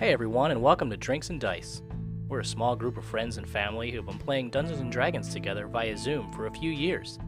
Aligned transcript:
Hey 0.00 0.14
everyone, 0.14 0.50
and 0.50 0.62
welcome 0.62 0.88
to 0.88 0.96
Drinks 0.96 1.28
and 1.28 1.38
Dice. 1.38 1.82
We're 2.26 2.40
a 2.40 2.44
small 2.44 2.74
group 2.74 2.96
of 2.96 3.04
friends 3.04 3.36
and 3.36 3.46
family 3.46 3.90
who've 3.90 4.06
been 4.06 4.16
playing 4.16 4.48
Dungeons 4.48 4.80
and 4.80 4.90
Dragons 4.90 5.28
together 5.28 5.66
via 5.66 5.94
Zoom 5.94 6.32
for 6.32 6.46
a 6.46 6.50
few 6.50 6.70
years, 6.70 7.18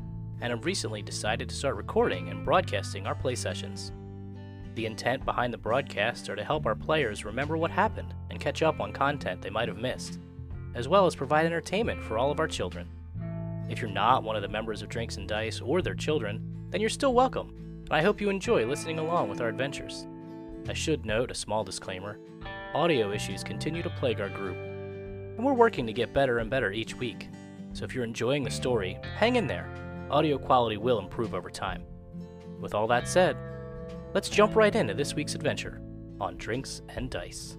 and 0.41 0.51
have 0.51 0.65
recently 0.65 1.03
decided 1.03 1.51
to 1.51 1.55
start 1.55 1.77
recording 1.77 2.31
and 2.31 2.47
broadcasting 2.47 3.07
our 3.07 3.15
play 3.15 3.35
sessions. 3.35 3.93
The 4.75 4.87
intent 4.87 5.27
behind 5.27 5.53
the 5.53 5.59
broadcasts 5.59 6.31
are 6.31 6.35
to 6.35 6.43
help 6.43 6.65
our 6.65 6.75
players 6.75 7.27
remember 7.27 7.59
what 7.59 7.71
happened 7.71 8.15
and 8.31 8.41
catch 8.41 8.63
up 8.63 8.81
on 8.81 8.91
content 8.91 9.43
they 9.43 9.51
might 9.51 9.69
have 9.69 9.77
missed, 9.77 10.19
as 10.75 10.89
well 10.89 11.05
as 11.05 11.15
provide 11.15 11.45
entertainment 11.45 12.03
for 12.03 12.17
all 12.17 12.31
of 12.31 12.41
our 12.41 12.49
children. 12.49 12.89
If 13.69 13.83
you're 13.83 13.91
not 13.91 14.23
one 14.23 14.35
of 14.35 14.41
the 14.41 14.49
members 14.49 14.81
of 14.81 14.89
Drinks 14.89 15.19
and 15.19 15.29
Dice 15.29 15.61
or 15.61 15.83
their 15.83 15.95
children, 15.95 16.41
then 16.71 16.81
you're 16.81 16.89
still 16.89 17.13
welcome, 17.13 17.51
and 17.85 17.93
I 17.93 18.01
hope 18.01 18.19
you 18.19 18.31
enjoy 18.31 18.65
listening 18.65 18.99
along 18.99 19.29
with 19.29 19.43
our 19.43 19.49
adventures. 19.49 20.07
I 20.67 20.73
should 20.73 21.05
note 21.05 21.31
a 21.31 21.35
small 21.35 21.65
disclaimer 21.65 22.19
audio 22.75 23.13
issues 23.13 23.45
continue 23.45 23.83
to 23.83 23.91
plague 23.91 24.21
our 24.21 24.29
group, 24.31 24.57
and 24.57 25.45
we're 25.45 25.53
working 25.53 25.87
to 25.87 25.93
get 25.93 26.15
better 26.15 26.39
and 26.39 26.49
better 26.49 26.73
each 26.73 26.95
week. 26.97 27.29
So 27.75 27.85
if 27.85 27.95
you're 27.95 28.05
enjoying 28.05 28.43
the 28.43 28.51
story, 28.51 28.99
hang 29.17 29.37
in 29.37 29.47
there. 29.47 29.69
Audio 30.11 30.39
quality 30.39 30.77
will 30.77 30.99
improve 30.99 31.35
over 31.35 31.51
time. 31.51 31.85
With 32.61 32.75
all 32.75 32.87
that 32.89 33.09
said, 33.09 33.37
let's 34.15 34.29
jump 34.29 34.57
right 34.57 34.75
into 34.75 34.95
this 34.95 35.15
week's 35.15 35.35
adventure 35.35 35.81
on 36.21 36.37
Drinks 36.37 36.83
and 36.89 37.11
Dice. 37.11 37.57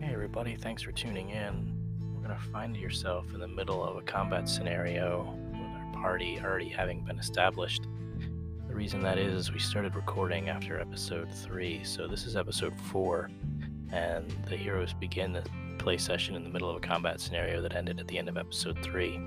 Hey 0.00 0.12
everybody, 0.12 0.56
thanks 0.56 0.82
for 0.82 0.92
tuning 0.92 1.30
in. 1.30 1.77
Going 2.28 2.40
to 2.40 2.46
find 2.48 2.76
yourself 2.76 3.32
in 3.32 3.40
the 3.40 3.48
middle 3.48 3.82
of 3.82 3.96
a 3.96 4.02
combat 4.02 4.50
scenario 4.50 5.34
with 5.50 5.60
our 5.60 6.02
party 6.02 6.38
already 6.44 6.68
having 6.68 7.00
been 7.00 7.18
established. 7.18 7.86
The 8.68 8.74
reason 8.74 9.00
that 9.00 9.16
is, 9.16 9.32
is 9.32 9.52
we 9.52 9.58
started 9.58 9.96
recording 9.96 10.50
after 10.50 10.78
episode 10.78 11.32
3, 11.32 11.82
so 11.84 12.06
this 12.06 12.26
is 12.26 12.36
episode 12.36 12.78
4, 12.78 13.30
and 13.92 14.30
the 14.46 14.58
heroes 14.58 14.92
begin 14.92 15.32
the 15.32 15.42
play 15.78 15.96
session 15.96 16.34
in 16.36 16.44
the 16.44 16.50
middle 16.50 16.68
of 16.68 16.76
a 16.76 16.80
combat 16.80 17.18
scenario 17.18 17.62
that 17.62 17.74
ended 17.74 17.98
at 17.98 18.06
the 18.08 18.18
end 18.18 18.28
of 18.28 18.36
episode 18.36 18.76
3. 18.82 19.18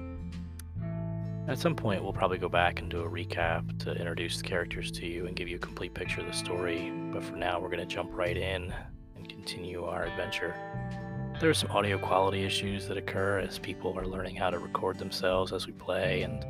At 1.47 1.57
some 1.57 1.75
point, 1.75 2.03
we'll 2.03 2.13
probably 2.13 2.37
go 2.37 2.49
back 2.49 2.81
and 2.81 2.91
do 2.91 3.01
a 3.01 3.09
recap 3.09 3.79
to 3.79 3.93
introduce 3.93 4.37
the 4.37 4.43
characters 4.43 4.91
to 4.91 5.07
you 5.07 5.25
and 5.25 5.35
give 5.35 5.47
you 5.47 5.55
a 5.55 5.59
complete 5.59 5.95
picture 5.95 6.21
of 6.21 6.27
the 6.27 6.33
story, 6.33 6.93
but 7.11 7.23
for 7.23 7.35
now, 7.35 7.59
we're 7.59 7.69
going 7.69 7.79
to 7.79 7.85
jump 7.95 8.11
right 8.13 8.37
in 8.37 8.71
and 9.15 9.27
continue 9.27 9.85
our 9.85 10.03
adventure. 10.03 10.53
There 11.41 11.49
are 11.49 11.55
some 11.55 11.71
audio 11.71 11.97
quality 11.97 12.43
issues 12.43 12.87
that 12.87 12.97
occur 12.97 13.39
as 13.39 13.57
people 13.57 13.97
are 13.97 14.05
learning 14.05 14.35
how 14.35 14.51
to 14.51 14.59
record 14.59 14.99
themselves 14.99 15.51
as 15.51 15.65
we 15.65 15.73
play, 15.73 16.21
and 16.21 16.45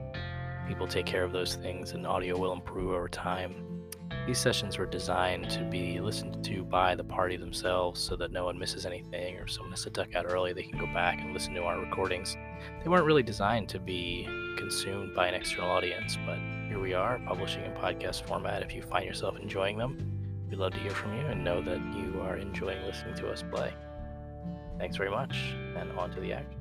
people 0.68 0.86
take 0.86 1.06
care 1.06 1.24
of 1.24 1.32
those 1.32 1.56
things, 1.56 1.94
and 1.94 2.06
audio 2.06 2.38
will 2.38 2.52
improve 2.52 2.92
over 2.92 3.08
time. 3.08 3.86
These 4.28 4.40
sessions 4.40 4.78
were 4.78 4.86
designed 4.86 5.50
to 5.52 5.64
be 5.64 6.02
listened 6.02 6.44
to 6.44 6.66
by 6.66 6.94
the 6.96 7.06
party 7.06 7.38
themselves 7.38 8.02
so 8.02 8.18
that 8.18 8.34
no 8.34 8.44
one 8.44 8.60
misses 8.60 8.86
anything, 8.86 9.38
or 9.38 9.44
if 9.44 9.52
someone 9.52 9.72
has 9.72 9.84
to 9.84 9.90
duck 9.92 10.14
out 10.14 10.26
early, 10.30 10.52
they 10.52 10.64
can 10.64 10.78
go 10.78 10.88
back 10.88 11.22
and 11.22 11.32
listen 11.32 11.54
to 11.54 11.64
our 11.64 11.80
recordings. 11.80 12.36
They 12.84 12.90
weren't 12.90 13.06
really 13.06 13.24
designed 13.24 13.70
to 13.70 13.80
be 13.80 14.26
consumed 14.58 15.16
by 15.16 15.30
an 15.30 15.36
external 15.36 15.72
audience, 15.72 16.18
but 16.26 16.38
here 16.68 16.82
we 16.82 16.94
are, 16.94 17.18
publishing 17.26 17.64
in 17.64 17.72
podcast 17.76 18.28
format. 18.28 18.62
If 18.62 18.76
you 18.76 18.82
find 18.82 19.06
yourself 19.06 19.40
enjoying 19.40 19.78
them, 19.78 19.98
we'd 20.50 20.60
love 20.60 20.74
to 20.74 20.80
hear 20.80 20.92
from 20.92 21.18
you 21.18 21.26
and 21.28 21.46
know 21.46 21.62
that 21.62 21.80
you 21.96 22.20
are 22.24 22.36
enjoying 22.36 22.84
listening 22.86 23.16
to 23.16 23.32
us 23.32 23.42
play. 23.42 23.74
Thanks 24.82 24.98
very 24.98 25.12
much, 25.12 25.54
and 25.78 25.92
on 25.92 26.10
to 26.10 26.20
the 26.20 26.34
action. 26.34 26.58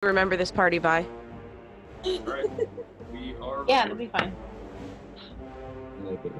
remember 0.00 0.38
this 0.38 0.50
party 0.50 0.78
by. 0.78 1.04
Right. 2.02 2.46
Yeah, 3.68 3.84
it'll 3.84 3.96
be 3.96 4.06
fine. 4.06 4.34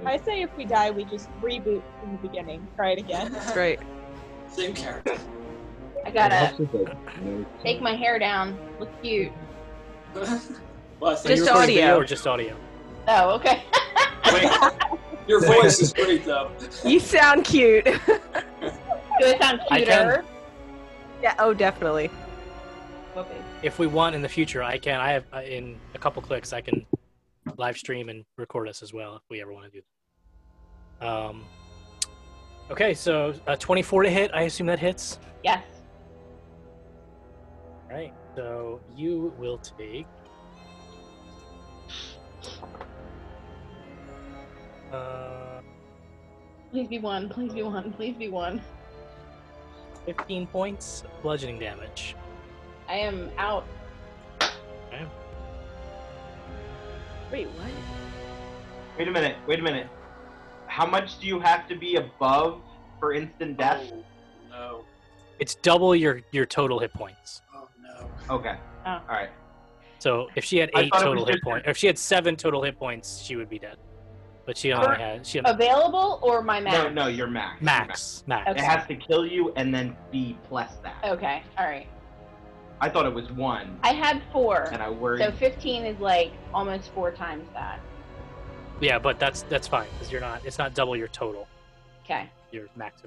I 0.07 0.17
say 0.17 0.41
if 0.41 0.49
we 0.57 0.65
die, 0.65 0.91
we 0.91 1.05
just 1.05 1.29
reboot 1.43 1.83
from 2.01 2.13
the 2.13 2.19
beginning. 2.27 2.67
Try 2.77 2.93
it 2.93 2.99
again. 2.99 3.31
That's 3.33 3.55
right. 3.55 3.79
Same 4.51 4.73
character. 4.73 5.19
I 6.07 6.11
gotta 6.13 6.67
take 7.63 7.83
my 7.83 7.95
hair 7.95 8.19
down. 8.19 8.59
Look 8.81 8.89
cute. 9.03 9.33
well, 10.15 10.25
I 10.25 10.31
think 10.31 10.41
Just 10.99 11.27
Are 11.27 11.35
you 11.37 11.45
recording 11.45 11.79
audio. 11.79 11.99
or 11.99 12.05
just 12.07 12.27
audio? 12.27 12.57
Oh, 13.07 13.35
okay. 13.35 13.65
Wait, 14.33 14.99
your 15.33 15.41
voice 15.63 15.81
is 15.81 15.93
great 15.93 16.25
though. 16.25 16.51
You 16.85 17.01
sound 17.01 17.45
cute. 17.45 17.85
Do 17.85 17.93
it 19.21 19.41
sound 19.41 19.61
I 19.71 19.81
can. 19.83 19.87
cuter? 19.87 20.25
yeah. 21.23 21.35
Oh, 21.39 21.55
definitely. 21.55 22.11
Okay. 23.17 23.37
If 23.63 23.79
we 23.79 23.87
want 23.87 24.15
in 24.15 24.23
the 24.23 24.29
future, 24.29 24.63
I 24.63 24.79
can. 24.79 25.01
I 25.01 25.13
have 25.13 25.25
uh, 25.33 25.41
in 25.41 25.79
a 25.95 25.99
couple 25.99 26.21
clicks, 26.23 26.53
I 26.53 26.61
can 26.61 26.85
live 27.57 27.77
stream 27.77 28.09
and 28.09 28.25
record 28.37 28.69
us 28.69 28.83
as 28.83 28.93
well 28.93 29.17
if 29.17 29.23
we 29.31 29.41
ever 29.41 29.53
want 29.53 29.67
to 29.67 29.71
do 29.71 29.83
that. 31.01 31.07
Um, 31.09 31.45
okay, 32.71 32.95
so 32.95 33.35
uh, 33.47 33.57
24 33.57 34.05
to 34.05 34.11
hit. 34.11 34.31
I 34.35 34.43
assume 34.43 34.67
that 34.67 34.79
hits. 34.79 35.19
Yes. 35.43 35.65
All 37.91 37.97
right. 37.97 38.13
So 38.37 38.81
you 38.97 39.33
will 39.39 39.59
take. 39.59 40.07
Uh, 44.93 45.61
Please 46.71 46.89
be 46.89 46.99
one. 46.99 47.29
Please 47.29 47.53
be 47.53 47.63
one. 47.63 47.93
Please 47.93 48.17
be 48.17 48.29
one. 48.29 48.61
15 50.07 50.47
points 50.47 51.05
of 51.05 51.23
bludgeoning 51.23 51.59
damage. 51.59 52.17
I 52.89 52.95
am 52.95 53.31
out. 53.39 53.67
Okay. 54.41 55.07
Wait, 57.31 57.47
what? 57.49 57.71
Wait 58.99 59.09
a 59.09 59.11
minute. 59.11 59.37
Wait 59.47 59.59
a 59.61 59.63
minute. 59.63 59.87
How 60.67 60.87
much 60.87 61.19
do 61.21 61.27
you 61.27 61.39
have 61.41 61.69
to 61.69 61.77
be 61.77 61.97
above 61.97 62.61
for 62.99 63.13
instant 63.13 63.59
death? 63.59 63.93
Oh, 63.93 64.03
no. 64.51 64.85
It's 65.39 65.55
double 65.57 65.95
your 65.95 66.21
your 66.31 66.47
total 66.47 66.79
hit 66.79 66.93
points. 66.95 67.43
Oh 67.55 67.69
no. 67.83 68.35
Okay. 68.35 68.57
Oh. 68.87 68.91
All 68.91 69.03
right. 69.09 69.31
So 69.99 70.29
if 70.37 70.45
she 70.45 70.59
had 70.59 70.71
eight 70.77 70.93
total 70.99 71.27
hit 71.27 71.43
points, 71.43 71.67
if 71.69 71.77
she 71.77 71.87
had 71.87 71.99
seven 71.99 72.37
total 72.37 72.63
hit 72.63 72.79
points, 72.79 73.23
she 73.23 73.37
would 73.37 73.49
be 73.49 73.59
dead. 73.59 73.77
But 74.45 74.57
she 74.57 74.73
only 74.73 74.87
Sure. 74.87 74.95
had 74.97 75.27
she 75.27 75.39
had 75.39 75.47
Available 75.49 76.19
or 76.23 76.43
my 76.43 76.61
max? 76.61 76.77
No, 76.77 76.89
no, 76.89 77.07
you're 77.07 77.29
max. 77.29 77.61
You're 77.61 77.65
max 77.67 78.25
max. 78.27 78.51
It 78.51 78.61
has 78.61 78.87
to 78.89 78.97
kill 78.97 79.25
you 79.25 79.53
and 79.57 79.73
then 79.73 79.97
be 80.11 80.37
plus 80.49 80.77
that. 80.83 80.97
Okay. 81.05 81.43
All 81.59 81.67
right. 81.67 81.87
I 82.81 82.89
thought 82.89 83.07
it 83.07 83.15
was 83.15 83.31
one, 83.31 83.79
I 83.85 83.93
had 83.93 84.21
four. 84.33 84.69
and 84.73 84.83
I 84.83 84.91
worried. 84.91 85.23
So 85.23 85.31
15 85.31 85.85
is 85.85 86.01
like 86.01 86.33
almost 86.53 86.91
four 86.93 87.13
times 87.13 87.49
that. 87.55 87.79
Yeah, 88.81 88.99
but 88.99 89.21
that's 89.21 89.43
that's 89.43 89.69
fine 89.69 89.87
because 89.93 90.11
you're 90.11 90.21
not. 90.21 90.45
It's 90.45 90.59
not 90.59 90.75
double 90.75 90.97
your 90.97 91.07
total. 91.09 91.47
Okay. 92.05 92.29
Your 92.51 92.67
max. 92.75 93.03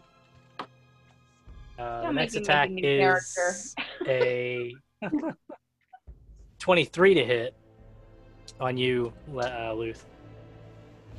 Uh, 1.78 2.02
the 2.04 2.12
next 2.14 2.36
make 2.36 2.70
me 2.70 2.76
make 2.76 2.88
a 2.88 3.14
attack 3.18 3.30
is 3.42 3.76
a 4.08 4.74
23 6.60 7.14
to 7.16 7.26
hit 7.26 7.54
on 8.62 8.78
you, 8.78 9.12
uh, 9.36 9.74
Luth. 9.74 10.06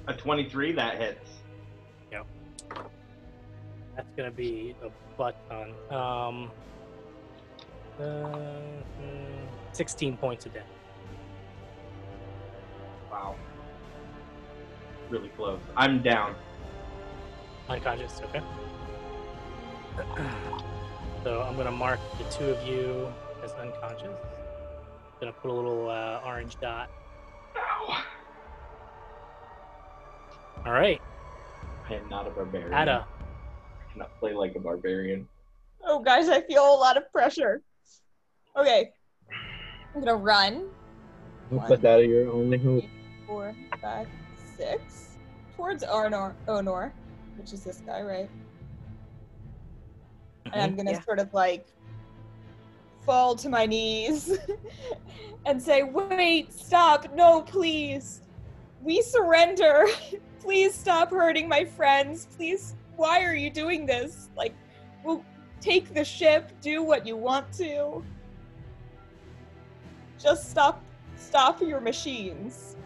A 0.06 0.15
23 0.15 0.72
that 0.72 0.99
hits. 0.99 1.31
Yep. 2.12 2.27
That's 3.94 4.09
gonna 4.17 4.31
be 4.31 4.75
a 4.83 4.91
butt 5.17 5.37
ton. 5.49 5.71
Um, 5.91 6.50
uh, 7.99 8.03
mm, 8.03 9.47
16 9.72 10.16
points 10.16 10.47
of 10.47 10.53
damage. 10.53 10.69
Wow. 13.11 13.37
Really 15.11 15.28
close. 15.31 15.60
I'm 15.77 16.03
down. 16.03 16.34
Unconscious, 17.69 18.21
okay. 18.25 18.42
So 21.27 21.42
I'm 21.42 21.57
gonna 21.57 21.72
mark 21.72 21.98
the 22.19 22.25
two 22.31 22.45
of 22.45 22.69
you 22.69 23.13
as 23.42 23.51
unconscious. 23.54 24.16
Gonna 25.19 25.33
put 25.33 25.51
a 25.51 25.53
little 25.53 25.91
uh, 25.91 26.21
orange 26.25 26.57
dot. 26.60 26.89
Ow. 27.57 28.04
All 30.66 30.72
right, 30.72 31.01
I 31.89 31.95
am 31.95 32.09
not 32.09 32.27
a 32.27 32.30
barbarian. 32.30 32.74
Ada. 32.74 33.07
I 33.07 33.92
cannot 33.92 34.18
play 34.18 34.34
like 34.34 34.57
a 34.57 34.59
barbarian. 34.59 35.28
Oh, 35.84 36.01
guys, 36.01 36.28
I 36.28 36.41
feel 36.41 36.65
a 36.65 36.74
lot 36.74 36.97
of 36.97 37.10
pressure. 37.13 37.63
Okay. 38.57 38.91
I'm 39.95 40.01
gonna 40.01 40.16
run. 40.16 40.66
Hope 41.51 41.68
that's 41.68 41.84
out 41.84 42.01
of 42.01 42.07
your 42.07 42.33
only 42.33 42.59
hope. 42.59 42.83
Four, 43.28 43.54
five, 43.80 44.09
six. 44.57 45.16
Towards 45.57 45.84
Arnor, 45.84 46.34
Onor, 46.48 46.91
which 47.39 47.53
is 47.53 47.62
this 47.62 47.80
guy, 47.86 48.03
right? 48.03 48.28
And 50.47 50.54
I'm 50.54 50.71
mm-hmm. 50.71 50.78
gonna 50.78 50.91
Yeah. 50.92 51.03
sort 51.03 51.21
of 51.21 51.33
like 51.33 51.69
fall 53.04 53.36
to 53.36 53.48
my 53.48 53.66
knees 53.66 54.36
and 55.47 55.62
say, 55.62 55.84
Wait, 55.84 56.53
stop, 56.53 57.15
no, 57.15 57.42
please. 57.42 58.22
We 58.83 59.01
surrender. 59.01 59.86
please 60.47 60.72
stop 60.72 61.10
hurting 61.10 61.48
my 61.48 61.65
friends. 61.65 62.28
Please, 62.37 62.77
why 62.95 63.25
are 63.25 63.34
you 63.34 63.51
doing 63.51 63.84
this? 63.84 64.31
Like, 64.37 64.54
we'll, 65.04 65.25
take 65.60 65.93
the 65.93 66.04
ship, 66.04 66.53
do 66.60 66.83
what 66.84 67.04
you 67.04 67.16
want 67.16 67.51
to. 67.54 68.04
Just 70.19 70.51
stop 70.51 70.84
stop 71.16 71.60
your 71.60 71.81
machines. 71.81 72.77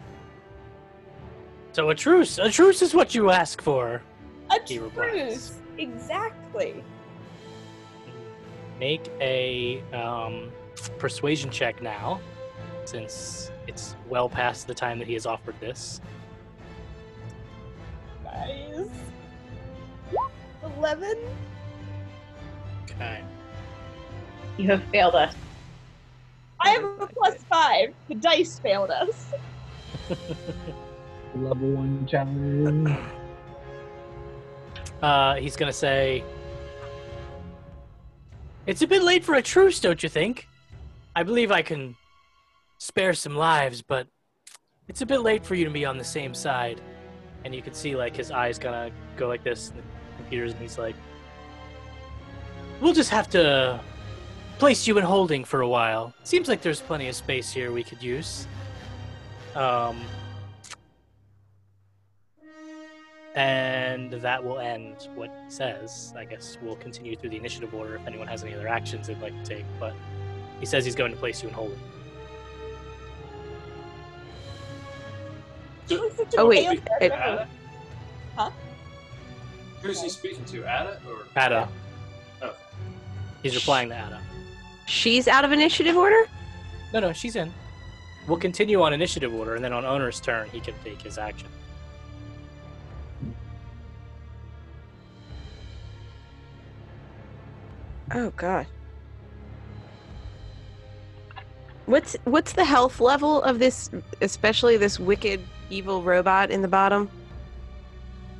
So 1.73 1.89
a 1.89 1.95
truce. 1.95 2.39
A 2.39 2.49
truce 2.49 2.81
is 2.81 2.95
what 2.95 3.13
you 3.13 3.29
ask 3.29 3.61
for. 3.61 4.01
A 4.49 4.55
He 4.65 4.79
replies. 4.79 5.11
truce. 5.11 5.57
Exactly. 5.77 6.83
Make 8.79 9.11
a 9.19 9.83
um, 9.93 10.51
persuasion 10.97 11.51
check 11.51 11.83
now, 11.83 12.19
since 12.85 13.51
it's 13.67 13.95
well 14.09 14.29
past 14.29 14.65
the 14.65 14.73
time 14.73 14.97
that 14.97 15.07
he 15.07 15.13
has 15.13 15.27
offered 15.27 15.59
this. 15.59 16.01
Guys. 18.31 18.87
Eleven? 20.77 21.17
Okay. 22.83 23.23
You 24.57 24.67
have 24.67 24.83
failed 24.85 25.15
us. 25.15 25.35
I 26.59 26.69
have 26.69 26.83
a 26.83 27.07
plus 27.07 27.35
five. 27.49 27.93
The 28.07 28.15
dice 28.15 28.59
failed 28.59 28.91
us. 28.91 29.33
Level 31.35 31.71
one 31.71 32.05
challenge. 32.07 32.97
Uh, 35.01 35.33
he's 35.37 35.55
gonna 35.55 35.73
say, 35.73 36.23
"It's 38.67 38.83
a 38.83 38.87
bit 38.87 39.01
late 39.01 39.23
for 39.23 39.33
a 39.33 39.41
truce, 39.41 39.79
don't 39.79 40.03
you 40.03 40.09
think? 40.09 40.47
I 41.15 41.23
believe 41.23 41.51
I 41.51 41.63
can 41.63 41.95
spare 42.77 43.15
some 43.15 43.35
lives, 43.35 43.81
but 43.81 44.05
it's 44.87 45.01
a 45.01 45.07
bit 45.07 45.21
late 45.21 45.43
for 45.43 45.55
you 45.55 45.65
to 45.65 45.71
be 45.71 45.85
on 45.85 45.97
the 45.97 46.03
same 46.03 46.35
side." 46.35 46.81
And 47.43 47.55
you 47.55 47.61
can 47.61 47.73
see 47.73 47.95
like 47.95 48.15
his 48.15 48.31
eyes 48.31 48.59
gonna 48.59 48.91
go 49.17 49.27
like 49.27 49.43
this, 49.43 49.71
and 49.71 49.81
computers, 50.17 50.51
and 50.51 50.61
he's 50.61 50.77
like, 50.77 50.95
"We'll 52.79 52.93
just 52.93 53.09
have 53.09 53.29
to 53.31 53.79
place 54.59 54.87
you 54.87 54.97
in 54.97 55.03
holding 55.03 55.43
for 55.43 55.61
a 55.61 55.67
while. 55.67 56.13
Seems 56.23 56.47
like 56.47 56.61
there's 56.61 56.81
plenty 56.81 57.07
of 57.07 57.15
space 57.15 57.51
here 57.51 57.71
we 57.71 57.83
could 57.83 58.01
use." 58.03 58.47
Um, 59.55 59.99
and 63.35 64.11
that 64.11 64.43
will 64.43 64.59
end 64.59 65.07
what 65.15 65.29
he 65.45 65.51
says. 65.51 66.13
I 66.17 66.25
guess 66.25 66.57
we'll 66.61 66.75
continue 66.75 67.15
through 67.15 67.29
the 67.29 67.37
initiative 67.37 67.73
order 67.73 67.95
if 67.95 68.05
anyone 68.05 68.27
has 68.27 68.43
any 68.43 68.53
other 68.53 68.67
actions 68.67 69.07
they'd 69.07 69.21
like 69.21 69.33
to 69.43 69.55
take. 69.55 69.65
But 69.79 69.93
he 70.59 70.65
says 70.65 70.85
he's 70.85 70.95
going 70.95 71.11
to 71.11 71.17
place 71.17 71.41
you 71.41 71.49
in 71.49 71.55
holding. 71.55 71.79
Oh, 76.37 76.47
wait. 76.47 76.67
Speak- 76.67 76.83
It- 77.01 77.11
Ada? 77.11 77.47
Huh? 78.35 78.51
Who's 79.81 80.01
he 80.01 80.09
speaking 80.09 80.45
to? 80.45 80.59
Ada 80.63 80.99
or 81.07 81.25
Ada. 81.35 81.67
Okay. 82.41 82.55
He's 83.43 83.55
replying 83.55 83.89
to 83.89 83.95
Ada. 83.95 84.21
She's 84.87 85.27
out 85.27 85.43
of 85.45 85.51
initiative 85.51 85.95
order? 85.97 86.27
No, 86.93 86.99
no, 86.99 87.13
she's 87.13 87.35
in. 87.35 87.51
We'll 88.27 88.37
continue 88.37 88.81
on 88.81 88.93
initiative 88.93 89.33
order, 89.33 89.55
and 89.55 89.63
then 89.65 89.73
on 89.73 89.83
Onar's 89.83 90.19
turn, 90.19 90.47
he 90.49 90.59
can 90.59 90.75
take 90.83 91.01
his 91.01 91.17
action. 91.17 91.47
Oh 98.13 98.31
god. 98.35 98.67
What's 101.85 102.15
what's 102.25 102.53
the 102.53 102.65
health 102.65 102.99
level 102.99 103.41
of 103.43 103.59
this 103.59 103.89
especially 104.21 104.77
this 104.77 104.99
wicked 104.99 105.41
evil 105.71 106.03
robot 106.03 106.51
in 106.51 106.61
the 106.61 106.67
bottom? 106.67 107.09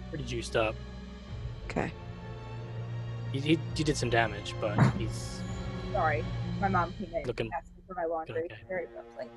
Pretty 0.09 0.25
juiced 0.25 0.55
up. 0.55 0.75
Okay. 1.65 1.91
He, 3.31 3.39
he, 3.39 3.59
he 3.75 3.83
did 3.83 3.95
some 3.97 4.09
damage, 4.09 4.53
but 4.59 4.77
he's 4.97 5.39
Sorry. 5.93 6.23
My 6.59 6.67
mom 6.67 6.93
came 6.93 7.13
in 7.15 7.23
Looking- 7.25 7.49
asking 7.57 7.83
for 7.87 7.95
my 7.95 8.05
laundry 8.05 8.43
okay. 8.45 8.55
very 8.67 8.85
abruptly. 8.85 9.27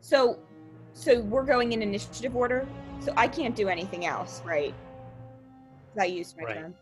So 0.00 0.38
so 0.94 1.20
we're 1.22 1.44
going 1.44 1.72
in 1.72 1.82
initiative 1.82 2.36
order. 2.36 2.66
So 3.00 3.12
I 3.16 3.26
can't 3.28 3.56
do 3.56 3.68
anything 3.68 4.04
else, 4.06 4.42
right? 4.44 4.74
'Cause 5.94 6.02
I 6.02 6.04
used 6.06 6.36
my 6.36 6.44
Right. 6.44 6.54
turn. 6.56 6.74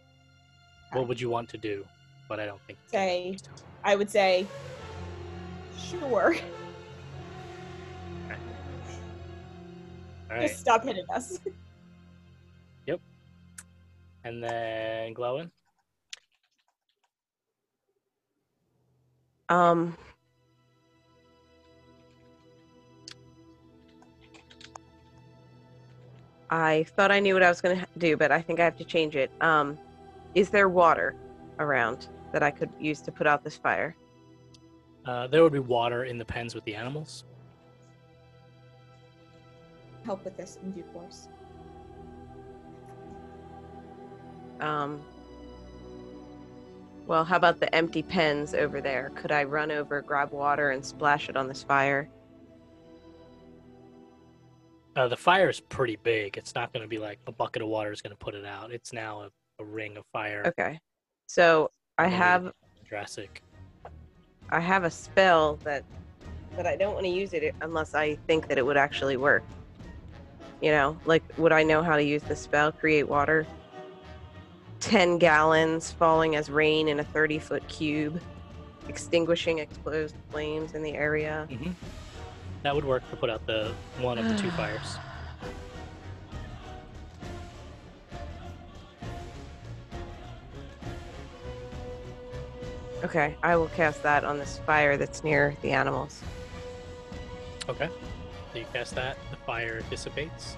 what 0.92 1.06
would 1.06 1.20
you 1.20 1.30
want 1.30 1.48
to 1.50 1.56
do? 1.58 1.86
But 2.28 2.40
I 2.40 2.46
don't 2.46 2.60
think. 2.66 2.78
Say 2.86 3.36
I 3.84 3.94
would 3.96 4.10
say 4.10 4.46
sure. 5.78 6.34
All 10.30 10.36
right, 10.36 10.42
Just 10.48 10.60
stop 10.60 10.84
hitting 10.84 11.04
us. 11.14 11.38
Yep. 12.86 13.00
And 14.24 14.42
then 14.42 15.14
Glowin. 15.14 15.50
Um 19.48 19.96
I 26.52 26.84
thought 26.96 27.12
I 27.12 27.20
knew 27.20 27.34
what 27.34 27.44
I 27.44 27.48
was 27.48 27.60
going 27.60 27.78
to 27.78 27.86
do, 27.98 28.16
but 28.16 28.32
I 28.32 28.42
think 28.42 28.58
I 28.58 28.64
have 28.64 28.76
to 28.76 28.84
change 28.84 29.16
it. 29.16 29.30
Um 29.40 29.78
is 30.34 30.50
there 30.50 30.68
water 30.68 31.14
around 31.58 32.08
that 32.32 32.42
I 32.42 32.50
could 32.50 32.70
use 32.80 33.00
to 33.02 33.12
put 33.12 33.26
out 33.26 33.42
this 33.42 33.56
fire? 33.56 33.96
Uh, 35.10 35.26
there 35.26 35.42
would 35.42 35.52
be 35.52 35.58
water 35.58 36.04
in 36.04 36.18
the 36.18 36.24
pens 36.24 36.54
with 36.54 36.62
the 36.62 36.72
animals. 36.72 37.24
Help 40.04 40.24
with 40.24 40.36
this 40.36 40.56
in 40.62 40.70
due 40.70 40.84
course. 40.84 41.26
Um, 44.60 45.00
well, 47.08 47.24
how 47.24 47.34
about 47.34 47.58
the 47.58 47.74
empty 47.74 48.04
pens 48.04 48.54
over 48.54 48.80
there? 48.80 49.10
Could 49.16 49.32
I 49.32 49.42
run 49.42 49.72
over, 49.72 50.00
grab 50.00 50.30
water, 50.30 50.70
and 50.70 50.86
splash 50.86 51.28
it 51.28 51.36
on 51.36 51.48
this 51.48 51.64
fire? 51.64 52.08
Uh, 54.94 55.08
the 55.08 55.16
fire 55.16 55.48
is 55.48 55.58
pretty 55.58 55.98
big. 56.04 56.36
It's 56.36 56.54
not 56.54 56.72
going 56.72 56.82
to 56.82 56.88
be 56.88 56.98
like 56.98 57.18
a 57.26 57.32
bucket 57.32 57.62
of 57.62 57.68
water 57.68 57.90
is 57.90 58.00
going 58.00 58.12
to 58.12 58.16
put 58.16 58.36
it 58.36 58.44
out. 58.44 58.70
It's 58.70 58.92
now 58.92 59.22
a, 59.22 59.30
a 59.60 59.64
ring 59.64 59.96
of 59.96 60.04
fire. 60.12 60.44
Okay. 60.46 60.78
So 61.26 61.72
I 61.98 62.06
have 62.06 62.52
Jurassic. 62.88 63.42
I 64.50 64.60
have 64.60 64.84
a 64.84 64.90
spell 64.90 65.58
that 65.64 65.84
but 66.56 66.66
I 66.66 66.76
don't 66.76 66.94
want 66.94 67.04
to 67.06 67.10
use 67.10 67.32
it 67.32 67.54
unless 67.60 67.94
I 67.94 68.16
think 68.26 68.48
that 68.48 68.58
it 68.58 68.66
would 68.66 68.76
actually 68.76 69.16
work. 69.16 69.44
You 70.60 70.72
know, 70.72 70.98
like 71.04 71.22
would 71.38 71.52
I 71.52 71.62
know 71.62 71.82
how 71.82 71.96
to 71.96 72.02
use 72.02 72.22
the 72.22 72.36
spell? 72.36 72.72
Create 72.72 73.08
water. 73.08 73.46
Ten 74.80 75.18
gallons 75.18 75.92
falling 75.92 76.36
as 76.36 76.50
rain 76.50 76.88
in 76.88 77.00
a 77.00 77.04
thirty 77.04 77.38
foot 77.38 77.66
cube, 77.68 78.20
extinguishing 78.88 79.58
exposed 79.58 80.14
flames 80.30 80.74
in 80.74 80.82
the 80.82 80.94
area. 80.94 81.46
hmm 81.50 81.70
That 82.62 82.74
would 82.74 82.84
work 82.84 83.08
to 83.10 83.16
put 83.16 83.30
out 83.30 83.46
the 83.46 83.72
one 84.00 84.18
of 84.18 84.28
the 84.28 84.34
two 84.34 84.50
fires. 84.56 84.96
Okay, 93.02 93.34
I 93.42 93.56
will 93.56 93.68
cast 93.68 94.02
that 94.02 94.24
on 94.24 94.38
this 94.38 94.60
fire 94.66 94.96
that's 94.98 95.24
near 95.24 95.56
the 95.62 95.70
animals. 95.70 96.22
Okay. 97.68 97.88
So 98.52 98.58
you 98.58 98.66
cast 98.72 98.94
that. 98.94 99.16
The 99.30 99.36
fire 99.36 99.80
dissipates. 99.88 100.56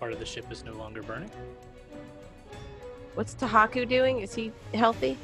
Part 0.00 0.12
of 0.12 0.18
the 0.18 0.24
ship 0.26 0.50
is 0.50 0.64
no 0.64 0.72
longer 0.72 1.02
burning. 1.02 1.30
What's 3.14 3.34
Tahaku 3.34 3.88
doing? 3.88 4.20
Is 4.20 4.34
he 4.34 4.50
healthy? 4.72 5.18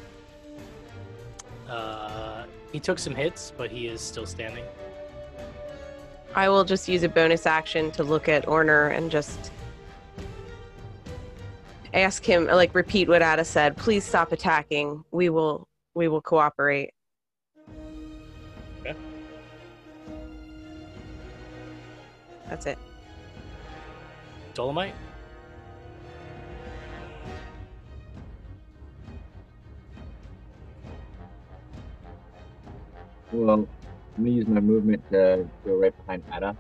Uh, 1.69 2.45
he 2.71 2.79
took 2.79 2.99
some 2.99 3.15
hits, 3.15 3.53
but 3.57 3.71
he 3.71 3.87
is 3.87 4.01
still 4.01 4.27
standing. 4.27 4.65
I 6.35 6.49
will 6.51 6.65
just 6.65 6.89
use 6.89 7.03
a 7.03 7.09
bonus 7.09 7.47
action 7.47 7.91
to 7.93 8.05
look 8.05 8.29
at 8.29 8.45
Orner 8.47 8.95
and 8.95 9.11
just 9.11 9.51
ask 12.01 12.25
him, 12.25 12.47
like, 12.47 12.75
repeat 12.75 13.09
what 13.09 13.23
Ada 13.23 13.45
said. 13.45 13.77
Please 13.77 14.05
stop 14.05 14.33
attacking. 14.33 15.05
We 15.11 15.29
will, 15.29 15.67
we 15.95 16.09
will 16.09 16.21
cooperate. 16.21 16.93
Okay. 18.81 18.95
That's 22.49 22.67
it. 22.67 22.79
Dolomite. 24.55 24.95
Well, 33.33 33.51
I'm 33.51 33.69
gonna 34.17 34.31
use 34.31 34.47
my 34.47 34.61
movement 34.61 35.03
to 35.11 35.47
go 35.65 35.75
right 35.77 35.95
behind 35.99 36.23
Ada. 36.33 36.57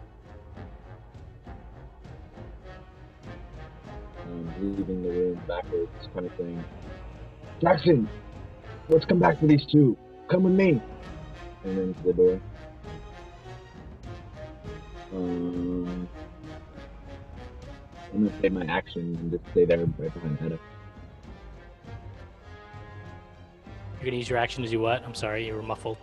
Um, 4.26 4.52
leaving 4.60 5.02
the 5.02 5.08
room 5.08 5.40
backwards, 5.46 5.90
kind 6.12 6.26
of 6.26 6.34
thing. 6.34 6.64
Jackson, 7.60 8.08
let's 8.88 9.04
come 9.04 9.20
back 9.20 9.38
to 9.40 9.46
these 9.46 9.64
two. 9.66 9.96
Come 10.28 10.42
with 10.42 10.54
me. 10.54 10.80
And 11.64 11.78
then 11.78 11.94
to 11.94 12.02
the 12.02 12.12
door. 12.12 12.40
Um, 15.14 16.08
I'm 18.12 18.24
gonna 18.24 18.40
save 18.40 18.52
my 18.52 18.64
action 18.64 19.16
and 19.20 19.30
just 19.30 19.44
stay 19.52 19.64
there 19.64 19.78
right 19.78 20.12
behind 20.12 20.38
Etta. 20.40 20.58
You're 23.94 24.04
gonna 24.04 24.16
use 24.16 24.28
your 24.28 24.38
action 24.38 24.62
to 24.64 24.68
do 24.68 24.80
what? 24.80 25.04
I'm 25.04 25.14
sorry, 25.14 25.46
you 25.46 25.54
were 25.54 25.62
muffled. 25.62 25.98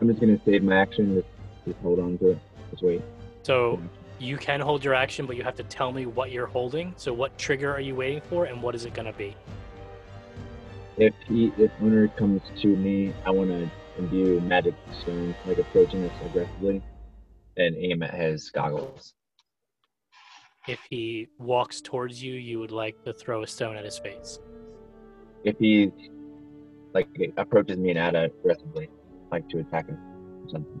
I'm 0.00 0.08
just 0.08 0.20
gonna 0.20 0.40
save 0.44 0.62
my 0.62 0.76
action. 0.76 1.14
Just, 1.14 1.28
just 1.66 1.78
hold 1.80 1.98
on 1.98 2.18
to 2.18 2.30
it. 2.30 2.38
Just 2.70 2.82
wait. 2.82 3.02
So 3.42 3.80
you 4.18 4.36
can 4.36 4.60
hold 4.60 4.84
your 4.84 4.94
action, 4.94 5.26
but 5.26 5.36
you 5.36 5.42
have 5.42 5.56
to 5.56 5.62
tell 5.64 5.92
me 5.92 6.06
what 6.06 6.30
you're 6.32 6.46
holding. 6.46 6.94
So 6.96 7.12
what 7.12 7.36
trigger 7.38 7.72
are 7.72 7.80
you 7.80 7.94
waiting 7.94 8.20
for, 8.22 8.46
and 8.46 8.62
what 8.62 8.74
is 8.74 8.84
it 8.84 8.94
gonna 8.94 9.12
be? 9.12 9.36
If 10.96 11.14
he, 11.28 11.52
if 11.58 11.70
Onar 11.80 12.08
comes 12.08 12.42
to 12.60 12.68
me, 12.68 13.14
I 13.24 13.30
want 13.30 13.50
to 13.50 13.70
imbue 13.98 14.40
magic 14.40 14.74
stone, 15.00 15.34
like 15.46 15.58
approaching 15.58 16.04
us 16.04 16.12
aggressively, 16.26 16.82
and 17.56 17.76
aim 17.76 18.02
at 18.02 18.14
his 18.14 18.50
goggles. 18.50 19.14
If 20.66 20.80
he 20.90 21.28
walks 21.38 21.80
towards 21.80 22.22
you, 22.22 22.34
you 22.34 22.58
would 22.58 22.72
like 22.72 23.02
to 23.04 23.12
throw 23.12 23.42
a 23.42 23.46
stone 23.46 23.76
at 23.76 23.84
his 23.84 23.98
face. 23.98 24.38
If 25.44 25.56
he, 25.58 25.92
like, 26.92 27.08
approaches 27.36 27.78
me 27.78 27.90
and 27.90 27.98
Ada 27.98 28.24
aggressively, 28.24 28.90
like 29.30 29.48
to 29.50 29.60
attack 29.60 29.88
him 29.88 29.98
or 30.44 30.50
something. 30.50 30.80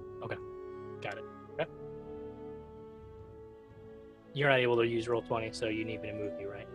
You're 4.38 4.50
not 4.50 4.60
able 4.60 4.76
to 4.76 4.86
use 4.86 5.08
Roll20, 5.08 5.52
so 5.52 5.66
you 5.66 5.84
need 5.84 6.00
me 6.00 6.10
to 6.10 6.14
move 6.14 6.32
you, 6.40 6.48
right? 6.48 6.68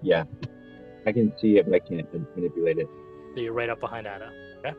Yeah, 0.00 0.24
I 1.06 1.12
can 1.12 1.30
see 1.38 1.58
it, 1.58 1.66
but 1.66 1.74
I 1.74 1.78
can't 1.78 2.10
manipulate 2.34 2.78
it. 2.78 2.88
So 3.34 3.42
you're 3.42 3.52
right 3.52 3.68
up 3.68 3.80
behind 3.80 4.06
Ada. 4.06 4.32
Okay. 4.60 4.74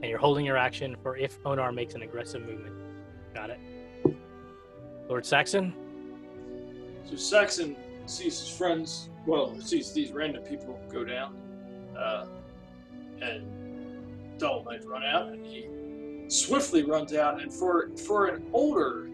And 0.00 0.04
you're 0.04 0.20
holding 0.20 0.46
your 0.46 0.56
action 0.56 0.94
for 1.02 1.16
if 1.16 1.44
Onar 1.44 1.72
makes 1.72 1.94
an 1.94 2.02
aggressive 2.02 2.42
movement. 2.42 2.72
Got 3.34 3.50
it. 3.50 3.58
Lord 5.08 5.26
Saxon. 5.26 5.74
So 7.10 7.16
Saxon 7.16 7.74
sees 8.06 8.38
his 8.38 8.56
friends, 8.56 9.10
well, 9.26 9.60
sees 9.60 9.92
these 9.92 10.12
random 10.12 10.44
people 10.44 10.78
go 10.88 11.02
down, 11.02 11.36
uh, 11.98 12.26
and 13.20 14.38
Dull 14.38 14.62
Knight 14.62 14.86
run 14.86 15.02
out, 15.02 15.32
and 15.32 15.44
he 15.44 15.66
swiftly 16.28 16.84
runs 16.84 17.12
out. 17.12 17.42
And 17.42 17.52
for 17.52 17.90
for 17.96 18.28
an 18.28 18.46
older 18.52 19.08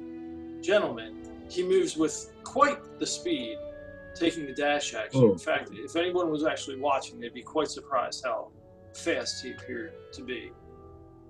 gentleman, 0.65 1.17
he 1.49 1.63
moves 1.63 1.97
with 1.97 2.33
quite 2.43 2.99
the 2.99 3.07
speed, 3.07 3.59
taking 4.15 4.47
the 4.47 4.53
dash 4.53 4.95
action. 4.95 5.23
Oh. 5.23 5.33
In 5.33 5.39
fact, 5.39 5.71
if 5.73 5.97
anyone 5.97 6.31
was 6.31 6.45
actually 6.45 6.79
watching, 6.81 7.21
they'd 7.21 7.35
be 7.35 7.43
quite 7.43 7.69
surprised 7.69 8.25
how 8.25 8.51
fast 8.95 9.43
he 9.43 9.53
appeared 9.53 9.93
to 10.13 10.23
be. 10.23 10.53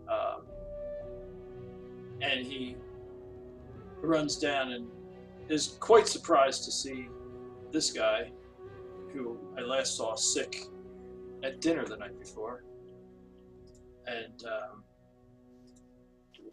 Um, 0.09 0.43
and 2.21 2.47
he 2.47 2.77
runs 4.01 4.37
down 4.37 4.73
and 4.73 4.87
is 5.49 5.77
quite 5.81 6.07
surprised 6.07 6.65
to 6.65 6.73
see 6.73 7.09
this 7.73 7.91
guy, 7.91 8.31
who 9.13 9.39
I 9.59 9.63
last 9.63 9.97
saw 9.97 10.15
sick 10.15 10.67
at 11.43 11.61
dinner 11.61 11.85
the 11.85 11.97
night 11.97 12.19
before. 12.19 12.65
And 14.07 14.45
um, 14.45 14.85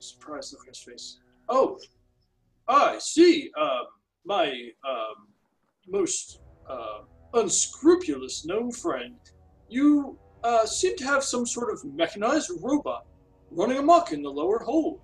surprised 0.02 0.54
look 0.54 0.62
on 0.62 0.68
his 0.70 0.80
face. 0.80 1.20
Oh, 1.50 1.78
I 2.72 3.00
see. 3.00 3.52
Um, 3.60 3.84
my 4.26 4.48
um, 4.88 5.28
most 5.88 6.40
uh, 6.70 7.00
unscrupulous 7.34 8.46
gnome 8.46 8.72
friend, 8.72 9.16
you 9.68 10.18
uh, 10.44 10.66
seem 10.66 10.96
to 10.98 11.04
have 11.04 11.24
some 11.24 11.46
sort 11.46 11.74
of 11.74 11.84
mechanized 11.84 12.50
robot 12.62 13.06
running 13.52 13.78
amok 13.78 14.14
in 14.14 14.22
the 14.22 14.30
lower 14.30 14.60
hold. 14.60 15.02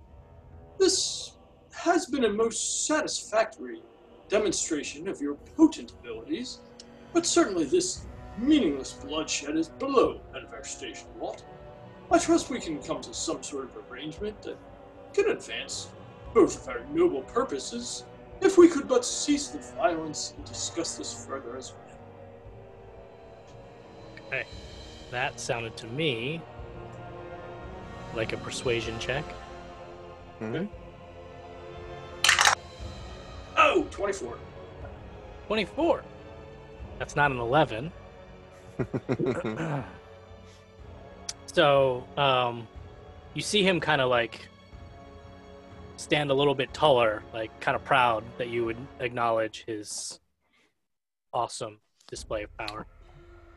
This 0.78 1.36
has 1.72 2.06
been 2.06 2.24
a 2.24 2.30
most 2.30 2.86
satisfactory 2.86 3.82
demonstration 4.28 5.06
of 5.06 5.20
your 5.20 5.34
potent 5.56 5.92
abilities, 6.00 6.60
but 7.12 7.26
certainly 7.26 7.64
this 7.64 8.06
meaningless 8.38 8.92
bloodshed 8.94 9.56
is 9.56 9.68
below 9.68 10.20
that 10.32 10.44
of 10.44 10.52
our 10.54 10.64
station, 10.64 11.08
Walt. 11.18 11.44
I 12.10 12.18
trust 12.18 12.48
we 12.48 12.60
can 12.60 12.82
come 12.82 13.02
to 13.02 13.12
some 13.12 13.42
sort 13.42 13.64
of 13.64 13.76
arrangement 13.90 14.40
that 14.42 14.56
can 15.12 15.30
advance 15.30 15.88
both 16.38 16.56
of 16.56 16.68
our 16.68 16.84
noble 16.92 17.22
purposes 17.22 18.04
if 18.40 18.56
we 18.56 18.68
could 18.68 18.86
but 18.86 19.04
cease 19.04 19.48
the 19.48 19.58
violence 19.74 20.34
and 20.36 20.44
discuss 20.44 20.96
this 20.96 21.26
further 21.26 21.56
as 21.56 21.72
well. 21.72 21.98
Okay. 24.28 24.44
That 25.10 25.40
sounded 25.40 25.76
to 25.78 25.88
me 25.88 26.40
like 28.14 28.32
a 28.32 28.36
persuasion 28.36 28.96
check. 29.00 29.24
Oh, 33.56 33.84
24. 33.90 34.38
24. 35.48 36.04
That's 37.00 37.16
not 37.16 37.32
an 37.32 37.38
11. 37.38 37.90
so, 41.46 42.04
um, 42.16 42.68
you 43.34 43.42
see 43.42 43.64
him 43.64 43.80
kind 43.80 44.00
of 44.00 44.08
like 44.08 44.48
stand 45.98 46.30
a 46.30 46.34
little 46.34 46.54
bit 46.54 46.72
taller, 46.72 47.22
like 47.32 47.60
kind 47.60 47.74
of 47.74 47.84
proud 47.84 48.24
that 48.38 48.48
you 48.48 48.64
would 48.64 48.78
acknowledge 49.00 49.64
his 49.66 50.20
awesome 51.32 51.80
display 52.06 52.44
of 52.44 52.56
power. 52.56 52.86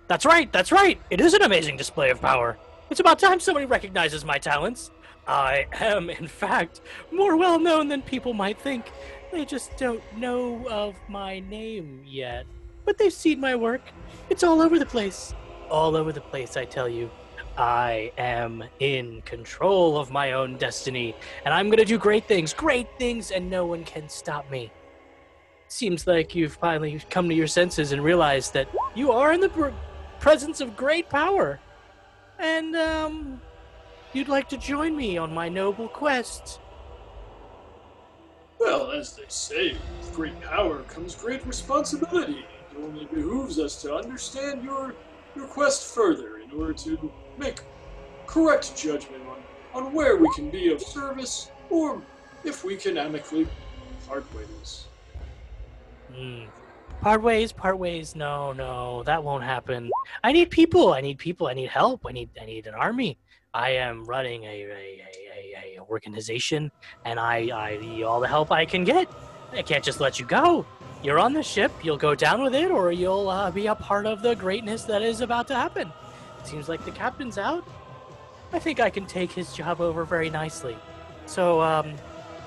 That's 0.07 0.25
right, 0.25 0.51
that's 0.51 0.71
right. 0.71 0.99
It 1.09 1.21
is 1.21 1.33
an 1.33 1.43
amazing 1.43 1.77
display 1.77 2.09
of 2.09 2.19
power. 2.19 2.57
It's 2.89 2.99
about 2.99 3.19
time 3.19 3.39
somebody 3.39 3.65
recognizes 3.65 4.25
my 4.25 4.37
talents. 4.37 4.91
I 5.27 5.67
am, 5.73 6.09
in 6.09 6.27
fact, 6.27 6.81
more 7.11 7.37
well 7.37 7.59
known 7.59 7.87
than 7.87 8.01
people 8.01 8.33
might 8.33 8.59
think. 8.59 8.91
They 9.31 9.45
just 9.45 9.77
don't 9.77 10.03
know 10.17 10.67
of 10.67 10.95
my 11.07 11.39
name 11.39 12.03
yet. 12.05 12.45
But 12.83 12.97
they've 12.97 13.13
seen 13.13 13.39
my 13.39 13.55
work. 13.55 13.81
It's 14.29 14.43
all 14.43 14.61
over 14.61 14.77
the 14.77 14.85
place. 14.85 15.33
All 15.69 15.95
over 15.95 16.11
the 16.11 16.19
place, 16.19 16.57
I 16.57 16.65
tell 16.65 16.89
you. 16.89 17.09
I 17.57 18.11
am 18.17 18.63
in 18.79 19.21
control 19.23 19.97
of 19.97 20.11
my 20.11 20.33
own 20.33 20.57
destiny, 20.57 21.15
and 21.45 21.53
I'm 21.53 21.69
gonna 21.69 21.85
do 21.85 21.97
great 21.97 22.25
things, 22.25 22.53
great 22.53 22.87
things, 22.97 23.31
and 23.31 23.49
no 23.49 23.65
one 23.65 23.83
can 23.83 24.09
stop 24.09 24.49
me. 24.49 24.71
Seems 25.67 26.07
like 26.07 26.35
you've 26.35 26.53
finally 26.53 27.01
come 27.09 27.29
to 27.29 27.35
your 27.35 27.47
senses 27.47 27.91
and 27.91 28.03
realized 28.03 28.53
that 28.53 28.67
you 28.95 29.11
are 29.11 29.33
in 29.33 29.41
the 29.41 29.49
pr- 29.49 29.69
presence 30.19 30.61
of 30.61 30.75
great 30.75 31.09
power. 31.09 31.59
And, 32.39 32.75
um, 32.75 33.41
you'd 34.13 34.27
like 34.27 34.49
to 34.49 34.57
join 34.57 34.95
me 34.95 35.17
on 35.17 35.33
my 35.33 35.47
noble 35.47 35.87
quest. 35.87 36.59
Well, 38.59 38.91
as 38.91 39.15
they 39.15 39.25
say, 39.27 39.75
with 39.99 40.13
great 40.13 40.39
power 40.41 40.83
comes 40.83 41.15
great 41.15 41.45
responsibility. 41.47 42.45
It 42.71 42.77
only 42.77 43.05
behooves 43.05 43.57
us 43.59 43.81
to 43.81 43.95
understand 43.95 44.63
your 44.63 44.93
your 45.35 45.47
quest 45.47 45.95
further 45.95 46.39
in 46.39 46.51
order 46.51 46.73
to 46.73 47.11
make 47.41 47.59
correct 48.27 48.77
judgment 48.77 49.23
on, 49.27 49.83
on 49.83 49.93
where 49.93 50.15
we 50.15 50.31
can 50.33 50.49
be 50.49 50.71
of 50.71 50.81
service 50.81 51.51
or 51.69 52.01
if 52.45 52.63
we 52.63 52.77
can 52.77 52.97
amicably 52.97 53.47
part 54.07 54.23
ways. 54.35 54.85
Hmm. 56.13 56.43
Part 57.01 57.23
ways, 57.23 57.51
part 57.51 57.79
ways. 57.79 58.15
No, 58.15 58.53
no, 58.53 59.01
that 59.03 59.23
won't 59.23 59.43
happen. 59.43 59.89
I 60.23 60.31
need 60.31 60.51
people. 60.51 60.93
I 60.93 61.01
need 61.01 61.17
people. 61.17 61.47
I 61.47 61.53
need 61.53 61.69
help. 61.69 62.05
I 62.07 62.11
need. 62.11 62.29
I 62.39 62.45
need 62.45 62.67
an 62.67 62.75
army. 62.75 63.17
I 63.55 63.71
am 63.71 64.05
running 64.05 64.43
a 64.43 64.47
a, 64.47 64.69
a, 64.69 65.55
a, 65.57 65.77
a 65.77 65.81
organization, 65.89 66.71
and 67.05 67.19
I 67.19 67.49
I 67.51 67.77
need 67.81 68.03
all 68.03 68.19
the 68.19 68.27
help 68.27 68.51
I 68.51 68.65
can 68.65 68.83
get. 68.83 69.07
I 69.51 69.63
can't 69.63 69.83
just 69.83 69.99
let 69.99 70.19
you 70.19 70.25
go. 70.27 70.63
You're 71.01 71.17
on 71.17 71.33
the 71.33 71.41
ship. 71.41 71.71
You'll 71.81 71.97
go 71.97 72.13
down 72.13 72.43
with 72.43 72.53
it, 72.53 72.69
or 72.69 72.91
you'll 72.91 73.29
uh, 73.29 73.49
be 73.49 73.65
a 73.65 73.73
part 73.73 74.05
of 74.05 74.21
the 74.21 74.35
greatness 74.35 74.83
that 74.83 75.01
is 75.01 75.21
about 75.21 75.47
to 75.47 75.55
happen. 75.55 75.91
Seems 76.43 76.69
like 76.69 76.83
the 76.85 76.91
captain's 76.91 77.37
out. 77.37 77.65
I 78.53 78.59
think 78.59 78.79
I 78.79 78.89
can 78.89 79.05
take 79.05 79.31
his 79.31 79.53
job 79.53 79.79
over 79.79 80.03
very 80.03 80.29
nicely. 80.29 80.75
So 81.25 81.61
um, 81.61 81.93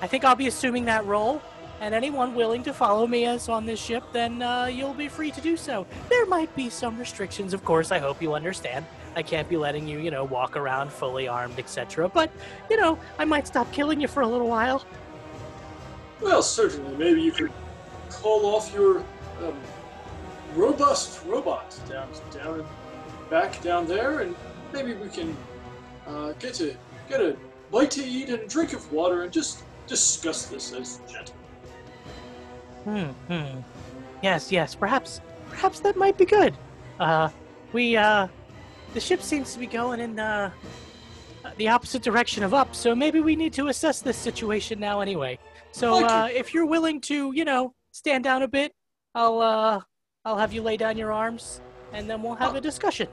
I 0.01 0.07
think 0.07 0.23
I'll 0.23 0.35
be 0.35 0.47
assuming 0.47 0.85
that 0.85 1.05
role 1.05 1.41
and 1.81 1.93
anyone 1.93 2.35
willing 2.35 2.63
to 2.63 2.73
follow 2.73 3.05
me 3.05 3.25
as 3.25 3.49
on 3.49 3.65
this 3.65 3.79
ship, 3.79 4.03
then 4.13 4.41
uh, 4.41 4.65
you'll 4.65 4.93
be 4.93 5.07
free 5.07 5.31
to 5.31 5.41
do 5.41 5.57
so. 5.57 5.85
There 6.09 6.25
might 6.25 6.53
be 6.55 6.69
some 6.69 6.97
restrictions, 6.97 7.53
of 7.53 7.65
course. 7.65 7.91
I 7.91 7.99
hope 7.99 8.21
you 8.21 8.33
understand. 8.33 8.85
I 9.15 9.23
can't 9.23 9.47
be 9.49 9.57
letting 9.57 9.87
you, 9.87 9.99
you 9.99 10.11
know, 10.11 10.23
walk 10.23 10.55
around 10.55 10.91
fully 10.91 11.27
armed, 11.27 11.57
etc. 11.59 12.09
But, 12.09 12.31
you 12.69 12.77
know, 12.77 12.99
I 13.17 13.25
might 13.25 13.47
stop 13.47 13.71
killing 13.71 13.99
you 13.99 14.07
for 14.07 14.21
a 14.21 14.27
little 14.27 14.47
while. 14.47 14.85
Well, 16.21 16.41
certainly, 16.41 16.95
maybe 16.95 17.21
you 17.21 17.31
could 17.31 17.51
call 18.09 18.45
off 18.45 18.73
your 18.73 18.99
um, 19.43 19.57
robust 20.53 21.25
robot 21.25 21.77
down, 21.89 22.07
down, 22.31 22.59
and 22.59 22.67
back 23.29 23.61
down 23.61 23.87
there, 23.87 24.21
and 24.21 24.35
maybe 24.73 24.93
we 24.93 25.09
can 25.09 25.35
uh, 26.07 26.33
get 26.33 26.59
a 26.61 26.75
get 27.09 27.21
a 27.21 27.35
bite 27.71 27.91
to 27.91 28.03
eat 28.03 28.29
and 28.29 28.43
a 28.43 28.47
drink 28.47 28.73
of 28.73 28.91
water, 28.91 29.23
and 29.23 29.31
just 29.31 29.63
discuss 29.87 30.47
this 30.47 30.73
as 30.73 30.99
gentlemen. 31.07 31.33
Hmm, 32.83 33.33
hmm. 33.33 33.59
Yes, 34.21 34.51
yes, 34.51 34.75
perhaps, 34.75 35.21
perhaps 35.49 35.79
that 35.81 35.97
might 35.97 36.17
be 36.17 36.25
good. 36.25 36.55
Uh, 36.99 37.29
we, 37.73 37.97
uh, 37.97 38.27
the 38.93 38.99
ship 38.99 39.21
seems 39.21 39.53
to 39.53 39.59
be 39.59 39.67
going 39.67 39.99
in, 39.99 40.19
uh, 40.19 40.51
the 41.57 41.67
opposite 41.67 42.01
direction 42.01 42.43
of 42.43 42.53
up, 42.53 42.75
so 42.75 42.95
maybe 42.95 43.19
we 43.19 43.35
need 43.35 43.53
to 43.53 43.67
assess 43.67 44.01
this 44.01 44.17
situation 44.17 44.79
now 44.79 44.99
anyway. 44.99 45.37
So 45.71 46.05
uh, 46.05 46.29
if 46.31 46.53
you're 46.53 46.65
willing 46.65 47.01
to, 47.01 47.31
you 47.33 47.45
know, 47.45 47.73
stand 47.91 48.23
down 48.23 48.43
a 48.43 48.47
bit, 48.47 48.73
I'll 49.13 49.41
uh, 49.41 49.81
I'll 50.23 50.37
have 50.37 50.53
you 50.53 50.61
lay 50.61 50.77
down 50.77 50.97
your 50.97 51.11
arms, 51.11 51.61
and 51.95 52.09
then 52.09 52.21
we'll 52.21 52.35
have 52.35 52.55
a 52.55 52.61
discussion. 52.61 53.07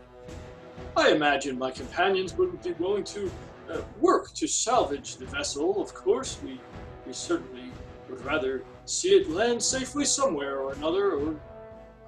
I 0.96 1.12
imagine 1.12 1.58
my 1.58 1.70
companions 1.70 2.34
wouldn't 2.34 2.62
be 2.62 2.72
willing 2.72 3.04
to 3.04 3.30
uh, 3.70 3.80
work 4.00 4.34
to 4.34 4.46
salvage 4.46 5.16
the 5.16 5.24
vessel. 5.24 5.80
Of 5.80 5.94
course, 5.94 6.38
we 6.44 6.60
we 7.06 7.12
certainly 7.12 7.70
would 8.10 8.22
rather 8.24 8.62
see 8.84 9.10
it 9.10 9.30
land 9.30 9.62
safely 9.62 10.04
somewhere 10.04 10.58
or 10.58 10.72
another, 10.72 11.12
or 11.12 11.40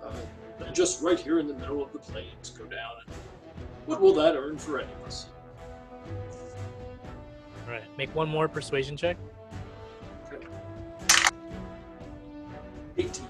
uh, 0.04 0.70
just 0.72 1.00
right 1.00 1.18
here 1.18 1.38
in 1.38 1.46
the 1.46 1.54
middle 1.54 1.82
of 1.82 1.92
the 1.92 1.98
plains 1.98 2.50
go 2.50 2.64
down. 2.64 2.92
And 3.06 3.16
what 3.86 4.00
will 4.00 4.14
that 4.14 4.36
earn 4.36 4.58
for 4.58 4.80
any 4.80 4.92
of 4.92 5.06
us? 5.06 5.26
All 7.66 7.72
right, 7.72 7.84
make 7.96 8.14
one 8.14 8.28
more 8.28 8.48
persuasion 8.48 8.96
check. 8.96 9.16
18. 12.96 13.26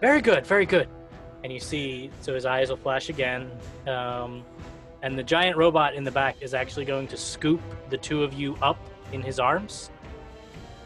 Very 0.00 0.22
good, 0.22 0.46
very 0.46 0.64
good. 0.64 0.88
And 1.44 1.52
you 1.52 1.60
see, 1.60 2.10
so 2.22 2.34
his 2.34 2.46
eyes 2.46 2.70
will 2.70 2.78
flash 2.78 3.10
again, 3.10 3.50
um, 3.86 4.42
and 5.02 5.18
the 5.18 5.22
giant 5.22 5.58
robot 5.58 5.94
in 5.94 6.04
the 6.04 6.10
back 6.10 6.36
is 6.40 6.54
actually 6.54 6.86
going 6.86 7.06
to 7.08 7.18
scoop 7.18 7.60
the 7.90 7.98
two 7.98 8.22
of 8.24 8.32
you 8.32 8.56
up 8.62 8.78
in 9.12 9.20
his 9.20 9.38
arms, 9.38 9.90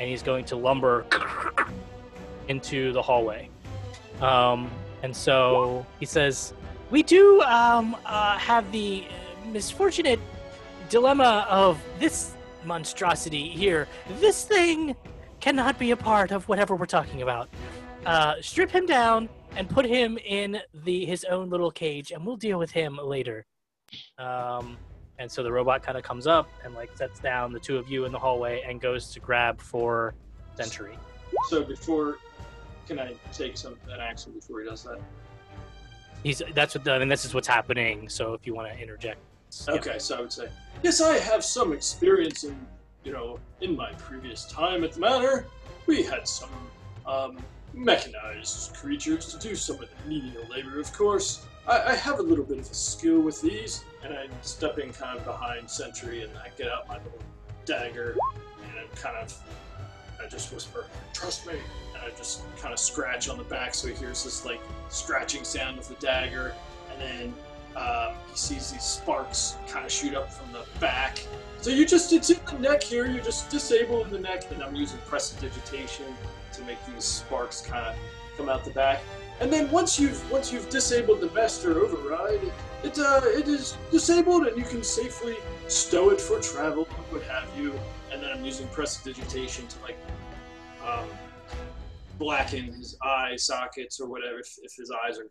and 0.01 0.09
he's 0.09 0.23
going 0.23 0.45
to 0.47 0.57
lumber 0.57 1.07
into 2.49 2.93
the 2.93 3.03
hallway. 3.03 3.49
Um, 4.21 4.69
and 5.03 5.15
so 5.15 5.87
he 6.01 6.07
says, 6.07 6.53
"We 6.91 7.05
do 7.05 7.41
um, 7.43 7.97
uh, 8.07 8.37
have 8.39 8.71
the 8.73 9.05
misfortunate 9.53 10.21
dilemma 10.89 11.47
of 11.49 11.81
this 12.01 12.33
monstrosity 12.65 13.49
here. 13.49 13.87
This 14.21 14.45
thing 14.45 14.97
cannot 15.39 15.79
be 15.79 15.93
a 15.93 15.97
part 15.97 16.33
of 16.33 16.49
whatever 16.49 16.75
we're 16.75 16.87
talking 16.87 17.23
about." 17.23 17.49
Uh, 18.07 18.35
strip 18.41 18.71
him 18.71 18.87
down 18.87 19.29
and 19.57 19.69
put 19.69 19.87
him 19.87 20.19
in 20.19 20.61
the 20.85 21.05
his 21.07 21.25
own 21.25 21.49
little 21.49 21.71
cage, 21.71 22.11
and 22.11 22.25
we'll 22.27 22.37
deal 22.37 22.59
with 22.59 22.71
him 22.71 22.99
later. 23.03 23.47
Um, 24.19 24.77
and 25.19 25.31
so 25.31 25.43
the 25.43 25.53
robot 25.53 25.83
kind 25.83 25.97
of 25.97 26.05
comes 26.05 26.27
up 26.27 26.49
and 26.65 26.75
like 26.75 26.97
sets 26.97 27.21
down 27.21 27.53
the 27.53 27.61
two 27.61 27.79
of 27.79 27.89
you 27.89 28.05
in 28.05 28.13
the 28.13 28.19
hallway 28.19 28.63
and 28.67 28.81
goes 28.81 29.11
to 29.13 29.21
grab 29.21 29.61
for 29.61 30.15
Sentry. 30.57 30.99
So 31.49 31.63
before, 31.63 32.19
can 32.87 32.99
I 32.99 33.15
take 33.33 33.57
some 33.57 33.77
an 33.89 34.01
action 34.01 34.33
before 34.33 34.61
he 34.61 34.69
does 34.69 34.83
that? 34.85 34.99
He's 36.23 36.43
that's 36.55 36.75
what 36.75 36.85
the, 36.85 36.93
I 36.93 36.99
mean. 36.99 37.09
This 37.09 37.25
is 37.25 37.35
what's 37.35 37.49
happening. 37.49 38.09
So 38.09 38.35
if 38.35 38.47
you 38.47 38.55
want 38.55 38.73
to 38.73 38.79
interject, 38.79 39.21
yeah. 39.69 39.75
Okay, 39.75 39.99
so 39.99 40.19
I 40.19 40.21
would 40.21 40.33
say, 40.33 40.49
yes, 40.83 41.01
I 41.01 41.19
have 41.19 41.45
some 41.45 41.73
experience 41.73 42.45
in, 42.45 42.57
you 43.05 43.13
know, 43.13 43.39
in 43.61 43.77
my 43.77 43.93
previous 43.93 44.47
time 44.47 44.85
at 44.85 44.93
the 44.93 45.01
manor, 45.01 45.47
we 45.87 46.03
had 46.03 46.27
some 46.27 46.51
um, 47.07 47.39
mechanized 47.75 48.75
creatures 48.75 49.27
to 49.27 49.39
do 49.39 49.55
some 49.55 49.83
of 49.83 49.89
the 49.89 50.09
menial 50.09 50.45
labor, 50.51 50.81
of 50.81 50.93
course. 50.93 51.45
I, 51.67 51.93
I 51.93 51.95
have 51.95 52.19
a 52.19 52.23
little 52.23 52.45
bit 52.45 52.59
of 52.59 52.71
a 52.71 52.75
skill 52.75 53.21
with 53.21 53.41
these, 53.41 53.85
and 54.03 54.15
I'm 54.15 54.31
stepping 54.43 54.93
kind 54.93 55.19
of 55.19 55.25
behind 55.25 55.69
Sentry, 55.69 56.23
and 56.23 56.33
I 56.39 56.51
get 56.57 56.69
out 56.69 56.89
my 56.89 56.97
little 56.99 57.19
dagger, 57.65 58.17
and 58.63 58.79
I'm 58.79 58.97
kind 58.97 59.17
of, 59.17 59.35
I 60.23 60.29
just 60.29 60.53
whisper, 60.53 60.87
trust 61.13 61.47
me, 61.47 61.55
and 61.95 62.03
I 62.03 62.17
just 62.17 62.43
kind 62.59 62.73
of 62.73 62.79
scratch 62.79 63.29
on 63.29 63.39
the 63.39 63.45
back 63.45 63.75
so 63.75 63.89
he 63.89 63.95
hears 63.95 64.25
this, 64.25 64.45
like, 64.45 64.61
scratching 64.89 65.45
sound 65.45 65.79
of 65.79 65.89
the 65.89 65.95
dagger, 65.95 66.55
and 66.93 67.01
then 67.01 67.35
um, 67.77 68.15
he 68.31 68.37
sees 68.37 68.71
these 68.71 68.85
sparks 68.85 69.57
kind 69.67 69.85
of 69.85 69.91
shoot 69.91 70.15
up 70.15 70.33
from 70.33 70.53
the 70.53 70.65
back. 70.79 71.27
So 71.61 71.71
you 71.71 71.87
just, 71.87 72.13
it's 72.13 72.31
in 72.31 72.39
the 72.45 72.59
neck 72.59 72.83
here, 72.83 73.07
you're 73.07 73.25
just 73.25 73.51
disabled 73.51 74.07
in 74.07 74.13
the 74.13 74.19
neck, 74.19 74.45
and 74.53 74.63
I'm 74.63 74.77
using 74.77 74.99
prestidigitation 75.07 76.05
to 76.57 76.63
make 76.65 76.79
these 76.87 77.05
sparks 77.05 77.61
kind 77.61 77.87
of 77.87 77.95
come 78.37 78.49
out 78.49 78.65
the 78.65 78.71
back. 78.71 79.03
And 79.41 79.53
then 79.53 79.71
once 79.71 79.99
you've 79.99 80.31
once 80.31 80.53
you've 80.53 80.69
disabled 80.71 81.21
the 81.21 81.31
master 81.31 81.79
override, 81.85 82.43
it, 82.43 82.53
it 82.85 82.99
uh 82.99 83.21
it 83.25 83.49
is 83.49 83.77
disabled 83.91 84.47
and 84.47 84.57
you 84.57 84.65
can 84.65 84.83
safely 84.83 85.37
stow 85.69 86.11
it 86.11 86.21
for 86.21 86.41
travel 86.41 86.85
what 87.11 87.23
have 87.25 87.49
you. 87.59 87.73
And 88.13 88.23
then 88.23 88.31
I'm 88.31 88.45
using 88.45 88.69
prestidigitation 88.69 89.67
to 89.67 89.83
like 89.83 89.97
um, 90.87 91.09
blacken 92.19 92.65
his 92.73 92.97
eye 93.03 93.35
sockets 93.37 93.99
or 94.01 94.09
whatever 94.09 94.39
if, 94.39 94.49
if 94.63 94.73
his 94.77 94.91
eyes 95.05 95.19
are. 95.19 95.27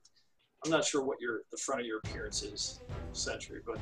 I'm 0.65 0.71
not 0.71 0.83
sure 0.85 1.03
what 1.03 1.19
your 1.21 1.41
the 1.51 1.57
front 1.57 1.81
of 1.81 1.87
your 1.87 1.99
appearance 1.99 2.41
is, 2.43 2.79
Sentry, 3.13 3.59
but 3.65 3.77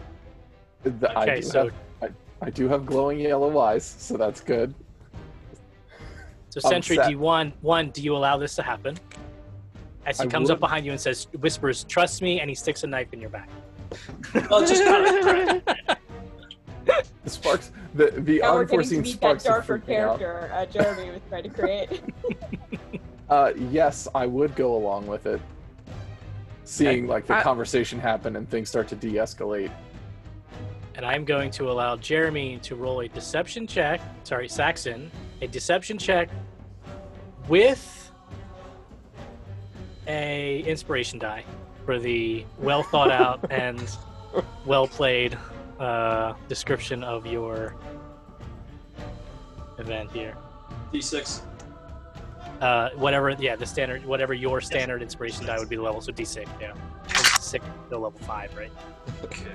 The- 0.99 1.11
I, 1.17 1.23
Okay, 1.23 1.35
do 1.41 1.47
so- 1.47 1.63
have, 1.65 1.73
I, 2.41 2.45
I 2.45 2.49
do 2.49 2.67
have 2.67 2.85
glowing 2.85 3.19
yellow 3.19 3.57
eyes, 3.59 3.85
so 3.85 4.17
that's 4.17 4.41
good. 4.41 4.73
So 6.51 6.59
I'm 6.65 6.69
Sentry, 6.71 6.97
set. 6.97 7.05
do 7.05 7.11
you 7.11 7.19
one 7.19 7.53
one? 7.61 7.91
Do 7.91 8.01
you 8.01 8.15
allow 8.15 8.37
this 8.37 8.55
to 8.55 8.61
happen? 8.63 8.97
As 10.05 10.19
he 10.19 10.25
I 10.25 10.27
comes 10.27 10.49
up 10.49 10.59
behind 10.59 10.85
you 10.85 10.91
and 10.91 10.99
says, 10.99 11.27
whispers, 11.39 11.85
"Trust 11.85 12.21
me," 12.21 12.41
and 12.41 12.49
he 12.49 12.55
sticks 12.55 12.83
a 12.83 12.87
knife 12.87 13.13
in 13.13 13.21
your 13.21 13.29
back. 13.29 13.49
I'll 14.51 14.65
just 14.65 14.83
kind 14.83 15.61
of 15.65 15.97
The 17.23 17.29
sparks, 17.29 17.71
the 17.93 18.11
the 18.11 18.39
Now 18.39 18.55
we're 18.55 18.65
getting 18.65 18.89
to 18.89 18.95
unforeseen 18.95 19.01
meet 19.03 19.21
that 19.21 19.41
sparks 19.41 19.45
are 19.45 19.49
darker 19.61 19.79
freaking 19.79 19.99
out. 19.99 20.19
character 20.19 20.51
uh, 20.53 20.65
Jeremy 20.65 21.09
was 21.11 21.21
trying 21.29 21.43
to 21.43 21.49
create. 21.49 22.01
Uh, 23.29 23.53
yes, 23.69 24.09
I 24.13 24.25
would 24.25 24.53
go 24.57 24.75
along 24.75 25.07
with 25.07 25.25
it. 25.25 25.39
Seeing 26.65 27.07
like 27.07 27.25
the 27.27 27.37
I- 27.37 27.41
conversation 27.41 27.97
happen 27.97 28.35
and 28.35 28.49
things 28.49 28.67
start 28.67 28.89
to 28.89 28.95
de-escalate. 28.97 29.71
and 30.95 31.05
I'm 31.05 31.23
going 31.23 31.49
to 31.51 31.71
allow 31.71 31.95
Jeremy 31.95 32.59
to 32.63 32.75
roll 32.75 32.99
a 32.99 33.07
deception 33.07 33.67
check. 33.67 34.01
Sorry, 34.25 34.49
Saxon, 34.49 35.09
a 35.41 35.47
deception 35.47 35.97
check 35.97 36.29
with 37.47 38.11
a 40.07 40.59
inspiration 40.61 41.19
die 41.19 41.43
for 41.85 41.99
the 41.99 42.45
well 42.59 42.83
thought 42.83 43.11
out 43.11 43.45
and 43.51 43.97
well 44.65 44.87
played 44.87 45.37
uh, 45.79 46.33
description 46.47 47.03
of 47.03 47.25
your 47.25 47.75
event 49.79 50.11
here. 50.11 50.35
D6. 50.93 51.41
Uh, 52.61 52.91
whatever, 52.91 53.31
yeah, 53.39 53.55
the 53.55 53.65
standard, 53.65 54.05
whatever 54.05 54.35
your 54.35 54.61
standard 54.61 55.01
inspiration 55.01 55.47
die 55.47 55.57
would 55.57 55.69
be 55.69 55.75
the 55.75 55.81
level. 55.81 55.99
So 55.99 56.11
D6, 56.11 56.47
yeah, 56.61 56.73
From 57.07 57.41
six 57.41 57.65
to 57.89 57.97
level 57.97 58.19
five, 58.19 58.55
right? 58.55 58.71
Okay. 59.23 59.49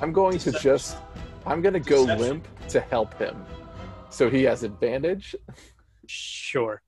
I'm 0.00 0.12
going 0.12 0.38
to 0.38 0.52
just, 0.52 0.96
I'm 1.44 1.60
gonna 1.60 1.80
go 1.80 2.06
Deception. 2.06 2.28
limp 2.28 2.48
to 2.68 2.80
help 2.80 3.14
him, 3.18 3.44
so 4.10 4.28
he 4.30 4.42
has 4.44 4.62
advantage. 4.62 5.34
Sure. 6.06 6.82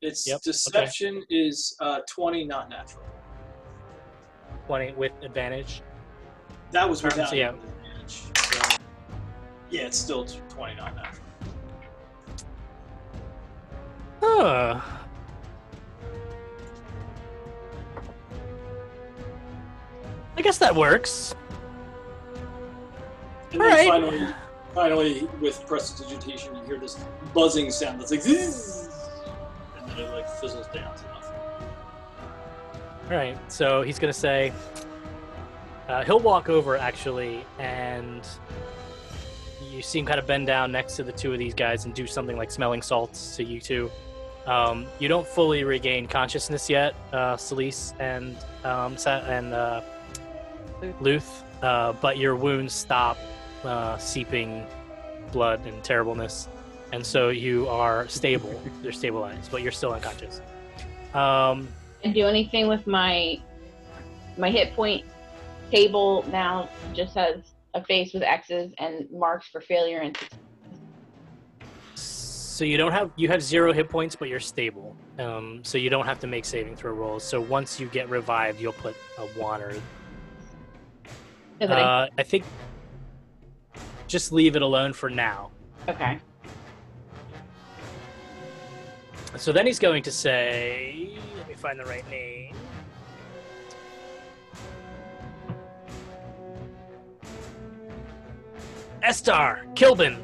It's 0.00 0.26
Yep, 0.26 0.36
okay. 0.36 0.50
deception 0.50 1.22
is 1.30 1.76
uh, 1.80 2.00
20, 2.10 2.44
not 2.44 2.68
natural. 2.68 3.04
Twenty 4.66 4.92
with 4.92 5.12
advantage. 5.22 5.82
That 6.72 6.88
was 6.88 7.00
Alright, 7.02 7.16
without 7.16 7.30
so 7.30 7.36
yeah. 7.36 7.50
advantage. 7.50 8.22
So, 8.36 8.78
yeah, 9.70 9.86
it's 9.86 9.98
still 9.98 10.24
20, 10.24 10.74
not 10.76 10.96
natural. 10.96 11.24
Huh. 14.22 14.80
I 20.36 20.42
guess 20.42 20.58
that 20.58 20.74
works. 20.74 21.34
And 23.52 23.60
then 23.60 23.68
right. 23.68 23.88
finally, 23.88 24.34
finally, 24.74 25.28
with 25.40 25.64
prestidigitation, 25.66 26.54
you 26.56 26.62
hear 26.64 26.78
this 26.78 26.98
buzzing 27.32 27.70
sound 27.70 28.00
that's 28.00 28.10
like 28.10 28.22
"Zzz," 28.22 28.88
and 29.78 29.88
then 29.90 29.98
it 30.00 30.10
like 30.10 30.28
fizzles 30.40 30.66
down 30.66 30.94
to 30.96 31.04
nothing. 31.04 31.36
All 33.10 33.16
right. 33.16 33.52
So 33.52 33.82
he's 33.82 33.98
gonna 33.98 34.12
say 34.12 34.52
uh, 35.88 36.04
he'll 36.04 36.20
walk 36.20 36.48
over 36.48 36.76
actually, 36.76 37.44
and 37.58 38.26
you 39.70 39.82
see 39.82 39.98
him 39.98 40.06
kind 40.06 40.18
of 40.18 40.26
bend 40.26 40.46
down 40.46 40.72
next 40.72 40.96
to 40.96 41.02
the 41.02 41.12
two 41.12 41.32
of 41.32 41.38
these 41.38 41.54
guys 41.54 41.84
and 41.84 41.94
do 41.94 42.06
something 42.06 42.36
like 42.36 42.50
smelling 42.50 42.82
salts 42.82 43.36
to 43.36 43.44
you 43.44 43.60
two. 43.60 43.90
Um, 44.46 44.86
you 44.98 45.08
don't 45.08 45.26
fully 45.26 45.64
regain 45.64 46.06
consciousness 46.06 46.68
yet, 46.68 46.94
uh, 47.12 47.36
Celise 47.36 47.94
and 47.98 48.36
um, 48.62 48.96
Sa- 48.96 49.22
and 49.26 49.54
uh, 49.54 49.80
Luth. 50.82 51.00
Luth, 51.00 51.44
uh, 51.62 51.92
but 51.94 52.18
your 52.18 52.36
wounds 52.36 52.74
stop 52.74 53.16
uh, 53.64 53.98
seeping 53.98 54.66
blood 55.32 55.64
and 55.66 55.82
terribleness, 55.82 56.48
and 56.92 57.04
so 57.04 57.30
you 57.30 57.68
are 57.68 58.06
stable. 58.08 58.60
You're 58.82 58.92
stabilized, 58.92 59.50
but 59.50 59.62
you're 59.62 59.72
still 59.72 59.92
unconscious. 59.92 60.40
Um, 61.14 61.68
and 62.02 62.12
do 62.12 62.26
anything 62.26 62.68
with 62.68 62.86
my 62.86 63.40
my 64.36 64.50
hit 64.50 64.74
point 64.74 65.04
table 65.70 66.24
now 66.30 66.68
just 66.92 67.14
has 67.14 67.36
a 67.74 67.84
face 67.84 68.12
with 68.12 68.22
X's 68.22 68.72
and 68.78 69.08
marks 69.10 69.48
for 69.48 69.60
failure 69.60 69.98
and 69.98 70.16
So 71.94 72.64
you 72.64 72.76
don't 72.76 72.92
have 72.92 73.10
you 73.16 73.28
have 73.28 73.42
zero 73.42 73.72
hit 73.72 73.88
points, 73.88 74.14
but 74.14 74.28
you're 74.28 74.40
stable. 74.40 74.96
Um, 75.18 75.60
so 75.62 75.78
you 75.78 75.90
don't 75.90 76.06
have 76.06 76.20
to 76.20 76.26
make 76.26 76.44
saving 76.44 76.76
throw 76.76 76.92
rolls. 76.92 77.24
So 77.24 77.40
once 77.40 77.80
you 77.80 77.86
get 77.88 78.08
revived, 78.08 78.60
you'll 78.60 78.72
put 78.72 78.94
a 79.18 79.22
one 79.38 79.62
or 79.62 79.74
uh, 81.60 82.08
I 82.18 82.22
think 82.22 82.44
just 84.08 84.32
leave 84.32 84.56
it 84.56 84.62
alone 84.62 84.92
for 84.92 85.10
now. 85.10 85.50
okay. 85.88 86.18
So 89.36 89.50
then 89.52 89.66
he's 89.66 89.80
going 89.80 90.02
to 90.04 90.12
say, 90.12 91.10
let 91.36 91.48
me 91.48 91.54
find 91.54 91.78
the 91.78 91.84
right 91.84 92.08
name. 92.08 92.54
Estar, 99.02 99.60
Kilbin. 99.74 100.18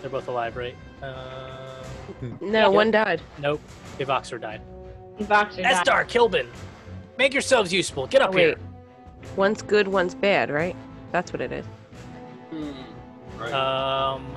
They're 0.00 0.10
both 0.10 0.28
alive, 0.28 0.56
right? 0.56 0.74
Uh, 1.02 1.82
No, 2.40 2.70
one 2.70 2.90
died. 2.90 3.20
nope. 3.38 3.60
Ivoxer 3.98 4.40
died. 4.40 4.60
Boxer 5.28 5.62
died. 5.62 5.86
Estar, 5.86 6.04
Kilbin. 6.06 6.46
Make 7.18 7.32
yourselves 7.32 7.72
useful. 7.72 8.06
Get 8.06 8.20
up 8.20 8.30
Oh, 8.34 8.36
here. 8.38 8.48
wait. 8.50 8.58
One's 9.36 9.62
good, 9.62 9.88
one's 9.88 10.14
bad, 10.14 10.50
right? 10.50 10.76
That's 11.12 11.32
what 11.32 11.40
it 11.40 11.50
is. 11.50 11.64
Hmm. 12.56 13.40
Right. 13.40 13.52
Um, 13.52 14.34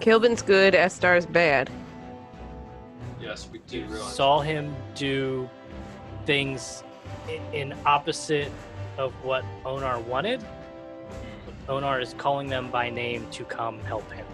Kilbin's 0.00 0.42
good, 0.42 0.74
Estar's 0.74 1.26
bad. 1.26 1.70
yes, 3.20 3.48
we 3.52 3.58
do 3.68 3.84
realize. 3.84 4.14
saw 4.14 4.40
him 4.40 4.74
do 4.94 5.48
things 6.26 6.82
in 7.52 7.74
opposite 7.86 8.50
of 8.98 9.12
what 9.24 9.44
Onar 9.64 10.00
wanted. 10.00 10.44
Onar 11.68 12.00
is 12.00 12.14
calling 12.14 12.48
them 12.48 12.70
by 12.70 12.90
name 12.90 13.28
to 13.30 13.44
come 13.44 13.78
help 13.84 14.10
him. 14.10 14.26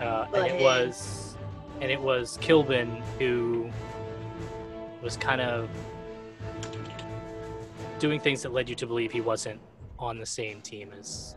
Uh, 0.00 0.26
and 0.34 0.46
it 0.46 0.62
was, 0.62 1.36
and 1.80 1.90
it 1.90 2.00
was 2.00 2.38
Kilbin 2.38 3.02
who 3.18 3.70
was 5.02 5.16
kind 5.16 5.40
of 5.40 5.68
doing 8.02 8.20
things 8.20 8.42
that 8.42 8.52
led 8.52 8.68
you 8.68 8.74
to 8.74 8.86
believe 8.86 9.12
he 9.12 9.20
wasn't 9.20 9.60
on 9.96 10.18
the 10.18 10.26
same 10.26 10.60
team 10.60 10.90
as. 10.98 11.36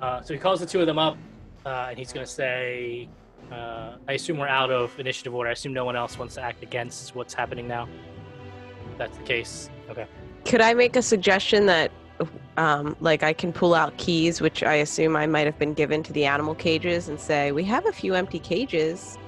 Uh, 0.00 0.22
so 0.22 0.32
he 0.32 0.38
calls 0.38 0.60
the 0.60 0.66
two 0.66 0.80
of 0.80 0.86
them 0.86 0.98
up, 0.98 1.16
uh, 1.66 1.88
and 1.90 1.98
he's 1.98 2.12
going 2.12 2.24
to 2.24 2.32
say, 2.32 3.08
uh, 3.50 3.96
"I 4.08 4.12
assume 4.12 4.38
we're 4.38 4.46
out 4.46 4.70
of 4.70 4.98
initiative 5.00 5.34
order. 5.34 5.48
I 5.50 5.52
assume 5.52 5.72
no 5.72 5.84
one 5.84 5.96
else 5.96 6.16
wants 6.18 6.36
to 6.36 6.40
act 6.40 6.62
against 6.62 7.16
what's 7.16 7.34
happening 7.34 7.66
now. 7.66 7.88
If 8.92 8.98
that's 8.98 9.18
the 9.18 9.24
case. 9.24 9.68
Okay. 9.90 10.06
Could 10.44 10.60
I 10.60 10.72
make 10.74 10.94
a 10.96 11.02
suggestion 11.02 11.66
that, 11.66 11.90
um, 12.56 12.96
like, 13.00 13.22
I 13.24 13.32
can 13.32 13.52
pull 13.52 13.74
out 13.74 13.96
keys, 13.96 14.40
which 14.40 14.62
I 14.62 14.74
assume 14.74 15.16
I 15.16 15.26
might 15.26 15.46
have 15.46 15.58
been 15.58 15.74
given 15.74 16.02
to 16.04 16.12
the 16.12 16.24
animal 16.26 16.54
cages, 16.54 17.08
and 17.08 17.18
say, 17.18 17.50
"We 17.50 17.64
have 17.64 17.86
a 17.86 17.92
few 17.92 18.14
empty 18.14 18.38
cages. 18.38 19.18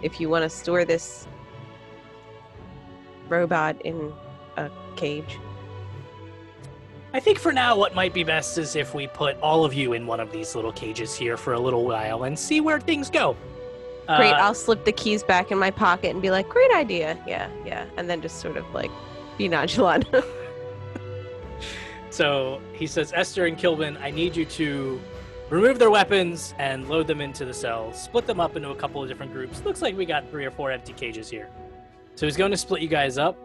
If 0.00 0.20
you 0.20 0.30
want 0.30 0.44
to 0.44 0.50
store 0.50 0.86
this 0.86 1.26
robot 3.28 3.76
in 3.82 4.12
cage." 4.98 5.38
I 7.14 7.20
think 7.20 7.38
for 7.38 7.52
now, 7.52 7.74
what 7.74 7.94
might 7.94 8.12
be 8.12 8.22
best 8.22 8.58
is 8.58 8.76
if 8.76 8.94
we 8.94 9.06
put 9.06 9.40
all 9.40 9.64
of 9.64 9.72
you 9.72 9.94
in 9.94 10.06
one 10.06 10.20
of 10.20 10.30
these 10.30 10.54
little 10.54 10.72
cages 10.72 11.14
here 11.14 11.38
for 11.38 11.54
a 11.54 11.60
little 11.60 11.84
while 11.86 12.24
and 12.24 12.38
see 12.38 12.60
where 12.60 12.78
things 12.78 13.08
go. 13.08 13.34
Great. 14.06 14.32
Uh, 14.32 14.42
I'll 14.44 14.54
slip 14.54 14.84
the 14.84 14.92
keys 14.92 15.22
back 15.22 15.50
in 15.50 15.58
my 15.58 15.70
pocket 15.70 16.10
and 16.10 16.20
be 16.20 16.30
like, 16.30 16.48
"Great 16.48 16.72
idea." 16.72 17.18
Yeah, 17.26 17.48
yeah, 17.64 17.86
and 17.96 18.10
then 18.10 18.20
just 18.20 18.40
sort 18.40 18.56
of 18.56 18.66
like 18.74 18.90
be 19.38 19.48
nonchalant. 19.48 20.06
So 22.10 22.60
he 22.72 22.86
says, 22.86 23.12
Esther 23.14 23.46
and 23.46 23.56
Kilbin, 23.56 24.00
I 24.00 24.10
need 24.10 24.34
you 24.34 24.44
to 24.44 25.00
remove 25.50 25.78
their 25.78 25.90
weapons 25.90 26.54
and 26.58 26.88
load 26.88 27.06
them 27.06 27.20
into 27.20 27.44
the 27.44 27.54
cells. 27.54 28.02
Split 28.02 28.26
them 28.26 28.40
up 28.40 28.56
into 28.56 28.70
a 28.70 28.74
couple 28.74 29.02
of 29.02 29.08
different 29.08 29.32
groups. 29.32 29.62
Looks 29.64 29.82
like 29.82 29.96
we 29.96 30.04
got 30.04 30.28
three 30.30 30.44
or 30.44 30.50
four 30.50 30.72
empty 30.72 30.92
cages 30.92 31.30
here. 31.30 31.48
So 32.16 32.26
he's 32.26 32.36
going 32.36 32.50
to 32.50 32.56
split 32.56 32.82
you 32.82 32.88
guys 32.88 33.18
up, 33.18 33.36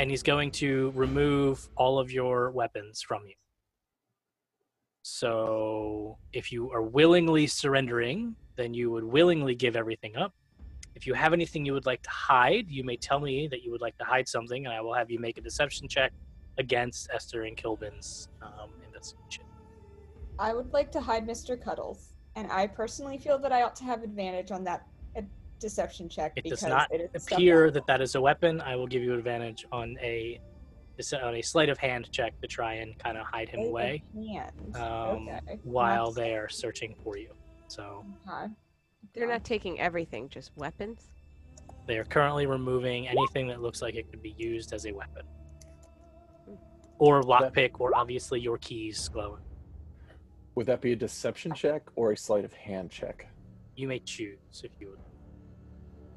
and 0.00 0.10
he's 0.10 0.22
going 0.22 0.50
to 0.50 0.90
remove 0.94 1.68
all 1.76 1.98
of 1.98 2.10
your 2.10 2.50
weapons 2.52 3.02
from 3.02 3.22
you. 3.26 3.34
So 5.02 6.16
if 6.32 6.50
you 6.50 6.70
are 6.70 6.80
willingly 6.80 7.46
surrendering, 7.46 8.34
then 8.56 8.72
you 8.72 8.90
would 8.90 9.04
willingly 9.04 9.54
give 9.54 9.76
everything 9.76 10.16
up. 10.16 10.32
If 10.94 11.06
you 11.06 11.12
have 11.12 11.34
anything 11.34 11.66
you 11.66 11.74
would 11.74 11.84
like 11.84 12.02
to 12.04 12.10
hide, 12.10 12.64
you 12.66 12.82
may 12.82 12.96
tell 12.96 13.20
me 13.20 13.46
that 13.48 13.62
you 13.62 13.70
would 13.72 13.82
like 13.82 13.98
to 13.98 14.04
hide 14.04 14.26
something, 14.26 14.64
and 14.64 14.74
I 14.74 14.80
will 14.80 14.94
have 14.94 15.10
you 15.10 15.18
make 15.18 15.36
a 15.36 15.42
deception 15.42 15.86
check 15.86 16.12
against 16.56 17.10
Esther 17.12 17.42
and 17.42 17.54
Kilbin's 17.54 18.30
um, 18.40 18.70
investigation. 18.86 19.44
I 20.38 20.54
would 20.54 20.72
like 20.72 20.90
to 20.92 21.00
hide 21.00 21.28
Mr. 21.28 21.62
Cuddles, 21.62 22.14
and 22.36 22.50
I 22.50 22.68
personally 22.68 23.18
feel 23.18 23.38
that 23.40 23.52
I 23.52 23.62
ought 23.64 23.76
to 23.76 23.84
have 23.84 24.02
advantage 24.02 24.50
on 24.50 24.64
that 24.64 24.86
deception 25.60 26.08
check 26.08 26.32
It 26.36 26.44
because 26.44 26.60
does 26.60 26.68
not 26.68 26.92
it 26.92 27.10
is 27.14 27.22
stuff 27.22 27.38
appear 27.38 27.66
that- 27.70 27.74
that 27.74 27.86
that 27.86 28.00
is 28.02 28.14
a 28.16 28.20
weapon. 28.20 28.60
I 28.60 28.74
will 28.76 28.86
give 28.86 29.02
you 29.02 29.14
advantage 29.14 29.66
on 29.70 29.96
a 30.00 30.40
on 31.22 31.34
a 31.36 31.40
sleight 31.40 31.70
of 31.70 31.78
hand 31.78 32.10
check 32.12 32.38
to 32.42 32.46
try 32.46 32.74
and 32.74 32.98
kind 32.98 33.16
of 33.16 33.24
hide 33.24 33.48
him 33.48 33.60
Sleight 33.70 33.70
away 33.70 34.02
um, 34.74 35.28
Okay. 35.28 35.58
while 35.62 36.06
Not- 36.06 36.14
they 36.16 36.34
are 36.34 36.48
searching 36.50 36.94
for 37.02 37.16
you. 37.16 37.32
So 37.68 38.04
Okay. 38.28 38.52
They're 39.14 39.26
not 39.28 39.42
taking 39.44 39.80
everything, 39.80 40.28
just 40.28 40.54
weapons. 40.56 41.10
they 41.86 41.96
are 41.96 42.04
currently 42.04 42.44
removing 42.46 43.08
anything 43.08 43.48
that 43.48 43.62
looks 43.62 43.80
like 43.80 43.94
it 43.94 44.10
could 44.10 44.20
be 44.22 44.34
used 44.36 44.72
as 44.74 44.84
a 44.86 44.92
weapon, 44.92 45.24
or 46.98 47.22
lockpick, 47.22 47.80
or 47.80 47.96
obviously 47.96 48.38
your 48.38 48.58
keys 48.58 49.08
glowing. 49.08 49.42
Would 50.54 50.66
that 50.66 50.82
be 50.82 50.92
a 50.92 50.96
deception 50.96 51.54
check 51.54 51.88
or 51.96 52.12
a 52.12 52.16
sleight 52.16 52.44
of 52.44 52.52
hand 52.52 52.90
check? 52.90 53.26
You 53.74 53.88
may 53.88 54.00
choose 54.00 54.38
if 54.62 54.70
you 54.78 54.90
would. 54.90 54.98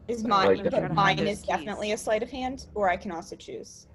Is 0.08 0.24
mine, 0.24 0.58
like 0.58 0.72
but 0.72 0.80
trying 0.80 0.94
mine 0.94 1.20
is 1.20 1.42
definitely 1.44 1.88
keys. 1.88 2.02
a 2.02 2.04
sleight 2.04 2.24
of 2.24 2.30
hand, 2.30 2.68
or 2.76 2.89
I 2.89 2.98
can 2.98 3.12
also 3.12 3.36
choose. 3.36 3.88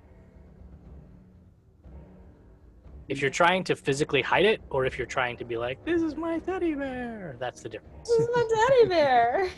If 3.08 3.20
you're 3.20 3.30
trying 3.30 3.64
to 3.64 3.76
physically 3.76 4.22
hide 4.22 4.44
it, 4.46 4.60
or 4.70 4.86
if 4.86 4.96
you're 4.98 5.06
trying 5.06 5.36
to 5.36 5.44
be 5.44 5.56
like, 5.58 5.84
"This 5.84 6.00
is 6.02 6.16
my 6.16 6.38
teddy 6.38 6.74
bear," 6.74 7.36
that's 7.38 7.62
the 7.62 7.68
difference. 7.68 8.08
This 8.08 8.20
is 8.20 8.28
my 8.34 8.48
teddy 8.54 8.88
bear. 8.88 9.50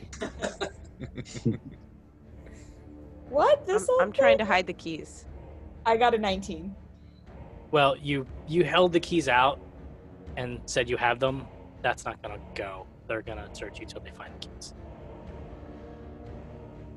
what? 3.28 3.60
I'm, 3.60 3.66
This 3.66 3.88
I'm 4.00 4.12
trying 4.12 4.38
to 4.38 4.44
hide 4.44 4.66
the 4.66 4.72
keys. 4.72 5.26
I 5.86 5.96
got 5.96 6.14
a 6.14 6.18
19. 6.18 6.74
Well, 7.70 7.96
you 7.96 8.26
you 8.48 8.64
held 8.64 8.92
the 8.92 9.00
keys 9.00 9.28
out 9.28 9.60
and 10.36 10.60
said 10.66 10.88
you 10.88 10.96
have 10.96 11.20
them. 11.20 11.46
That's 11.82 12.04
not 12.04 12.20
gonna 12.22 12.40
go. 12.54 12.86
They're 13.06 13.22
gonna 13.22 13.48
search 13.52 13.78
you 13.78 13.86
till 13.86 14.00
they 14.00 14.10
find 14.10 14.32
the 14.34 14.48
keys. 14.48 14.74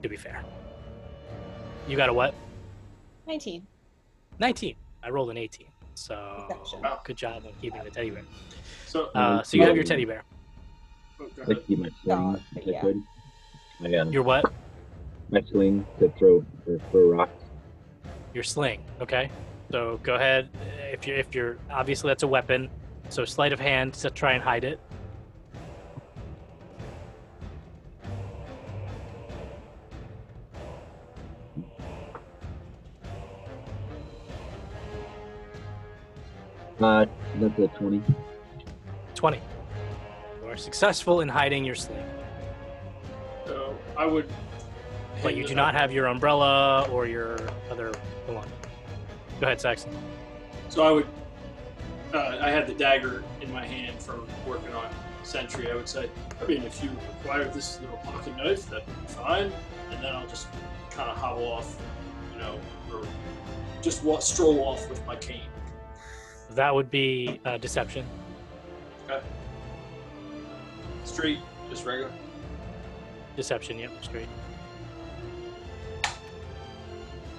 To 0.03 0.09
be 0.09 0.17
fair, 0.17 0.43
you 1.87 1.95
got 1.95 2.09
a 2.09 2.13
what? 2.13 2.35
19. 3.25 3.65
19. 4.37 4.75
I 5.01 5.09
rolled 5.09 5.29
an 5.29 5.37
18. 5.37 5.67
So 5.95 6.45
Deception. 6.49 6.81
Wow. 6.81 6.99
good 7.05 7.15
job 7.15 7.43
on 7.45 7.53
keeping 7.61 7.81
the 7.85 7.89
teddy 7.89 8.09
bear. 8.09 8.23
So, 8.85 9.05
Uh, 9.15 9.41
so 9.43 9.55
you 9.55 9.63
have 9.63 9.75
your 9.75 9.85
teddy 9.85 10.03
bear. 10.03 10.23
oh, 11.21 11.27
go 11.37 11.43
I 11.43 11.51
ahead. 11.51 11.63
keep 11.67 11.79
my 11.79 11.89
sling 12.03 12.17
God, 12.33 12.41
if 12.57 12.75
I 12.75 12.81
could. 12.81 13.01
My, 13.79 13.93
um, 13.97 14.11
Your 14.11 14.23
what? 14.23 14.43
my 15.29 15.41
sling 15.49 15.85
to 15.99 16.09
throw 16.19 16.43
for, 16.65 16.77
throw 16.91 17.09
rocks. 17.09 17.43
Your 18.33 18.43
sling. 18.43 18.83
Okay. 18.99 19.29
So 19.71 19.99
go 20.03 20.15
ahead. 20.15 20.49
If 20.91 21.07
you're 21.07 21.15
if 21.17 21.33
you're 21.33 21.57
obviously 21.71 22.09
that's 22.09 22.23
a 22.23 22.27
weapon. 22.27 22.69
So 23.09 23.23
sleight 23.23 23.53
of 23.53 23.59
hand 23.59 23.93
to 23.95 24.09
try 24.09 24.33
and 24.33 24.43
hide 24.43 24.65
it. 24.65 24.79
Uh, 36.83 37.05
that's 37.39 37.57
a 37.59 37.67
20. 37.79 38.03
20. 39.15 39.39
You 40.41 40.49
are 40.49 40.57
successful 40.57 41.21
in 41.21 41.29
hiding 41.29 41.63
your 41.63 41.75
sling. 41.75 42.03
So 43.45 43.77
I 43.95 44.05
would. 44.05 44.29
But 45.21 45.37
you 45.37 45.47
do 45.47 45.55
not 45.55 45.75
have 45.75 45.93
your 45.93 46.07
umbrella 46.07 46.85
or 46.91 47.07
your 47.07 47.37
other 47.71 47.93
belonging. 48.25 48.51
Go 49.39 49.47
ahead, 49.47 49.61
Saxon. 49.61 49.95
So 50.67 50.83
I 50.83 50.91
would. 50.91 51.07
Uh, 52.13 52.39
I 52.41 52.49
had 52.49 52.67
the 52.67 52.73
dagger 52.73 53.23
in 53.39 53.49
my 53.53 53.65
hand 53.65 53.97
from 54.01 54.27
working 54.45 54.73
on 54.73 54.93
Sentry. 55.23 55.71
I 55.71 55.75
would 55.75 55.87
say, 55.87 56.09
I 56.41 56.45
mean, 56.45 56.63
if 56.63 56.83
you 56.83 56.89
require 57.23 57.45
this 57.45 57.79
little 57.79 57.95
pocket 57.99 58.35
knife, 58.35 58.69
that'd 58.69 58.85
be 58.85 59.07
fine. 59.07 59.53
And 59.89 60.03
then 60.03 60.13
I'll 60.13 60.27
just 60.27 60.47
kind 60.91 61.09
of 61.09 61.15
hobble 61.15 61.49
off, 61.49 61.77
you 62.33 62.39
know, 62.39 62.59
or 62.91 63.07
just 63.81 64.03
wa- 64.03 64.19
stroll 64.19 64.59
off 64.65 64.89
with 64.89 65.03
my 65.07 65.15
cane. 65.15 65.47
That 66.55 66.73
would 66.73 66.91
be 66.91 67.39
uh, 67.45 67.57
deception. 67.57 68.05
Street, 71.03 71.39
just 71.69 71.85
regular. 71.85 72.11
Deception, 73.35 73.79
yep, 73.79 73.91
street. 74.03 74.27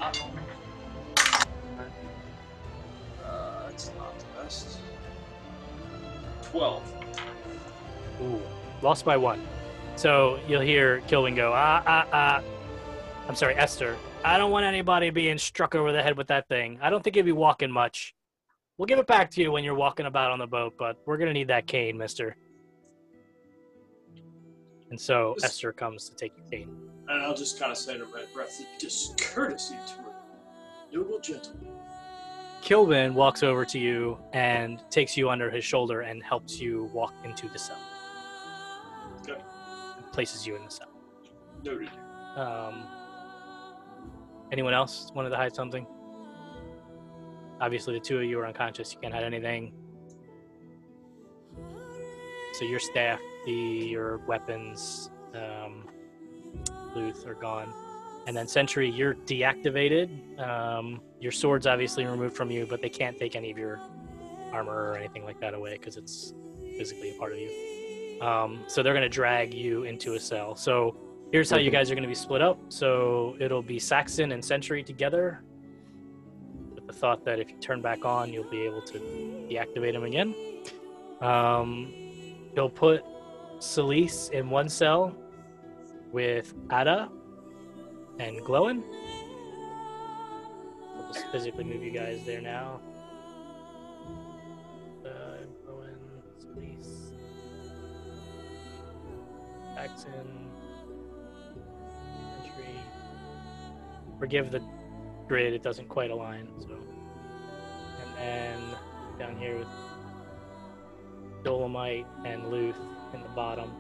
Uh, 0.01 0.13
it's 3.71 3.91
not 3.97 4.19
the 4.19 4.43
best. 4.43 4.79
Twelve. 6.43 6.83
Ooh, 8.23 8.41
lost 8.83 9.05
by 9.05 9.17
one. 9.17 9.41
So 9.97 10.39
you'll 10.49 10.61
hear 10.61 11.01
Kilvin 11.09 11.37
go, 11.37 11.53
ah, 11.55 11.83
ah, 11.87 12.07
ah. 12.13 12.43
I'm 13.29 13.35
sorry, 13.35 13.55
Esther. 13.55 13.97
I 14.25 14.39
don't 14.39 14.51
want 14.51 14.67
anybody 14.67 15.11
being 15.11 15.39
struck 15.39 15.75
over 15.75 15.93
the 15.93 16.03
head 16.03 16.17
with 16.17 16.27
that 16.29 16.49
thing. 16.49 16.79
I 16.83 16.91
don't 16.91 17.03
think 17.03 17.17
he'd 17.17 17.23
be 17.23 17.33
walking 17.33 17.71
much. 17.71 18.15
We'll 18.77 18.87
give 18.87 18.99
it 18.99 19.07
back 19.07 19.31
to 19.33 19.41
you 19.41 19.53
when 19.53 19.63
you're 19.63 19.75
walking 19.77 20.07
about 20.07 20.33
on 20.33 20.39
the 20.39 20.47
boat, 20.47 20.75
but 20.79 20.97
we're 21.07 21.17
going 21.17 21.29
to 21.29 21.33
need 21.35 21.49
that 21.49 21.67
cane, 21.67 21.97
mister. 21.97 22.37
And 24.91 25.01
so 25.01 25.35
This- 25.37 25.45
Esther 25.45 25.73
comes 25.73 26.09
to 26.09 26.17
take 26.17 26.33
your 26.37 26.47
cane. 26.47 26.77
And 27.09 27.23
I'll 27.23 27.35
just 27.35 27.59
kind 27.59 27.71
of 27.71 27.79
say 27.79 27.99
to 27.99 28.05
Red 28.07 28.27
Breath, 28.33 28.59
the 28.59 28.67
discourtesy 28.79 29.75
to 29.87 29.95
a 30.01 30.95
noble 30.97 31.21
gentleman. 31.21 31.69
Kilvin 32.63 33.13
walks 33.13 33.43
over 33.43 33.65
to 33.67 33.79
you 33.79 34.19
and 34.33 34.81
takes 34.91 35.17
you 35.17 35.29
under 35.29 35.51
his 35.51 35.63
shoulder 35.65 36.01
and 36.01 36.23
helps 36.23 36.59
you 36.59 36.85
walk 36.95 37.13
into 37.23 37.47
the 37.49 37.59
cell. 37.59 37.79
Okay. 39.21 39.39
And 39.99 40.13
places 40.13 40.47
you 40.47 40.57
in 40.57 40.65
the 40.65 40.71
cell. 40.71 40.89
Noted. 41.63 41.91
Um, 42.37 42.85
anyone 44.51 44.73
else 44.73 45.11
wanted 45.15 45.29
to 45.29 45.37
hide 45.37 45.55
something? 45.55 45.87
Obviously, 47.61 47.95
the 47.95 48.01
two 48.01 48.19
of 48.19 48.25
you 48.25 48.39
are 48.41 48.47
unconscious. 48.47 48.93
You 48.93 49.01
can't 49.01 49.15
hide 49.15 49.25
anything. 49.25 49.73
So 52.55 52.65
your 52.65 52.79
staff, 52.79 53.21
the 53.47 53.53
your 53.53 54.19
weapons, 54.27 55.11
um, 55.35 55.89
Luth 56.95 57.27
are 57.27 57.35
gone, 57.35 57.73
and 58.27 58.37
then 58.37 58.47
Sentry, 58.47 58.89
you're 58.89 59.15
deactivated. 59.15 60.41
Um, 60.41 61.01
your 61.21 61.33
sword's 61.33 61.67
obviously 61.67 62.05
removed 62.05 62.37
from 62.37 62.51
you, 62.51 62.67
but 62.67 62.81
they 62.81 62.89
can't 62.89 63.19
take 63.19 63.35
any 63.35 63.51
of 63.51 63.59
your 63.59 63.81
armor 64.53 64.91
or 64.91 64.97
anything 64.97 65.25
like 65.25 65.41
that 65.41 65.55
away 65.55 65.73
because 65.73 65.97
it's 65.97 66.33
physically 66.77 67.11
a 67.17 67.19
part 67.19 67.33
of 67.33 67.39
you. 67.39 68.21
Um, 68.23 68.65
so 68.69 68.83
they're 68.83 68.95
gonna 68.95 69.09
drag 69.09 69.53
you 69.53 69.83
into 69.83 70.15
a 70.15 70.21
cell. 70.21 70.55
So 70.55 70.97
here's 71.35 71.51
how 71.51 71.57
you 71.57 71.73
guys 71.73 71.91
are 71.91 71.97
going 71.97 72.05
to 72.05 72.09
be 72.09 72.15
split 72.15 72.41
up. 72.41 72.61
So 72.69 73.37
it'll 73.41 73.61
be 73.61 73.81
Saxon 73.81 74.31
and 74.31 74.45
Sentry 74.45 74.85
together, 74.85 75.43
thought 76.95 77.25
that 77.25 77.39
if 77.41 77.51
you 77.51 77.57
turn 77.57 77.83
back 77.83 78.05
on, 78.05 78.33
you'll 78.33 78.51
be 78.51 78.63
able 78.63 78.83
to 78.83 78.99
deactivate 79.51 79.93
them 79.93 80.05
again. 80.05 80.35
Um, 81.21 81.93
he'll 82.55 82.71
put 82.71 83.03
Celise 83.59 84.31
in 84.31 84.51
one 84.51 84.69
cell 84.69 85.15
with 86.13 86.55
Ada 86.73 87.11
and 88.19 88.41
Glowin. 88.41 88.83
We'll 90.97 91.13
just 91.13 91.27
physically 91.33 91.65
move 91.65 91.83
you 91.83 91.91
guys 91.91 92.25
there 92.25 92.41
now. 92.41 92.81
Uh, 95.05 95.39
Glowin, 95.67 95.97
Celise, 96.39 97.13
Saxon. 99.75 100.51
Entry. 102.45 102.65
Forgive 104.19 104.51
the 104.51 104.63
grid, 105.27 105.55
it 105.55 105.63
doesn't 105.63 105.89
quite 105.89 106.11
align. 106.11 106.49
So, 106.61 106.79
and 108.19 108.77
down 109.19 109.37
here 109.37 109.59
with 109.59 109.69
Dolomite 111.45 112.07
and 112.25 112.51
Luth 112.51 112.77
in 113.13 113.23
the 113.23 113.29
bottom. 113.29 113.71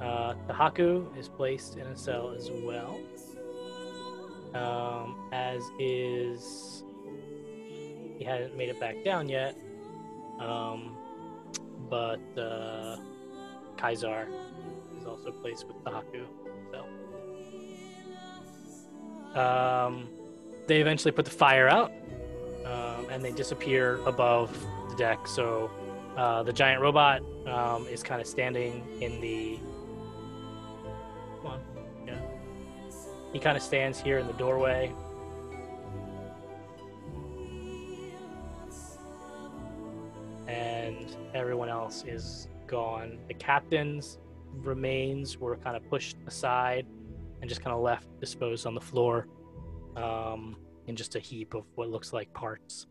Uh, 0.00 0.34
the 0.46 0.52
Haku 0.52 1.16
is 1.18 1.28
placed 1.28 1.76
in 1.76 1.86
a 1.86 1.96
cell 1.96 2.30
as 2.36 2.50
well, 2.50 3.00
um, 4.54 5.30
as 5.32 5.62
is 5.78 6.82
he 8.18 8.24
hadn't 8.24 8.56
made 8.56 8.68
it 8.68 8.80
back 8.80 9.02
down 9.04 9.28
yet. 9.28 9.56
Um, 10.38 10.96
but 11.88 12.20
uh, 12.38 12.96
Kaisar 13.76 14.26
is 14.98 15.06
also 15.06 15.30
placed 15.32 15.66
with 15.66 15.82
the 15.84 15.90
Haku 15.90 16.26
cell. 16.70 16.86
Um, 19.36 20.08
they 20.66 20.80
eventually 20.80 21.12
put 21.12 21.24
the 21.24 21.30
fire 21.30 21.68
out, 21.68 21.92
um, 22.66 23.06
and 23.10 23.24
they 23.24 23.32
disappear 23.32 24.00
above 24.06 24.50
the 24.90 24.96
deck. 24.96 25.26
So 25.26 25.70
uh, 26.16 26.42
the 26.42 26.52
giant 26.52 26.80
robot 26.82 27.22
um, 27.46 27.86
is 27.86 28.02
kind 28.02 28.20
of 28.20 28.26
standing 28.26 28.84
in 29.00 29.20
the. 29.20 29.58
Come 31.42 31.52
on, 31.52 31.60
yeah. 32.06 32.18
He 33.32 33.38
kind 33.38 33.56
of 33.56 33.62
stands 33.62 34.00
here 34.00 34.18
in 34.18 34.26
the 34.26 34.32
doorway. 34.34 34.92
And 40.48 41.16
everyone 41.34 41.68
else 41.68 42.04
is 42.06 42.48
gone. 42.66 43.18
The 43.28 43.34
captain's 43.34 44.18
remains 44.52 45.38
were 45.38 45.56
kind 45.56 45.76
of 45.76 45.88
pushed 45.90 46.16
aside 46.26 46.86
and 47.40 47.48
just 47.48 47.62
kind 47.62 47.74
of 47.74 47.82
left 47.82 48.06
disposed 48.20 48.66
on 48.66 48.74
the 48.74 48.80
floor 48.80 49.26
um, 49.96 50.56
in 50.86 50.96
just 50.96 51.16
a 51.16 51.20
heap 51.20 51.54
of 51.54 51.64
what 51.74 51.90
looks 51.90 52.12
like 52.12 52.32
parts. 52.32 52.86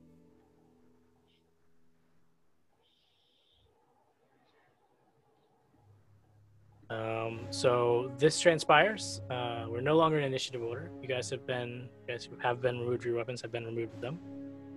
Um, 6.89 7.47
so 7.49 8.11
this 8.17 8.39
transpires. 8.39 9.21
Uh, 9.29 9.65
we're 9.67 9.81
no 9.81 9.95
longer 9.95 10.19
in 10.19 10.23
initiative 10.23 10.61
order. 10.61 10.91
You 11.01 11.07
guys 11.07 11.29
have 11.31 11.45
been, 11.47 11.89
you 12.07 12.13
guys 12.13 12.25
who 12.25 12.37
have 12.37 12.61
been 12.61 12.79
removed. 12.79 13.05
Your 13.05 13.15
weapons 13.15 13.41
have 13.41 13.51
been 13.51 13.65
removed 13.65 13.95
of 13.95 14.01
them. 14.01 14.19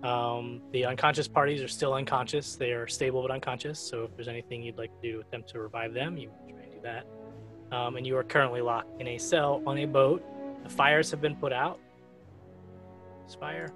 Um, 0.03 0.61
the 0.71 0.85
unconscious 0.85 1.27
parties 1.27 1.61
are 1.61 1.67
still 1.67 1.93
unconscious. 1.93 2.55
They 2.55 2.71
are 2.71 2.87
stable 2.87 3.21
but 3.21 3.31
unconscious. 3.31 3.79
So 3.79 4.05
if 4.05 4.15
there's 4.15 4.27
anything 4.27 4.63
you'd 4.63 4.77
like 4.77 4.91
to 5.01 5.07
do 5.07 5.13
to 5.17 5.27
attempt 5.27 5.49
to 5.49 5.59
revive 5.59 5.93
them, 5.93 6.17
you 6.17 6.29
can 6.47 6.55
try 6.55 6.63
and 6.63 6.71
do 6.71 6.79
that. 6.83 7.05
Um, 7.75 7.97
and 7.97 8.07
you 8.07 8.17
are 8.17 8.23
currently 8.23 8.61
locked 8.61 8.99
in 8.99 9.07
a 9.09 9.17
cell 9.17 9.61
on 9.67 9.77
a 9.77 9.85
boat. 9.85 10.23
The 10.63 10.69
fires 10.69 11.11
have 11.11 11.21
been 11.21 11.35
put 11.35 11.53
out. 11.53 11.79
Spire. 13.29 13.73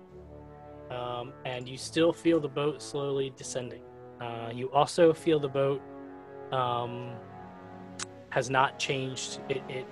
Um, 0.92 1.34
and 1.46 1.68
you 1.68 1.78
still 1.78 2.14
feel 2.14 2.40
the 2.40 2.48
boat 2.48 2.82
slowly 2.82 3.34
descending. 3.36 3.82
Uh, 4.22 4.50
you 4.54 4.72
also 4.72 5.14
feel 5.14 5.40
the 5.40 5.48
boat 5.48 5.82
um, 6.52 7.14
has 8.30 8.50
not 8.50 8.80
changed. 8.80 9.40
It, 9.50 9.62
it 9.70 9.86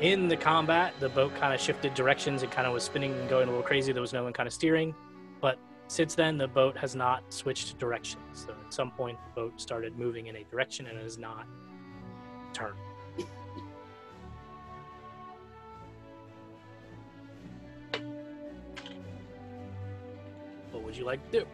in 0.00 0.28
the 0.28 0.36
combat, 0.36 0.94
the 1.00 1.08
boat 1.08 1.34
kind 1.34 1.52
of 1.52 1.60
shifted 1.60 1.94
directions 1.94 2.42
and 2.42 2.52
kind 2.52 2.68
of 2.68 2.72
was 2.72 2.84
spinning 2.84 3.12
and 3.14 3.28
going 3.28 3.48
a 3.48 3.50
little 3.50 3.66
crazy. 3.66 3.92
There 3.92 4.00
was 4.00 4.12
no 4.12 4.22
one 4.22 4.32
kind 4.32 4.46
of 4.46 4.52
steering, 4.52 4.94
but 5.40 5.58
since 5.88 6.14
then, 6.14 6.38
the 6.38 6.46
boat 6.46 6.76
has 6.76 6.94
not 6.94 7.32
switched 7.32 7.78
directions. 7.78 8.46
So 8.46 8.54
at 8.64 8.72
some 8.72 8.90
point, 8.92 9.18
the 9.24 9.40
boat 9.40 9.60
started 9.60 9.98
moving 9.98 10.26
in 10.26 10.36
a 10.36 10.44
direction 10.44 10.86
and 10.86 10.98
it 10.98 11.02
has 11.02 11.18
not 11.18 11.46
turned. 12.52 12.78
What 20.78 20.84
would 20.84 20.96
you 20.96 21.04
like 21.04 21.24
to 21.32 21.40
do? 21.40 21.46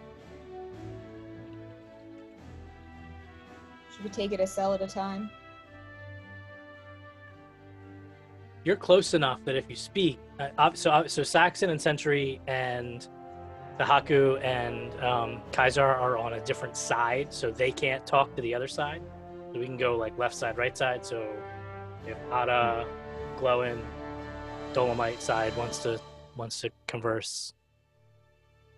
Should 3.90 4.04
we 4.04 4.10
take 4.10 4.32
it 4.32 4.40
a 4.40 4.46
cell 4.46 4.74
at 4.74 4.82
a 4.82 4.86
time? 4.86 5.30
You're 8.64 8.76
close 8.76 9.14
enough 9.14 9.42
that 9.46 9.56
if 9.56 9.70
you 9.70 9.76
speak, 9.76 10.18
uh, 10.38 10.72
so 10.74 11.04
so 11.06 11.22
Saxon 11.22 11.70
and 11.70 11.80
Sentry 11.80 12.38
and 12.46 13.08
the 13.78 13.84
Haku 13.84 14.42
and 14.44 14.92
um, 15.02 15.40
Kaiser 15.52 15.82
are 15.82 16.18
on 16.18 16.34
a 16.34 16.40
different 16.40 16.76
side, 16.76 17.32
so 17.32 17.50
they 17.50 17.72
can't 17.72 18.06
talk 18.06 18.36
to 18.36 18.42
the 18.42 18.54
other 18.54 18.68
side. 18.68 19.00
So 19.54 19.58
we 19.58 19.64
can 19.64 19.78
go 19.78 19.96
like 19.96 20.18
left 20.18 20.34
side, 20.34 20.58
right 20.58 20.76
side. 20.76 21.04
So 21.06 21.26
if 22.06 22.18
Ada, 22.26 22.86
Glowin, 23.38 23.80
Dolomite 24.74 25.22
side 25.22 25.56
wants 25.56 25.78
to 25.78 25.98
wants 26.36 26.60
to 26.60 26.70
converse, 26.86 27.54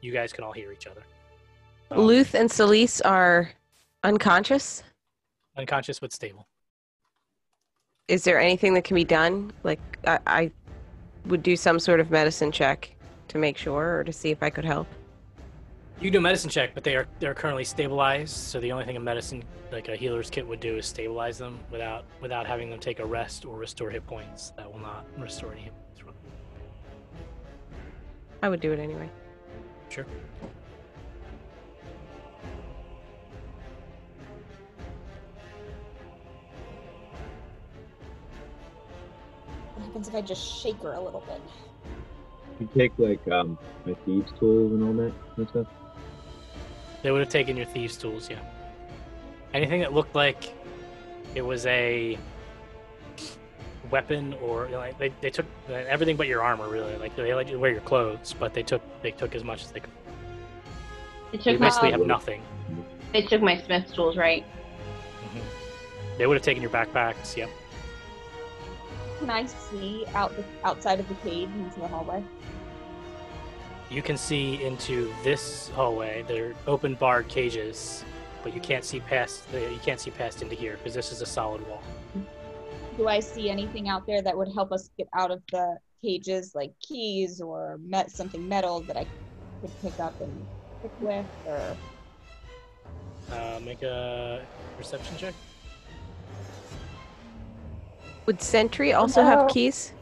you 0.07 0.12
guys 0.12 0.33
can 0.33 0.45
all 0.45 0.53
hear 0.53 0.73
each 0.73 0.87
other. 0.87 1.03
Um, 1.90 1.99
Luth 1.99 2.35
and 2.35 2.49
Celise 2.49 3.03
are 3.05 3.51
unconscious. 4.05 4.85
unconscious 5.59 5.99
but 5.99 6.12
stable. 6.12 6.47
Is 8.09 8.23
there 8.23 8.40
anything 8.40 8.75
that 8.75 8.85
can 8.85 8.95
be 8.95 9.05
done? 9.05 9.53
Like, 9.64 9.81
I, 10.07 10.19
I 10.27 10.51
would 11.27 11.42
do 11.42 11.57
some 11.57 11.81
sort 11.81 11.99
of 11.99 12.11
medicine 12.11 12.53
check 12.53 12.88
to 13.29 13.38
make 13.38 13.57
sure 13.59 13.99
or 13.99 14.05
to 14.05 14.12
see 14.12 14.31
if 14.31 14.42
I 14.45 14.51
could 14.51 14.64
help. 14.64 14.87
You 15.99 16.05
can 16.05 16.12
do 16.12 16.19
a 16.19 16.23
medicine 16.23 16.51
check, 16.51 16.73
but 16.73 16.85
they 16.85 16.95
are 16.95 17.09
they're 17.19 17.35
currently 17.35 17.64
stabilized. 17.64 18.37
So 18.37 18.61
the 18.61 18.71
only 18.71 18.85
thing 18.85 18.97
a 18.97 19.01
medicine 19.01 19.42
like 19.73 19.88
a 19.88 19.97
healer's 19.97 20.31
kit 20.31 20.47
would 20.47 20.61
do 20.61 20.77
is 20.77 20.87
stabilize 20.87 21.38
them 21.38 21.59
without 21.71 22.05
without 22.21 22.47
having 22.47 22.69
them 22.71 22.79
take 22.79 23.01
a 23.01 23.05
rest 23.05 23.47
or 23.47 23.57
restore 23.57 23.90
hit 23.90 24.07
points. 24.07 24.51
That 24.59 24.71
will 24.71 24.79
not 24.79 25.07
restore 25.19 25.53
any 25.53 25.62
hit 25.62 25.73
points. 25.73 25.87
I 28.42 28.49
would 28.51 28.61
do 28.61 28.73
it 28.73 28.79
anyway. 28.79 29.09
Sure. 29.88 30.05
What 39.75 39.85
happens 39.85 40.09
if 40.09 40.14
I 40.14 40.20
just 40.20 40.61
shake 40.61 40.77
her 40.83 40.92
a 40.92 41.01
little 41.01 41.22
bit? 41.27 41.40
You 42.61 42.68
take 42.77 42.92
like 42.99 43.27
um 43.29 43.59
my 43.85 43.94
thieves 44.05 44.33
tools 44.38 44.72
and 44.72 44.83
all 44.83 44.92
that 44.94 45.12
kind 45.37 45.38
of 45.38 45.49
stuff. 45.51 45.66
They 47.03 47.11
would 47.11 47.20
have 47.20 47.29
taken 47.29 47.57
your 47.57 47.66
thieves 47.66 47.96
tools, 47.96 48.29
yeah. 48.29 48.40
Anything 49.55 49.81
that 49.81 49.92
looked 49.92 50.14
like 50.14 50.53
it 51.35 51.42
was 51.42 51.66
a 51.66 52.18
weapon 53.90 54.35
or 54.42 54.66
you 54.66 54.72
know, 54.72 54.79
like 54.79 54.99
they, 54.99 55.12
they 55.20 55.31
took 55.31 55.46
uh, 55.68 55.72
everything 55.75 56.16
but 56.16 56.27
your 56.27 56.42
armor 56.42 56.68
really. 56.68 56.96
Like 56.96 57.14
they 57.16 57.33
let 57.35 57.49
you 57.49 57.59
wear 57.59 57.70
your 57.72 57.81
clothes 57.83 58.35
but 58.38 58.55
they 58.55 58.62
took 58.62 58.83
they 59.03 59.11
took 59.11 59.35
as 59.35 59.44
much 59.44 59.64
as 59.64 59.70
they 59.72 59.81
could. 59.81 59.90
They 61.33 61.38
you 61.38 61.44
took 61.44 61.61
my 61.61 61.66
basically 61.66 61.90
have 61.92 62.01
Um, 62.01 62.07
nothing. 62.07 62.42
they 63.12 63.22
took 63.22 63.42
my 63.42 63.61
smith 63.62 63.92
tools, 63.94 64.16
right? 64.16 64.44
they 66.18 66.27
would 66.27 66.35
have 66.35 66.42
taken 66.42 66.62
your 66.62 66.70
backpacks 66.70 67.37
yep. 67.37 67.51
Can 69.18 69.29
I 69.31 69.44
see 69.44 70.05
out 70.14 70.35
the 70.37 70.44
outside 70.64 70.99
of 71.01 71.09
the 71.09 71.14
cave 71.16 71.51
into 71.57 71.81
the 71.81 71.88
hallway? 71.88 72.22
you 73.88 74.03
can 74.03 74.16
see 74.16 74.64
into 74.64 75.14
this 75.22 75.68
hallway. 75.68 76.25
They're 76.27 76.55
open 76.66 76.94
barred 76.94 77.29
cages 77.29 78.05
but 78.42 78.55
you 78.55 78.61
can't 78.61 78.85
see 78.85 79.01
past 79.01 79.51
the, 79.51 79.61
you 79.61 79.79
can't 79.83 79.99
see 79.99 80.11
past 80.12 80.40
into 80.40 80.55
here 80.55 80.77
because 80.77 80.94
this 80.94 81.11
is 81.11 81.20
a 81.20 81.27
solid 81.27 81.66
wall 81.68 81.83
Do 82.96 83.09
I 83.09 83.20
see 83.20 83.50
anything 83.50 83.88
out 83.88 84.06
there 84.06 84.22
that 84.22 84.37
would 84.37 84.48
help 84.54 84.72
us 84.72 84.90
get 84.96 85.09
out 85.14 85.30
of 85.30 85.42
the 85.52 85.78
cages, 86.02 86.54
like 86.54 86.72
keys 86.80 87.40
or 87.40 87.78
met 87.87 88.11
something 88.11 88.46
metal 88.48 88.80
that 88.82 88.96
I 88.96 89.06
could 89.61 89.72
pick 89.82 90.00
up 90.00 90.18
and 90.20 90.46
pick 90.82 90.92
with, 91.00 91.26
or 91.46 91.76
uh, 93.32 93.61
make 93.64 93.82
a 93.82 94.40
perception 94.78 95.16
check 95.16 95.35
Would 98.26 98.42
Sentry 98.42 98.92
also 98.92 99.22
No. 99.22 99.28
have 99.28 99.48
keys? 99.48 99.92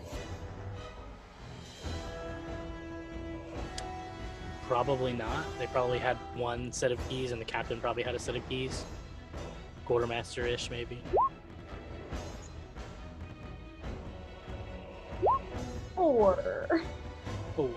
Probably 4.66 5.12
not. 5.12 5.44
They 5.59 5.66
probably 5.66 5.98
had 5.98 6.16
one 6.35 6.72
set 6.72 6.90
of 6.90 7.09
keys, 7.11 7.33
and 7.33 7.40
the 7.40 7.44
captain 7.44 7.78
probably 7.80 8.02
had 8.02 8.14
a 8.14 8.18
set 8.18 8.35
of 8.35 8.48
keys. 8.48 8.83
Quartermaster 9.85 10.46
ish, 10.46 10.70
maybe. 10.70 11.02
Four? 15.94 16.68
Four. 17.57 17.70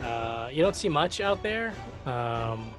Uh, 0.00 0.48
you 0.52 0.62
don't 0.62 0.76
see 0.76 0.88
much 0.88 1.20
out 1.20 1.42
there. 1.42 1.72
Um, 2.04 2.70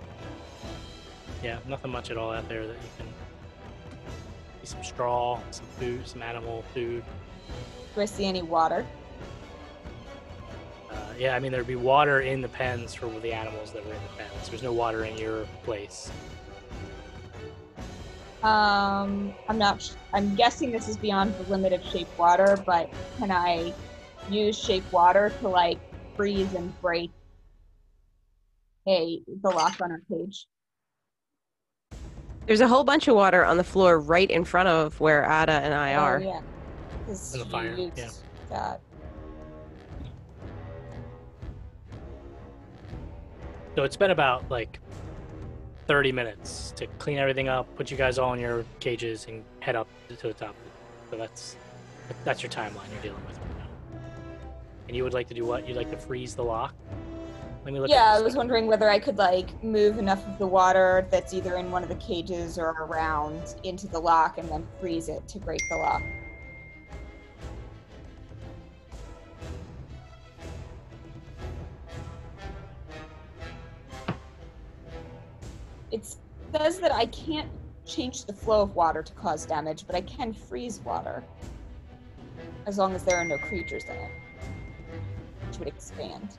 yeah, 1.44 1.60
nothing 1.68 1.92
much 1.92 2.12
at 2.12 2.18
all 2.18 2.32
out 2.32 2.48
there 2.48 2.66
that 2.68 2.74
you 2.74 2.90
can. 2.98 3.08
See 4.62 4.68
some 4.68 4.84
straw, 4.84 5.40
some 5.52 5.66
food, 5.80 6.08
some 6.08 6.22
animal 6.22 6.64
food. 6.74 7.04
Do 7.96 8.02
I 8.02 8.06
see 8.06 8.26
any 8.26 8.42
water? 8.42 8.86
Uh, 10.92 10.96
yeah, 11.18 11.36
I 11.36 11.40
mean 11.40 11.52
there'd 11.52 11.68
be 11.68 11.76
water 11.76 12.22
in 12.22 12.42
the 12.42 12.48
pens 12.48 12.94
for 12.94 13.08
the 13.20 13.34
animals 13.34 13.72
that 13.72 13.86
were 13.86 13.94
in 13.94 14.02
the 14.04 14.24
pens. 14.24 14.50
There's 14.50 14.64
no 14.64 14.74
water 14.74 15.04
in 15.06 15.18
your 15.18 15.46
place. 15.64 16.12
Um, 18.44 19.34
I'm 19.50 19.58
not. 19.58 19.82
sh- 19.82 19.92
I'm 20.14 20.36
guessing 20.36 20.72
this 20.72 20.88
is 20.88 20.96
beyond 20.96 21.34
the 21.38 21.50
limit 21.50 21.74
of 21.74 21.84
shape 21.84 22.08
water, 22.18 22.62
but 22.66 22.90
can 23.18 23.32
I 23.32 23.74
use 24.30 24.58
shape 24.58 24.84
water 24.92 25.32
to 25.42 25.48
like 25.48 25.78
freeze 26.16 26.54
and 26.54 26.80
break 26.82 27.12
a 28.88 29.22
the 29.42 29.50
lock 29.50 29.80
on 29.82 29.92
our 29.92 30.02
cage? 30.10 30.46
There's 32.46 32.62
a 32.62 32.68
whole 32.68 32.84
bunch 32.84 33.08
of 33.08 33.16
water 33.16 33.44
on 33.44 33.58
the 33.58 33.64
floor 33.64 34.00
right 34.00 34.30
in 34.30 34.46
front 34.46 34.70
of 34.70 35.00
where 35.02 35.24
Ada 35.26 35.52
and 35.52 35.74
I 35.74 35.96
Oh, 35.96 36.00
are. 36.00 36.20
yeah. 36.22 36.42
'Cause 37.06 37.34
In 37.34 37.40
the 37.40 37.46
she 37.46 37.52
fire, 37.52 37.76
yeah. 37.96 38.10
That. 38.50 38.82
So 43.76 43.84
it's 43.84 43.98
been 43.98 44.12
about 44.12 44.50
like 44.50 44.80
30 45.88 46.12
minutes 46.12 46.72
to 46.78 46.88
clean 47.00 47.18
everything 47.18 47.48
up, 47.48 47.68
put 47.76 47.92
you 47.92 47.98
guys 47.98 48.18
all 48.18 48.34
in 48.34 48.40
your 48.40 48.66
cages, 48.80 49.26
and 49.28 49.44
head 49.60 49.76
up 49.76 49.88
to 50.10 50.16
the 50.28 50.34
top. 50.34 50.56
So 51.12 51.18
that's 51.18 51.58
that's 52.24 52.42
your 52.42 52.50
timeline 52.50 52.90
you're 52.94 53.02
dealing 53.02 53.26
with 53.28 53.38
right 53.38 53.57
now. 53.57 53.57
And 54.88 54.96
you 54.96 55.04
would 55.04 55.14
like 55.14 55.28
to 55.28 55.34
do 55.34 55.46
what? 55.46 55.68
You'd 55.68 55.78
like 55.78 55.92
to 55.92 55.98
freeze 55.98 56.36
the 56.36 56.44
lock? 56.44 56.74
Let 57.66 57.74
me 57.74 57.80
look. 57.82 57.90
Yeah, 57.90 58.16
I 58.16 58.22
was 58.22 58.38
wondering 58.38 58.68
whether 58.68 58.90
I 58.90 58.98
could 58.98 59.18
like 59.18 59.62
move 59.62 60.00
enough 60.00 60.26
of 60.26 60.38
the 60.40 60.48
water 60.48 61.06
that's 61.12 61.34
either 61.34 61.58
in 61.58 61.70
one 61.70 61.84
of 61.84 61.90
the 61.90 61.96
cages 61.96 62.58
or 62.58 62.70
around 62.70 63.56
into 63.64 63.88
the 63.88 64.00
lock 64.00 64.38
and 64.38 64.48
then 64.48 64.66
freeze 64.80 65.10
it 65.10 65.28
to 65.28 65.40
break 65.40 65.60
the 65.70 65.76
lock. 65.76 66.02
It 75.92 76.06
says 76.54 76.80
that 76.80 76.94
I 76.94 77.08
can't 77.08 77.50
change 77.86 78.24
the 78.24 78.34
flow 78.34 78.62
of 78.62 78.76
water 78.76 79.04
to 79.04 79.14
cause 79.14 79.46
damage, 79.46 79.86
but 79.86 79.96
I 79.96 80.02
can 80.02 80.32
freeze 80.32 80.80
water. 80.80 81.22
As 82.66 82.78
long 82.78 82.96
as 82.96 83.04
there 83.04 83.18
are 83.18 83.26
no 83.26 83.38
creatures 83.38 83.84
in 83.86 83.96
it. 83.96 84.12
Would 85.60 85.68
expand. 85.68 86.30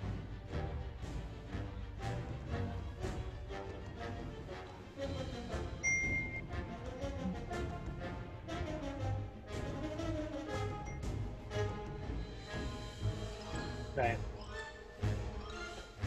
Right. 13.97 14.17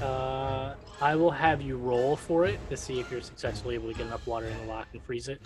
Uh, 0.02 0.76
I 1.02 1.16
will 1.16 1.32
have 1.32 1.62
you 1.62 1.76
roll 1.76 2.16
for 2.16 2.46
it 2.46 2.58
to 2.70 2.78
see 2.78 3.02
if 3.02 3.12
you're 3.12 3.20
successfully 3.20 3.76
able 3.76 3.92
to 3.92 3.94
get 3.98 4.08
enough 4.08 4.26
water 4.26 4.46
in 4.46 4.58
the 4.60 4.66
lock 4.72 4.88
and 4.94 5.04
freeze 5.04 5.28
it. 5.28 5.42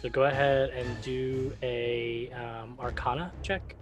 So 0.00 0.08
go 0.08 0.22
ahead 0.22 0.70
and 0.70 0.88
do 1.02 1.52
a 1.62 2.30
um, 2.32 2.78
Arcana 2.80 3.32
check. 3.42 3.74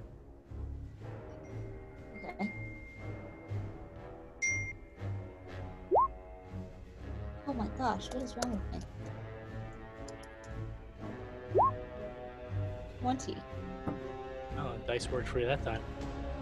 Gosh, 7.87 8.09
what 8.12 8.22
is 8.25 8.35
wrong 8.37 8.61
with 8.72 8.83
me? 11.55 11.62
20. 13.01 13.37
Oh, 14.59 14.72
dice 14.88 15.09
worked 15.09 15.29
for 15.29 15.38
you 15.38 15.46
that 15.46 15.62
time. 15.62 15.81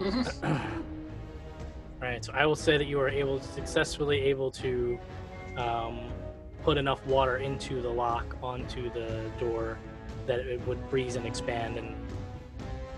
Alright, 2.03 2.25
so 2.25 2.33
I 2.33 2.47
will 2.47 2.57
say 2.57 2.79
that 2.79 2.87
you 2.87 2.99
are 2.99 3.11
able 3.11 3.39
to 3.39 3.45
successfully 3.45 4.23
able 4.23 4.51
to 4.53 4.99
um, 5.59 6.01
put 6.63 6.79
enough 6.79 7.07
water 7.07 7.37
into 7.37 7.83
the 7.83 7.91
lock 7.91 8.37
onto 8.43 8.91
the 8.95 9.31
door 9.39 9.77
that 10.27 10.39
it 10.39 10.67
would 10.67 10.79
freeze 10.89 11.17
and 11.17 11.27
expand 11.27 11.77
and 11.77 11.95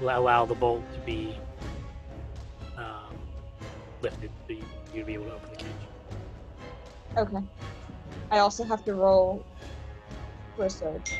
allow- 0.01 0.47
the 0.47 0.55
bolt 0.55 0.85
to 0.95 1.01
be 1.01 1.37
um, 2.77 3.17
lifted 4.03 4.31
so 4.47 4.53
you, 4.53 4.65
you'd 4.95 5.07
be 5.07 5.15
able 5.15 5.25
to 5.25 5.35
open 5.35 5.51
the 5.51 5.57
cage. 5.57 5.73
Okay. 7.17 7.65
I 8.31 8.39
also 8.39 8.65
have 8.65 8.85
to 8.85 8.95
roll 8.95 9.45
for 10.57 10.67
a 10.67 10.71
surge. 10.71 11.19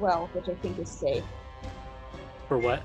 Well, 0.00 0.28
which 0.32 0.48
I 0.48 0.54
think 0.54 0.78
is 0.78 0.88
safe. 0.88 1.24
For 2.46 2.58
what? 2.58 2.82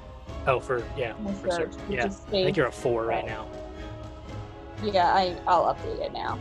Oh, 0.47 0.59
for 0.59 0.83
yeah, 0.97 1.13
for 1.41 1.51
sur- 1.51 1.71
surge, 1.71 1.81
yeah. 1.89 2.05
I 2.05 2.09
think 2.09 2.57
you're 2.57 2.67
a 2.67 2.71
four 2.71 3.05
right 3.05 3.25
now, 3.25 3.47
Yeah, 4.81 5.13
I 5.13 5.37
I'll 5.47 5.73
update 5.73 5.99
it 5.99 6.11
now. 6.11 6.39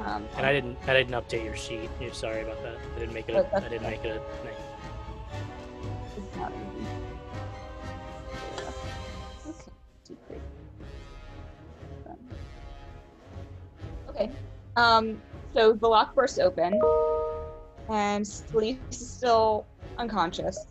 Um, 0.00 0.28
and 0.36 0.46
I 0.46 0.52
didn't 0.52 0.78
I 0.86 0.92
didn't 0.92 1.14
update 1.14 1.44
your 1.44 1.56
sheet. 1.56 1.90
You're 2.00 2.12
sorry 2.12 2.42
about 2.42 2.62
that. 2.62 2.76
I 2.94 2.98
didn't 2.98 3.14
make 3.14 3.28
it. 3.28 3.34
A, 3.34 3.56
I 3.56 3.68
didn't 3.68 3.86
okay. 3.86 3.90
make 3.90 4.04
it. 4.04 4.22
A, 4.22 4.44
nice. 4.44 4.54
Um. 14.78 15.20
So 15.54 15.72
the 15.72 15.88
lock 15.88 16.14
bursts 16.14 16.38
open, 16.38 16.74
and 17.88 18.24
Celise 18.24 18.78
is 18.90 19.10
still 19.10 19.66
unconscious. 19.96 20.66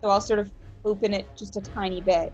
So 0.00 0.10
I'll 0.10 0.20
sort 0.20 0.38
of 0.38 0.50
open 0.84 1.12
it 1.12 1.26
just 1.36 1.56
a 1.56 1.60
tiny 1.60 2.00
bit, 2.00 2.32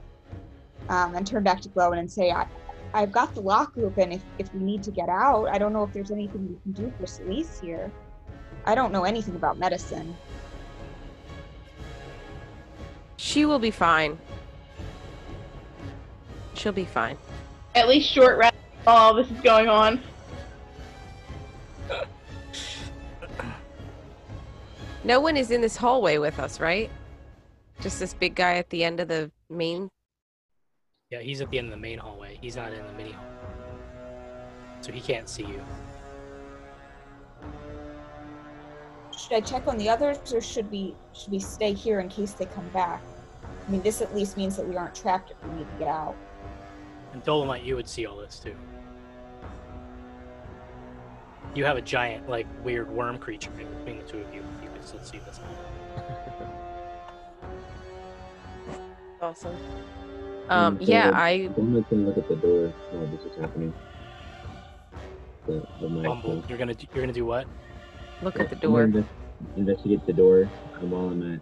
um, 0.90 1.14
and 1.14 1.26
turn 1.26 1.42
back 1.42 1.62
to 1.62 1.68
Glowen 1.70 1.98
and 1.98 2.10
say, 2.10 2.30
"I, 2.30 2.46
I've 2.92 3.10
got 3.10 3.34
the 3.34 3.40
lock 3.40 3.78
open. 3.78 4.12
If 4.12 4.22
if 4.38 4.52
we 4.52 4.60
need 4.60 4.82
to 4.82 4.90
get 4.90 5.08
out, 5.08 5.46
I 5.46 5.56
don't 5.56 5.72
know 5.72 5.82
if 5.84 5.92
there's 5.94 6.10
anything 6.10 6.46
we 6.48 6.58
can 6.62 6.72
do 6.72 6.92
for 6.98 7.06
Celise 7.06 7.60
here. 7.62 7.90
I 8.66 8.74
don't 8.74 8.92
know 8.92 9.04
anything 9.04 9.34
about 9.36 9.58
medicine." 9.58 10.14
She 13.16 13.46
will 13.46 13.58
be 13.58 13.70
fine. 13.70 14.18
She'll 16.54 16.72
be 16.72 16.84
fine. 16.84 17.16
At 17.74 17.88
least 17.88 18.12
short 18.12 18.36
rest 18.36 18.54
while 18.82 18.96
all 18.96 19.14
this 19.14 19.30
is 19.30 19.40
going 19.40 19.68
on. 19.68 20.02
No 25.04 25.20
one 25.20 25.36
is 25.36 25.50
in 25.50 25.60
this 25.60 25.76
hallway 25.76 26.18
with 26.18 26.38
us, 26.38 26.60
right? 26.60 26.90
Just 27.80 28.00
this 28.00 28.14
big 28.14 28.34
guy 28.34 28.56
at 28.56 28.70
the 28.70 28.84
end 28.84 29.00
of 29.00 29.08
the 29.08 29.30
main. 29.50 29.90
Yeah, 31.10 31.20
he's 31.20 31.40
at 31.42 31.50
the 31.50 31.58
end 31.58 31.66
of 31.66 31.72
the 31.72 31.76
main 31.76 31.98
hallway. 31.98 32.38
He's 32.40 32.56
not 32.56 32.72
in 32.72 32.86
the 32.86 32.92
mini 32.94 33.12
hall, 33.12 33.26
so 34.80 34.92
he 34.92 35.00
can't 35.00 35.28
see 35.28 35.42
you. 35.42 35.60
should 39.24 39.32
I 39.32 39.40
check 39.40 39.66
on 39.66 39.78
the 39.78 39.88
others, 39.88 40.32
or 40.32 40.40
should 40.40 40.70
we 40.70 40.94
should 41.14 41.30
we 41.30 41.38
stay 41.38 41.72
here 41.72 42.00
in 42.00 42.08
case 42.08 42.32
they 42.32 42.44
come 42.46 42.68
back? 42.68 43.02
I 43.66 43.70
mean, 43.70 43.82
this 43.82 44.02
at 44.02 44.14
least 44.14 44.36
means 44.36 44.56
that 44.56 44.68
we 44.68 44.76
aren't 44.76 44.94
trapped 44.94 45.30
if 45.30 45.48
we 45.48 45.56
need 45.56 45.70
to 45.70 45.78
get 45.78 45.88
out. 45.88 46.14
And 47.12 47.22
Dolomite, 47.24 47.62
you 47.62 47.76
would 47.76 47.88
see 47.88 48.04
all 48.04 48.16
this 48.16 48.38
too. 48.38 48.54
You 51.54 51.64
have 51.64 51.76
a 51.76 51.82
giant, 51.82 52.28
like, 52.28 52.46
weird 52.64 52.90
worm 52.90 53.18
creature 53.18 53.50
in 53.60 53.66
between 53.78 53.98
the 53.98 54.04
two 54.04 54.18
of 54.18 54.34
you. 54.34 54.42
You 54.62 54.68
can 54.70 54.82
still 54.82 55.02
see 55.02 55.18
this. 55.18 55.40
Awesome. 59.22 59.56
Um, 60.50 60.78
so 60.78 60.84
yeah, 60.84 61.10
I 61.14 61.48
I'm 61.56 61.82
gonna 61.88 62.02
look 62.02 62.18
at 62.18 62.28
the 62.28 62.36
door 62.36 62.68
while 62.90 63.06
this 63.06 63.22
is 63.22 63.34
happening. 63.40 63.72
The, 65.46 65.66
the 65.80 65.88
mic, 65.88 66.04
Bumble, 66.04 66.44
you're 66.46 66.58
gonna 66.58 66.74
do, 66.74 66.86
you're 66.92 67.02
gonna 67.02 67.12
do 67.14 67.24
what? 67.24 67.46
look 68.22 68.38
at 68.38 68.50
the 68.50 68.56
I'm 68.56 68.60
door. 68.60 68.86
gonna 68.86 69.06
investigate 69.56 70.04
the 70.06 70.12
door 70.12 70.44
while 70.80 71.08
I'm 71.08 71.34
at 71.34 71.40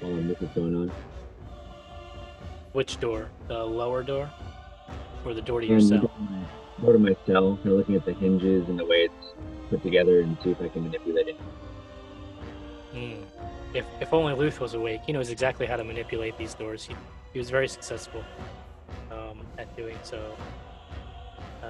while 0.00 0.12
I'm 0.12 0.28
this 0.28 0.40
is 0.40 0.48
going 0.54 0.74
on. 0.74 0.90
Which 2.72 2.98
door? 3.00 3.28
The 3.48 3.62
lower 3.64 4.02
door, 4.02 4.30
or 5.26 5.34
the 5.34 5.42
door 5.42 5.60
to 5.60 5.66
And 5.66 5.70
your 5.72 6.00
cell? 6.00 6.00
Go 6.00 6.08
to 6.08 6.20
my- 6.22 6.46
go 6.86 6.92
to 6.94 6.98
my 6.98 7.16
cell, 7.26 7.56
kind 7.56 7.66
of 7.68 7.72
looking 7.74 7.96
at 7.96 8.06
the 8.06 8.14
hinges 8.14 8.66
and 8.70 8.78
the 8.78 8.86
way 8.86 9.08
it's 9.10 9.26
put 9.70 9.82
together, 9.82 10.20
and 10.20 10.36
see 10.42 10.50
if 10.50 10.60
I 10.60 10.68
can 10.68 10.82
manipulate 10.82 11.28
it. 11.28 11.36
Hmm. 12.92 13.22
If 13.72 13.86
if 14.00 14.12
only 14.12 14.34
Luth 14.34 14.60
was 14.60 14.74
awake, 14.74 15.00
he 15.06 15.12
knows 15.12 15.30
exactly 15.30 15.64
how 15.64 15.76
to 15.76 15.84
manipulate 15.84 16.36
these 16.36 16.54
doors. 16.54 16.84
He 16.84 16.94
he 17.32 17.38
was 17.38 17.48
very 17.48 17.68
successful 17.68 18.24
um, 19.12 19.40
at 19.58 19.74
doing 19.76 19.96
so 20.02 20.34
uh, 21.62 21.66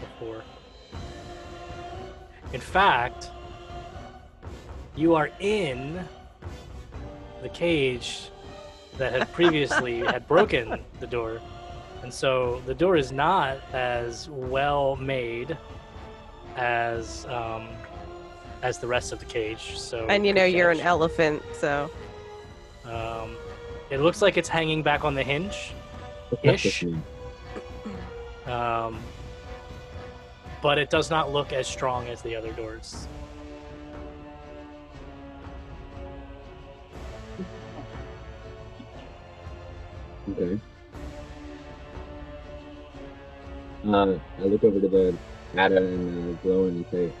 before. 0.00 0.44
In 2.52 2.60
fact, 2.60 3.30
you 4.94 5.14
are 5.14 5.30
in 5.40 6.04
the 7.42 7.48
cage 7.48 8.28
that 8.98 9.12
had 9.12 9.32
previously 9.32 10.00
had 10.06 10.28
broken 10.28 10.78
the 11.00 11.06
door, 11.06 11.40
and 12.02 12.12
so 12.12 12.62
the 12.66 12.74
door 12.74 12.96
is 12.96 13.10
not 13.10 13.56
as 13.72 14.28
well 14.28 14.96
made 14.96 15.56
as 16.56 17.26
um, 17.26 17.68
as 18.62 18.78
the 18.78 18.86
rest 18.86 19.12
of 19.12 19.18
the 19.18 19.24
cage. 19.24 19.76
So 19.78 20.06
And 20.08 20.26
you 20.26 20.32
know 20.32 20.44
you're 20.44 20.70
an 20.70 20.80
elephant, 20.80 21.42
so 21.52 21.90
Um, 22.84 23.36
it 23.90 24.00
looks 24.00 24.20
like 24.22 24.36
it's 24.36 24.48
hanging 24.48 24.82
back 24.82 25.04
on 25.04 25.14
the 25.14 25.22
hinge, 25.22 25.72
Ish. 26.42 26.62
supposed 26.62 26.80
to 26.80 26.86
mean? 26.86 27.02
um, 28.54 28.98
but 30.62 30.78
it 30.78 30.90
does 30.90 31.10
not 31.10 31.32
look 31.32 31.52
as 31.52 31.66
strong 31.66 32.08
as 32.08 32.22
the 32.22 32.34
other 32.36 32.52
doors. 32.52 33.06
Okay. 40.30 40.58
Uh, 43.86 44.18
I 44.38 44.42
look 44.44 44.64
over 44.64 44.80
to 44.80 44.88
the 44.88 45.14
Ada 45.58 45.78
and 45.78 46.34
uh, 46.34 46.38
Glow 46.42 46.66
and 46.66 46.84
say, 46.90 47.12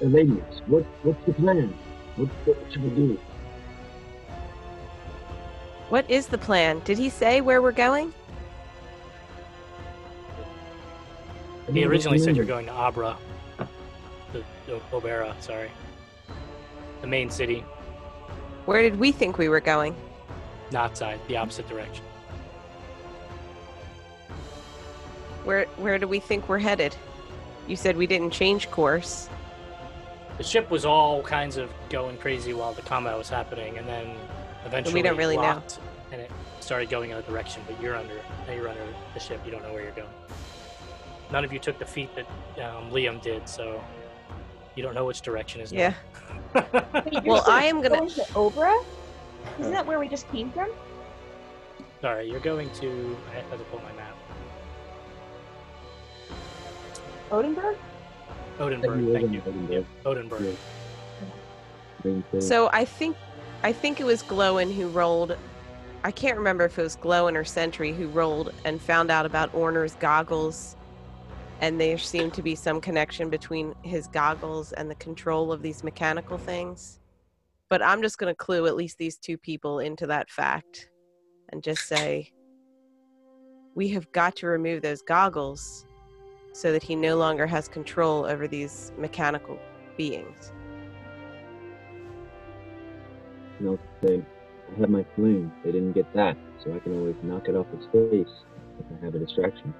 "Hey, 0.00 0.06
ladies, 0.06 0.62
what 0.66 0.84
what's 1.02 1.24
the 1.24 1.32
plan? 1.32 1.72
What, 2.16 2.28
what 2.44 2.56
should 2.70 2.82
we 2.82 2.90
do?" 2.90 3.18
what 5.88 6.08
is 6.08 6.28
the 6.28 6.38
plan? 6.38 6.80
Did 6.84 6.98
he 6.98 7.08
say 7.10 7.40
where 7.40 7.60
we're 7.60 7.72
going? 7.72 8.14
He 11.72 11.84
originally 11.84 12.18
said 12.18 12.36
you're 12.36 12.44
going 12.44 12.66
to 12.66 12.72
Abra, 12.72 13.16
the, 14.32 14.42
the 14.66 14.80
Obera, 14.92 15.40
sorry, 15.40 15.70
the 17.00 17.06
main 17.06 17.30
city, 17.30 17.64
Where 18.66 18.82
did 18.82 18.98
we 18.98 19.12
think 19.12 19.38
we 19.38 19.48
were 19.48 19.60
going? 19.60 19.94
not 20.72 20.96
side, 20.96 21.18
the 21.26 21.36
opposite 21.36 21.68
direction. 21.68 22.04
Where 25.44 25.64
where 25.76 25.98
do 25.98 26.06
we 26.06 26.20
think 26.20 26.48
we're 26.48 26.58
headed? 26.58 26.94
You 27.66 27.76
said 27.76 27.96
we 27.96 28.06
didn't 28.06 28.30
change 28.30 28.70
course. 28.70 29.28
The 30.38 30.44
ship 30.44 30.70
was 30.70 30.84
all 30.84 31.22
kinds 31.22 31.56
of 31.56 31.70
going 31.90 32.16
crazy 32.18 32.52
while 32.54 32.72
the 32.72 32.82
combat 32.82 33.16
was 33.16 33.28
happening, 33.28 33.76
and 33.78 33.86
then 33.86 34.16
eventually 34.64 34.94
we 34.94 35.02
don't 35.02 35.16
really 35.16 35.36
know. 35.36 35.62
and 36.12 36.20
it 36.20 36.30
started 36.60 36.88
going 36.88 37.10
in 37.10 37.18
a 37.18 37.22
direction. 37.22 37.62
But 37.66 37.80
you're 37.80 37.94
under, 37.94 38.14
now 38.46 38.52
you're 38.54 38.68
under 38.68 38.80
the 39.14 39.20
ship. 39.20 39.40
You 39.44 39.50
don't 39.50 39.62
know 39.62 39.72
where 39.72 39.82
you're 39.82 39.92
going. 39.92 40.08
None 41.30 41.44
of 41.44 41.52
you 41.52 41.58
took 41.58 41.78
the 41.78 41.84
feat 41.84 42.08
that 42.16 42.26
um, 42.64 42.90
Liam 42.90 43.20
did, 43.22 43.48
so 43.48 43.82
you 44.74 44.82
don't 44.82 44.94
know 44.94 45.04
which 45.04 45.20
direction 45.20 45.60
is. 45.60 45.72
Yeah. 45.72 45.94
Wait, 46.54 46.64
Well, 47.24 47.44
I 47.46 47.64
am 47.64 47.82
gonna- 47.82 47.98
going 47.98 48.10
to 48.10 48.22
Obra. 48.32 48.82
Isn't 49.58 49.72
that 49.72 49.86
where 49.86 49.98
we 50.00 50.08
just 50.08 50.28
came 50.32 50.50
from? 50.52 50.70
Sorry, 52.00 52.30
you're 52.30 52.40
going 52.40 52.70
to. 52.80 53.16
I 53.30 53.34
have 53.40 53.50
to 53.50 53.58
pull 53.64 53.80
my 53.80 53.92
map. 53.92 54.16
Odenburg? 57.30 57.76
Odenburg. 58.58 59.12
Thank 59.12 59.32
you. 59.70 59.86
Odenburg. 60.04 60.56
Yep, 62.04 62.24
Yeah. 62.32 62.40
So 62.40 62.70
I 62.72 62.84
think 62.84 63.16
I 63.62 63.72
think 63.72 64.00
it 64.00 64.04
was 64.04 64.22
Glowin 64.22 64.74
who 64.74 64.88
rolled 64.88 65.36
I 66.02 66.10
can't 66.10 66.38
remember 66.38 66.64
if 66.64 66.78
it 66.78 66.82
was 66.82 66.96
Glowin 66.96 67.36
or 67.36 67.44
Sentry 67.44 67.92
who 67.92 68.08
rolled 68.08 68.52
and 68.64 68.80
found 68.80 69.10
out 69.10 69.26
about 69.26 69.52
Onar's 69.52 69.94
goggles 69.96 70.76
and 71.60 71.78
there 71.78 71.98
seemed 71.98 72.32
to 72.34 72.42
be 72.42 72.54
some 72.54 72.80
connection 72.80 73.28
between 73.28 73.74
his 73.82 74.06
goggles 74.06 74.72
and 74.72 74.90
the 74.90 74.94
control 74.94 75.52
of 75.52 75.60
these 75.60 75.84
mechanical 75.84 76.38
things. 76.38 77.00
But 77.68 77.82
I'm 77.82 78.00
just 78.00 78.16
going 78.16 78.32
to 78.32 78.36
clue 78.36 78.66
at 78.66 78.76
least 78.76 78.96
these 78.96 79.18
two 79.18 79.36
people 79.36 79.80
into 79.80 80.06
that 80.06 80.30
fact 80.30 80.88
and 81.50 81.62
just 81.62 81.86
say 81.86 82.32
we 83.74 83.88
have 83.88 84.10
got 84.12 84.36
to 84.36 84.46
remove 84.46 84.80
those 84.82 85.02
goggles 85.02 85.84
so 86.52 86.72
that 86.72 86.82
he 86.82 86.94
no 86.94 87.16
longer 87.16 87.46
has 87.46 87.68
control 87.68 88.24
over 88.24 88.48
these 88.48 88.92
mechanical 88.98 89.58
beings. 89.96 90.52
And 93.58 93.68
I'll 93.68 93.78
say, 94.02 94.22
I 94.74 94.80
have 94.80 94.90
my 94.90 95.04
flame. 95.14 95.52
They 95.64 95.72
didn't 95.72 95.92
get 95.92 96.12
that, 96.14 96.36
so 96.64 96.74
I 96.74 96.78
can 96.78 96.98
always 96.98 97.16
knock 97.22 97.48
it 97.48 97.56
off 97.56 97.66
its 97.74 97.86
face 97.86 98.34
if 98.78 98.86
I 99.00 99.04
have 99.04 99.14
a 99.14 99.18
distraction. 99.18 99.74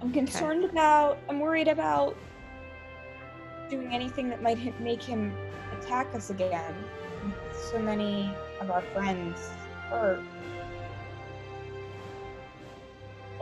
I'm 0.00 0.12
concerned 0.12 0.64
about. 0.64 1.18
I'm 1.28 1.40
worried 1.40 1.68
about 1.68 2.16
doing 3.70 3.92
anything 3.92 4.28
that 4.28 4.42
might 4.42 4.58
hit, 4.58 4.78
make 4.80 5.02
him 5.02 5.32
attack 5.78 6.14
us 6.14 6.30
again. 6.30 6.74
So 7.70 7.78
many 7.78 8.30
of 8.60 8.70
our 8.70 8.82
friends 8.92 9.38
hurt. 9.98 10.20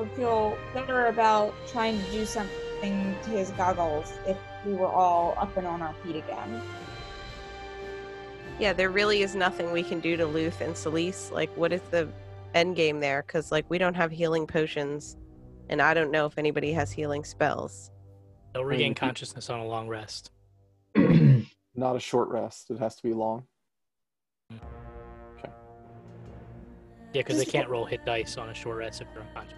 I 0.00 0.04
feel 0.16 0.56
better 0.74 1.06
about 1.06 1.54
trying 1.68 2.02
to 2.02 2.10
do 2.10 2.24
something 2.24 3.14
to 3.24 3.30
his 3.30 3.50
goggles 3.52 4.12
if 4.26 4.36
we 4.66 4.74
were 4.74 4.86
all 4.88 5.34
up 5.38 5.56
and 5.56 5.66
on 5.66 5.82
our 5.82 5.94
feet 6.04 6.16
again. 6.16 6.62
Yeah, 8.58 8.72
there 8.72 8.90
really 8.90 9.22
is 9.22 9.34
nothing 9.34 9.72
we 9.72 9.82
can 9.82 10.00
do 10.00 10.16
to 10.16 10.26
Luth 10.26 10.60
and 10.60 10.74
Celise. 10.74 11.30
Like, 11.32 11.50
what 11.56 11.72
is 11.72 11.80
the 11.90 12.08
end 12.54 12.76
game 12.76 13.00
there? 13.00 13.22
Because, 13.26 13.50
like, 13.52 13.64
we 13.68 13.78
don't 13.78 13.94
have 13.94 14.10
healing 14.10 14.46
potions, 14.46 15.16
and 15.68 15.80
I 15.80 15.94
don't 15.94 16.10
know 16.10 16.26
if 16.26 16.38
anybody 16.38 16.72
has 16.72 16.90
healing 16.92 17.24
spells. 17.24 17.90
They'll 18.52 18.64
regain 18.64 18.92
Mhm. 18.94 18.98
consciousness 18.98 19.48
on 19.50 19.60
a 19.60 19.66
long 19.66 19.88
rest. 19.88 20.30
Not 21.74 21.96
a 21.96 22.00
short 22.00 22.28
rest. 22.28 22.70
It 22.70 22.78
has 22.78 22.94
to 22.96 23.02
be 23.02 23.14
long. 23.14 23.46
Yeah, 27.12 27.20
because 27.20 27.38
they 27.38 27.44
can't 27.44 27.68
roll 27.68 27.84
hit 27.84 28.04
dice 28.04 28.36
on 28.38 28.48
a 28.48 28.54
short 28.54 28.78
rest 28.78 29.00
if 29.00 29.08
they're 29.12 29.22
unconscious. 29.22 29.54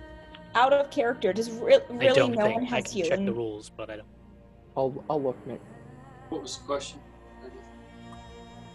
Out 0.55 0.73
of 0.73 0.91
character, 0.91 1.33
does 1.33 1.51
re- 1.51 1.75
I 1.89 1.93
really 1.93 2.15
don't 2.15 2.33
no 2.33 2.43
think 2.45 2.55
one 2.57 2.65
I 2.65 2.77
has 2.77 2.93
can 2.93 3.05
check 3.05 3.19
the 3.25 3.33
rules, 3.33 3.71
but 3.71 3.91
I 3.91 3.97
don't. 3.97 4.09
I'll 4.77 5.05
I'll 5.09 5.23
look, 5.23 5.47
Nick. 5.47 5.61
What 6.29 6.43
was 6.43 6.59
the 6.59 6.65
question? 6.65 6.99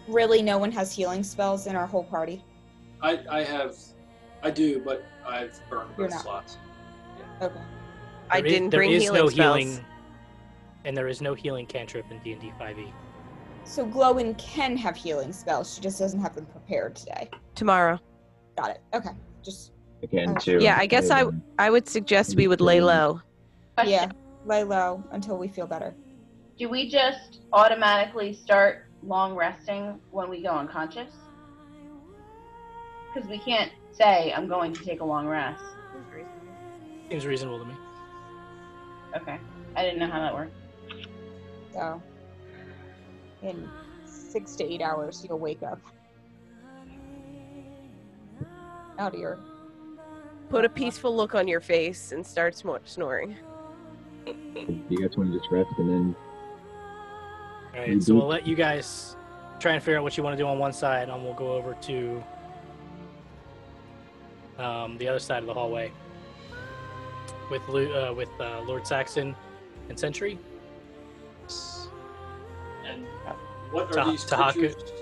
Really, 0.08 0.42
no 0.42 0.58
one 0.58 0.72
has 0.72 0.92
healing 0.92 1.22
spells 1.22 1.66
in 1.66 1.76
our 1.76 1.86
whole 1.86 2.04
party. 2.04 2.42
I, 3.02 3.20
I 3.30 3.42
have, 3.44 3.76
I 4.42 4.50
do, 4.50 4.80
but 4.84 5.04
I've 5.26 5.58
burned 5.70 5.90
You're 5.96 6.08
both 6.08 6.14
not. 6.16 6.22
slots. 6.22 6.58
Okay. 7.40 7.54
I 8.30 8.40
There 8.40 8.46
is- 8.46 8.52
didn't 8.52 8.70
there 8.70 8.80
bring 8.80 8.90
is 8.92 9.02
healing 9.02 9.20
no 9.22 9.28
spells. 9.28 9.58
healing, 9.58 9.84
and 10.84 10.96
there 10.96 11.08
is 11.08 11.20
no 11.20 11.34
healing 11.34 11.66
cantrip 11.66 12.10
in 12.10 12.18
D 12.20 12.32
and 12.32 12.40
D 12.40 12.52
five 12.58 12.78
E. 12.78 12.92
So 13.64 13.86
Glowin 13.86 14.36
can 14.38 14.76
have 14.76 14.96
healing 14.96 15.32
spells. 15.32 15.74
She 15.74 15.80
just 15.80 15.98
doesn't 15.98 16.20
have 16.20 16.34
them 16.34 16.46
prepared 16.46 16.96
today. 16.96 17.28
Tomorrow. 17.54 17.98
Got 18.56 18.70
it. 18.70 18.80
Okay. 18.94 19.10
Just 19.42 19.72
Again, 20.02 20.30
Uh, 20.30 20.40
too. 20.40 20.58
Yeah, 20.62 20.76
I 20.78 20.86
guess 20.86 21.10
I- 21.10 21.26
I 21.58 21.68
would 21.68 21.86
suggest 21.86 22.34
we 22.34 22.48
would 22.48 22.62
lay 22.62 22.80
low. 22.80 23.20
Question. 23.74 23.92
yeah, 23.92 24.10
lay 24.46 24.64
low 24.64 25.04
until 25.10 25.36
we 25.36 25.46
feel 25.46 25.66
better. 25.66 25.94
Do 26.58 26.70
we 26.70 26.88
just 26.88 27.40
automatically 27.52 28.32
start 28.32 28.86
long 29.02 29.34
resting 29.34 30.00
when 30.10 30.30
we 30.30 30.42
go 30.42 30.50
unconscious? 30.52 31.12
Because 33.12 33.28
we 33.28 33.38
can't 33.38 33.72
say, 33.92 34.32
I'm 34.32 34.48
going 34.48 34.72
to 34.72 34.82
take 34.84 35.00
a 35.00 35.04
long 35.04 35.26
rest. 35.26 35.62
Seems 37.10 37.26
reasonable 37.26 37.58
to 37.58 37.64
me. 37.66 37.74
Okay. 39.16 39.38
I 39.76 39.82
didn't 39.82 39.98
know 39.98 40.06
how 40.06 40.20
that 40.20 40.32
worked. 40.32 40.54
So, 41.74 42.00
in 43.42 43.68
six 44.06 44.54
to 44.56 44.64
eight 44.64 44.80
hours, 44.80 45.26
you'll 45.28 45.38
wake 45.38 45.62
up. 45.62 45.78
Out 49.00 49.14
of 49.14 49.20
your. 49.20 49.38
Put 50.50 50.64
a 50.66 50.68
peaceful 50.68 51.16
look 51.16 51.34
on 51.34 51.48
your 51.48 51.60
face 51.60 52.12
and 52.12 52.24
start 52.24 52.54
snor- 52.54 52.80
snoring. 52.84 53.34
You 54.26 54.98
guys 55.00 55.16
want 55.16 55.32
to 55.32 55.38
just 55.38 55.50
rest 55.50 55.70
and 55.78 55.88
then 55.88 56.16
All 57.74 57.80
right, 57.80 58.02
so 58.02 58.14
we'll 58.14 58.26
let 58.26 58.46
you 58.46 58.54
guys 58.54 59.16
try 59.58 59.72
and 59.72 59.82
figure 59.82 59.96
out 59.96 60.02
what 60.02 60.16
you 60.18 60.22
want 60.22 60.36
to 60.36 60.42
do 60.42 60.46
on 60.46 60.58
one 60.58 60.72
side, 60.74 61.08
and 61.08 61.24
we'll 61.24 61.32
go 61.34 61.52
over 61.52 61.74
to 61.82 62.22
um, 64.58 64.98
the 64.98 65.08
other 65.08 65.18
side 65.18 65.38
of 65.38 65.46
the 65.46 65.54
hallway 65.54 65.90
with 67.50 67.66
Lu- 67.68 67.94
uh, 67.94 68.12
with 68.12 68.28
uh, 68.38 68.60
Lord 68.66 68.86
Saxon 68.86 69.34
and 69.88 69.98
Sentry. 69.98 70.38
And 72.86 73.06
what 73.70 73.86
are 73.90 73.92
Ta- 73.92 74.10
these 74.10 74.24
Tahaku- 74.26 74.52
creatures 74.52 74.92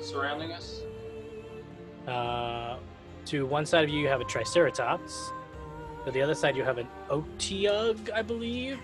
surrounding 0.00 0.52
us? 0.52 0.82
Uh, 2.06 2.76
to 3.26 3.46
one 3.46 3.64
side 3.66 3.84
of 3.84 3.90
you, 3.90 4.00
you 4.00 4.08
have 4.08 4.20
a 4.20 4.24
Triceratops. 4.24 5.32
To 6.04 6.10
the 6.10 6.20
other 6.20 6.34
side, 6.34 6.56
you 6.56 6.64
have 6.64 6.78
an 6.78 6.88
Otyugh, 7.08 8.10
I 8.12 8.22
believe. 8.22 8.78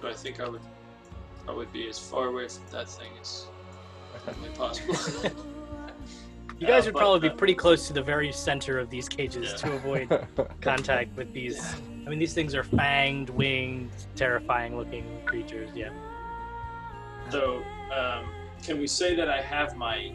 So 0.00 0.08
I 0.08 0.12
think 0.14 0.40
I 0.40 0.48
would 0.48 0.60
I 1.48 1.52
would 1.52 1.72
be 1.72 1.88
as 1.88 1.98
far 1.98 2.26
away 2.28 2.46
from 2.48 2.62
that 2.70 2.88
thing 2.88 3.10
as 3.20 3.46
humanly 4.24 4.50
possible. 4.50 4.96
You 6.58 6.68
guys 6.68 6.84
Uh, 6.84 6.88
would 6.88 6.94
but, 6.94 7.00
probably 7.00 7.28
be 7.28 7.34
uh, 7.34 7.36
pretty 7.36 7.54
close 7.56 7.88
to 7.88 7.92
the 7.92 8.02
very 8.02 8.30
center 8.30 8.78
of 8.78 8.88
these 8.88 9.08
cages 9.08 9.50
Yeah. 9.50 9.56
to 9.56 9.72
avoid 9.72 10.26
contact 10.60 11.16
with 11.16 11.32
these. 11.32 11.74
I 12.06 12.08
mean, 12.08 12.20
these 12.20 12.34
things 12.34 12.54
are 12.54 12.62
fanged, 12.62 13.30
winged, 13.30 13.90
terrifying 14.14 14.76
looking 14.76 15.04
creatures. 15.24 15.70
Yeah. 15.74 15.90
So, 17.30 17.64
um, 17.92 18.26
can 18.62 18.78
we 18.78 18.86
say 18.86 19.16
that 19.16 19.28
I 19.28 19.40
have 19.40 19.74
my 19.76 20.12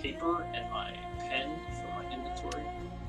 paper 0.00 0.42
and 0.54 0.70
my 0.70 0.90
pen 1.18 1.56
for 1.80 2.02
my 2.02 2.12
inventory, 2.12 2.64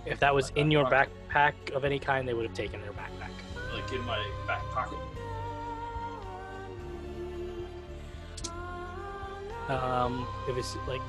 If 0.05 0.19
that 0.19 0.33
was 0.33 0.51
in 0.55 0.71
your 0.71 0.86
backpack 0.86 1.53
of 1.73 1.83
any 1.86 1.99
kind, 1.99 2.27
they 2.27 2.33
would 2.33 2.45
have 2.45 2.53
taken 2.55 2.81
their 2.81 2.91
backpack. 2.91 3.31
like 3.73 3.91
in 3.91 4.01
my 4.05 4.23
back 4.47 4.63
pocket? 4.71 4.97
Um, 9.67 10.27
if 10.47 10.55
it's 10.57 10.75
like, 10.88 11.01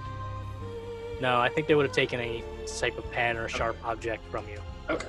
no, 1.21 1.39
I 1.39 1.49
think 1.49 1.67
they 1.67 1.75
would 1.75 1.85
have 1.87 1.95
taken 1.95 2.21
any 2.21 2.43
type 2.79 2.97
of 2.97 3.11
pen 3.13 3.37
or 3.37 3.49
sharp 3.49 3.77
object 3.85 4.25
from 4.31 4.49
you. 4.49 4.59
Okay. 4.89 5.07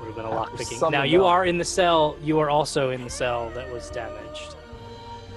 Would 0.00 0.06
have 0.08 0.16
been 0.16 0.24
a 0.26 0.30
lock 0.30 0.54
picking. 0.56 0.78
Now 0.90 1.02
you 1.04 1.24
up. 1.24 1.32
are 1.32 1.46
in 1.46 1.56
the 1.56 1.64
cell. 1.64 2.16
You 2.22 2.38
are 2.40 2.50
also 2.50 2.90
in 2.90 3.04
the 3.04 3.10
cell 3.10 3.50
that 3.54 3.70
was 3.72 3.88
damaged 3.90 4.56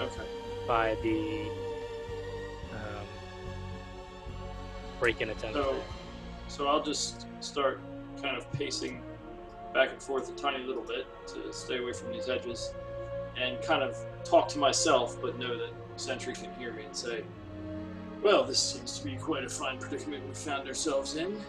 Okay. 0.02 0.22
by 0.68 0.96
the 1.04 1.50
break-in 5.00 5.30
attempt. 5.30 5.56
So, 5.56 5.82
so 6.48 6.68
I'll 6.68 6.84
just 6.84 7.28
start 7.40 7.80
kind 8.22 8.38
of 8.38 8.52
pacing 8.54 9.04
back 9.74 9.92
and 9.92 10.02
forth 10.02 10.30
a 10.30 10.34
tiny 10.34 10.64
little 10.64 10.84
bit 10.84 11.06
to 11.28 11.54
stay 11.54 11.78
away 11.78 11.94
from 11.94 12.12
these 12.12 12.30
edges, 12.30 12.74
and 13.38 13.62
kind 13.62 13.84
of 13.84 13.98
talk 14.24 14.48
to 14.50 14.60
myself, 14.60 15.22
but 15.22 15.38
know 15.38 15.58
that 15.58 15.72
Sentry 15.98 16.34
can 16.34 16.54
hear 16.56 16.74
me 16.74 16.84
and 16.86 16.96
say, 16.96 17.24
"Well, 18.24 18.44
this 18.44 18.60
seems 18.60 18.98
to 19.00 19.06
be 19.06 19.16
quite 19.16 19.44
a 19.44 19.50
fine 19.50 19.78
predicament 19.78 20.28
we 20.28 20.34
found 20.34 20.68
ourselves 20.68 21.16
in, 21.16 21.40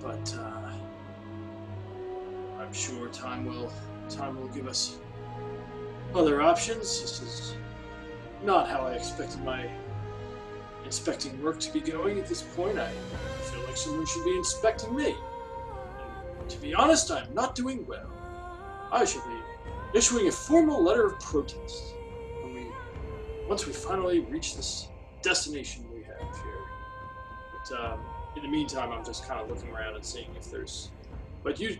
but 0.00 0.34
uh, 0.38 0.72
I'm 2.58 2.72
sure 2.72 3.08
time 3.08 3.44
will 3.44 3.72
time 4.08 4.40
will 4.40 4.48
give 4.48 4.66
us 4.66 4.98
other 6.14 6.42
options. 6.42 7.00
This 7.00 7.22
is 7.22 7.54
not 8.44 8.68
how 8.68 8.80
I 8.82 8.94
expected 8.94 9.42
my 9.44 9.70
inspecting 10.92 11.42
work 11.42 11.58
to 11.58 11.72
be 11.72 11.80
going 11.80 12.18
at 12.18 12.26
this 12.26 12.42
point. 12.42 12.78
I 12.78 12.90
feel 13.50 13.64
like 13.64 13.78
someone 13.78 14.04
should 14.04 14.26
be 14.26 14.36
inspecting 14.36 14.94
me. 14.94 15.16
And 16.38 16.50
to 16.50 16.58
be 16.58 16.74
honest, 16.74 17.10
I'm 17.10 17.32
not 17.32 17.54
doing 17.54 17.86
well. 17.86 18.10
I 18.92 19.06
should 19.06 19.24
be 19.24 19.98
issuing 19.98 20.28
a 20.28 20.32
formal 20.32 20.84
letter 20.84 21.06
of 21.06 21.18
protest 21.18 21.94
when 22.42 22.54
we, 22.54 22.66
once 23.48 23.66
we 23.66 23.72
finally 23.72 24.20
reach 24.20 24.54
this 24.54 24.88
destination 25.22 25.86
we 25.94 26.02
have 26.02 26.18
here. 26.18 26.60
But 27.54 27.80
um, 27.80 28.00
in 28.36 28.42
the 28.42 28.48
meantime, 28.48 28.92
I'm 28.92 29.02
just 29.02 29.26
kind 29.26 29.40
of 29.40 29.48
looking 29.48 29.70
around 29.70 29.94
and 29.94 30.04
seeing 30.04 30.28
if 30.36 30.50
there's. 30.50 30.90
But 31.42 31.58
you. 31.58 31.78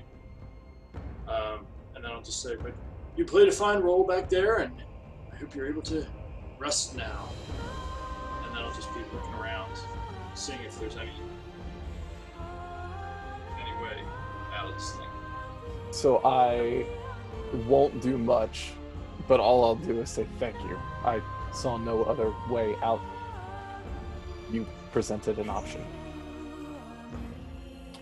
Um, 1.28 1.66
and 1.94 2.02
then 2.02 2.12
I'll 2.12 2.22
just 2.22 2.42
say, 2.42 2.56
but 2.56 2.72
you 3.18 3.26
played 3.26 3.48
a 3.48 3.52
fine 3.52 3.80
role 3.80 4.06
back 4.06 4.30
there, 4.30 4.60
and 4.60 4.72
I 5.30 5.36
hope 5.36 5.54
you're 5.54 5.68
able 5.68 5.82
to 5.82 6.06
rest 6.58 6.96
now 6.96 7.28
and 8.52 8.58
then 8.58 8.66
I'll 8.66 8.74
just 8.74 8.92
be 8.92 9.00
looking 9.14 9.34
around, 9.40 9.70
seeing 10.34 10.60
if 10.60 10.78
there's 10.78 10.96
any 10.96 11.10
any 13.58 13.82
way 13.82 13.98
out 14.54 14.68
of 14.68 14.74
this 14.74 14.92
thing. 14.92 15.06
So 15.90 16.20
I 16.22 16.84
won't 17.66 18.02
do 18.02 18.18
much, 18.18 18.72
but 19.26 19.40
all 19.40 19.64
I'll 19.64 19.76
do 19.76 20.00
is 20.00 20.10
say 20.10 20.26
thank 20.38 20.54
you. 20.64 20.78
I 21.02 21.22
saw 21.54 21.78
no 21.78 22.02
other 22.02 22.34
way 22.50 22.76
out. 22.82 23.00
You 24.50 24.66
presented 24.92 25.38
an 25.38 25.48
option. 25.48 25.82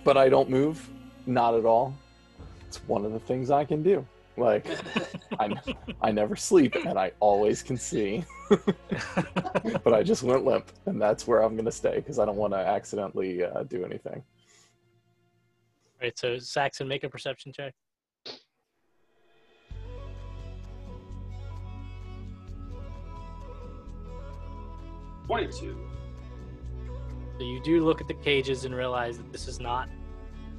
But 0.03 0.17
I 0.17 0.29
don't 0.29 0.51
move, 0.51 0.89
not 1.27 1.55
at 1.55 1.65
all. 1.65 1.95
It's 2.67 2.79
one 2.89 3.05
of 3.05 3.13
the 3.13 3.21
things 3.21 3.53
I 3.53 3.65
can 3.65 3.85
do. 3.85 4.05
Like 4.41 4.67
I, 5.39 5.53
I 6.01 6.11
never 6.11 6.35
sleep 6.35 6.75
and 6.75 6.99
I 6.99 7.13
always 7.21 7.63
can 7.63 7.77
see. 7.77 8.25
but 9.85 9.95
I 9.95 10.03
just 10.03 10.23
went 10.23 10.45
limp, 10.45 10.73
and 10.87 11.01
that's 11.01 11.27
where 11.27 11.43
I'm 11.43 11.57
gonna 11.57 11.71
stay 11.71 11.97
because 11.97 12.19
I 12.19 12.25
don't 12.25 12.37
want 12.37 12.53
to 12.55 12.59
accidentally 12.59 13.45
uh, 13.45 13.63
do 13.65 13.85
anything. 13.85 14.25
Right. 16.01 16.19
So 16.19 16.39
Saxon, 16.39 16.89
make 16.89 17.05
a 17.05 17.09
perception 17.09 17.53
check. 17.53 17.75
Twenty-two. 25.27 25.77
So 27.39 27.45
you 27.45 27.61
do 27.63 27.85
look 27.85 28.01
at 28.01 28.09
the 28.09 28.15
cages 28.15 28.65
and 28.65 28.75
realize 28.75 29.17
that 29.19 29.31
this 29.33 29.47
is 29.47 29.61
not 29.61 29.89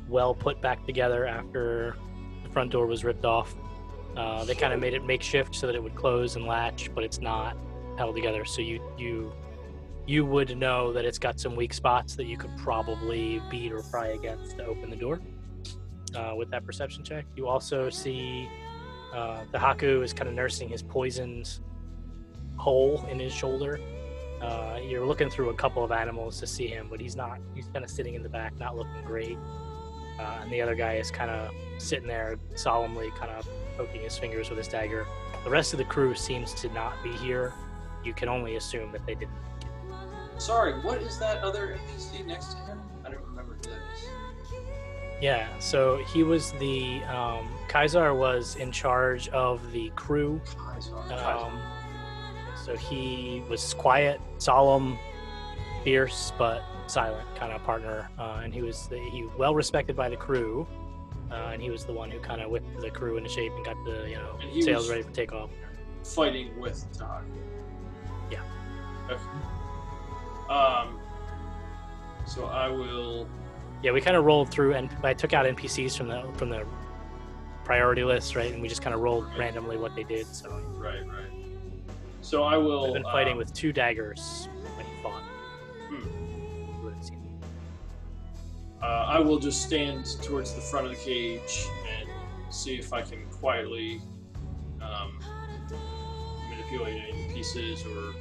well 0.08 0.34
put 0.34 0.62
back 0.62 0.86
together 0.86 1.26
after 1.26 1.96
the 2.44 2.50
front 2.50 2.72
door 2.72 2.86
was 2.86 3.04
ripped 3.04 3.26
off. 3.26 3.56
Uh, 4.16 4.44
they 4.44 4.56
kind 4.56 4.74
of 4.74 4.80
made 4.80 4.94
it 4.94 5.06
makeshift 5.06 5.56
so 5.56 5.68
that 5.68 5.76
it 5.76 5.82
would 5.82 5.96
close 5.96 6.36
and 6.36 6.46
latch, 6.46 6.94
but 6.94 7.04
it's 7.04 7.20
not 7.20 7.56
held 7.98 8.16
together. 8.16 8.44
So 8.46 8.62
you 8.62 8.82
you 8.98 9.32
you 10.06 10.26
would 10.26 10.58
know 10.58 10.92
that 10.92 11.06
it's 11.06 11.20
got 11.20 11.40
some 11.40 11.56
weak 11.56 11.74
spots 11.74 12.16
that 12.16 12.26
you 12.26 12.38
could 12.38 12.56
probably 12.58 13.42
beat 13.50 13.72
or 13.72 13.82
pry 13.84 14.08
against 14.08 14.58
to 14.58 14.66
open 14.66 14.90
the 14.90 14.96
door. 14.96 15.20
Uh, 16.16 16.34
with 16.36 16.50
that 16.52 16.66
perception 16.66 17.04
check, 17.04 17.26
you 17.38 17.48
also 17.48 17.90
see 17.90 18.50
uh, 19.14 19.44
the 19.52 19.58
Haku 19.58 20.04
is 20.04 20.12
kind 20.12 20.28
of 20.28 20.36
nursing 20.36 20.68
his 20.68 20.82
poisoned 20.84 21.60
hole 22.58 23.06
in 23.10 23.20
his 23.20 23.32
shoulder. 23.32 23.80
Uh, 24.42 24.80
you're 24.84 25.06
looking 25.06 25.30
through 25.30 25.50
a 25.50 25.54
couple 25.54 25.84
of 25.84 25.92
animals 25.92 26.40
to 26.40 26.48
see 26.48 26.68
him, 26.68 26.88
but 26.90 27.00
he's 27.00 27.16
not. 27.16 27.40
He's 27.54 27.68
kind 27.68 27.86
of 27.86 27.92
sitting 27.92 28.16
in 28.16 28.24
the 28.24 28.30
back, 28.30 28.58
not 28.58 28.76
looking 28.76 29.04
great. 29.06 29.38
Uh, 30.20 30.40
and 30.42 30.52
the 30.52 30.62
other 30.62 30.76
guy 30.76 30.96
is 30.96 31.12
kind 31.12 31.32
of 31.32 31.52
sitting 31.78 32.08
there 32.08 32.38
solemnly, 32.56 33.12
kind 33.12 33.32
of 33.32 33.48
poking 33.82 34.02
his 34.02 34.18
fingers 34.18 34.50
with 34.50 34.58
his 34.58 34.68
dagger. 34.68 35.08
The 35.44 35.50
rest 35.50 35.74
of 35.74 35.80
the 35.80 35.86
crew 35.86 36.14
seems 36.14 36.54
to 36.56 36.70
not 36.70 37.02
be 37.04 37.12
here. 37.14 37.54
You 38.04 38.14
can 38.14 38.30
only 38.30 38.56
assume 38.56 38.92
that 38.92 39.06
they 39.08 39.16
didn't. 39.16 39.34
Sorry, 40.38 40.74
what 40.82 41.02
is 41.02 41.18
that 41.20 41.44
other 41.44 41.80
NPC 41.88 42.26
next 42.26 42.54
to 42.54 42.58
him? 42.62 42.80
I 43.04 43.10
don't 43.10 43.24
remember 43.26 43.56
who 43.56 43.72
that 43.72 43.80
is. 43.96 44.10
Yeah, 45.20 45.48
so 45.60 45.98
he 46.06 46.24
was 46.24 46.52
the 46.54 47.04
um, 47.04 47.48
Kaisar 47.68 48.18
was 48.18 48.56
in 48.56 48.72
charge 48.72 49.30
of 49.30 49.72
the 49.72 49.92
crew. 49.96 50.42
Um, 51.12 51.60
so 52.66 52.76
he 52.76 53.44
was 53.50 53.74
quiet, 53.76 54.20
solemn, 54.38 54.98
fierce, 55.84 56.34
but 56.38 56.64
silent 56.88 57.28
kind 57.36 57.52
of 57.52 57.64
partner, 57.64 58.10
uh, 58.20 58.42
and 58.44 58.54
he 58.54 58.62
was 58.62 58.88
the, 58.88 58.98
he 58.98 59.28
well 59.38 59.54
respected 59.54 59.96
by 59.96 60.10
the 60.10 60.18
crew. 60.18 60.68
Uh, 61.32 61.52
and 61.54 61.62
he 61.62 61.70
was 61.70 61.86
the 61.86 61.94
one 61.94 62.12
who 62.12 62.20
kind 62.20 62.42
of 62.42 62.52
whipped 62.52 62.82
the 62.82 62.92
crew 62.92 63.18
into 63.18 63.30
shape 63.30 63.54
and 63.56 63.64
got 63.64 63.78
the 63.86 64.10
you 64.10 64.16
know 64.18 64.38
sails 64.62 64.90
ready 64.90 65.02
for 65.02 65.12
takeoff. 65.12 65.50
Fighting 66.04 66.60
with 66.60 66.86
Tahaku. 66.98 67.24
Yeah. 68.30 68.42
Okay. 69.10 69.22
Um. 70.50 71.00
So 72.26 72.46
I 72.46 72.68
will. 72.68 73.28
Yeah, 73.82 73.92
we 73.92 74.02
kind 74.02 74.18
of 74.18 74.26
rolled 74.26 74.50
through, 74.50 74.74
and 74.74 74.90
I 75.04 75.14
took 75.14 75.34
out 75.34 75.46
NPCs 75.46 75.98
from 75.98 76.08
the 76.08 76.24
from 76.36 76.50
the 76.50 76.66
priority 77.64 78.04
list, 78.04 78.36
right? 78.36 78.52
And 78.52 78.62
we 78.62 78.68
just 78.68 78.82
kind 78.82 78.94
of 78.94 79.02
rolled 79.02 79.26
randomly 79.38 79.78
what 79.78 79.96
they 79.96 80.04
did. 80.04 80.28
So 80.28 80.50
Right, 80.76 81.08
right. 81.08 81.32
So 82.22 82.44
I 82.44 82.58
will. 82.58 82.88
I've 82.88 82.94
been 82.94 83.04
fighting 83.04 83.34
um, 83.34 83.38
with 83.38 83.54
two 83.54 83.72
daggers 83.72 84.50
Uh, 88.82 89.06
I 89.08 89.20
will 89.20 89.38
just 89.38 89.62
stand 89.62 90.06
towards 90.24 90.54
the 90.54 90.62
front 90.62 90.88
of 90.88 90.92
the 90.92 90.98
cage 90.98 91.68
and 92.00 92.10
see 92.50 92.76
if 92.76 92.92
I 92.94 93.04
can 93.04 93.26
quietly 93.28 94.02
um, 94.82 95.20
manipulate 96.50 97.04
any 97.10 97.32
pieces 97.32 97.86
or 97.86 98.14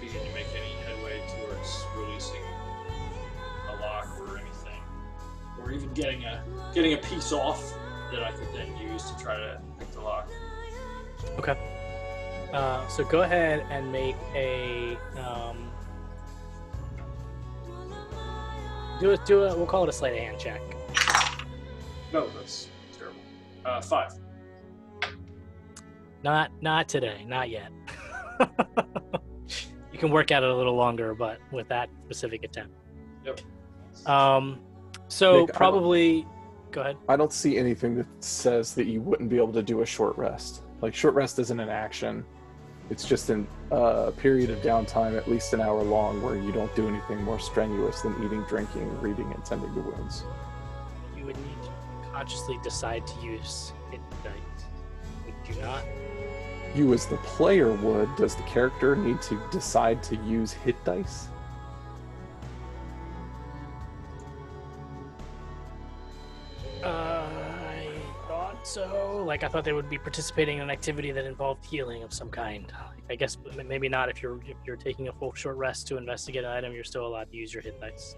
begin 0.00 0.20
to 0.26 0.34
make 0.34 0.46
any 0.56 0.72
headway 0.86 1.20
towards 1.36 1.84
releasing 1.96 2.40
a 3.68 3.80
lock 3.80 4.08
or 4.20 4.38
anything, 4.38 4.80
or 5.60 5.70
even 5.70 5.92
getting 5.92 6.24
a 6.24 6.42
getting 6.74 6.94
a 6.94 6.98
piece 6.98 7.32
off 7.32 7.74
that 8.10 8.22
I 8.22 8.32
could 8.32 8.48
then 8.54 8.74
use 8.78 9.10
to 9.10 9.22
try 9.22 9.36
to 9.36 9.60
pick 9.78 9.90
the 9.92 10.00
lock. 10.00 10.30
Okay. 11.38 11.58
Uh, 12.54 12.86
so 12.88 13.04
go 13.04 13.22
ahead 13.22 13.66
and 13.70 13.90
make 13.90 14.16
a 14.34 14.96
um, 15.18 15.70
do 19.04 19.10
it. 19.10 19.26
Do 19.26 19.44
it. 19.44 19.54
We'll 19.54 19.66
call 19.66 19.82
it 19.82 19.90
a 19.90 19.92
sleight 19.92 20.14
of 20.14 20.18
hand 20.18 20.38
check. 20.38 20.62
No, 22.10 22.26
that's 22.30 22.68
terrible. 22.96 23.20
Uh, 23.64 23.82
five. 23.82 24.14
Not 26.22 26.50
not 26.62 26.88
today. 26.88 27.22
Not 27.26 27.50
yet. 27.50 27.70
you 29.92 29.98
can 29.98 30.10
work 30.10 30.32
at 30.32 30.42
it 30.42 30.48
a 30.48 30.54
little 30.54 30.74
longer, 30.74 31.14
but 31.14 31.38
with 31.52 31.68
that 31.68 31.90
specific 32.06 32.44
attempt. 32.44 32.74
Yep. 33.26 33.40
Um. 34.08 34.60
So 35.08 35.44
Nick, 35.44 35.54
probably. 35.54 36.26
Go 36.70 36.80
ahead. 36.80 36.96
I 37.06 37.16
don't 37.16 37.32
see 37.32 37.58
anything 37.58 37.94
that 37.96 38.06
says 38.20 38.74
that 38.74 38.86
you 38.86 39.02
wouldn't 39.02 39.28
be 39.28 39.36
able 39.36 39.52
to 39.52 39.62
do 39.62 39.82
a 39.82 39.86
short 39.86 40.16
rest. 40.16 40.62
Like 40.80 40.94
short 40.94 41.14
rest 41.14 41.38
isn't 41.38 41.60
an 41.60 41.68
action. 41.68 42.24
It's 42.90 43.06
just 43.06 43.30
a 43.30 43.44
uh, 43.72 44.10
period 44.12 44.50
of 44.50 44.58
downtime, 44.58 45.16
at 45.16 45.28
least 45.28 45.54
an 45.54 45.60
hour 45.60 45.82
long, 45.82 46.20
where 46.22 46.36
you 46.36 46.52
don't 46.52 46.74
do 46.76 46.86
anything 46.86 47.22
more 47.22 47.40
strenuous 47.40 48.02
than 48.02 48.14
eating, 48.24 48.42
drinking, 48.42 49.00
reading, 49.00 49.32
and 49.32 49.44
tending 49.44 49.72
to 49.74 49.80
wounds. 49.80 50.24
You 51.16 51.24
would 51.24 51.36
need 51.38 51.62
to 51.62 52.10
consciously 52.10 52.58
decide 52.62 53.06
to 53.06 53.20
use 53.20 53.72
hit 53.90 54.00
dice. 54.22 54.34
Would 55.24 55.56
you 55.56 55.62
not? 55.62 55.82
You, 56.74 56.92
as 56.92 57.06
the 57.06 57.16
player, 57.18 57.72
would. 57.72 58.14
Does 58.16 58.34
the 58.34 58.42
character 58.42 58.96
need 58.96 59.22
to 59.22 59.40
decide 59.50 60.02
to 60.04 60.16
use 60.16 60.52
hit 60.52 60.82
dice? 60.84 61.28
So. 68.74 69.22
Like 69.24 69.44
I 69.44 69.48
thought 69.48 69.64
they 69.64 69.72
would 69.72 69.88
be 69.88 69.98
participating 69.98 70.56
in 70.56 70.64
an 70.64 70.70
activity 70.70 71.12
that 71.12 71.24
involved 71.24 71.64
healing 71.64 72.02
of 72.02 72.12
some 72.12 72.28
kind. 72.28 72.72
I 73.08 73.14
guess 73.14 73.38
maybe 73.64 73.88
not. 73.88 74.08
If 74.08 74.22
you're 74.22 74.40
if 74.42 74.56
you're 74.66 74.76
taking 74.76 75.08
a 75.08 75.12
full 75.12 75.32
short 75.34 75.56
rest 75.56 75.86
to 75.88 75.96
investigate 75.96 76.44
an 76.44 76.50
item, 76.50 76.72
you're 76.72 76.84
still 76.84 77.06
allowed 77.06 77.30
to 77.30 77.36
use 77.36 77.54
your 77.54 77.62
hit 77.62 77.80
dice. 77.80 78.16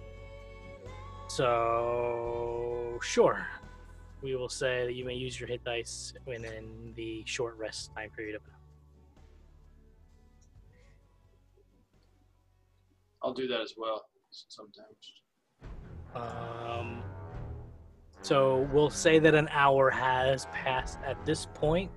So 1.29 2.99
sure, 3.03 3.47
we 4.23 4.35
will 4.37 4.49
say 4.49 4.87
that 4.87 4.95
you 4.95 5.05
may 5.05 5.15
use 5.15 5.39
your 5.39 5.49
hit 5.49 5.63
dice 5.65 6.15
within 6.25 6.95
the 6.97 7.23
short 7.27 7.59
rest 7.59 7.91
time 7.95 8.11
period 8.17 8.37
of. 8.37 8.43
an 8.43 8.51
hour 8.53 8.61
I'll 13.23 13.35
do 13.35 13.47
that 13.49 13.61
as 13.61 13.75
well. 13.77 14.07
Sometimes. 14.31 15.13
Um, 16.15 17.03
so 18.27 18.68
we'll 18.72 18.91
say 18.91 19.20
that 19.20 19.37
an 19.37 19.49
hour 19.53 19.89
has 19.89 20.47
passed 20.47 20.99
at 21.07 21.24
this 21.24 21.47
point, 21.55 21.93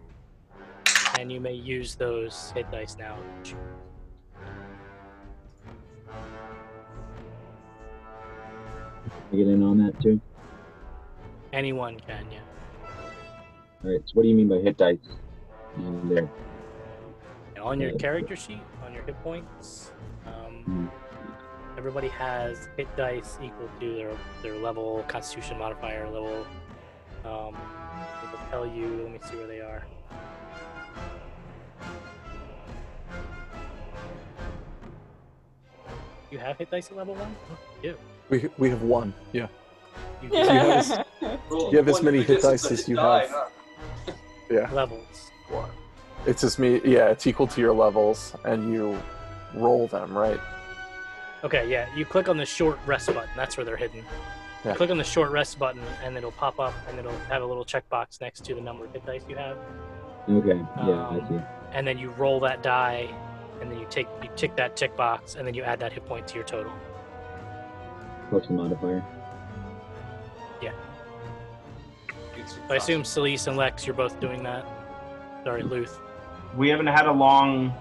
and 1.17 1.31
you 1.31 1.39
may 1.39 1.53
use 1.53 1.95
those 1.95 2.51
hit 2.51 2.69
dice 2.71 2.95
now. 2.99 3.17
I 9.31 9.35
get 9.35 9.47
in 9.47 9.63
on 9.63 9.79
that 9.79 9.99
too. 9.99 10.21
Anyone 11.51 11.99
can, 11.99 12.27
yeah. 12.31 12.41
All 13.83 13.91
right. 13.91 14.01
So 14.05 14.13
what 14.13 14.21
do 14.21 14.29
you 14.29 14.35
mean 14.35 14.49
by 14.49 14.57
hit 14.57 14.77
dice? 14.77 14.99
And 15.77 16.11
there. 16.11 16.29
And 17.55 17.63
on 17.63 17.79
your 17.79 17.93
character 17.93 18.35
sheet, 18.35 18.61
on 18.85 18.93
your 18.93 19.01
hit 19.01 19.19
points, 19.23 19.93
um, 20.27 20.63
Hmm. 20.63 21.08
Everybody 21.79 22.09
has 22.09 22.67
hit 22.75 22.93
dice 22.97 23.37
equal 23.41 23.69
to 23.79 23.95
their 23.95 24.11
their 24.43 24.57
level, 24.57 25.05
Constitution 25.07 25.57
modifier 25.57 26.09
level. 26.09 26.45
Um, 27.23 27.55
it 28.21 28.31
will 28.31 28.45
tell 28.49 28.67
you. 28.67 28.85
Let 29.03 29.11
me 29.13 29.19
see 29.29 29.37
where 29.37 29.47
they 29.47 29.61
are. 29.61 29.85
You 36.29 36.37
have 36.37 36.57
hit 36.57 36.69
dice 36.69 36.91
at 36.91 36.97
level 36.97 37.15
one. 37.15 37.33
You 37.81 37.91
do. 37.93 37.97
We, 38.29 38.49
we 38.57 38.69
have 38.71 38.81
one. 38.83 39.13
Yeah. 39.31 39.47
You 40.21 40.29
Do 40.29 40.37
you 40.37 40.43
have 40.43 40.91
as, 40.91 40.99
you 41.49 41.77
have 41.77 41.87
as 41.87 42.03
many 42.03 42.21
hit 42.23 42.41
dice 42.41 42.69
as 42.69 42.89
you 42.89 42.97
die, 42.97 43.21
have. 43.21 43.29
huh? 43.31 44.11
yeah. 44.51 44.69
levels. 44.73 45.31
It's 46.25 46.41
just 46.41 46.59
me. 46.59 46.81
Yeah, 46.83 47.07
it's 47.07 47.25
equal 47.25 47.47
to 47.47 47.61
your 47.61 47.73
levels, 47.73 48.35
and 48.43 48.73
you 48.73 49.01
roll 49.55 49.87
them, 49.87 50.15
right? 50.15 50.41
Okay, 51.43 51.69
yeah. 51.69 51.87
You 51.95 52.05
click 52.05 52.27
on 52.27 52.37
the 52.37 52.45
short 52.45 52.77
rest 52.85 53.07
button. 53.07 53.29
That's 53.35 53.55
where 53.57 53.65
they're 53.65 53.77
hidden. 53.77 54.03
Yeah. 54.65 54.75
Click 54.75 54.89
on 54.91 54.97
the 54.97 55.03
short 55.05 55.31
rest 55.31 55.57
button, 55.57 55.81
and 56.03 56.17
it'll 56.17 56.33
pop 56.33 56.59
up, 56.59 56.73
and 56.89 56.99
it'll 56.99 57.17
have 57.29 57.41
a 57.41 57.45
little 57.45 57.63
checkbox 57.63 58.19
next 58.19 58.43
to 58.45 58.55
the 58.55 58.61
number 58.61 58.85
of 58.85 58.91
hit 58.91 59.05
dice 59.05 59.23
you 59.29 59.37
have. 59.37 59.57
Okay. 60.29 60.57
Yeah, 60.85 61.07
I 61.07 61.15
Um, 61.15 61.25
see. 61.29 61.39
And 61.71 61.87
then 61.87 61.97
you 61.97 62.09
roll 62.11 62.39
that 62.41 62.61
die, 62.61 63.07
and 63.61 63.71
then 63.71 63.79
you 63.79 63.87
take 63.89 64.07
you 64.21 64.29
tick 64.35 64.55
that 64.57 64.75
tick 64.75 64.97
box, 64.97 65.35
and 65.35 65.47
then 65.47 65.53
you 65.53 65.63
add 65.63 65.79
that 65.79 65.93
hit 65.93 66.05
point 66.05 66.27
to 66.27 66.35
your 66.35 66.43
total. 66.43 66.73
Plus 68.29 68.47
the 68.47 68.53
modifier. 68.53 69.03
Yeah. 70.61 70.71
So 72.45 72.57
I 72.69 72.75
assume 72.75 73.03
Celise 73.03 73.47
and 73.47 73.55
Lex, 73.55 73.85
you're 73.87 73.95
both 73.95 74.19
doing 74.19 74.43
that. 74.43 74.65
Sorry, 75.43 75.63
Luth. 75.63 75.99
We 76.57 76.67
haven't 76.69 76.87
had 76.87 77.05
a 77.05 77.11
long 77.11 77.73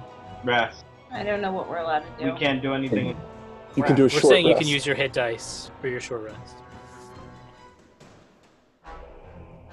rest. 0.44 0.84
I 1.10 1.22
don't 1.24 1.40
know 1.40 1.50
what 1.52 1.68
we're 1.68 1.78
allowed 1.78 2.00
to 2.18 2.24
do. 2.24 2.32
We 2.32 2.38
can't 2.38 2.62
do 2.62 2.74
anything. 2.74 3.16
You 3.78 3.84
can 3.84 3.94
do 3.94 4.02
a 4.02 4.04
We're 4.06 4.08
short 4.10 4.24
saying 4.24 4.44
you 4.46 4.56
can 4.56 4.66
use 4.66 4.84
your 4.84 4.96
hit 4.96 5.12
dice 5.12 5.70
for 5.80 5.86
your 5.86 6.00
short 6.00 6.22
rest. 6.24 6.56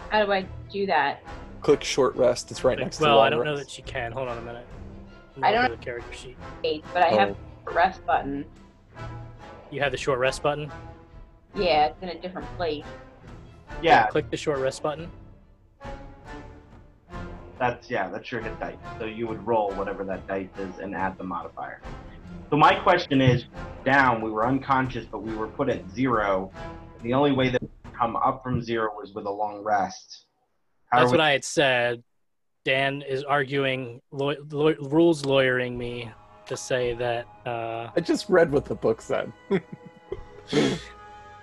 How 0.09 0.23
do 0.23 0.31
I 0.31 0.45
do 0.71 0.85
that? 0.85 1.23
Click 1.61 1.83
short 1.83 2.15
rest. 2.15 2.51
It's 2.51 2.63
right 2.63 2.77
next 2.77 2.97
to 2.97 3.03
well, 3.03 3.19
I 3.19 3.31
don't 3.31 3.43
know 3.43 3.57
that 3.57 3.67
she 3.67 3.81
can. 3.81 4.11
Hold 4.11 4.27
on 4.27 4.37
a 4.37 4.41
minute. 4.41 4.67
I'm 5.35 5.43
I 5.43 5.47
gonna 5.51 5.53
don't- 5.53 5.69
go 5.69 5.73
to 5.73 5.79
the 5.79 5.83
character 5.85 6.13
sheet. 6.13 6.37
Eight, 6.63 6.85
but 6.93 7.01
I 7.01 7.07
have 7.15 7.31
Oh. 7.31 7.71
a 7.71 7.73
rest 7.73 8.05
button. 8.05 8.45
You 9.71 9.81
have 9.81 9.91
the 9.91 9.97
short 9.97 10.19
rest 10.19 10.43
button. 10.43 10.71
Yeah, 11.55 11.87
it's 11.87 12.03
in 12.03 12.09
a 12.09 12.21
different 12.21 12.47
place. 12.57 12.85
Yeah, 13.81 14.05
Click 14.05 14.29
the 14.29 14.37
short 14.37 14.59
rest 14.59 14.83
button. 14.83 15.09
that's 17.57 17.89
yeah, 17.89 18.07
that's 18.09 18.31
your 18.31 18.41
hit 18.41 18.59
dice. 18.59 18.75
So 18.99 19.05
you 19.05 19.25
would 19.27 19.45
roll 19.47 19.71
whatever 19.71 20.03
that 20.03 20.27
dice 20.27 20.49
is 20.59 20.77
and 20.77 20.93
add 20.93 21.17
the 21.17 21.23
modifier. 21.23 21.81
So 22.49 22.57
my 22.57 22.75
question 22.75 23.21
is, 23.21 23.45
down 23.83 24.21
we 24.21 24.31
were 24.31 24.45
unconscious, 24.47 25.05
but 25.05 25.23
we 25.23 25.35
were 25.35 25.47
put 25.47 25.69
at 25.69 25.89
zero. 25.91 26.51
The 27.03 27.13
only 27.13 27.31
way 27.31 27.49
that 27.49 27.61
we 27.61 27.69
come 27.97 28.15
up 28.15 28.43
from 28.43 28.61
zero 28.61 28.91
was 28.95 29.13
with 29.13 29.25
a 29.25 29.31
long 29.31 29.63
rest. 29.63 30.25
How 30.91 30.99
That's 30.99 31.11
we- 31.11 31.17
what 31.17 31.21
I 31.25 31.31
had 31.31 31.43
said. 31.45 32.03
Dan 32.63 33.03
is 33.03 33.23
arguing, 33.23 34.01
law- 34.11 34.33
law- 34.49 34.73
rules 34.81 35.23
lawyering 35.23 35.77
me 35.77 36.11
to 36.47 36.57
say 36.57 36.95
that 36.95 37.27
uh, 37.45 37.89
I 37.95 37.99
just 38.01 38.27
read 38.27 38.51
what 38.51 38.65
the 38.65 38.73
book 38.73 39.01
said. 39.03 39.31
to 40.49 40.79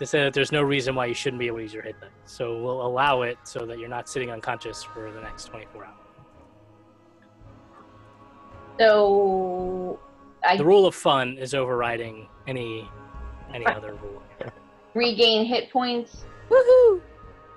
say 0.04 0.24
that 0.24 0.34
there's 0.34 0.50
no 0.50 0.62
reason 0.62 0.96
why 0.96 1.06
you 1.06 1.14
shouldn't 1.14 1.38
be 1.38 1.46
able 1.46 1.58
to 1.58 1.62
use 1.62 1.72
your 1.72 1.84
hit 1.84 2.00
dice. 2.00 2.10
So 2.24 2.60
we'll 2.60 2.84
allow 2.84 3.22
it 3.22 3.38
so 3.44 3.64
that 3.66 3.78
you're 3.78 3.88
not 3.88 4.08
sitting 4.08 4.30
unconscious 4.32 4.82
for 4.82 5.12
the 5.12 5.20
next 5.20 5.44
24 5.44 5.84
hours. 5.84 5.94
So 8.80 10.00
I 10.44 10.56
The 10.56 10.64
rule 10.64 10.86
of 10.86 10.94
fun 10.94 11.38
is 11.38 11.54
overriding 11.54 12.28
any 12.46 12.88
any 13.54 13.66
other 13.66 13.94
rule. 14.02 14.22
regain 14.94 15.44
hit 15.46 15.70
points. 15.70 16.24
Woohoo! 16.50 17.00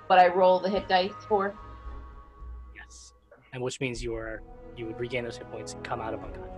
But 0.08 0.18
I 0.18 0.28
roll 0.28 0.60
the 0.60 0.68
hit 0.68 0.88
dice 0.88 1.12
for. 1.28 1.54
Yes, 2.74 3.14
and 3.52 3.62
which 3.62 3.80
means 3.80 4.02
you 4.02 4.14
are 4.14 4.42
you 4.76 4.86
would 4.86 5.00
regain 5.00 5.24
those 5.24 5.36
hit 5.36 5.50
points 5.50 5.72
and 5.74 5.82
come 5.82 6.00
out 6.00 6.14
of 6.14 6.22
unconscious. 6.22 6.52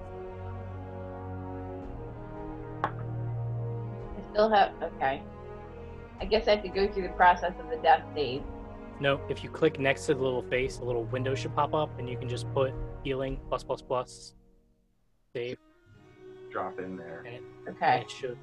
I 2.84 2.90
still 4.32 4.50
have. 4.50 4.72
Okay. 4.82 5.22
I 6.20 6.24
guess 6.24 6.48
I 6.48 6.56
have 6.56 6.62
to 6.64 6.68
go 6.68 6.92
through 6.92 7.04
the 7.04 7.14
process 7.14 7.52
of 7.60 7.70
the 7.70 7.76
death 7.76 8.02
save. 8.14 8.42
No, 9.00 9.20
if 9.28 9.44
you 9.44 9.50
click 9.50 9.78
next 9.78 10.06
to 10.06 10.14
the 10.14 10.20
little 10.20 10.42
face, 10.42 10.78
a 10.80 10.84
little 10.84 11.04
window 11.04 11.34
should 11.36 11.54
pop 11.54 11.72
up, 11.74 11.96
and 12.00 12.08
you 12.08 12.18
can 12.18 12.28
just 12.28 12.52
put 12.52 12.74
healing 13.04 13.38
plus 13.48 13.62
plus 13.62 13.80
plus 13.80 14.34
save, 15.32 15.56
drop 16.50 16.78
in 16.78 16.96
there? 16.96 17.22
and 17.26 17.36
it, 17.36 17.42
Okay. 17.68 18.00
it 18.00 18.10
should 18.10 18.38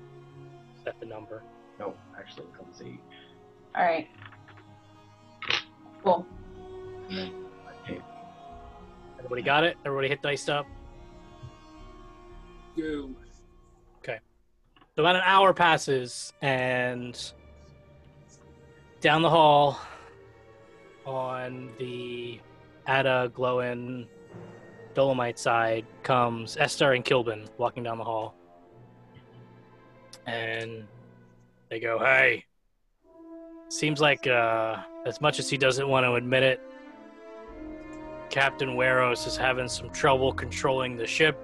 set 0.83 0.99
the 0.99 1.05
number. 1.05 1.43
Nope, 1.79 1.97
actually, 2.17 2.47
let's 2.63 2.79
see. 2.79 2.99
All 3.75 3.83
right. 3.83 4.07
Cool. 6.03 6.25
Okay. 7.11 8.01
Everybody 9.17 9.41
got 9.41 9.63
it? 9.63 9.77
Everybody 9.85 10.07
hit 10.09 10.21
dice 10.21 10.47
up? 10.47 10.65
Go. 12.77 13.09
Okay. 13.99 14.19
So 14.95 15.01
about 15.03 15.15
an 15.15 15.23
hour 15.25 15.53
passes, 15.53 16.31
and 16.41 17.19
down 19.01 19.21
the 19.21 19.29
hall 19.29 19.79
on 21.05 21.69
the 21.79 22.39
Ada 22.87 23.31
Glowin 23.35 24.07
Dolomite 24.95 25.37
side 25.37 25.85
comes 26.01 26.55
Estar 26.55 26.95
and 26.95 27.05
Kilbin 27.05 27.47
walking 27.57 27.83
down 27.83 27.97
the 27.97 28.03
hall. 28.03 28.33
And 30.25 30.85
they 31.69 31.79
go, 31.79 31.99
Hey, 31.99 32.45
seems 33.69 33.99
like 33.99 34.25
uh, 34.25 34.77
as 35.05 35.21
much 35.21 35.37
as 35.37 35.49
he 35.49 35.57
doesn't 35.57 35.87
want 35.87 36.05
to 36.05 36.13
admit 36.13 36.43
it, 36.43 36.61
Captain 38.29 38.69
Weros 38.69 39.27
is 39.27 39.37
having 39.37 39.67
some 39.67 39.89
trouble 39.91 40.33
controlling 40.33 40.97
the 40.97 41.05
ship. 41.05 41.37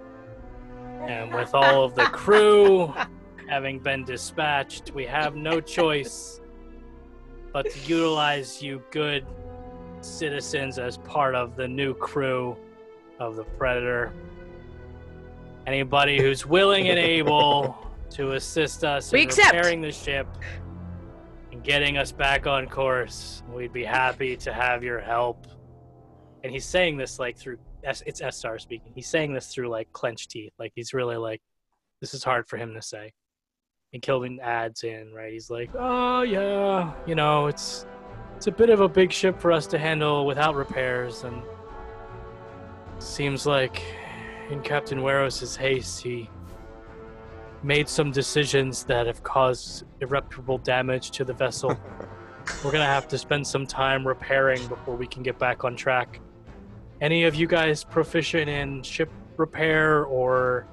And 1.02 1.34
with 1.34 1.54
all 1.54 1.84
of 1.84 1.94
the 1.94 2.06
crew 2.06 2.94
having 3.50 3.80
been 3.80 4.06
dispatched, 4.06 4.92
we 4.92 5.06
have 5.06 5.36
no 5.36 5.60
choice 5.60 6.40
but 7.52 7.70
to 7.70 7.80
utilize 7.80 8.62
you 8.62 8.82
good 8.92 9.26
citizens 10.00 10.80
as 10.80 10.98
part 11.00 11.36
of 11.36 11.56
the 11.56 11.68
new 11.68 11.94
crew 11.94 12.56
of 13.22 13.36
the 13.36 13.44
Predator. 13.44 14.12
Anybody 15.68 16.20
who's 16.20 16.46
willing 16.46 16.90
and 16.90 16.98
able 16.98 17.78
to 18.12 18.32
assist 18.32 18.84
us 18.84 19.12
We 19.12 19.22
in 19.22 19.28
accept. 19.28 19.54
repairing 19.54 19.82
the 19.82 19.92
ship 19.92 20.28
and 21.52 21.64
getting 21.64 21.98
us 21.98 22.12
back 22.12 22.48
on 22.48 22.68
course, 22.68 23.44
we'd 23.54 23.72
be 23.72 23.84
happy 23.86 24.36
to 24.38 24.52
have 24.52 24.84
your 24.84 25.00
help. 25.00 25.46
And 26.44 26.52
he's 26.52 26.66
saying 26.66 26.98
this 26.98 27.20
like 27.20 27.38
through 27.38 27.58
S- 27.84 28.04
it's 28.06 28.22
Star 28.36 28.58
speaking. 28.58 28.92
He's 28.96 29.08
saying 29.08 29.34
this 29.34 29.54
through 29.54 29.70
like 29.70 29.92
clenched 29.94 30.32
teeth. 30.32 30.54
Like 30.58 30.72
he's 30.76 30.94
really 30.94 31.18
like 31.18 31.42
this 32.02 32.16
is 32.16 32.24
hard 32.24 32.48
for 32.48 32.58
him 32.58 32.74
to 32.74 32.82
say. 32.82 33.14
And 33.94 34.02
Kilvin 34.02 34.40
adds 34.40 34.84
in, 34.84 35.12
right? 35.14 35.34
He's 35.34 35.50
like, 35.52 35.70
"Oh 35.78 36.22
yeah, 36.22 36.94
you 37.06 37.14
know, 37.14 37.48
it's 37.48 37.86
it's 38.38 38.48
a 38.48 38.52
bit 38.52 38.70
of 38.70 38.80
a 38.82 38.88
big 38.90 39.12
ship 39.12 39.40
for 39.40 39.52
us 39.52 39.68
to 39.68 39.78
handle 39.78 40.26
without 40.26 40.56
repairs 40.56 41.24
and 41.24 41.44
seems 43.02 43.46
like 43.46 43.82
in 44.50 44.62
Captain 44.62 45.00
Weros' 45.00 45.58
haste 45.58 46.04
he 46.04 46.30
made 47.64 47.88
some 47.88 48.12
decisions 48.12 48.84
that 48.86 49.08
have 49.08 49.24
caused 49.24 49.86
irreparable 50.02 50.58
damage 50.60 51.12
to 51.12 51.24
the 51.24 51.34
vessel. 51.34 51.78
We're 52.64 52.72
gonna 52.72 52.86
have 52.86 53.08
to 53.10 53.18
spend 53.18 53.46
some 53.46 53.66
time 53.66 54.08
repairing 54.08 54.66
before 54.68 54.96
we 54.96 55.08
can 55.08 55.24
get 55.24 55.38
back 55.38 55.64
on 55.64 55.76
track. 55.76 56.20
Any 57.00 57.24
of 57.24 57.36
you 57.36 57.48
guys 57.48 57.84
proficient 57.84 58.50
in 58.50 58.84
ship 58.84 59.12
repair 59.38 60.06
or, 60.06 60.68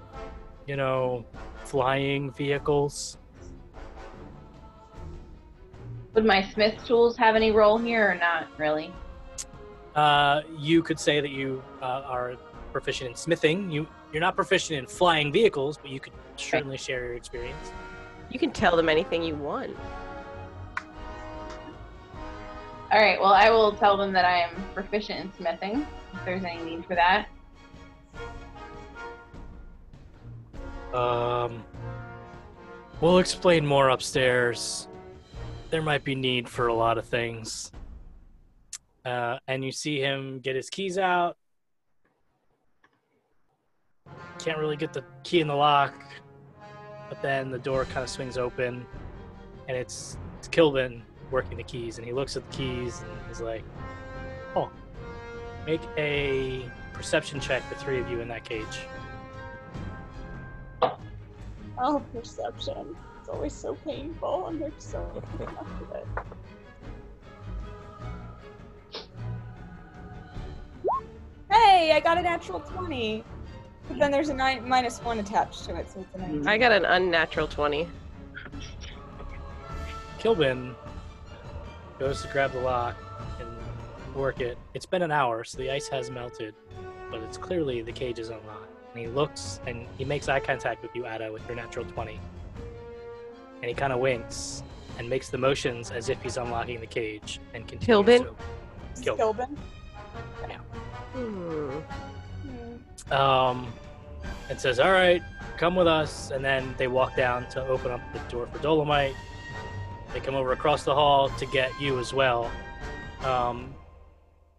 you 0.66 0.76
know, 0.76 1.24
flying 1.64 2.30
vehicles? 2.32 3.18
Would 6.14 6.24
my 6.24 6.42
smith 6.52 6.74
tools 6.86 7.16
have 7.16 7.36
any 7.36 7.52
role 7.52 7.78
here 7.78 8.10
or 8.10 8.14
not 8.14 8.48
really? 8.58 8.92
Uh, 9.94 10.42
you 10.58 10.82
could 10.82 11.00
say 11.00 11.20
that 11.20 11.30
you 11.30 11.62
uh, 11.82 12.02
are 12.06 12.36
proficient 12.72 13.10
in 13.10 13.16
smithing. 13.16 13.70
You 13.70 13.86
you're 14.12 14.20
not 14.20 14.36
proficient 14.36 14.78
in 14.78 14.86
flying 14.86 15.32
vehicles, 15.32 15.76
but 15.76 15.90
you 15.90 16.00
could 16.00 16.12
certainly 16.36 16.78
share 16.78 17.04
your 17.06 17.14
experience. 17.14 17.72
You 18.30 18.38
can 18.38 18.52
tell 18.52 18.76
them 18.76 18.88
anything 18.88 19.22
you 19.22 19.34
want. 19.34 19.76
All 22.90 22.98
right. 22.98 23.20
Well, 23.20 23.34
I 23.34 23.50
will 23.50 23.72
tell 23.72 23.98
them 23.98 24.12
that 24.14 24.24
I 24.24 24.40
am 24.40 24.64
proficient 24.72 25.20
in 25.20 25.32
smithing. 25.34 25.86
If 26.14 26.24
there's 26.24 26.44
any 26.44 26.62
need 26.62 26.86
for 26.86 26.94
that. 26.94 27.28
Um, 30.94 31.62
we'll 33.02 33.18
explain 33.18 33.66
more 33.66 33.90
upstairs. 33.90 34.88
There 35.68 35.82
might 35.82 36.02
be 36.02 36.14
need 36.14 36.48
for 36.48 36.68
a 36.68 36.74
lot 36.74 36.96
of 36.96 37.04
things. 37.04 37.72
Uh, 39.08 39.38
and 39.48 39.64
you 39.64 39.72
see 39.72 39.98
him 39.98 40.38
get 40.40 40.54
his 40.54 40.68
keys 40.68 40.98
out. 40.98 41.38
Can't 44.38 44.58
really 44.58 44.76
get 44.76 44.92
the 44.92 45.02
key 45.24 45.40
in 45.40 45.48
the 45.48 45.54
lock, 45.54 45.94
but 47.08 47.22
then 47.22 47.50
the 47.50 47.58
door 47.58 47.86
kind 47.86 48.04
of 48.04 48.10
swings 48.10 48.36
open, 48.36 48.84
and 49.66 49.76
it's, 49.78 50.18
it's 50.38 50.46
Kilvin 50.46 51.00
working 51.30 51.56
the 51.56 51.62
keys. 51.62 51.96
And 51.96 52.06
he 52.06 52.12
looks 52.12 52.36
at 52.36 52.48
the 52.50 52.56
keys 52.56 53.00
and 53.00 53.10
he's 53.28 53.40
like, 53.40 53.64
"Oh, 54.54 54.70
make 55.64 55.80
a 55.96 56.70
perception 56.92 57.40
check, 57.40 57.66
the 57.70 57.76
three 57.76 57.98
of 57.98 58.10
you 58.10 58.20
in 58.20 58.28
that 58.28 58.44
cage." 58.44 58.80
Oh, 60.82 62.02
perception. 62.12 62.94
It's 63.20 63.30
always 63.30 63.54
so 63.54 63.74
painful, 63.74 64.48
and 64.48 64.60
they're 64.60 64.70
so 64.76 65.00
enough 65.40 65.80
of 65.80 65.92
it. 65.96 66.06
Hey, 71.50 71.92
I 71.94 72.00
got 72.00 72.18
a 72.18 72.22
natural 72.22 72.60
20. 72.60 73.24
But 73.88 73.98
then 73.98 74.10
there's 74.10 74.28
a 74.28 74.34
nine 74.34 74.68
minus 74.68 74.98
one 75.02 75.18
attached 75.18 75.64
to 75.64 75.76
it, 75.76 75.90
so 75.90 76.00
it's 76.00 76.14
a 76.14 76.18
19. 76.18 76.46
I 76.46 76.58
got 76.58 76.72
an 76.72 76.84
unnatural 76.84 77.48
20. 77.48 77.88
Kilbin 80.18 80.74
goes 81.98 82.22
to 82.22 82.28
grab 82.28 82.52
the 82.52 82.60
lock 82.60 82.96
and 83.40 83.48
work 84.14 84.40
it. 84.40 84.58
It's 84.74 84.84
been 84.86 85.02
an 85.02 85.10
hour, 85.10 85.42
so 85.44 85.58
the 85.58 85.70
ice 85.70 85.88
has 85.88 86.10
melted, 86.10 86.54
but 87.10 87.20
it's 87.22 87.38
clearly 87.38 87.80
the 87.82 87.92
cage 87.92 88.18
is 88.18 88.28
unlocked. 88.28 88.66
And 88.94 89.00
he 89.00 89.06
looks 89.08 89.60
and 89.66 89.86
he 89.96 90.04
makes 90.04 90.28
eye 90.28 90.40
contact 90.40 90.82
with 90.82 90.94
you, 90.94 91.06
Ada, 91.06 91.32
with 91.32 91.46
your 91.46 91.56
natural 91.56 91.84
20. 91.86 92.20
And 93.62 93.64
he 93.64 93.74
kind 93.74 93.92
of 93.92 94.00
winks 94.00 94.62
and 94.98 95.08
makes 95.08 95.30
the 95.30 95.38
motions 95.38 95.90
as 95.90 96.08
if 96.08 96.20
he's 96.22 96.36
unlocking 96.36 96.80
the 96.80 96.86
cage 96.86 97.40
and 97.54 97.66
continues 97.66 98.04
Kilbin? 98.06 98.36
to- 98.96 99.02
Kilbin. 99.02 99.16
Kilbin? 99.18 99.56
Hmm. 99.56 100.77
Um, 103.10 103.72
and 104.50 104.60
says, 104.60 104.80
"All 104.80 104.92
right, 104.92 105.22
come 105.56 105.76
with 105.76 105.86
us." 105.86 106.30
And 106.30 106.44
then 106.44 106.74
they 106.78 106.88
walk 106.88 107.16
down 107.16 107.48
to 107.50 107.66
open 107.66 107.90
up 107.90 108.00
the 108.12 108.18
door 108.30 108.46
for 108.46 108.58
Dolomite. 108.58 109.14
They 110.12 110.20
come 110.20 110.34
over 110.34 110.52
across 110.52 110.84
the 110.84 110.94
hall 110.94 111.28
to 111.30 111.46
get 111.46 111.70
you 111.80 111.98
as 111.98 112.14
well. 112.14 112.50
Um, 113.24 113.74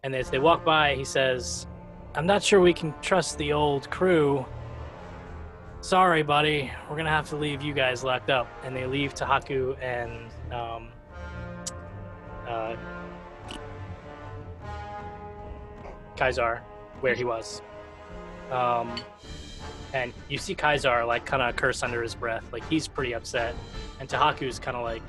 and 0.02 0.14
as 0.14 0.30
they 0.30 0.38
walk 0.38 0.64
by, 0.64 0.94
he 0.94 1.04
says, 1.04 1.66
"I'm 2.14 2.26
not 2.26 2.42
sure 2.42 2.60
we 2.60 2.72
can 2.72 2.94
trust 3.02 3.38
the 3.38 3.52
old 3.52 3.90
crew. 3.90 4.46
Sorry, 5.80 6.22
buddy. 6.22 6.70
We're 6.88 6.96
gonna 6.96 7.10
have 7.10 7.28
to 7.30 7.36
leave 7.36 7.62
you 7.62 7.74
guys 7.74 8.04
locked 8.04 8.30
up." 8.30 8.46
And 8.64 8.74
they 8.76 8.86
leave 8.86 9.14
Tahaku 9.14 9.76
and 9.82 10.30
um, 10.52 10.88
uh, 12.46 12.76
Kaisar 16.20 16.60
where 17.00 17.14
he 17.14 17.24
was. 17.24 17.62
Um, 18.50 18.94
and 19.92 20.12
you 20.28 20.38
see 20.38 20.54
Kaisar 20.54 21.06
like 21.06 21.24
kind 21.24 21.42
of 21.42 21.56
curse 21.56 21.82
under 21.82 22.02
his 22.02 22.14
breath, 22.14 22.44
like 22.52 22.68
he's 22.68 22.86
pretty 22.86 23.14
upset. 23.14 23.54
And 23.98 24.08
Tahaku's 24.08 24.58
kind 24.58 24.76
of 24.76 24.82
like 24.84 25.02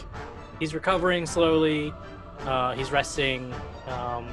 he's 0.59 0.73
recovering 0.73 1.25
slowly. 1.25 1.93
Uh, 2.41 2.73
he's 2.73 2.91
resting. 2.91 3.53
Um, 3.87 4.27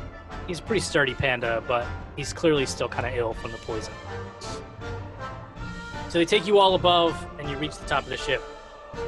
he's 0.47 0.61
a 0.61 0.63
pretty 0.63 0.81
sturdy 0.81 1.15
panda, 1.15 1.63
but 1.67 1.87
he's 2.17 2.33
clearly 2.33 2.65
still 2.67 2.89
kind 2.89 3.07
of 3.07 3.15
ill 3.15 3.35
from 3.35 3.53
the 3.53 3.59
poison. 3.59 3.93
So 6.09 6.19
they 6.19 6.25
take 6.25 6.47
you 6.47 6.59
all 6.59 6.75
above, 6.75 7.15
and 7.39 7.51
you 7.51 7.59
reach 7.59 7.77
the 7.77 7.87
top 7.87 8.05
of 8.05 8.09
the 8.09 8.17
ship, 8.17 8.43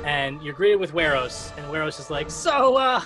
and 0.05 0.43
you're 0.43 0.53
greeted 0.53 0.77
with 0.77 0.93
Weros, 0.93 1.57
and 1.57 1.67
Weros 1.73 1.99
is 1.99 2.11
like, 2.11 2.31
"So, 2.31 2.77
uh, 2.77 3.01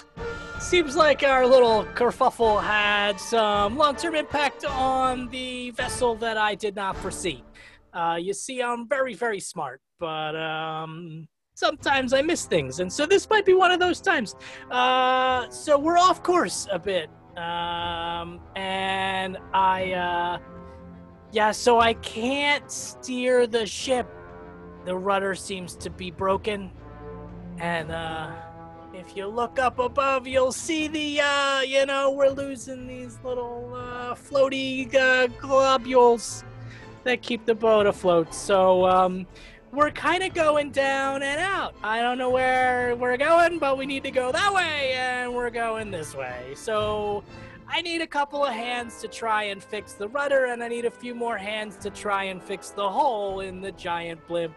seems 0.65 0.97
like 0.97 1.23
our 1.23 1.47
little 1.47 1.85
kerfuffle 1.95 2.63
had 2.63 3.21
some 3.21 3.77
long-term 3.77 4.15
impact 4.15 4.65
on 4.65 5.29
the 5.29 5.71
vessel 5.73 6.15
that 6.15 6.39
I 6.39 6.55
did 6.55 6.75
not 6.75 6.97
foresee. 6.97 7.45
Uh, 7.93 8.17
you 8.19 8.33
see, 8.33 8.63
I'm 8.63 8.89
very, 8.89 9.13
very 9.13 9.41
smart, 9.41 9.83
but 10.01 10.35
um, 10.35 11.29
sometimes 11.55 12.15
I 12.15 12.23
miss 12.23 12.47
things, 12.47 12.81
and 12.81 12.91
so 12.91 13.05
this 13.05 13.29
might 13.29 13.45
be 13.45 13.53
one 13.53 13.73
of 13.73 13.79
those 13.79 14.01
times. 14.01 14.37
Uh, 14.71 15.51
so 15.51 15.79
we're 15.79 15.99
off 15.99 16.23
course 16.23 16.67
a 16.73 16.79
bit, 16.79 17.11
um, 17.37 18.41
and 18.57 19.37
I, 19.53 19.93
uh, 19.93 20.39
yeah, 21.31 21.51
so 21.51 21.79
I 21.79 21.93
can't 21.95 22.69
steer 22.71 23.47
the 23.47 23.67
ship. 23.67 24.09
The 24.87 24.97
rudder 24.97 25.35
seems 25.35 25.77
to 25.77 25.91
be 25.91 26.11
broken, 26.11 26.73
and 27.59 27.93
uh, 27.93 28.33
if 29.07 29.17
you 29.17 29.27
look 29.27 29.59
up 29.59 29.79
above, 29.79 30.27
you'll 30.27 30.53
see 30.53 30.89
the, 30.89 31.21
uh, 31.21 31.61
you 31.61 31.87
know, 31.87 32.11
we're 32.11 32.31
losing 32.31 32.87
these 32.87 33.19
little 33.23 33.73
uh, 33.75 34.15
floaty 34.15 34.93
uh, 34.95 35.27
globules 35.41 36.45
that 37.05 37.23
keep 37.23 37.45
the 37.45 37.55
boat 37.55 37.87
afloat. 37.87 38.35
So, 38.35 38.87
um, 38.87 39.27
we're 39.73 39.91
kind 39.91 40.23
of 40.23 40.33
going 40.35 40.71
down 40.71 41.23
and 41.23 41.41
out. 41.41 41.75
I 41.83 42.01
don't 42.01 42.17
know 42.17 42.31
where 42.31 42.95
we're 42.97 43.17
going, 43.17 43.59
but 43.59 43.77
we 43.77 43.87
need 43.87 44.05
to 44.05 44.11
go 44.11 44.31
that 44.31 44.55
way, 44.55 44.93
and 44.93 45.35
we're 45.35 45.51
going 45.51 45.91
this 45.91 46.15
way. 46.15 46.55
So, 46.55 47.25
I 47.69 47.83
need 47.83 48.01
a 48.01 48.07
couple 48.07 48.45
of 48.45 48.53
hands 48.53 49.01
to 49.01 49.09
try 49.09 49.45
and 49.45 49.63
fix 49.63 49.95
the 49.95 50.09
rudder, 50.09 50.47
and 50.47 50.63
I 50.63 50.69
need 50.69 50.85
a 50.85 50.91
few 50.91 51.15
more 51.15 51.37
hands 51.37 51.77
to 51.79 51.91
try 51.91 52.25
and 52.25 52.43
fix 52.43 52.71
the 52.71 52.89
hole 52.89 53.41
in 53.41 53.61
the 53.61 53.73
giant 53.73 54.27
blimp 54.29 54.55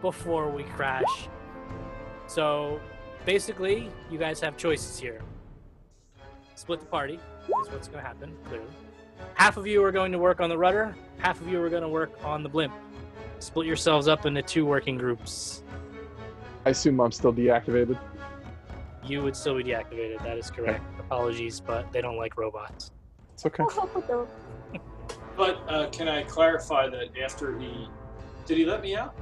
before 0.00 0.50
we 0.50 0.62
crash. 0.62 1.28
So 2.26 2.80
basically, 3.24 3.90
you 4.10 4.18
guys 4.18 4.40
have 4.40 4.56
choices 4.56 4.98
here. 4.98 5.20
Split 6.54 6.80
the 6.80 6.86
party 6.86 7.14
is 7.14 7.70
what's 7.70 7.88
going 7.88 8.02
to 8.02 8.06
happen, 8.06 8.36
clearly. 8.48 8.66
Half 9.34 9.56
of 9.56 9.66
you 9.66 9.82
are 9.82 9.92
going 9.92 10.12
to 10.12 10.18
work 10.18 10.40
on 10.40 10.48
the 10.48 10.58
rudder, 10.58 10.94
half 11.18 11.40
of 11.40 11.48
you 11.48 11.60
are 11.62 11.68
going 11.68 11.82
to 11.82 11.88
work 11.88 12.12
on 12.24 12.42
the 12.42 12.48
blimp. 12.48 12.72
Split 13.38 13.66
yourselves 13.66 14.08
up 14.08 14.26
into 14.26 14.42
two 14.42 14.64
working 14.64 14.96
groups. 14.96 15.62
I 16.64 16.70
assume 16.70 17.00
I'm 17.00 17.12
still 17.12 17.32
deactivated. 17.32 17.98
You 19.04 19.22
would 19.22 19.36
still 19.36 19.56
be 19.56 19.64
deactivated, 19.64 20.22
that 20.22 20.38
is 20.38 20.50
correct. 20.50 20.82
Apologies, 20.98 21.60
but 21.60 21.92
they 21.92 22.00
don't 22.00 22.16
like 22.16 22.38
robots. 22.38 22.90
It's 23.34 23.44
okay. 23.44 23.62
I'll 23.62 23.70
help 23.70 23.94
with 23.94 24.06
the. 24.06 24.26
But 25.36 25.60
uh, 25.68 25.90
can 25.90 26.06
I 26.08 26.22
clarify 26.22 26.88
that 26.88 27.08
after 27.20 27.58
he 27.58 27.88
did 28.46 28.58
he 28.58 28.64
let 28.64 28.82
me 28.82 28.94
out? 28.94 29.14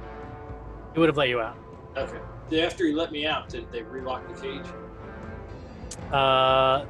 He 0.93 0.99
would 0.99 1.09
have 1.09 1.17
let 1.17 1.29
you 1.29 1.39
out. 1.39 1.57
Okay. 1.95 2.63
After 2.63 2.85
he 2.85 2.93
let 2.93 3.11
me 3.11 3.25
out, 3.25 3.49
did 3.49 3.71
they 3.71 3.83
relock 3.83 4.27
the 4.27 4.41
cage? 4.41 4.65
Uh, 6.11 6.85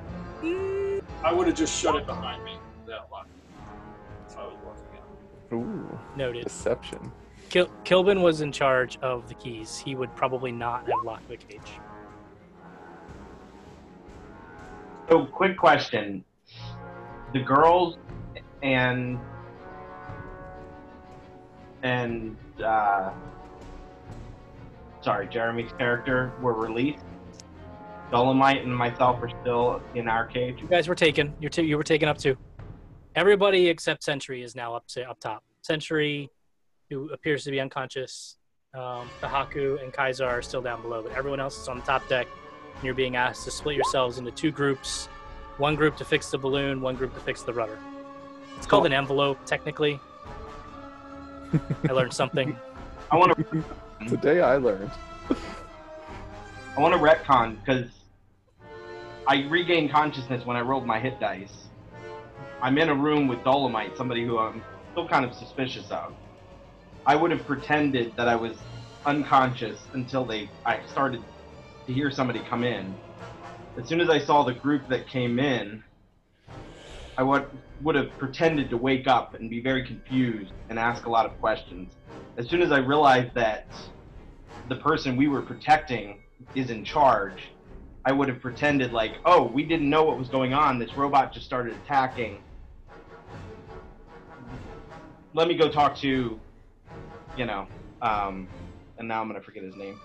I 1.24 1.32
would 1.32 1.48
have 1.48 1.56
just 1.56 1.78
shut 1.78 1.96
it 1.96 2.06
behind 2.06 2.44
me 2.44 2.58
without 2.86 3.10
locking. 3.12 3.32
it 3.32 4.32
If 4.32 4.38
I 4.38 4.46
was 4.46 4.58
walking 4.66 4.84
out. 4.98 5.54
Ooh, 5.54 6.00
noted. 6.16 6.44
deception. 6.44 7.12
Kil- 7.50 7.70
Kilbin 7.86 8.22
was 8.22 8.42
in 8.42 8.52
charge 8.52 8.98
of 9.02 9.28
the 9.28 9.36
keys. 9.36 9.78
He 9.78 9.96
would 9.96 10.14
probably 10.16 10.52
not 10.52 10.88
have 10.88 11.04
locked 11.04 11.28
the 11.28 11.38
cage. 11.38 11.60
So, 15.10 15.26
quick 15.26 15.58
question: 15.58 16.24
the 17.34 17.42
girls 17.42 17.98
and 18.64 19.20
and 21.84 22.38
uh, 22.64 23.12
sorry, 25.04 25.28
Jeremy's 25.28 25.72
character 25.78 26.34
were 26.42 26.54
released. 26.54 27.04
Dolomite 28.12 28.64
and 28.64 28.76
myself 28.76 29.22
are 29.22 29.30
still 29.42 29.82
in 29.96 30.08
our 30.08 30.26
cage. 30.26 30.62
You 30.62 30.68
guys 30.68 30.88
were 30.88 30.96
taken. 30.96 31.34
You're 31.40 31.50
t- 31.50 31.64
you 31.64 31.78
were 31.78 31.84
taken 31.84 32.08
up 32.08 32.18
too. 32.18 32.38
Everybody 33.16 33.68
except 33.70 34.04
Sentry 34.04 34.44
is 34.44 34.56
now 34.56 34.76
up 34.76 34.88
to 34.90 35.10
up 35.10 35.20
top. 35.20 35.44
Sentry, 35.62 36.30
who 36.90 37.10
appears 37.10 37.44
to 37.46 37.52
be 37.52 37.60
unconscious, 37.60 38.38
um, 38.74 39.10
Tahaku 39.22 39.82
and 39.84 39.92
Kaiser 39.94 40.26
are 40.26 40.42
still 40.42 40.62
down 40.62 40.82
below, 40.82 41.02
but 41.02 41.12
everyone 41.14 41.40
else 41.40 41.60
is 41.60 41.68
on 41.68 41.80
the 41.80 41.86
top 41.86 42.08
deck. 42.08 42.28
And 42.76 42.84
you're 42.84 42.94
being 42.94 43.16
asked 43.16 43.46
to 43.46 43.52
split 43.52 43.76
yourselves 43.76 44.18
into 44.18 44.32
two 44.32 44.52
groups. 44.52 45.08
One 45.58 45.76
group 45.76 45.96
to 45.98 46.06
fix 46.06 46.32
the 46.32 46.38
balloon, 46.38 46.82
one 46.82 46.96
group 46.96 47.14
to 47.14 47.20
fix 47.20 47.44
the 47.44 47.54
rudder. 47.54 47.78
It's 48.58 48.66
called 48.66 48.86
an 48.86 48.94
envelope, 48.94 49.38
technically. 49.46 50.00
I 51.90 51.92
learned 51.92 52.14
something. 52.14 52.58
I 53.12 53.16
want 53.16 53.38
to 53.38 53.64
Mm-hmm. 54.04 54.16
Today 54.16 54.42
I 54.42 54.58
learned. 54.58 54.92
I 55.30 56.80
want 56.82 56.94
to 56.94 57.00
retcon 57.00 57.58
because 57.60 57.90
I 59.28 59.44
regained 59.48 59.92
consciousness 59.92 60.46
when 60.46 60.58
I 60.58 60.62
rolled 60.62 60.86
my 60.86 61.00
hit 61.00 61.20
dice. 61.20 61.68
I'm 62.62 62.78
in 62.78 62.90
a 62.90 62.96
room 62.96 63.28
with 63.28 63.44
Dolomite, 63.44 63.96
somebody 63.96 64.26
who 64.26 64.40
I'm 64.40 64.62
still 64.92 65.08
kind 65.08 65.24
of 65.24 65.34
suspicious 65.34 65.90
of. 65.90 66.14
I 67.06 67.16
would 67.16 67.32
have 67.32 67.46
pretended 67.46 68.16
that 68.18 68.28
I 68.28 68.36
was 68.36 68.58
unconscious 69.06 69.80
until 69.94 70.26
they 70.26 70.50
I 70.66 70.82
started 70.92 71.24
to 71.88 71.94
hear 71.94 72.12
somebody 72.12 72.42
come 72.50 72.64
in. 72.64 72.94
As 73.78 73.88
soon 73.88 74.02
as 74.02 74.10
I 74.10 74.20
saw 74.20 74.44
the 74.44 74.54
group 74.54 74.88
that 74.90 75.08
came 75.08 75.40
in, 75.40 75.82
I 77.18 77.24
would 77.24 77.46
would 77.82 77.96
have 77.96 78.10
pretended 78.18 78.70
to 78.72 78.78
wake 78.78 79.08
up 79.08 79.34
and 79.34 79.50
be 79.50 79.62
very 79.62 79.86
confused 79.86 80.52
and 80.70 80.78
ask 80.78 81.06
a 81.06 81.10
lot 81.10 81.26
of 81.26 81.40
questions. 81.40 81.94
As 82.36 82.50
soon 82.50 82.64
as 82.64 82.72
I 82.72 82.78
realized 82.78 83.36
that 83.36 83.68
the 84.68 84.76
person 84.78 85.16
we 85.16 85.28
were 85.28 85.42
protecting 85.42 86.24
is 86.56 86.72
in 86.72 86.84
charge, 86.84 87.50
I 88.06 88.12
would 88.12 88.28
have 88.28 88.42
pretended 88.42 88.92
like, 88.92 89.14
oh, 89.24 89.44
we 89.44 89.64
didn't 89.64 89.88
know 89.88 90.04
what 90.04 90.18
was 90.18 90.30
going 90.30 90.54
on. 90.54 90.80
This 90.80 90.96
robot 90.98 91.32
just 91.32 91.46
started 91.46 91.76
attacking. 91.86 92.42
Let 95.36 95.48
me 95.48 95.56
go 95.56 95.70
talk 95.70 95.96
to, 95.98 96.40
you 97.38 97.46
know, 97.46 97.68
um, 98.02 98.48
and 98.98 99.08
now 99.08 99.22
I'm 99.22 99.28
gonna 99.28 99.42
forget 99.42 99.64
his 99.64 99.76
name, 99.76 100.00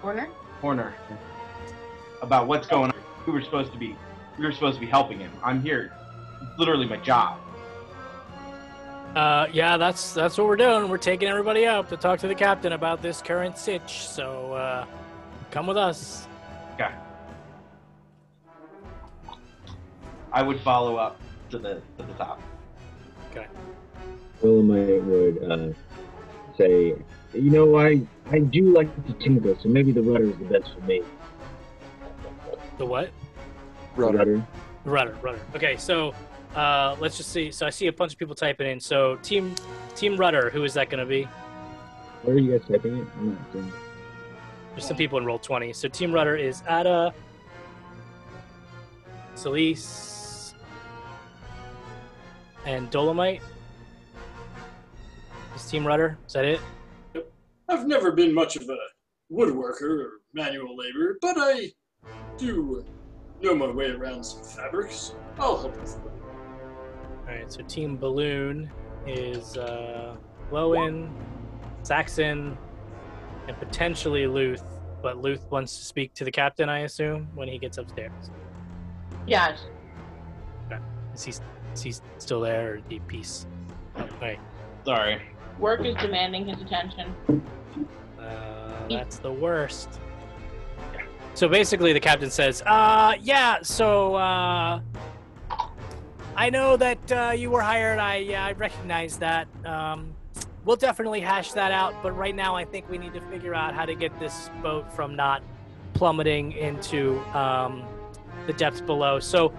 Horner? 0.00 0.28
Horner, 0.60 0.94
about 2.22 2.46
what's 2.46 2.66
going 2.66 2.90
on. 2.90 2.96
We 3.26 3.32
were 3.32 3.42
supposed 3.42 3.72
to 3.72 3.78
be, 3.78 3.96
we 4.38 4.44
were 4.44 4.52
supposed 4.52 4.76
to 4.76 4.80
be 4.80 4.86
helping 4.86 5.18
him. 5.18 5.32
I'm 5.42 5.62
here. 5.62 5.92
It's 6.42 6.58
literally 6.58 6.86
my 6.86 6.96
job. 6.98 7.40
Uh, 9.14 9.48
yeah, 9.52 9.76
that's 9.76 10.12
that's 10.12 10.38
what 10.38 10.46
we're 10.46 10.56
doing. 10.56 10.88
We're 10.88 10.98
taking 10.98 11.28
everybody 11.28 11.66
out 11.66 11.88
to 11.88 11.96
talk 11.96 12.20
to 12.20 12.28
the 12.28 12.34
captain 12.34 12.72
about 12.72 13.02
this 13.02 13.20
current 13.20 13.58
sitch. 13.58 14.06
So 14.06 14.52
uh, 14.52 14.86
come 15.50 15.66
with 15.66 15.76
us. 15.76 16.28
Okay. 16.74 16.90
I 20.32 20.42
would 20.42 20.60
follow 20.60 20.96
up 20.96 21.20
to 21.50 21.58
the 21.58 21.82
to 21.98 22.04
the 22.04 22.12
top. 22.14 22.40
Dolomite 24.40 25.02
would 25.04 25.50
uh, 25.50 25.68
say, 26.56 26.94
you 27.34 27.50
know, 27.50 27.78
I 27.78 28.00
I 28.30 28.38
do 28.38 28.72
like 28.72 28.88
to 29.06 29.12
tinker, 29.14 29.56
so 29.60 29.68
maybe 29.68 29.92
the 29.92 30.02
rudder 30.02 30.30
is 30.30 30.38
the 30.38 30.44
best 30.44 30.72
for 30.74 30.80
me. 30.86 31.02
The 32.78 32.86
what? 32.86 33.10
The 33.96 34.02
Rudder. 34.02 34.18
rudder. 34.18 34.46
Rudder, 34.84 35.16
rudder. 35.20 35.40
Okay, 35.54 35.76
so 35.76 36.14
uh, 36.54 36.96
let's 37.00 37.16
just 37.16 37.30
see. 37.30 37.50
So 37.50 37.66
I 37.66 37.70
see 37.70 37.86
a 37.86 37.92
bunch 37.92 38.12
of 38.12 38.18
people 38.18 38.34
typing 38.34 38.66
in. 38.66 38.80
So 38.80 39.16
team 39.16 39.54
team 39.94 40.16
rudder. 40.16 40.50
Who 40.50 40.64
is 40.64 40.74
that 40.74 40.90
going 40.90 41.00
to 41.00 41.06
be? 41.06 41.24
Where 42.22 42.36
are 42.36 42.38
you 42.38 42.58
guys 42.58 42.68
typing 42.68 42.98
it? 42.98 43.06
I'm 43.16 43.30
not 43.30 43.38
seeing. 43.52 43.72
There's 44.72 44.86
some 44.86 44.96
people 44.96 45.18
in 45.18 45.24
Roll20. 45.24 45.74
So 45.74 45.88
team 45.88 46.12
rudder 46.12 46.36
is 46.36 46.62
Ada, 46.68 47.12
Celise, 49.34 50.54
and 52.66 52.90
Dolomite. 52.90 53.42
Is 55.56 55.70
team 55.70 55.86
rudder? 55.86 56.18
Is 56.26 56.32
that 56.34 56.44
it? 56.44 56.60
I've 57.68 57.86
never 57.86 58.12
been 58.12 58.34
much 58.34 58.56
of 58.56 58.68
a 58.68 58.78
woodworker 59.32 60.04
or 60.04 60.10
manual 60.32 60.76
labor, 60.76 61.18
but 61.20 61.36
I 61.38 61.70
do 62.36 62.84
know 63.40 63.54
my 63.54 63.70
way 63.70 63.90
around 63.90 64.24
some 64.24 64.42
fabrics. 64.42 65.14
I'll 65.38 65.56
help 65.56 65.80
with 65.80 65.96
it. 65.96 66.19
All 67.30 67.36
right. 67.36 67.52
So 67.52 67.62
team 67.62 67.96
balloon 67.96 68.70
is 69.06 69.56
uh, 69.56 70.16
Lowen, 70.50 71.10
Saxon, 71.82 72.58
and 73.46 73.58
potentially 73.58 74.24
Luth. 74.26 74.64
But 75.02 75.18
Luth 75.18 75.48
wants 75.50 75.76
to 75.78 75.84
speak 75.84 76.12
to 76.14 76.24
the 76.24 76.30
captain, 76.30 76.68
I 76.68 76.80
assume, 76.80 77.28
when 77.34 77.48
he 77.48 77.58
gets 77.58 77.78
upstairs. 77.78 78.30
Yeah. 79.26 79.56
Is 81.14 81.24
he, 81.24 81.32
is 81.72 81.82
he 81.82 81.94
still 82.18 82.40
there, 82.40 82.74
or 82.74 82.76
deep 82.80 83.06
peace? 83.06 83.46
Oh, 83.96 84.08
right. 84.20 84.38
Sorry. 84.84 85.22
Work 85.58 85.84
is 85.84 85.94
demanding 85.96 86.46
his 86.46 86.60
attention. 86.60 87.14
Uh, 88.18 88.88
that's 88.88 89.18
the 89.18 89.32
worst. 89.32 90.00
So 91.34 91.48
basically, 91.48 91.92
the 91.92 92.00
captain 92.00 92.30
says, 92.30 92.62
"Uh, 92.66 93.14
yeah. 93.20 93.58
So, 93.62 94.16
uh, 94.16 94.80
I 96.36 96.50
know 96.50 96.76
that 96.76 97.12
uh, 97.12 97.32
you 97.36 97.50
were 97.50 97.60
hired. 97.60 97.98
I 97.98 98.16
yeah, 98.16 98.44
I 98.44 98.52
recognize 98.52 99.18
that. 99.18 99.48
Um, 99.64 100.14
we'll 100.64 100.76
definitely 100.76 101.20
hash 101.20 101.52
that 101.52 101.72
out. 101.72 101.94
But 102.02 102.12
right 102.12 102.34
now, 102.34 102.56
I 102.56 102.64
think 102.64 102.88
we 102.88 102.98
need 102.98 103.14
to 103.14 103.20
figure 103.22 103.54
out 103.54 103.74
how 103.74 103.84
to 103.84 103.94
get 103.94 104.18
this 104.18 104.50
boat 104.62 104.92
from 104.92 105.16
not 105.16 105.42
plummeting 105.94 106.52
into 106.52 107.18
um, 107.36 107.84
the 108.46 108.52
depths 108.52 108.80
below. 108.80 109.18
So, 109.18 109.52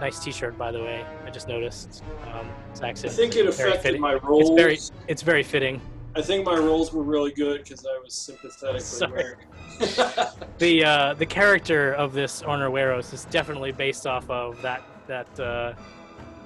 nice 0.00 0.22
T-shirt, 0.22 0.56
by 0.58 0.70
the 0.70 0.80
way. 0.80 1.04
I 1.24 1.30
just 1.30 1.48
noticed. 1.48 2.02
Um, 2.32 2.48
Saxon. 2.74 3.10
I 3.10 3.12
think 3.12 3.36
it 3.36 3.46
affected 3.46 3.82
fitting. 3.82 4.00
my 4.00 4.14
rolls. 4.14 4.50
It's 4.50 4.60
very, 4.60 4.78
it's 5.08 5.22
very 5.22 5.42
fitting. 5.42 5.80
I 6.14 6.22
think 6.22 6.44
my 6.44 6.56
roles 6.56 6.92
were 6.92 7.02
really 7.02 7.32
good 7.32 7.62
because 7.62 7.86
I 7.86 7.98
was 8.02 8.14
sympathetically 8.14 8.80
Sorry. 8.80 9.34
the 10.58 10.84
uh, 10.84 11.14
the 11.14 11.26
character 11.26 11.92
of 11.92 12.12
this 12.12 12.42
Onar 12.42 12.70
Weros 12.70 13.12
is 13.12 13.24
definitely 13.26 13.70
based 13.70 14.06
off 14.06 14.28
of 14.28 14.60
that 14.62 14.82
that 15.06 15.40
uh, 15.40 15.74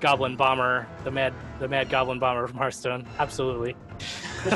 Goblin 0.02 0.34
bomber, 0.34 0.86
the 1.04 1.10
mad 1.12 1.32
the 1.60 1.68
mad 1.68 1.88
Goblin 1.88 2.18
bomber 2.18 2.46
from 2.48 2.58
Hearthstone. 2.58 3.06
Absolutely. 3.20 3.76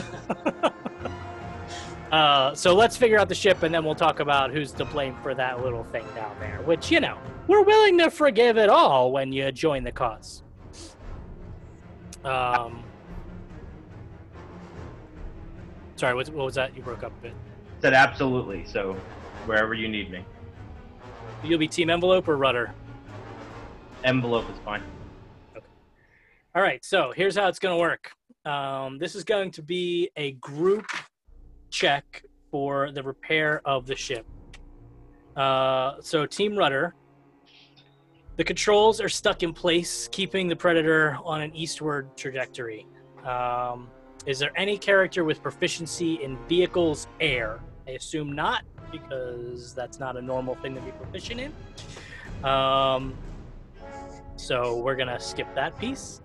uh, 2.13 2.53
so 2.53 2.75
let's 2.75 2.97
figure 2.97 3.17
out 3.17 3.29
the 3.29 3.35
ship, 3.35 3.63
and 3.63 3.73
then 3.73 3.85
we'll 3.85 3.95
talk 3.95 4.19
about 4.19 4.51
who's 4.51 4.73
to 4.73 4.85
blame 4.85 5.17
for 5.23 5.35
that 5.37 5.63
little 5.63 5.85
thing 5.85 6.05
down 6.17 6.35
there. 6.41 6.61
Which 6.65 6.91
you 6.91 6.99
know 6.99 7.17
we're 7.47 7.63
willing 7.63 7.97
to 7.99 8.11
forgive 8.11 8.59
it 8.59 8.69
all 8.69 9.13
when 9.13 9.33
you 9.33 9.53
join 9.53 9.85
the 9.85 9.93
cause. 9.93 10.43
Um. 12.25 12.83
Sorry, 15.95 16.13
what, 16.13 16.29
what 16.31 16.45
was 16.45 16.57
that? 16.57 16.77
You 16.77 16.83
broke 16.83 17.05
up 17.05 17.13
a 17.21 17.23
bit. 17.23 17.35
Said 17.81 17.95
absolutely. 17.95 18.65
So 18.67 18.95
wherever 19.47 19.75
you 19.75 19.89
need 19.89 20.11
me. 20.11 20.25
You'll 21.45 21.61
be 21.61 21.69
team 21.69 21.89
envelope 21.89 22.27
or 22.27 22.37
rudder. 22.37 22.75
Envelope 24.03 24.51
is 24.51 24.59
fine. 24.65 24.83
All 26.57 26.63
right, 26.63 26.83
so 26.83 27.13
here's 27.15 27.37
how 27.37 27.49
it's 27.49 27.59
going 27.59 27.75
to 27.75 27.79
work. 27.79 28.13
Um, 28.47 28.97
this 28.97 29.15
is 29.15 29.25
going 29.25 29.51
to 29.51 29.63
be 29.63 30.09
a 30.17 30.33
group 30.33 30.87
check 31.69 32.25
for 32.51 32.91
the 32.93 33.03
repair 33.03 33.61
of 33.67 33.87
the 33.87 33.95
ship. 33.95 34.25
Uh, 35.37 35.97
so, 36.01 36.25
Team 36.25 36.57
Rudder, 36.57 36.95
the 38.37 38.45
controls 38.45 39.03
are 39.03 39.09
stuck 39.11 39.43
in 39.43 39.53
place, 39.53 40.09
keeping 40.11 40.49
the 40.49 40.57
Predator 40.57 41.19
on 41.27 41.43
an 41.43 41.55
eastward 41.55 42.17
trajectory. 42.17 42.87
Um, 43.23 43.91
is 44.25 44.39
there 44.39 44.53
any 44.57 44.79
character 44.79 45.25
with 45.25 45.43
proficiency 45.43 46.23
in 46.23 46.39
vehicles 46.49 47.07
air? 47.21 47.61
I 47.87 47.91
assume 47.91 48.33
not, 48.33 48.63
because 48.91 49.75
that's 49.75 50.01
not 50.01 50.17
a 50.17 50.23
normal 50.23 50.55
thing 50.55 50.75
to 50.75 50.81
be 50.81 50.91
proficient 50.93 51.39
in. 51.39 52.49
Um, 52.49 53.15
so 54.37 54.79
we're 54.79 54.97
gonna 54.97 55.21
skip 55.21 55.55
that 55.55 55.79
piece. 55.79 56.23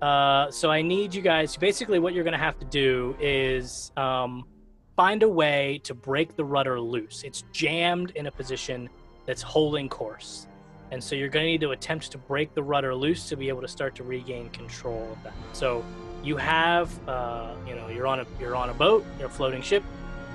Uh, 0.00 0.50
so 0.50 0.70
I 0.70 0.82
need 0.82 1.14
you 1.14 1.22
guys. 1.22 1.56
Basically, 1.56 1.98
what 1.98 2.14
you're 2.14 2.24
gonna 2.24 2.38
have 2.38 2.58
to 2.60 2.66
do 2.66 3.16
is 3.20 3.90
um, 3.96 4.44
find 4.96 5.22
a 5.22 5.28
way 5.28 5.80
to 5.84 5.94
break 5.94 6.36
the 6.36 6.44
rudder 6.44 6.80
loose. 6.80 7.22
It's 7.24 7.42
jammed 7.52 8.10
in 8.10 8.26
a 8.26 8.30
position 8.30 8.88
that's 9.26 9.42
holding 9.42 9.88
course, 9.88 10.46
and 10.92 11.02
so 11.02 11.16
you're 11.16 11.28
gonna 11.28 11.46
need 11.46 11.60
to 11.62 11.72
attempt 11.72 12.12
to 12.12 12.18
break 12.18 12.54
the 12.54 12.62
rudder 12.62 12.94
loose 12.94 13.28
to 13.28 13.36
be 13.36 13.48
able 13.48 13.62
to 13.62 13.68
start 13.68 13.94
to 13.96 14.04
regain 14.04 14.50
control 14.50 15.08
of 15.12 15.22
that. 15.24 15.34
So 15.52 15.84
you 16.22 16.36
have, 16.36 17.08
uh, 17.08 17.54
you 17.66 17.74
know, 17.74 17.88
you're 17.88 18.06
on 18.06 18.20
a 18.20 18.26
you're 18.40 18.56
on 18.56 18.70
a 18.70 18.74
boat, 18.74 19.04
you're 19.18 19.28
a 19.28 19.30
floating 19.30 19.62
ship. 19.62 19.82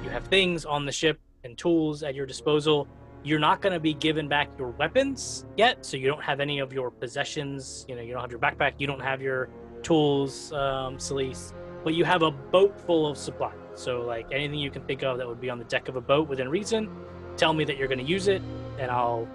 You 0.03 0.09
have 0.09 0.25
things 0.27 0.65
on 0.65 0.85
the 0.85 0.91
ship 0.91 1.19
and 1.45 1.57
tools 1.57 2.03
at 2.03 2.15
your 2.15 2.25
disposal 2.25 2.87
you're 3.23 3.39
not 3.39 3.61
going 3.61 3.73
to 3.73 3.79
be 3.79 3.93
given 3.93 4.27
back 4.27 4.49
your 4.57 4.69
weapons 4.71 5.45
yet 5.57 5.85
so 5.85 5.97
you 5.97 6.07
don't 6.07 6.23
have 6.23 6.39
any 6.39 6.59
of 6.59 6.73
your 6.73 6.91
possessions 6.91 7.85
you 7.87 7.95
know 7.95 8.01
you 8.01 8.13
don't 8.13 8.21
have 8.21 8.31
your 8.31 8.39
backpack 8.39 8.73
you 8.77 8.87
don't 8.87 9.01
have 9.01 9.21
your 9.21 9.49
tools 9.81 10.51
um 10.53 10.97
Celise, 10.97 11.53
but 11.83 11.93
you 11.93 12.05
have 12.05 12.21
a 12.21 12.31
boat 12.31 12.79
full 12.79 13.05
of 13.05 13.17
supplies. 13.17 13.57
So 13.75 14.01
like 14.01 14.27
anything 14.31 14.59
you 14.59 14.71
can 14.71 14.83
think 14.83 15.03
of 15.03 15.17
that 15.17 15.27
would 15.27 15.41
be 15.41 15.49
on 15.49 15.57
the 15.57 15.65
deck 15.65 15.87
of 15.89 15.95
a 15.95 16.01
boat 16.01 16.27
within 16.27 16.49
reason 16.49 16.89
tell 17.37 17.53
me 17.53 17.63
that 17.65 17.77
you're 17.77 17.87
going 17.87 17.99
to 17.99 18.05
use 18.05 18.27
it 18.27 18.41
and 18.79 18.91
i'll 18.91 19.27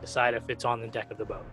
decide 0.00 0.34
if 0.34 0.48
it's 0.50 0.64
on 0.64 0.80
the 0.80 0.86
deck 0.86 1.10
of 1.10 1.16
the 1.16 1.24
boat. 1.24 1.46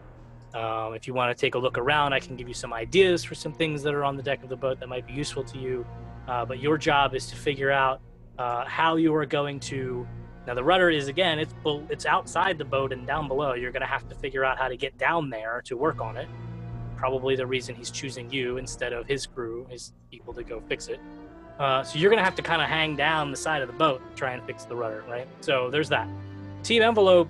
Um, 0.54 0.94
if 0.94 1.08
you 1.08 1.14
want 1.14 1.36
to 1.36 1.40
take 1.40 1.56
a 1.56 1.58
look 1.58 1.78
around 1.78 2.12
i 2.12 2.20
can 2.20 2.36
give 2.36 2.50
you 2.50 2.54
some 2.54 2.74
ideas 2.74 3.24
for 3.24 3.36
some 3.36 3.54
things 3.54 3.82
that 3.84 3.94
are 3.94 4.04
on 4.04 4.18
the 4.18 4.24
deck 4.24 4.44
of 4.44 4.50
the 4.50 4.58
boat 4.58 4.80
that 4.82 4.90
might 4.90 5.08
be 5.08 5.14
useful 5.14 5.44
to 5.46 5.58
you. 5.58 5.86
Uh, 6.28 6.46
but 6.46 6.60
your 6.60 6.78
job 6.78 7.16
is 7.16 7.28
to 7.28 7.36
figure 7.36 7.72
out 7.72 8.02
uh, 8.38 8.66
how 8.66 8.98
you 8.98 9.14
are 9.16 9.26
going 9.26 9.60
to 9.60 10.06
now 10.48 10.54
the 10.54 10.64
rudder 10.64 10.90
is 10.90 11.08
again 11.08 11.40
it's 11.40 11.54
it's 11.90 12.06
outside 12.06 12.58
the 12.58 12.66
boat 12.66 12.92
and 12.92 13.06
down 13.06 13.28
below. 13.28 13.54
You're 13.54 13.72
going 13.72 13.82
to 13.82 13.88
have 13.88 14.08
to 14.10 14.16
figure 14.16 14.44
out 14.44 14.58
how 14.58 14.68
to 14.68 14.78
get 14.78 14.98
down 14.98 15.30
there 15.30 15.62
to 15.66 15.78
work 15.78 16.02
on 16.02 16.18
it. 16.18 16.28
Probably 16.96 17.36
the 17.36 17.46
reason 17.48 17.76
he's 17.76 17.92
choosing 17.92 18.30
you 18.32 18.58
instead 18.58 18.94
of 18.94 19.08
his 19.08 19.26
crew, 19.26 19.66
his 19.70 19.94
people 20.10 20.34
to 20.34 20.44
go 20.44 20.62
fix 20.68 20.88
it. 20.88 21.00
Uh, 21.60 21.84
so 21.84 22.00
you're 22.00 22.10
going 22.10 22.20
to 22.20 22.24
have 22.24 22.36
to 22.36 22.42
kind 22.42 22.62
of 22.62 22.68
hang 22.68 22.96
down 22.96 23.30
the 23.30 23.38
side 23.38 23.62
of 23.62 23.68
the 23.68 23.74
boat 23.74 24.02
to 24.10 24.16
try 24.16 24.34
and 24.34 24.44
fix 24.46 24.66
the 24.66 24.76
rudder, 24.76 25.04
right? 25.08 25.28
So 25.42 25.70
there's 25.70 25.90
that. 25.90 26.08
Team 26.64 26.82
envelope, 26.82 27.30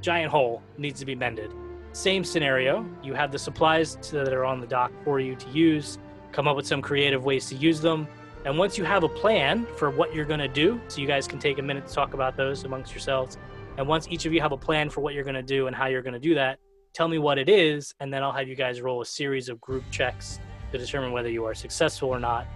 giant 0.00 0.30
hole 0.30 0.62
needs 0.78 1.00
to 1.00 1.06
be 1.06 1.14
mended. 1.14 1.52
Same 1.92 2.24
scenario. 2.24 2.86
You 3.02 3.12
have 3.14 3.30
the 3.30 3.38
supplies 3.38 3.96
that 4.10 4.32
are 4.32 4.44
on 4.44 4.60
the 4.60 4.66
dock 4.66 4.90
for 5.04 5.20
you 5.20 5.36
to 5.36 5.48
use. 5.50 5.98
Come 6.32 6.48
up 6.48 6.56
with 6.56 6.66
some 6.66 6.80
creative 6.80 7.24
ways 7.24 7.46
to 7.50 7.54
use 7.54 7.80
them. 7.80 8.08
And 8.44 8.58
once 8.58 8.76
you 8.76 8.84
have 8.84 9.04
a 9.04 9.08
plan 9.08 9.66
for 9.76 9.90
what 9.90 10.14
you're 10.14 10.24
going 10.24 10.40
to 10.40 10.48
do, 10.48 10.80
so 10.88 11.00
you 11.00 11.06
guys 11.06 11.28
can 11.28 11.38
take 11.38 11.58
a 11.58 11.62
minute 11.62 11.86
to 11.86 11.94
talk 11.94 12.14
about 12.14 12.36
those 12.36 12.64
amongst 12.64 12.92
yourselves. 12.92 13.38
And 13.78 13.86
once 13.86 14.08
each 14.10 14.26
of 14.26 14.32
you 14.32 14.40
have 14.40 14.52
a 14.52 14.56
plan 14.56 14.90
for 14.90 15.00
what 15.00 15.14
you're 15.14 15.24
going 15.24 15.34
to 15.34 15.42
do 15.42 15.68
and 15.68 15.76
how 15.76 15.86
you're 15.86 16.02
going 16.02 16.14
to 16.14 16.20
do 16.20 16.34
that, 16.34 16.58
tell 16.92 17.08
me 17.08 17.18
what 17.18 17.38
it 17.38 17.48
is, 17.48 17.94
and 18.00 18.12
then 18.12 18.22
I'll 18.22 18.32
have 18.32 18.48
you 18.48 18.56
guys 18.56 18.80
roll 18.80 19.00
a 19.00 19.06
series 19.06 19.48
of 19.48 19.60
group 19.60 19.84
checks 19.90 20.40
to 20.72 20.78
determine 20.78 21.12
whether 21.12 21.30
you 21.30 21.44
are 21.44 21.54
successful 21.54 22.08
or 22.08 22.18
not. 22.18 22.46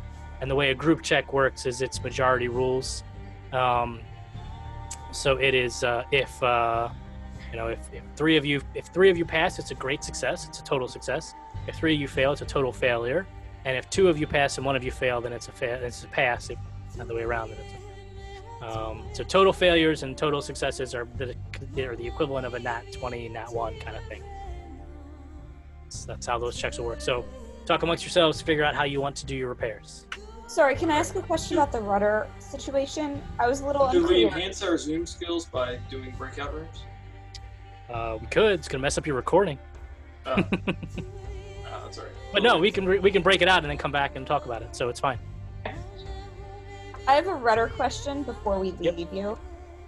And 0.40 0.50
the 0.50 0.54
way 0.54 0.70
a 0.70 0.74
group 0.74 1.02
check 1.02 1.32
works 1.32 1.64
is 1.66 1.80
it's 1.80 2.02
majority 2.02 2.48
rules. 2.48 3.02
Um, 3.52 4.00
so 5.12 5.36
it 5.36 5.54
is 5.54 5.82
uh, 5.84 6.04
if 6.12 6.42
uh, 6.42 6.90
you 7.50 7.56
know 7.56 7.68
if, 7.68 7.78
if 7.92 8.02
three 8.16 8.36
of 8.36 8.44
you 8.44 8.60
if 8.74 8.86
three 8.86 9.08
of 9.08 9.16
you 9.16 9.24
pass, 9.24 9.58
it's 9.58 9.70
a 9.70 9.74
great 9.74 10.04
success. 10.04 10.46
It's 10.46 10.60
a 10.60 10.64
total 10.64 10.88
success. 10.88 11.32
If 11.66 11.76
three 11.76 11.94
of 11.94 12.00
you 12.00 12.08
fail, 12.08 12.32
it's 12.32 12.42
a 12.42 12.46
total 12.46 12.72
failure. 12.72 13.26
And 13.66 13.76
if 13.76 13.90
two 13.90 14.08
of 14.08 14.16
you 14.16 14.28
pass 14.28 14.58
and 14.58 14.64
one 14.64 14.76
of 14.76 14.84
you 14.84 14.92
fail, 14.92 15.20
then 15.20 15.32
it's 15.32 15.48
a 15.48 15.52
fail. 15.52 15.82
it's 15.82 16.04
a 16.04 16.06
pass. 16.06 16.50
If 16.50 16.58
not 16.96 17.08
the 17.08 17.14
way 17.14 17.22
around, 17.22 17.50
then 17.50 17.58
it's 17.58 17.74
a 17.74 17.86
um, 18.62 19.02
so 19.12 19.22
total 19.22 19.52
failures 19.52 20.02
and 20.02 20.16
total 20.16 20.40
successes 20.40 20.94
are 20.94 21.06
the, 21.16 21.36
are 21.84 21.94
the 21.94 22.06
equivalent 22.06 22.46
of 22.46 22.54
a 22.54 22.58
nat 22.58 22.84
20, 22.92 23.28
nat 23.28 23.52
1 23.52 23.78
kind 23.80 23.96
of 23.96 24.04
thing. 24.04 24.22
So 25.88 26.06
that's 26.06 26.26
how 26.26 26.38
those 26.38 26.56
checks 26.56 26.78
will 26.78 26.86
work. 26.86 27.00
So 27.00 27.24
talk 27.66 27.82
amongst 27.82 28.02
yourselves 28.04 28.40
figure 28.40 28.64
out 28.64 28.74
how 28.74 28.84
you 28.84 29.00
want 29.00 29.14
to 29.16 29.26
do 29.26 29.36
your 29.36 29.48
repairs. 29.48 30.06
Sorry, 30.46 30.74
can 30.74 30.90
I 30.90 30.96
ask 30.96 31.14
a 31.16 31.22
question 31.22 31.58
about 31.58 31.70
the 31.70 31.80
rudder 31.80 32.28
situation? 32.38 33.20
I 33.38 33.46
was 33.46 33.60
a 33.60 33.66
little 33.66 33.90
Do 33.90 34.06
we 34.06 34.24
enhance 34.24 34.62
our 34.62 34.78
Zoom 34.78 35.04
skills 35.06 35.44
by 35.44 35.76
doing 35.90 36.14
breakout 36.16 36.54
rooms? 36.54 36.84
Uh, 37.90 38.16
we 38.20 38.26
could. 38.28 38.52
It's 38.52 38.68
going 38.68 38.80
to 38.80 38.82
mess 38.82 38.96
up 38.96 39.06
your 39.06 39.16
recording. 39.16 39.58
Oh. 40.24 40.42
But 42.32 42.42
no, 42.42 42.58
we 42.58 42.70
can 42.70 42.86
re- 42.86 42.98
we 42.98 43.10
can 43.10 43.22
break 43.22 43.42
it 43.42 43.48
out 43.48 43.62
and 43.62 43.70
then 43.70 43.78
come 43.78 43.92
back 43.92 44.16
and 44.16 44.26
talk 44.26 44.44
about 44.46 44.62
it. 44.62 44.74
So 44.76 44.88
it's 44.88 45.00
fine. 45.00 45.18
I 47.08 47.12
have 47.14 47.28
a 47.28 47.34
rudder 47.34 47.68
question 47.68 48.24
before 48.24 48.58
we 48.58 48.74
Yep. 48.80 48.96
leave 48.96 49.12
you. 49.12 49.38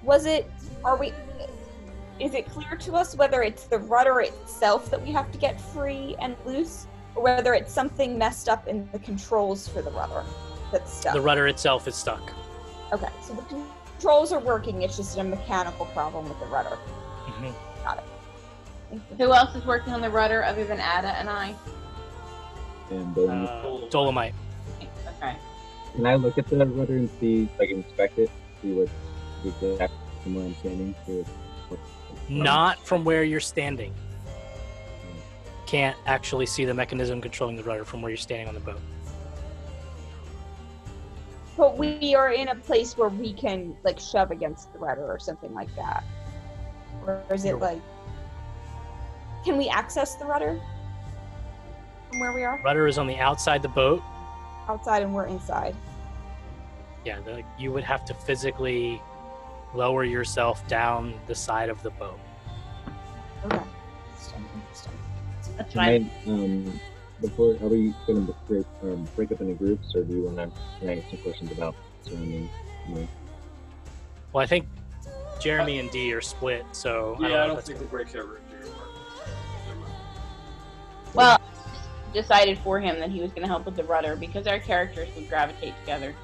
Was 0.02 0.24
it? 0.24 0.48
Are 0.84 0.96
we? 0.96 1.12
Is 2.20 2.34
it 2.34 2.48
clear 2.48 2.76
to 2.76 2.94
us 2.94 3.16
whether 3.16 3.42
it's 3.42 3.64
the 3.64 3.78
rudder 3.78 4.20
itself 4.20 4.90
that 4.90 5.02
we 5.02 5.10
have 5.12 5.30
to 5.32 5.38
get 5.38 5.60
free 5.60 6.16
and 6.20 6.36
loose, 6.44 6.86
or 7.14 7.22
whether 7.22 7.54
it's 7.54 7.72
something 7.72 8.16
messed 8.18 8.48
up 8.48 8.66
in 8.68 8.88
the 8.92 8.98
controls 9.00 9.68
for 9.68 9.82
the 9.82 9.90
rudder 9.90 10.24
that's 10.72 10.92
stuck? 10.92 11.12
The 11.14 11.20
rudder 11.20 11.48
itself 11.48 11.86
is 11.88 11.94
stuck. 11.96 12.32
Okay, 12.92 13.08
so 13.22 13.34
the 13.34 13.42
controls 13.42 14.32
are 14.32 14.40
working. 14.40 14.82
It's 14.82 14.96
just 14.96 15.18
a 15.18 15.24
mechanical 15.24 15.86
problem 15.86 16.28
with 16.28 16.38
the 16.40 16.46
rudder. 16.46 16.78
Mhm. 17.26 17.52
Got 17.84 17.98
it. 17.98 19.00
Who 19.18 19.32
else 19.32 19.54
is 19.54 19.64
working 19.66 19.92
on 19.92 20.00
the 20.00 20.10
rudder 20.10 20.42
other 20.44 20.64
than 20.64 20.78
Ada 20.78 21.08
and 21.18 21.28
I? 21.28 21.54
And 22.90 23.18
um, 23.18 23.46
Uh, 23.46 23.88
Dolomite. 23.90 24.34
Okay. 24.80 25.36
can 25.94 26.06
I 26.06 26.14
look 26.14 26.38
at 26.38 26.46
the 26.48 26.56
rudder 26.64 26.96
and 26.96 27.10
see 27.20 27.42
if 27.44 27.60
I 27.60 27.66
can 27.66 27.76
inspect 27.78 28.18
it? 28.18 28.30
See 28.62 28.72
what 28.72 28.88
the 29.42 29.72
exact 29.72 29.92
from 30.22 30.34
where 30.34 30.44
I'm 30.44 30.54
standing? 30.56 30.94
What, 31.06 31.26
what, 31.68 31.80
Not 32.28 32.84
from 32.86 33.04
where 33.04 33.24
you're 33.24 33.40
standing. 33.40 33.94
Can't 35.66 35.96
actually 36.06 36.46
see 36.46 36.64
the 36.64 36.74
mechanism 36.74 37.20
controlling 37.20 37.56
the 37.56 37.62
rudder 37.62 37.84
from 37.84 38.00
where 38.02 38.10
you're 38.10 38.16
standing 38.16 38.48
on 38.48 38.54
the 38.54 38.60
boat. 38.60 38.80
But 41.56 41.76
we 41.76 42.14
are 42.14 42.32
in 42.32 42.48
a 42.48 42.54
place 42.54 42.96
where 42.96 43.08
we 43.08 43.32
can 43.32 43.76
like 43.82 43.98
shove 43.98 44.30
against 44.30 44.72
the 44.72 44.78
rudder 44.78 45.04
or 45.04 45.18
something 45.18 45.52
like 45.52 45.74
that. 45.76 46.04
Or 47.04 47.22
is 47.32 47.44
it 47.44 47.58
like 47.58 47.80
can 49.44 49.56
we 49.56 49.68
access 49.68 50.14
the 50.14 50.24
rudder 50.24 50.60
from 52.08 52.20
where 52.20 52.32
we 52.32 52.44
are? 52.44 52.60
Rudder 52.64 52.86
is 52.86 52.98
on 52.98 53.06
the 53.06 53.18
outside 53.18 53.62
the 53.62 53.68
boat. 53.68 54.02
Outside 54.68 55.02
and 55.02 55.14
we're 55.14 55.26
inside. 55.26 55.74
Yeah, 57.04 57.20
the, 57.20 57.42
you 57.58 57.72
would 57.72 57.84
have 57.84 58.04
to 58.06 58.14
physically 58.14 59.00
lower 59.74 60.04
yourself 60.04 60.66
down 60.68 61.14
the 61.26 61.34
side 61.34 61.68
of 61.68 61.82
the 61.82 61.90
boat. 61.90 62.18
Okay. 63.44 63.60
Interesting, 64.10 64.44
interesting. 64.54 64.92
That's 65.56 65.72
Can 65.72 65.80
fine. 65.80 66.10
I, 66.26 66.30
um, 66.30 66.80
before, 67.20 67.52
are 67.62 67.68
we 67.68 67.94
going 68.06 68.26
to 68.26 68.34
break, 68.46 68.66
um, 68.82 69.06
break 69.16 69.32
up 69.32 69.40
into 69.40 69.54
groups, 69.54 69.94
or 69.94 70.04
do 70.04 70.14
you 70.14 70.22
want 70.24 70.36
to 70.36 70.50
can 70.80 70.98
ask 70.98 71.10
some 71.10 71.18
questions 71.18 71.52
about 71.52 71.74
surrounding 72.02 72.48
me? 72.88 73.08
Well, 74.32 74.42
I 74.42 74.46
think 74.46 74.66
Jeremy 75.40 75.78
and 75.78 75.90
D 75.90 76.12
are 76.12 76.20
split, 76.20 76.64
so 76.72 77.16
I 77.18 77.22
Yeah, 77.22 77.26
I 77.26 77.30
don't 77.30 77.48
know 77.48 77.54
don't 77.54 77.64
think 77.64 77.78
the 77.78 77.84
breakout 77.86 78.28
room 78.28 78.40
here 78.50 78.60
will 78.60 78.72
work. 78.72 78.88
Never. 79.68 79.90
Well, 81.14 81.40
decided 82.12 82.58
for 82.58 82.80
him 82.80 82.98
that 83.00 83.10
he 83.10 83.20
was 83.20 83.30
going 83.30 83.42
to 83.42 83.48
help 83.48 83.66
with 83.66 83.76
the 83.76 83.84
rudder 83.84 84.16
because 84.16 84.46
our 84.46 84.58
characters 84.58 85.08
would 85.14 85.28
gravitate 85.28 85.74
together. 85.80 86.14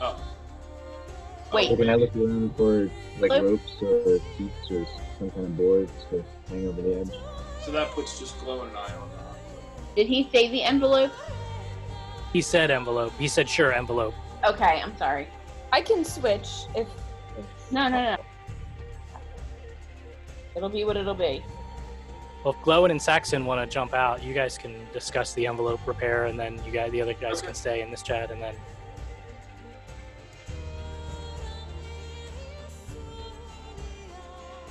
Oh. 0.00 0.20
oh 1.52 1.54
Wait. 1.54 1.70
Or 1.70 1.76
can 1.76 1.90
I 1.90 1.94
look 1.94 2.14
around 2.16 2.56
for 2.56 2.90
like 3.18 3.30
Look. 3.30 3.42
ropes 3.42 3.72
or 3.82 4.02
for 4.02 4.18
seats 4.36 4.70
or 4.70 4.86
some 5.18 5.30
kind 5.30 5.46
of 5.46 5.56
boards 5.56 5.92
to 6.10 6.24
hang 6.48 6.68
over 6.68 6.80
the 6.82 7.00
edge? 7.00 7.10
So 7.62 7.70
that 7.72 7.90
puts 7.90 8.18
just 8.18 8.38
Glow 8.40 8.62
and 8.62 8.76
I 8.76 8.94
on 8.94 9.10
that. 9.10 9.96
Did 9.96 10.06
he 10.06 10.28
say 10.32 10.48
the 10.50 10.62
envelope? 10.62 11.12
he 12.32 12.40
said 12.40 12.70
envelope. 12.70 13.12
He 13.18 13.28
said 13.28 13.48
sure 13.48 13.72
envelope. 13.72 14.14
Okay, 14.44 14.80
I'm 14.82 14.96
sorry. 14.96 15.28
I 15.72 15.82
can 15.82 16.04
switch 16.04 16.66
if 16.74 16.86
No, 17.70 17.88
no, 17.88 18.16
no. 18.16 18.16
It'll 20.56 20.68
be 20.68 20.84
what 20.84 20.96
it'll 20.96 21.14
be. 21.14 21.44
Well, 22.44 22.54
if 22.54 22.60
Glowin 22.60 22.90
and 22.90 23.00
Saxon 23.00 23.44
want 23.44 23.60
to 23.60 23.72
jump 23.72 23.92
out, 23.92 24.22
you 24.22 24.32
guys 24.32 24.56
can 24.56 24.74
discuss 24.94 25.34
the 25.34 25.46
envelope 25.46 25.86
repair, 25.86 26.24
and 26.24 26.40
then 26.40 26.58
you 26.64 26.72
guys, 26.72 26.90
the 26.90 27.02
other 27.02 27.12
guys, 27.12 27.38
okay. 27.38 27.48
can 27.48 27.54
stay 27.54 27.82
in 27.82 27.90
this 27.90 28.02
chat, 28.02 28.30
and 28.30 28.40
then. 28.40 28.54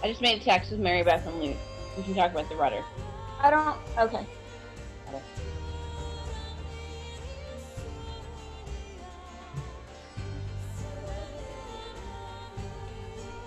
I 0.02 0.08
just 0.08 0.22
made 0.22 0.42
a 0.42 0.44
text 0.44 0.72
with 0.72 0.80
Mary 0.80 1.04
Beth 1.04 1.28
and 1.28 1.40
Luke. 1.42 1.58
We 1.96 2.04
can 2.04 2.16
talk 2.16 2.32
about 2.32 2.50
the 2.50 2.56
rudder. 2.56 2.84
I 3.40 3.52
don't. 3.52 3.78
Okay. 3.98 4.26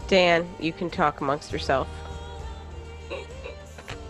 Dan, 0.07 0.47
you 0.61 0.73
can 0.73 0.91
talk 0.91 1.23
amongst 1.23 1.53
yourself. 1.53 1.89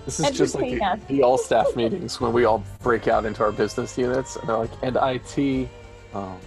This 0.05 0.20
is 0.20 0.30
just 0.30 0.55
like 0.55 0.64
Entertain 0.64 0.82
us. 0.82 1.00
the, 1.09 1.16
the 1.16 1.22
all 1.22 1.38
staff 1.38 1.66
meetings 1.76 2.20
when 2.20 2.32
we 2.32 2.44
all 2.44 2.64
break 2.82 3.09
out 3.09 3.24
into 3.24 3.42
our 3.42 3.53
business 3.53 3.96
units 3.96 4.36
and 4.36 4.48
they're 4.48 4.57
like, 4.57 4.70
and 4.82 4.96
IT. 5.00 5.68
Um, 6.14 6.38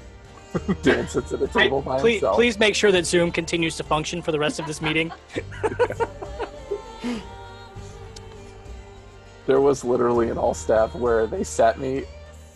Dan 0.83 1.07
sits 1.07 1.33
at 1.33 1.41
a 1.41 1.47
table 1.47 1.81
by 1.81 1.99
please, 1.99 2.13
himself. 2.13 2.35
please 2.35 2.57
make 2.57 2.75
sure 2.75 2.91
that 2.91 3.05
Zoom 3.05 3.29
continues 3.31 3.75
to 3.77 3.83
function 3.83 4.21
for 4.21 4.31
the 4.31 4.39
rest 4.39 4.57
of 4.59 4.65
this 4.65 4.81
meeting. 4.81 5.11
There 9.45 9.61
was 9.61 9.83
literally 9.83 10.29
an 10.29 10.37
all 10.37 10.53
staff 10.53 10.95
where 10.95 11.27
they 11.27 11.43
sat 11.43 11.79
me. 11.79 12.05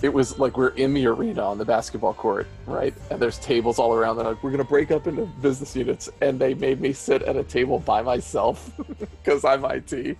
It 0.01 0.11
was 0.11 0.39
like 0.39 0.57
we're 0.57 0.69
in 0.69 0.93
the 0.93 1.05
arena 1.07 1.43
on 1.43 1.57
the 1.57 1.65
basketball 1.65 2.13
court, 2.13 2.47
right? 2.65 2.93
And 3.11 3.19
there's 3.19 3.37
tables 3.39 3.79
all 3.79 3.93
around. 3.93 4.17
They're 4.17 4.25
like, 4.25 4.41
we're 4.43 4.51
gonna 4.51 4.63
break 4.63 4.89
up 4.89 5.05
into 5.05 5.25
business 5.41 5.75
units, 5.75 6.09
and 6.21 6.39
they 6.39 6.53
made 6.53 6.81
me 6.81 6.93
sit 6.93 7.21
at 7.23 7.35
a 7.35 7.43
table 7.43 7.79
by 7.79 8.01
myself 8.01 8.71
because 9.23 9.45
I'm 9.45 9.65
IT. 9.65 10.17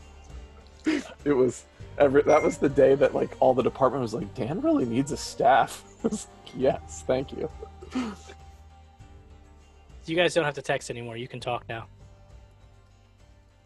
It 1.26 1.34
was 1.34 1.66
every. 1.98 2.22
That 2.24 2.42
was 2.42 2.58
the 2.58 2.70
day 2.70 2.96
that 2.96 3.14
like 3.14 3.32
all 3.40 3.54
the 3.54 3.62
department 3.64 4.02
was 4.02 4.14
like, 4.14 4.34
Dan 4.36 4.62
really 4.62 4.86
needs 4.86 5.12
a 5.12 5.18
staff. 5.18 5.84
Was 6.04 6.28
like, 6.46 6.54
yes, 6.58 7.04
thank 7.06 7.34
you. 7.34 7.50
You 10.06 10.16
guys 10.16 10.34
don't 10.34 10.46
have 10.46 10.54
to 10.54 10.62
text 10.62 10.90
anymore. 10.90 11.18
You 11.18 11.28
can 11.28 11.42
talk 11.42 11.66
now. 11.68 11.88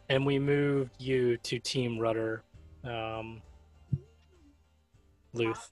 And 0.10 0.26
we 0.26 0.40
moved 0.40 1.00
you 1.00 1.38
to 1.38 1.60
Team 1.60 2.00
Rudder, 2.00 2.42
um, 2.84 3.40
Luth. 5.34 5.70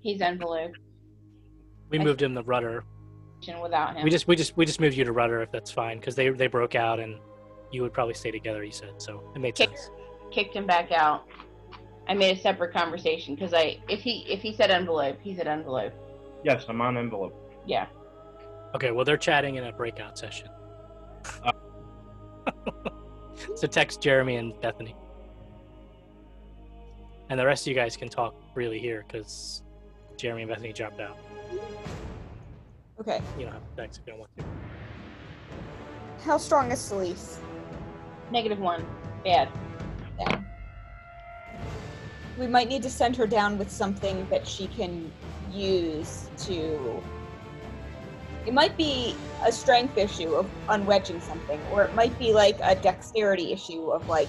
He's 0.00 0.20
envelope 0.20 0.72
We 1.88 2.00
I- 2.00 2.04
moved 2.04 2.20
him 2.20 2.34
the 2.34 2.42
Rudder. 2.42 2.84
without 3.62 3.94
him. 3.96 4.02
We 4.04 4.10
just 4.10 4.26
we 4.26 4.34
just 4.36 4.56
we 4.56 4.66
just 4.66 4.80
moved 4.80 4.96
you 4.96 5.04
to 5.04 5.12
Rudder 5.12 5.40
if 5.42 5.52
that's 5.52 5.70
fine 5.70 5.98
because 5.98 6.16
they 6.16 6.30
they 6.30 6.48
broke 6.48 6.74
out 6.74 6.98
and 7.00 7.18
you 7.72 7.82
would 7.82 7.92
probably 7.92 8.14
stay 8.14 8.30
together. 8.30 8.62
He 8.62 8.70
said 8.70 8.94
so. 8.98 9.22
It 9.34 9.40
made 9.40 9.54
Kick- 9.54 9.70
sense. 9.70 9.90
kicked 10.30 10.54
him 10.54 10.66
back 10.66 10.92
out. 10.92 11.24
I 12.08 12.14
made 12.14 12.36
a 12.36 12.40
separate 12.40 12.72
conversation 12.72 13.34
because 13.34 13.54
I 13.54 13.78
if 13.88 14.00
he 14.00 14.26
if 14.28 14.40
he 14.42 14.54
said 14.54 14.70
envelope, 14.70 15.18
he 15.22 15.34
said 15.34 15.46
envelope. 15.46 15.92
Yes, 16.44 16.64
I'm 16.68 16.80
on 16.80 16.96
envelope. 16.98 17.34
Yeah. 17.66 17.86
Okay, 18.74 18.90
well 18.90 19.04
they're 19.04 19.16
chatting 19.16 19.56
in 19.56 19.64
a 19.64 19.72
breakout 19.72 20.18
session. 20.18 20.48
Uh. 21.44 21.52
so 23.54 23.66
text 23.66 24.02
Jeremy 24.02 24.36
and 24.36 24.60
Bethany, 24.60 24.96
and 27.30 27.38
the 27.38 27.46
rest 27.46 27.62
of 27.64 27.68
you 27.68 27.74
guys 27.74 27.96
can 27.96 28.08
talk 28.08 28.34
freely 28.52 28.78
here 28.80 29.04
because 29.06 29.62
Jeremy 30.16 30.42
and 30.42 30.50
Bethany 30.50 30.72
dropped 30.72 31.00
out. 31.00 31.16
Okay. 33.00 33.20
You 33.38 33.44
don't 33.44 33.54
have 33.54 33.62
to 33.62 33.76
text 33.82 34.00
if 34.00 34.06
you 34.06 34.12
don't 34.12 34.20
want 34.20 34.30
to. 34.38 34.44
How 36.24 36.36
strong 36.36 36.70
is 36.72 36.78
Celise? 36.78 37.38
Negative 38.32 38.58
one. 38.58 38.82
Bad. 39.24 39.50
Down. 40.18 40.46
We 42.38 42.46
might 42.46 42.66
need 42.66 42.82
to 42.82 42.88
send 42.88 43.14
her 43.16 43.26
down 43.26 43.58
with 43.58 43.70
something 43.70 44.26
that 44.30 44.48
she 44.48 44.68
can 44.68 45.12
use 45.52 46.30
to. 46.44 47.02
It 48.46 48.54
might 48.54 48.74
be 48.78 49.14
a 49.44 49.52
strength 49.52 49.98
issue 49.98 50.34
of 50.34 50.50
unwedging 50.68 51.20
something, 51.20 51.60
or 51.70 51.84
it 51.84 51.94
might 51.94 52.18
be 52.18 52.32
like 52.32 52.58
a 52.62 52.74
dexterity 52.74 53.52
issue 53.52 53.90
of 53.90 54.08
like 54.08 54.28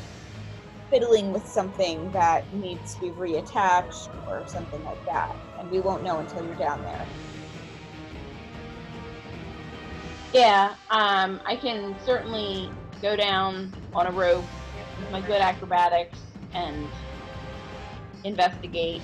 fiddling 0.89 1.31
with 1.31 1.47
something 1.47 2.11
that 2.11 2.43
needs 2.53 2.95
to 2.95 3.01
be 3.01 3.09
reattached 3.11 4.09
or 4.27 4.45
something 4.47 4.83
like 4.83 5.03
that. 5.05 5.33
And 5.57 5.71
we 5.71 5.79
won't 5.79 6.03
know 6.03 6.19
until 6.19 6.45
you're 6.45 6.55
down 6.55 6.81
there. 6.83 7.05
Yeah. 10.33 10.75
Um. 10.89 11.39
I 11.45 11.55
can 11.55 11.95
certainly 12.05 12.69
go 13.03 13.17
down 13.17 13.71
on 13.93 14.07
a 14.07 14.11
rope 14.11 14.45
with 14.97 15.11
my 15.11 15.19
good 15.19 15.41
acrobatics 15.41 16.17
and 16.53 16.87
investigate 18.23 19.01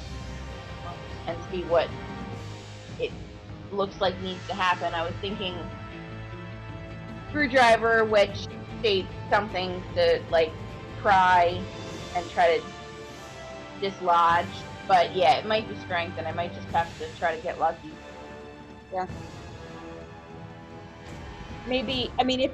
and 1.27 1.37
see 1.51 1.63
what 1.63 1.89
it 2.97 3.11
looks 3.73 3.99
like 3.99 4.19
needs 4.21 4.39
to 4.47 4.55
happen. 4.55 4.93
I 4.93 5.03
was 5.03 5.13
thinking 5.19 5.53
screwdriver, 7.29 8.05
wedge 8.05 8.47
shape, 8.81 9.05
something 9.29 9.83
to 9.95 10.21
like 10.31 10.53
pry 11.01 11.61
and 12.15 12.29
try 12.31 12.57
to 12.57 12.63
dislodge. 13.81 14.47
But 14.87 15.13
yeah, 15.13 15.37
it 15.37 15.45
might 15.45 15.67
be 15.67 15.75
strength, 15.81 16.17
and 16.17 16.25
I 16.25 16.31
might 16.31 16.55
just 16.55 16.67
have 16.69 16.87
to 16.99 17.19
try 17.19 17.35
to 17.35 17.41
get 17.43 17.59
lucky. 17.59 17.91
Yeah. 18.93 19.07
Maybe 21.67 22.09
i 22.17 22.23
mean 22.23 22.39
if 22.39 22.51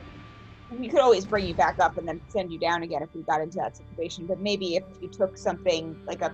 we 0.79 0.89
could 0.89 0.99
always 0.99 1.25
bring 1.25 1.45
you 1.45 1.53
back 1.53 1.79
up 1.79 1.97
and 1.97 2.07
then 2.07 2.21
send 2.29 2.51
you 2.51 2.59
down 2.59 2.83
again 2.83 3.01
if 3.01 3.09
we 3.13 3.21
got 3.23 3.41
into 3.41 3.57
that 3.57 3.75
situation 3.75 4.25
but 4.27 4.39
maybe 4.39 4.75
if 4.75 4.83
you 5.01 5.09
took 5.09 5.37
something 5.37 5.97
like 6.07 6.21
a 6.21 6.33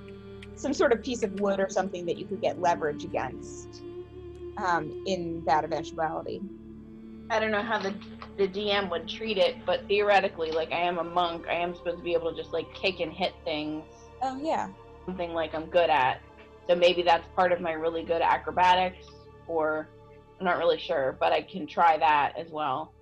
some 0.55 0.73
sort 0.73 0.91
of 0.91 1.01
piece 1.01 1.23
of 1.23 1.31
wood 1.39 1.59
or 1.59 1.69
something 1.69 2.05
that 2.05 2.17
you 2.17 2.27
could 2.27 2.41
get 2.41 2.59
leverage 2.59 3.03
against 3.03 3.83
um, 4.57 4.91
in 5.05 5.43
that 5.45 5.63
eventuality 5.63 6.41
I 7.29 7.39
don't 7.39 7.51
know 7.51 7.63
how 7.63 7.79
the 7.79 7.93
the 8.37 8.47
DM 8.47 8.89
would 8.89 9.07
treat 9.07 9.37
it, 9.37 9.55
but 9.65 9.87
theoretically, 9.87 10.51
like 10.51 10.71
I 10.71 10.79
am 10.79 10.97
a 10.97 11.03
monk, 11.03 11.45
I 11.47 11.55
am 11.55 11.75
supposed 11.75 11.97
to 11.97 12.03
be 12.03 12.13
able 12.13 12.31
to 12.31 12.35
just 12.35 12.51
like 12.51 12.73
kick 12.73 12.99
and 12.99 13.11
hit 13.11 13.33
things, 13.45 13.85
oh 14.21 14.37
yeah 14.41 14.67
something 15.05 15.33
like 15.33 15.53
I'm 15.53 15.65
good 15.65 15.89
at. 15.89 16.21
So 16.67 16.75
maybe 16.75 17.01
that's 17.01 17.27
part 17.35 17.51
of 17.51 17.59
my 17.59 17.71
really 17.73 18.03
good 18.03 18.21
acrobatics, 18.21 19.05
or 19.47 19.89
I'm 20.39 20.45
not 20.45 20.57
really 20.57 20.79
sure, 20.79 21.17
but 21.19 21.31
I 21.31 21.41
can 21.41 21.67
try 21.67 21.97
that 21.97 22.33
as 22.37 22.49
well. 22.49 22.93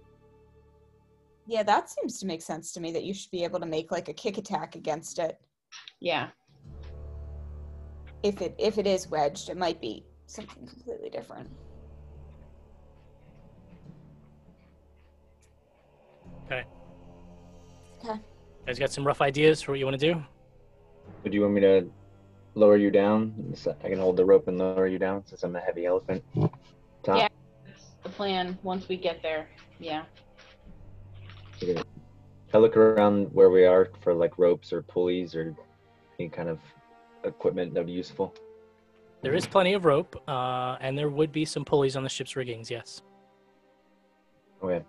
Yeah 1.50 1.64
that 1.64 1.89
seems 1.89 2.20
to 2.20 2.28
make 2.28 2.43
sense 2.43 2.72
to 2.72 2.80
me 2.80 2.91
that 2.91 3.04
you 3.04 3.14
should 3.14 3.32
be 3.32 3.43
able 3.43 3.60
to 3.60 3.66
make 3.66 3.91
like 3.91 4.08
a 4.08 4.14
kick 4.14 4.38
attack 4.38 4.76
against 4.76 5.18
it 5.18 5.38
Yeah. 6.00 6.30
if 8.24 8.41
it 8.41 8.54
if 8.60 8.78
it 8.78 8.86
is 8.86 9.10
wedged 9.10 9.50
it 9.50 9.58
might 9.58 9.82
be 9.82 10.06
something 10.28 10.68
completely 10.68 11.10
different 11.10 11.50
Okay. 16.45 16.64
Okay. 18.04 18.20
guys 18.66 18.80
got 18.80 18.91
some 18.91 19.06
rough 19.06 19.22
ideas 19.22 19.62
for 19.62 19.71
what 19.71 19.78
you 19.80 19.86
want 19.86 20.00
to 20.00 20.13
do? 20.13 20.24
Would 21.24 21.32
you 21.32 21.42
want 21.42 21.54
me 21.54 21.62
to 21.62 21.88
lower 22.55 22.76
you 22.76 22.89
down? 22.89 23.54
I 23.84 23.88
can 23.89 24.00
hold 24.00 24.17
the 24.17 24.26
rope 24.26 24.47
and 24.47 24.58
lower 24.58 24.88
you 24.88 24.97
down 24.97 25.24
since 25.28 25.43
I'm 25.43 25.55
a 25.55 25.59
heavy 25.59 25.86
elephant. 25.86 26.24
Top. 27.04 27.17
Yeah. 27.17 27.28
That's 27.67 27.86
the 28.01 28.09
plan 28.09 28.58
once 28.63 28.88
we 28.89 28.97
get 28.97 29.21
there. 29.21 29.47
Yeah. 29.80 30.05
Okay. 31.61 31.81
I 32.53 32.57
look 32.57 32.77
around 32.77 33.33
where 33.33 33.49
we 33.49 33.65
are 33.65 33.89
for 34.01 34.13
like 34.13 34.37
ropes 34.37 34.73
or 34.73 34.81
pulleys 34.81 35.36
or 35.36 35.55
any 36.19 36.29
kind 36.29 36.49
of 36.49 36.59
equipment 37.23 37.73
that 37.73 37.81
would 37.81 37.87
be 37.87 37.93
useful. 37.93 38.33
There 39.21 39.33
is 39.33 39.45
plenty 39.45 39.73
of 39.73 39.83
rope, 39.86 40.21
uh, 40.29 40.77
and 40.79 40.97
there 40.97 41.09
would 41.09 41.31
be 41.31 41.43
some 41.43 41.65
pulleys 41.65 41.95
on 41.97 42.03
the 42.03 42.09
ship's 42.09 42.36
riggings. 42.36 42.71
Yes. 42.71 43.01
Okay. 44.63 44.83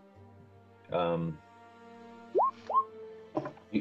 Um, 0.93 1.37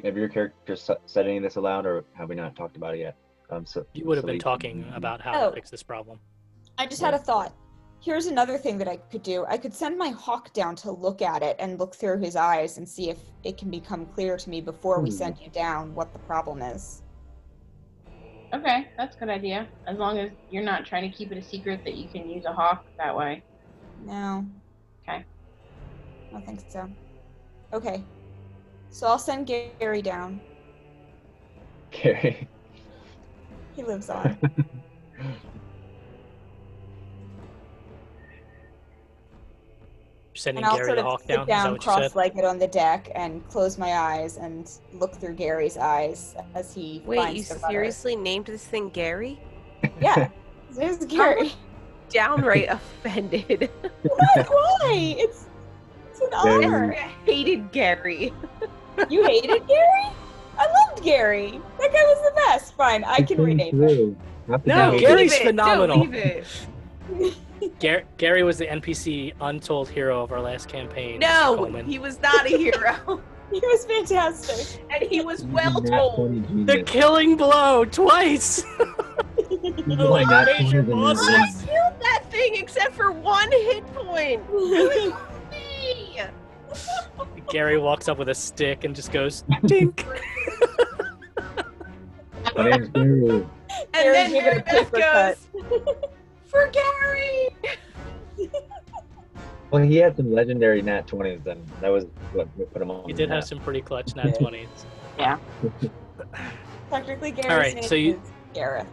have 0.04 0.18
your 0.18 0.28
character 0.28 0.76
said 0.76 1.26
any 1.28 1.38
of 1.38 1.44
this 1.44 1.56
aloud, 1.56 1.86
or 1.86 2.04
have 2.14 2.30
we 2.30 2.36
not 2.36 2.56
talked 2.56 2.78
about 2.78 2.96
it 2.96 3.00
yet? 3.00 3.16
Um, 3.52 3.66
so 3.66 3.86
You 3.94 4.06
would 4.06 4.18
have 4.18 4.26
been 4.26 4.40
Celine- 4.40 4.58
talking 4.58 4.92
about 4.96 5.22
how 5.22 5.46
Oh. 5.46 5.50
to 5.50 5.56
fix 5.56 5.70
this 5.70 5.84
problem. 5.84 6.20
I 6.78 6.86
just 6.88 7.02
had 7.02 7.14
a 7.14 7.18
thought. 7.20 7.54
Here's 8.02 8.28
another 8.28 8.58
thing 8.58 8.78
that 8.78 8.88
I 8.88 8.98
could 8.98 9.24
do. 9.24 9.46
I 9.48 9.58
could 9.58 9.74
send 9.74 9.98
my 9.98 10.10
hawk 10.10 10.54
down 10.54 10.76
to 10.78 10.92
look 10.92 11.22
at 11.22 11.44
it 11.44 11.58
and 11.60 11.78
look 11.78 11.94
through 11.96 12.20
his 12.20 12.36
eyes 12.38 12.78
and 12.78 12.88
see 12.88 13.10
if 13.10 13.20
it 13.44 13.58
can 13.58 13.70
become 13.70 14.06
clear 14.06 14.38
to 14.38 14.50
me 14.50 14.62
before 14.62 15.02
we 15.02 15.10
Hmm. 15.10 15.16
send 15.18 15.40
you 15.40 15.50
down 15.50 15.94
what 15.94 16.14
the 16.14 16.20
problem 16.20 16.62
is. 16.62 17.02
Okay, 18.54 18.88
that's 18.98 19.16
a 19.16 19.20
good 19.20 19.30
idea. 19.30 19.68
As 19.86 19.98
long 19.98 20.18
as 20.18 20.32
you're 20.50 20.64
not 20.64 20.86
trying 20.86 21.10
to 21.12 21.16
keep 21.16 21.32
it 21.32 21.38
a 21.38 21.42
secret 21.42 21.84
that 21.84 21.96
you 21.96 22.08
can 22.08 22.30
use 22.30 22.46
a 22.46 22.54
hawk 22.54 22.86
that 22.98 23.16
way. 23.16 23.44
No. 24.06 24.46
Okay. 25.04 25.24
I 25.26 26.32
don't 26.32 26.46
think 26.46 26.62
so. 26.70 26.90
Okay. 27.74 28.04
So 28.92 29.08
I'll 29.08 29.20
send 29.20 29.46
Gary 29.46 30.02
down. 30.02 30.40
Gary. 31.92 32.48
He 33.76 33.84
lives 33.84 34.10
on. 34.10 34.38
sending 40.40 40.64
and 40.64 40.72
I'll 40.72 40.78
Gary 40.78 40.88
sort 40.88 40.96
the 40.98 41.04
of 41.06 41.10
hawk 41.12 41.22
sit 41.22 41.36
down. 41.36 41.48
Down 41.48 41.72
what 41.74 41.86
you 41.86 41.92
said? 41.92 42.00
cross-legged 42.00 42.44
on 42.46 42.58
the 42.60 42.68
deck 42.68 43.12
and 43.16 43.48
close 43.50 43.78
my 43.78 43.94
eyes 43.94 44.38
and 44.38 44.70
look 44.94 45.14
through 45.16 45.34
Gary's 45.36 45.78
eyes 45.78 46.36
as 46.56 46.74
he 46.74 47.02
Wait, 47.06 47.18
finds 47.18 47.38
you 47.38 47.44
the 47.56 47.60
rudder. 47.62 47.72
seriously 47.74 48.16
named 48.16 48.46
this 48.48 48.64
thing 48.66 48.90
Gary? 48.90 49.40
Yeah. 50.02 50.30
This 50.72 51.00
is 51.00 51.06
Gary. 51.08 51.52
Downright 52.10 52.70
offended. 52.70 53.72
What? 54.04 54.48
Why? 54.50 55.16
It's 55.18 55.46
it's 56.12 56.22
an 56.22 56.30
Gary. 56.44 56.66
honor. 56.66 56.94
I 56.94 57.12
hated 57.26 57.72
Gary. 57.72 58.32
You 59.10 59.24
hated 59.24 59.68
Gary? 59.68 60.06
I 60.60 60.68
loved 60.90 61.04
Gary. 61.04 61.60
That 61.80 61.92
guy 61.92 62.04
was 62.04 62.22
the 62.30 62.36
best. 62.36 62.76
Fine, 62.76 63.04
I 63.04 63.22
can 63.24 63.42
rename 63.42 63.82
him. 63.82 64.18
Not 64.48 64.64
the 64.64 64.70
No, 64.70 64.92
guy- 64.92 65.00
Gary's 65.00 65.32
Leave 65.32 65.42
it. 65.42 65.46
phenomenal. 65.48 66.06
Don't 67.60 67.62
leave 67.62 67.72
it. 67.72 67.80
Gar- 67.80 68.04
Gary 68.18 68.44
was 68.44 68.58
the 68.58 68.66
NPC 68.68 69.34
untold 69.42 69.90
hero 69.90 70.22
of 70.24 70.32
our 70.32 70.42
last 70.42 70.68
campaign. 70.70 71.20
No, 71.20 71.56
Coleman. 71.56 71.86
he 71.86 72.00
was 72.00 72.20
not 72.22 72.46
a 72.46 72.50
hero, 72.58 73.22
He 73.52 73.60
was 73.62 73.86
fantastic. 73.86 74.84
and 74.92 75.04
he 75.10 75.22
was 75.22 75.44
well 75.46 75.82
told. 75.82 76.68
the 76.68 76.84
killing 76.84 77.36
blow 77.36 77.84
twice. 77.86 78.64
He's 79.50 79.62
a 79.88 80.04
like 80.04 80.28
nat 80.28 80.46
major 80.46 80.84
20 80.84 80.88
than 80.88 81.00
bosses. 81.00 81.28
I 81.28 81.66
killed 81.66 82.02
that 82.02 82.24
thing 82.30 82.52
except 82.56 82.94
for 82.94 83.12
one 83.12 83.52
hit 83.52 83.86
point. 83.96 84.42
It 84.44 84.52
was 84.52 85.14
me. 85.52 86.22
Gary 87.50 87.80
walks 87.80 88.08
up 88.08 88.20
with 88.20 88.30
a 88.30 88.36
stick 88.36 88.84
and 88.84 88.96
just 88.96 89.12
goes 89.12 89.44
dink. 89.66 90.06
My 92.56 92.78
Gary. 92.78 93.46
And 93.94 94.14
then 94.14 94.32
giving 94.32 94.60
a 94.60 94.62
Maribeth 94.62 94.92
cut. 94.92 95.38
goes, 95.62 95.96
for 96.50 96.70
Gary. 96.72 97.50
Well, 99.72 99.84
he 99.84 99.98
had 99.98 100.18
some 100.18 100.32
legendary 100.34 100.82
nat 100.82 101.06
20s, 101.06 101.46
and 101.46 101.64
that 101.82 101.90
was 101.90 102.06
what 102.34 102.48
put 102.74 102.82
him 102.82 102.90
on. 102.90 103.06
He 103.06 103.14
the 103.14 103.18
did 103.18 103.30
have 103.30 103.44
some 103.44 103.60
pretty 103.60 103.82
clutch 103.82 104.16
nat 104.16 104.32
twenties. 104.40 104.68
yeah. 105.20 105.38
Technically, 106.90 107.30
Gary's 107.30 107.52
All 107.52 107.58
right, 107.60 107.84
so 107.84 107.94
you- 107.94 108.20
Gareth. 108.56 108.88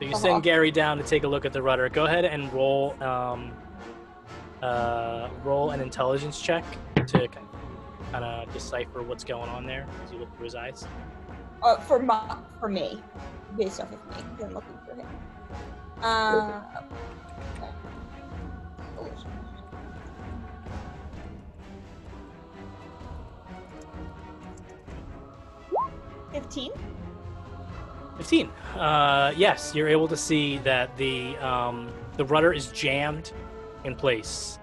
So 0.00 0.06
you 0.06 0.16
send 0.16 0.42
Gary 0.42 0.70
down 0.70 0.96
to 0.96 1.04
take 1.04 1.24
a 1.24 1.28
look 1.28 1.44
at 1.44 1.52
the 1.52 1.60
rudder. 1.60 1.90
Go 1.90 2.06
ahead 2.06 2.24
and 2.24 2.50
roll 2.54 2.94
um, 3.02 3.52
uh, 4.62 5.28
roll 5.44 5.72
an 5.72 5.82
intelligence 5.82 6.40
check 6.40 6.64
to 7.06 7.28
kind 7.28 8.24
of 8.24 8.50
decipher 8.54 9.02
what's 9.02 9.24
going 9.24 9.50
on 9.50 9.66
there 9.66 9.86
as 10.06 10.10
you 10.12 10.20
look 10.20 10.34
through 10.36 10.44
his 10.46 10.54
eyes. 10.54 10.86
Uh, 11.62 11.76
for 11.76 11.98
my, 11.98 12.34
for 12.58 12.70
me, 12.70 12.98
based 13.58 13.78
off 13.78 13.92
of 13.92 13.98
me, 14.16 14.22
'cause 14.38 14.44
I'm 14.46 14.54
looking 14.54 14.78
for 14.88 14.94
him. 14.94 15.06
Uh. 16.02 16.60
Fifteen. 26.32 26.72
15. 28.16 28.48
Uh, 28.76 29.32
yes, 29.36 29.74
you're 29.74 29.88
able 29.88 30.06
to 30.08 30.16
see 30.16 30.58
that 30.58 30.96
the 30.96 31.36
um, 31.38 31.88
the 32.16 32.24
rudder 32.24 32.52
is 32.52 32.68
jammed 32.68 33.32
in 33.84 33.94
place. 33.94 34.58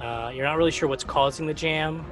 Uh, 0.00 0.30
you're 0.34 0.44
not 0.44 0.56
really 0.56 0.70
sure 0.70 0.88
what's 0.88 1.04
causing 1.04 1.46
the 1.46 1.54
jam, 1.54 2.04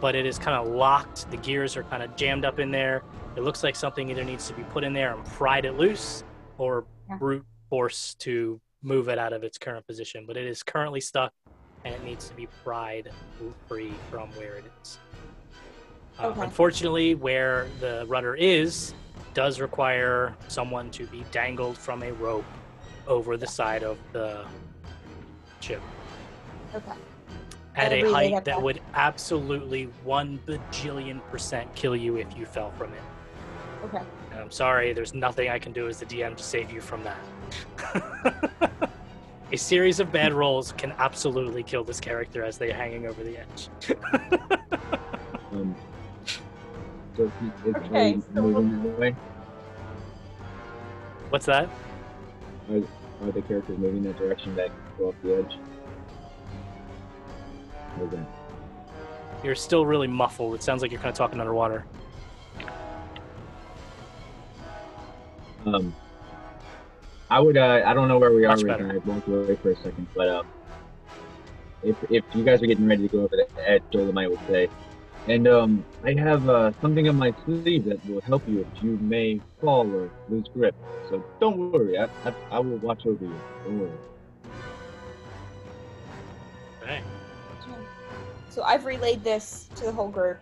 but 0.00 0.14
it 0.14 0.24
is 0.26 0.38
kind 0.38 0.56
of 0.56 0.72
locked. 0.74 1.30
The 1.30 1.36
gears 1.38 1.76
are 1.76 1.82
kind 1.84 2.02
of 2.02 2.14
jammed 2.16 2.44
up 2.44 2.58
in 2.58 2.70
there. 2.70 3.02
It 3.36 3.42
looks 3.42 3.62
like 3.64 3.74
something 3.74 4.10
either 4.10 4.22
needs 4.22 4.46
to 4.48 4.54
be 4.54 4.62
put 4.64 4.84
in 4.84 4.92
there 4.92 5.14
and 5.14 5.24
pried 5.24 5.64
it 5.64 5.76
loose, 5.76 6.24
or 6.58 6.84
Yeah. 7.08 7.16
brute 7.16 7.44
force 7.74 8.14
to 8.20 8.60
move 8.82 9.08
it 9.08 9.18
out 9.18 9.32
of 9.32 9.42
its 9.42 9.58
current 9.58 9.84
position. 9.84 10.24
But 10.28 10.36
it 10.36 10.46
is 10.46 10.62
currently 10.62 11.00
stuck, 11.00 11.32
and 11.84 11.92
it 11.92 12.04
needs 12.04 12.28
to 12.28 12.34
be 12.36 12.46
pried 12.62 13.10
free 13.66 13.92
from 14.12 14.28
where 14.36 14.54
it 14.54 14.64
is. 14.80 14.98
Uh, 16.20 16.28
Okay. 16.28 16.42
Unfortunately, 16.42 17.16
where 17.16 17.66
the 17.80 18.04
rudder 18.06 18.36
is, 18.36 18.94
does 19.34 19.60
require 19.60 20.36
someone 20.46 20.88
to 20.92 21.04
be 21.08 21.24
dangled 21.32 21.76
from 21.76 22.04
a 22.04 22.12
rope 22.12 22.44
over 23.08 23.36
the 23.36 23.48
side 23.48 23.82
of 23.82 23.98
the 24.12 24.44
ship 25.60 25.82
Okay. 26.76 26.92
at 27.74 27.92
a 27.92 28.08
height 28.12 28.44
that 28.44 28.62
would 28.62 28.80
absolutely 28.94 29.86
one 30.04 30.38
bajillion 30.46 31.20
percent 31.32 31.74
kill 31.74 31.96
you 31.96 32.14
if 32.18 32.36
you 32.38 32.46
fell 32.46 32.70
from 32.78 32.92
it. 32.92 33.02
Okay. 33.86 34.02
And 34.30 34.38
I'm 34.40 34.52
sorry, 34.52 34.92
there's 34.92 35.12
nothing 35.14 35.48
I 35.48 35.58
can 35.58 35.72
do 35.72 35.88
as 35.88 35.98
the 35.98 36.06
DM 36.06 36.36
to 36.36 36.42
save 36.44 36.70
you 36.70 36.80
from 36.80 37.02
that. 37.02 37.18
A 39.52 39.56
series 39.56 40.00
of 40.00 40.10
bad 40.12 40.32
rolls 40.32 40.72
can 40.72 40.92
absolutely 40.98 41.62
kill 41.62 41.84
this 41.84 42.00
character 42.00 42.42
as 42.44 42.58
they're 42.58 42.74
hanging 42.74 43.06
over 43.06 43.22
the 43.22 43.38
edge. 43.38 43.68
Um, 45.52 45.74
so 47.16 47.30
he 47.40 47.46
is 47.70 47.76
Okay, 47.76 48.18
so- 48.34 48.42
moving 48.42 48.82
that 48.82 48.98
way? 48.98 49.16
What's 51.30 51.46
that? 51.46 51.68
Are 52.70 53.30
the 53.32 53.42
characters 53.42 53.78
moving 53.78 54.02
that 54.04 54.18
direction 54.18 54.54
that 54.56 54.70
go 54.98 55.08
off 55.08 55.14
the 55.22 55.36
edge? 55.36 55.56
Or 58.00 58.04
is 58.06 58.10
that- 58.10 58.26
You're 59.44 59.54
still 59.54 59.86
really 59.86 60.08
muffled. 60.08 60.54
It 60.54 60.62
sounds 60.62 60.82
like 60.82 60.90
you're 60.90 61.00
kind 61.00 61.10
of 61.12 61.16
talking 61.16 61.38
underwater. 61.40 61.84
Um, 65.66 65.94
I 67.30 67.40
would. 67.40 67.56
Uh, 67.56 67.82
I 67.84 67.94
don't 67.94 68.08
know 68.08 68.18
where 68.18 68.32
we 68.32 68.44
are 68.44 68.56
Much 68.56 68.62
right 68.62 68.78
better. 68.78 68.86
now. 68.86 68.94
I 68.94 68.98
walked 69.04 69.28
away 69.28 69.56
for 69.62 69.70
a 69.70 69.76
second, 69.76 70.08
but 70.14 70.28
um, 70.28 70.50
if 71.82 71.96
if 72.10 72.24
you 72.32 72.44
guys 72.44 72.62
are 72.62 72.66
getting 72.66 72.86
ready 72.86 73.02
to 73.02 73.08
go 73.08 73.18
over 73.20 73.36
the 73.36 73.48
edge, 73.68 73.82
Dolomite 73.92 74.30
would 74.30 74.40
say, 74.48 74.68
and 75.26 75.46
um, 75.48 75.84
I 76.04 76.14
have 76.18 76.48
uh, 76.48 76.72
something 76.80 77.08
on 77.08 77.16
my 77.16 77.32
sleeve 77.44 77.84
that 77.86 78.04
will 78.04 78.20
help 78.26 78.42
you 78.46 78.60
if 78.60 78.82
you 78.82 78.98
may 79.00 79.40
fall 79.60 79.94
or 79.94 80.10
lose 80.28 80.48
grip. 80.54 80.76
So 81.08 81.24
don't 81.40 81.58
worry. 81.58 81.98
I 81.98 82.08
I, 82.24 82.32
I 82.50 82.58
will 82.60 82.78
watch 82.78 83.06
over 83.06 83.24
you. 83.24 83.42
Don't 83.64 83.78
worry. 83.78 83.98
Okay. 86.82 87.00
So 88.50 88.62
I've 88.62 88.84
relayed 88.84 89.24
this 89.24 89.70
to 89.76 89.84
the 89.86 89.92
whole 89.92 90.10
group. 90.10 90.40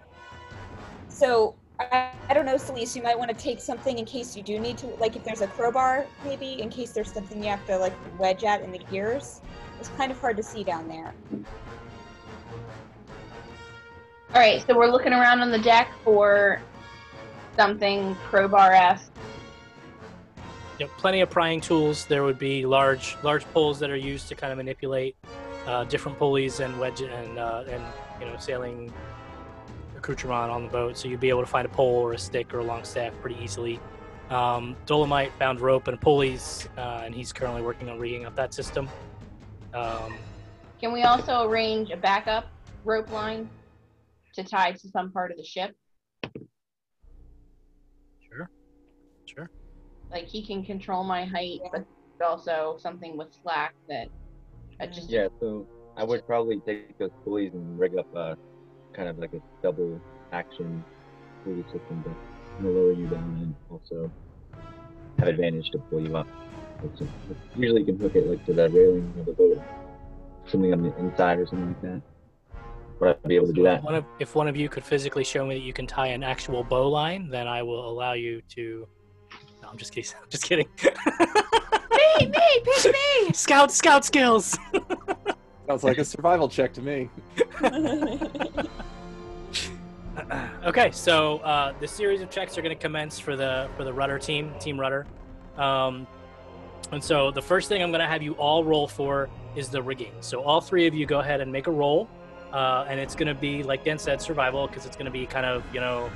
So 1.09 1.57
I, 1.79 2.11
I 2.29 2.35
don't 2.35 2.47
know, 2.47 2.55
Celise, 2.55 2.95
you 2.95 3.03
might 3.03 3.19
want 3.19 3.31
to 3.31 3.37
take 3.37 3.61
something 3.61 3.99
in 3.99 4.05
case 4.05 4.37
you 4.37 4.43
do 4.43 4.59
need 4.59 4.79
to, 4.79 4.87
like 4.99 5.17
if 5.17 5.25
there's 5.25 5.41
a 5.41 5.47
crowbar, 5.49 6.07
maybe, 6.25 6.61
in 6.61 6.69
case 6.71 6.93
there's 6.93 7.13
something 7.13 7.43
you 7.43 7.51
have 7.51 7.67
to 7.67 7.77
like 7.79 7.95
wedge 8.19 8.45
at 8.45 8.63
in 8.63 8.71
the 8.73 8.79
gears. 8.79 9.41
It's 9.81 9.89
kind 9.91 10.13
of 10.13 10.21
hard 10.21 10.37
to 10.37 10.43
see 10.43 10.63
down 10.63 10.87
there. 10.89 11.13
All 14.35 14.41
right, 14.41 14.65
so 14.67 14.77
we're 14.77 14.91
looking 14.91 15.13
around 15.13 15.41
on 15.41 15.51
the 15.51 15.59
deck 15.59 15.89
for 16.05 16.63
something 17.57 18.15
crowbar-esque. 18.31 19.11
Yep, 20.79 20.91
plenty 20.97 21.21
of 21.21 21.29
prying 21.29 21.61
tools. 21.61 22.07
There 22.07 22.23
would 22.23 22.39
be 22.39 22.65
large 22.65 23.17
large 23.23 23.45
poles 23.53 23.79
that 23.81 23.91
are 23.91 23.97
used 23.97 24.29
to 24.29 24.35
kind 24.35 24.51
of 24.51 24.57
manipulate 24.57 25.17
uh, 25.67 25.85
different 25.85 26.19
pulleys 26.19 26.61
and 26.61 26.79
wedge 26.81 27.03
and 27.03 27.39
uh, 27.39 27.65
and 27.69 27.83
you 28.19 28.27
know 28.27 28.37
sailing 28.39 28.93
accoutrement 30.03 30.51
on 30.51 30.65
the 30.65 30.69
boat. 30.69 30.97
So 30.99 31.09
you'd 31.09 31.21
be 31.21 31.29
able 31.29 31.43
to 31.43 31.47
find 31.47 31.65
a 31.65 31.69
pole 31.69 31.95
or 31.95 32.13
a 32.15 32.19
stick 32.19 32.53
or 32.53 32.59
a 32.59 32.65
long 32.65 32.85
staff 32.85 33.13
pretty 33.21 33.39
easily. 33.43 33.81
Um, 34.31 34.77
Dolomite 34.87 35.33
found 35.39 35.61
rope 35.61 35.89
and 35.89 36.01
pulleys, 36.01 36.69
uh, 36.77 37.03
and 37.05 37.15
he's 37.15 37.33
currently 37.33 37.63
working 37.63 37.89
on 37.89 37.99
rigging 37.99 38.25
up 38.25 38.35
that 38.37 38.55
system. 38.55 38.89
Um, 39.75 40.15
Can 40.81 40.93
we 40.93 41.03
also 41.03 41.49
arrange 41.49 41.91
a 41.91 41.97
backup 41.97 42.47
rope 42.85 43.11
line 43.13 43.49
to 44.35 44.43
tie 44.43 44.73
to 44.73 44.89
some 44.89 45.13
part 45.13 45.31
of 45.31 45.37
the 45.37 45.45
ship? 45.45 45.77
sure, 48.21 48.51
sure. 49.27 49.51
Like 50.11 50.27
he 50.27 50.45
can 50.45 50.65
control 50.65 51.05
my 51.05 51.25
height, 51.25 51.61
but 51.71 51.85
also 52.25 52.77
something 52.79 53.17
with 53.17 53.29
slack 53.43 53.75
that 53.89 54.09
I 54.81 54.87
just 54.87 55.11
Yeah. 55.11 55.29
So 55.41 55.67
I 55.97 56.05
would 56.05 56.27
probably 56.27 56.61
take 56.61 56.97
those 56.99 57.11
pulleys 57.25 57.53
and 57.53 57.79
rig 57.79 57.97
up 57.99 58.15
a 58.15 58.37
kind 58.93 59.09
of 59.09 59.19
like 59.19 59.33
a 59.33 59.41
double 59.63 60.01
action 60.33 60.85
pulley 61.45 61.65
system 61.65 62.05
to 62.05 62.69
lower 62.69 62.93
you 62.93 63.07
down 63.09 63.39
and 63.41 63.55
also 63.71 64.11
have 65.19 65.29
advantage 65.29 65.71
to 65.71 65.79
pull 65.79 66.01
you 66.01 66.17
up. 66.17 66.27
It's 66.85 67.01
a- 67.01 67.07
usually 67.57 67.81
you 67.83 67.87
can 67.87 67.99
hook 67.99 68.15
it 68.15 68.27
like 68.27 68.45
to 68.47 68.53
the 68.53 68.69
railing 68.69 69.13
of 69.19 69.27
the 69.27 69.33
boat, 69.33 69.63
something 70.47 70.73
on 70.73 70.83
the 70.83 70.97
inside 70.99 71.39
or 71.39 71.47
something 71.47 71.69
like 71.69 71.83
that. 71.83 72.03
Would 73.01 73.17
I 73.25 73.29
be 73.29 73.37
able 73.37 73.49
to 73.49 73.53
do 73.53 73.63
that? 73.65 73.83
One 73.83 73.95
of, 73.95 74.05
if 74.21 74.35
one 74.35 74.47
of 74.49 74.57
you 74.57 74.69
could 74.69 74.85
physically 74.85 75.25
show 75.25 75.45
me 75.47 75.55
that 75.55 75.65
you 75.65 75.73
can 75.73 75.87
tie 75.87 76.09
an 76.09 76.23
actual 76.23 76.63
bow 76.63 76.89
line, 76.89 77.29
then 77.29 77.49
I 77.49 77.63
will 77.63 77.89
allow 77.89 78.13
you 78.13 78.43
to. 78.51 78.87
No, 79.63 79.69
I'm 79.71 79.77
just 79.77 79.93
kidding. 79.93 80.11
I'm 80.23 80.31
just 80.31 80.45
kidding. 80.45 80.69
Me, 80.79 82.27
me, 82.27 82.63
pick 82.65 82.93
me. 82.93 83.33
scout, 83.33 83.73
scout 83.73 84.05
skills. 84.05 84.57
Sounds 85.67 85.85
like 85.85 85.99
a 85.99 86.05
survival 86.05 86.49
check 86.49 86.73
to 86.75 86.83
me. 86.83 87.09
okay, 90.65 90.91
so 90.91 91.39
uh, 91.39 91.73
the 91.81 91.89
series 91.89 92.21
of 92.21 92.31
checks 92.31 92.57
are 92.59 92.63
going 92.63 92.77
to 92.77 92.81
commence 92.81 93.19
for 93.19 93.37
the 93.37 93.69
for 93.77 93.85
the 93.85 93.93
rudder 93.93 94.19
team, 94.19 94.53
Team 94.59 94.79
Rudder. 94.79 95.07
Um, 95.57 96.07
and 96.93 97.03
so 97.03 97.31
the 97.31 97.41
first 97.41 97.69
thing 97.69 97.83
I'm 97.83 97.91
going 97.91 98.01
to 98.01 98.07
have 98.07 98.23
you 98.23 98.35
all 98.35 98.65
roll 98.65 98.87
for 98.87 99.31
is 99.57 99.69
the 99.69 99.83
rigging. 99.83 100.13
So 100.21 100.43
all 100.43 100.61
three 100.61 100.87
of 100.87 100.95
you 100.95 101.07
go 101.07 101.21
ahead 101.21 101.41
and 101.41 101.51
make 101.51 101.67
a 101.67 101.71
roll, 101.71 102.09
uh, 102.53 102.85
and 102.89 103.01
it's 103.01 103.15
going 103.15 103.29
to 103.29 103.35
be 103.35 103.63
like 103.63 103.85
Dan 103.85 103.99
said, 103.99 104.21
survival, 104.21 104.67
because 104.67 104.85
it's 104.85 104.97
going 104.97 105.07
to 105.07 105.13
be 105.13 105.27
kind 105.27 105.47
of 105.47 105.65
you 105.73 105.81
know 105.81 106.11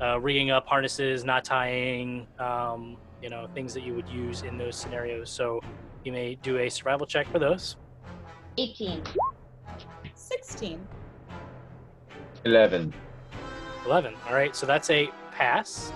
uh, 0.00 0.18
rigging 0.20 0.50
up 0.50 0.66
harnesses, 0.66 1.24
not 1.24 1.44
tying, 1.44 2.26
um, 2.38 2.96
you 3.22 3.28
know 3.28 3.46
things 3.54 3.74
that 3.74 3.82
you 3.82 3.94
would 3.94 4.08
use 4.08 4.42
in 4.42 4.56
those 4.56 4.76
scenarios. 4.76 5.30
So 5.30 5.60
you 6.04 6.12
may 6.12 6.36
do 6.36 6.58
a 6.58 6.70
survival 6.70 7.06
check 7.06 7.28
for 7.28 7.38
those. 7.38 7.76
18. 8.56 9.02
16. 10.14 10.86
Eleven. 12.44 12.94
11. 13.86 14.14
All 14.26 14.34
right, 14.34 14.54
so 14.54 14.66
that's 14.66 14.90
a 14.90 15.10
pass. 15.32 15.92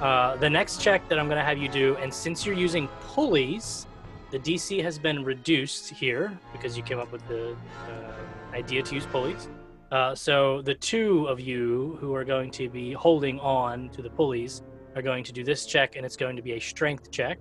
Uh, 0.00 0.36
the 0.36 0.50
next 0.50 0.80
check 0.80 1.08
that 1.08 1.18
I'm 1.18 1.26
going 1.26 1.38
to 1.38 1.44
have 1.44 1.58
you 1.58 1.68
do, 1.68 1.96
and 1.96 2.12
since 2.12 2.44
you're 2.44 2.56
using 2.56 2.88
pulleys, 3.02 3.86
the 4.30 4.38
DC 4.38 4.82
has 4.82 4.98
been 4.98 5.24
reduced 5.24 5.90
here 5.90 6.36
because 6.52 6.76
you 6.76 6.82
came 6.82 6.98
up 6.98 7.12
with 7.12 7.26
the 7.28 7.52
uh, 7.52 8.54
idea 8.54 8.82
to 8.82 8.94
use 8.94 9.06
pulleys. 9.06 9.48
Uh, 9.92 10.14
so 10.14 10.60
the 10.62 10.74
two 10.74 11.26
of 11.26 11.38
you 11.38 11.96
who 12.00 12.14
are 12.14 12.24
going 12.24 12.50
to 12.50 12.68
be 12.68 12.92
holding 12.92 13.38
on 13.38 13.88
to 13.90 14.02
the 14.02 14.10
pulleys 14.10 14.62
are 14.96 15.02
going 15.02 15.22
to 15.22 15.32
do 15.32 15.44
this 15.44 15.66
check, 15.66 15.94
and 15.96 16.04
it's 16.04 16.16
going 16.16 16.34
to 16.34 16.42
be 16.42 16.52
a 16.52 16.60
strength 16.60 17.10
check 17.10 17.38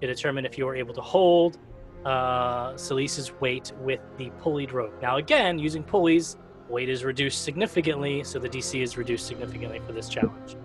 to 0.00 0.06
determine 0.06 0.44
if 0.44 0.58
you 0.58 0.66
are 0.66 0.74
able 0.74 0.92
to 0.94 1.00
hold 1.00 1.58
uh, 2.04 2.76
Celise's 2.76 3.32
weight 3.40 3.72
with 3.78 4.00
the 4.18 4.30
pulleyed 4.40 4.72
rope. 4.72 5.00
Now, 5.00 5.16
again, 5.16 5.58
using 5.58 5.82
pulleys, 5.82 6.36
weight 6.68 6.88
is 6.88 7.04
reduced 7.04 7.44
significantly, 7.44 8.24
so 8.24 8.38
the 8.38 8.48
DC 8.48 8.82
is 8.82 8.96
reduced 8.96 9.26
significantly 9.26 9.80
for 9.86 9.92
this 9.92 10.08
challenge. 10.08 10.56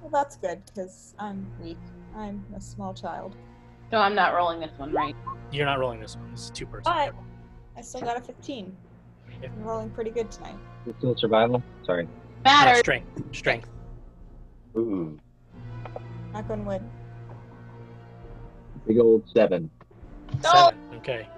Well, 0.00 0.10
that's 0.10 0.36
good 0.36 0.62
because 0.66 1.14
I'm 1.18 1.46
weak. 1.62 1.78
I'm 2.16 2.44
a 2.56 2.60
small 2.60 2.92
child. 2.92 3.36
No, 3.92 3.98
I'm 3.98 4.14
not 4.14 4.34
rolling 4.34 4.60
this 4.60 4.72
one, 4.76 4.92
right? 4.92 5.14
You're 5.50 5.66
not 5.66 5.78
rolling 5.78 6.00
this 6.00 6.16
one. 6.16 6.30
This 6.30 6.44
is 6.44 6.50
two 6.50 6.66
person. 6.66 6.92
But 6.92 7.14
I 7.76 7.80
still 7.82 8.00
got 8.00 8.16
a 8.16 8.20
15. 8.20 8.74
I'm 9.42 9.62
rolling 9.62 9.90
pretty 9.90 10.10
good 10.10 10.30
tonight. 10.30 10.56
It's 10.86 10.98
still 10.98 11.16
survival? 11.16 11.62
Sorry. 11.84 12.08
Matters. 12.44 12.78
Uh, 12.78 12.80
strength. 12.80 13.36
Strength. 13.36 13.68
Ooh. 14.76 15.18
Knock 16.32 16.50
on 16.50 16.64
wood. 16.64 16.82
Big 18.86 18.98
old 18.98 19.22
seven. 19.34 19.70
Seven. 20.40 20.78
Okay. 20.96 21.28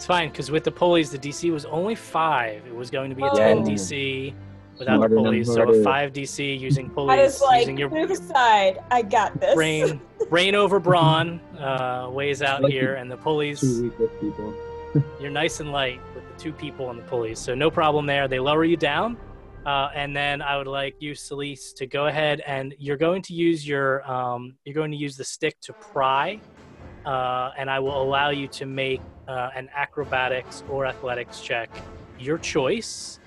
It's 0.00 0.06
fine 0.06 0.30
because 0.30 0.50
with 0.50 0.64
the 0.64 0.70
pulleys, 0.70 1.10
the 1.10 1.18
DC 1.18 1.52
was 1.52 1.66
only 1.66 1.94
five. 1.94 2.66
It 2.66 2.74
was 2.74 2.90
going 2.90 3.10
to 3.10 3.14
be 3.14 3.22
a 3.22 3.26
Oh. 3.26 3.36
10 3.36 3.64
DC 3.64 4.32
without 4.78 4.96
Smarter 4.96 5.14
the 5.14 5.20
pulleys. 5.20 5.46
So 5.52 5.70
a 5.70 5.84
five 5.84 6.14
DC 6.14 6.58
using 6.58 6.86
I 6.86 6.88
pulleys, 6.88 7.18
was 7.18 7.42
like, 7.42 7.58
using 7.58 7.76
your 7.76 7.90
move 7.90 8.10
aside. 8.10 8.78
I 8.90 9.02
got 9.02 9.38
this. 9.38 9.54
brain, 9.54 10.00
brain 10.30 10.54
over 10.54 10.80
brawn, 10.80 11.38
uh, 11.58 12.08
weighs 12.10 12.40
out 12.40 12.62
Like 12.62 12.72
here, 12.72 12.94
and 12.94 13.10
the 13.10 13.18
pulleys. 13.18 13.60
People. 13.60 14.54
You're 15.20 15.30
nice 15.30 15.60
and 15.60 15.70
light 15.70 16.00
with 16.14 16.26
the 16.26 16.42
two 16.42 16.54
people 16.54 16.88
and 16.88 16.98
the 16.98 17.02
pulleys, 17.02 17.38
so 17.38 17.54
no 17.54 17.70
problem 17.70 18.06
there. 18.06 18.26
They 18.26 18.40
lower 18.40 18.64
you 18.64 18.78
down, 18.78 19.18
uh, 19.66 19.90
and 19.94 20.16
then 20.16 20.40
I 20.40 20.56
would 20.56 20.66
like 20.66 20.94
you, 21.00 21.12
Celise, 21.12 21.74
to 21.74 21.86
go 21.86 22.06
ahead 22.06 22.40
and 22.46 22.74
you're 22.78 22.96
going 22.96 23.20
to 23.20 23.34
use 23.34 23.68
your 23.68 24.10
um, 24.10 24.54
you're 24.64 24.74
going 24.74 24.92
to 24.92 24.96
use 24.96 25.18
the 25.18 25.24
stick 25.24 25.60
to 25.60 25.74
pry, 25.74 26.40
uh, 27.04 27.50
and 27.58 27.68
I 27.68 27.80
will 27.80 28.02
allow 28.02 28.30
you 28.30 28.48
to 28.48 28.64
make 28.64 29.02
uh, 29.30 29.50
an 29.54 29.70
acrobatics 29.74 30.64
or 30.68 30.86
athletics 30.86 31.40
check, 31.40 31.70
your 32.18 32.36
choice, 32.36 33.20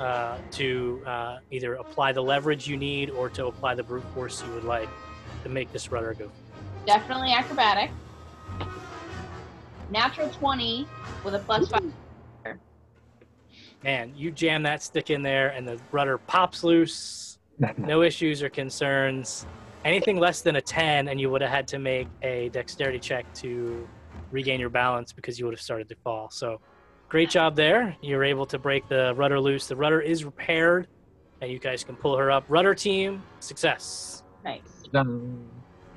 uh, 0.00 0.36
to 0.50 1.00
uh, 1.06 1.38
either 1.52 1.74
apply 1.74 2.12
the 2.12 2.20
leverage 2.20 2.66
you 2.66 2.76
need 2.76 3.10
or 3.10 3.28
to 3.30 3.46
apply 3.46 3.74
the 3.74 3.82
brute 3.82 4.04
force 4.12 4.42
you 4.44 4.52
would 4.52 4.64
like 4.64 4.88
to 5.44 5.48
make 5.48 5.72
this 5.72 5.92
rudder 5.92 6.14
go. 6.14 6.28
Definitely 6.86 7.32
acrobatic. 7.32 7.90
Natural 9.90 10.28
20 10.28 10.88
with 11.24 11.34
a 11.34 11.38
plus 11.38 11.68
five. 11.68 11.84
Man, 13.84 14.12
you 14.16 14.30
jam 14.30 14.62
that 14.62 14.82
stick 14.82 15.10
in 15.10 15.22
there, 15.22 15.50
and 15.50 15.68
the 15.68 15.78
rudder 15.92 16.18
pops 16.18 16.64
loose. 16.64 17.38
no 17.76 18.02
issues 18.02 18.42
or 18.42 18.48
concerns. 18.48 19.46
Anything 19.84 20.18
less 20.18 20.40
than 20.40 20.56
a 20.56 20.60
10, 20.60 21.08
and 21.08 21.20
you 21.20 21.30
would 21.30 21.42
have 21.42 21.50
had 21.50 21.68
to 21.68 21.78
make 21.78 22.08
a 22.22 22.48
dexterity 22.48 22.98
check 22.98 23.32
to 23.34 23.86
regain 24.34 24.60
your 24.60 24.68
balance 24.68 25.12
because 25.12 25.38
you 25.38 25.46
would 25.46 25.54
have 25.54 25.60
started 25.60 25.88
to 25.88 25.94
fall. 25.94 26.28
So, 26.30 26.60
great 27.08 27.30
job 27.30 27.56
there. 27.56 27.96
You're 28.02 28.24
able 28.24 28.44
to 28.46 28.58
break 28.58 28.86
the 28.88 29.14
rudder 29.14 29.40
loose. 29.40 29.66
The 29.66 29.76
rudder 29.76 30.00
is 30.00 30.24
repaired, 30.24 30.88
and 31.40 31.50
you 31.50 31.58
guys 31.58 31.84
can 31.84 31.96
pull 31.96 32.16
her 32.16 32.30
up. 32.30 32.44
Rudder 32.48 32.74
team, 32.74 33.22
success. 33.40 34.24
Nice. 34.44 34.60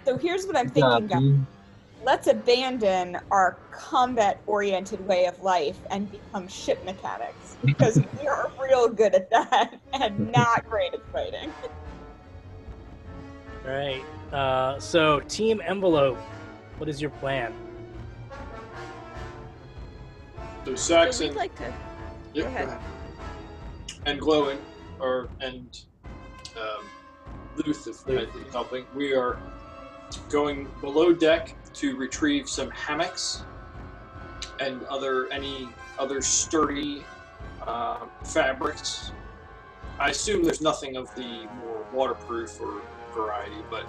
So 0.05 0.17
here's 0.17 0.45
what 0.45 0.55
I'm 0.55 0.69
thinking, 0.69 1.07
guys. 1.07 1.33
Let's 2.05 2.27
abandon 2.27 3.17
our 3.31 3.57
combat 3.71 4.39
oriented 4.45 5.05
way 5.05 5.25
of 5.25 5.41
life 5.41 5.77
and 5.89 6.09
become 6.09 6.47
ship 6.47 6.83
mechanics 6.85 7.57
because 7.65 7.99
we 8.21 8.27
are 8.27 8.49
real 8.61 8.87
good 8.87 9.15
at 9.15 9.29
that 9.31 9.81
and 9.93 10.31
not 10.31 10.69
great 10.69 10.93
at 10.93 11.05
fighting. 11.11 11.51
All 13.65 13.71
right. 13.71 14.03
Uh, 14.31 14.79
so, 14.79 15.19
team 15.21 15.61
envelope, 15.65 16.17
what 16.77 16.87
is 16.87 17.01
your 17.01 17.11
plan? 17.11 17.53
So 20.67 20.75
So 20.75 20.95
Saxon 20.95 21.29
we'd 21.29 21.35
like 21.37 21.55
to. 21.55 21.73
Yep, 22.33 22.43
Go 22.43 22.47
ahead. 22.47 22.79
and 24.05 24.19
Glowin, 24.19 24.57
or 24.99 25.29
and 25.39 25.79
um, 26.57 26.83
Luth, 27.55 27.87
if 27.87 28.05
I 28.05 28.25
think 28.25 28.51
helping. 28.51 28.85
We 28.93 29.13
are 29.13 29.39
going 30.29 30.67
below 30.81 31.13
deck 31.13 31.55
to 31.75 31.95
retrieve 31.95 32.49
some 32.49 32.69
hammocks 32.71 33.45
and 34.59 34.83
other 34.87 35.31
any 35.31 35.69
other 35.99 36.21
sturdy 36.21 37.05
uh, 37.65 38.05
fabrics. 38.25 39.13
I 39.99 40.09
assume 40.09 40.43
there's 40.43 40.59
nothing 40.59 40.97
of 40.97 41.15
the 41.15 41.47
more 41.61 41.85
waterproof 41.93 42.59
or 42.59 42.81
variety, 43.13 43.63
but 43.69 43.85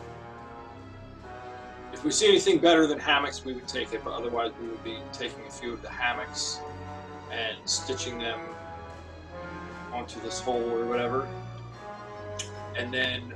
if 1.93 2.05
we 2.05 2.11
see 2.11 2.29
anything 2.29 2.59
better 2.59 2.87
than 2.87 2.99
hammocks, 2.99 3.45
we 3.45 3.53
would 3.53 3.69
take 3.69 3.93
it. 3.93 4.03
But 4.05 4.13
otherwise, 4.13 4.53
we 4.61 4.69
would 4.69 4.85
be 4.85 4.99
taking 5.13 5.45
a 5.47 5.51
few 5.51 5.73
of 5.73 5.83
the 5.83 5.91
hammocks 5.91 6.61
and 7.33 7.57
stitching 7.65 8.19
them 8.19 8.41
onto 9.93 10.21
this 10.21 10.41
hole 10.41 10.71
or 10.71 10.87
whatever. 10.87 11.29
And 12.77 12.93
then 12.93 13.33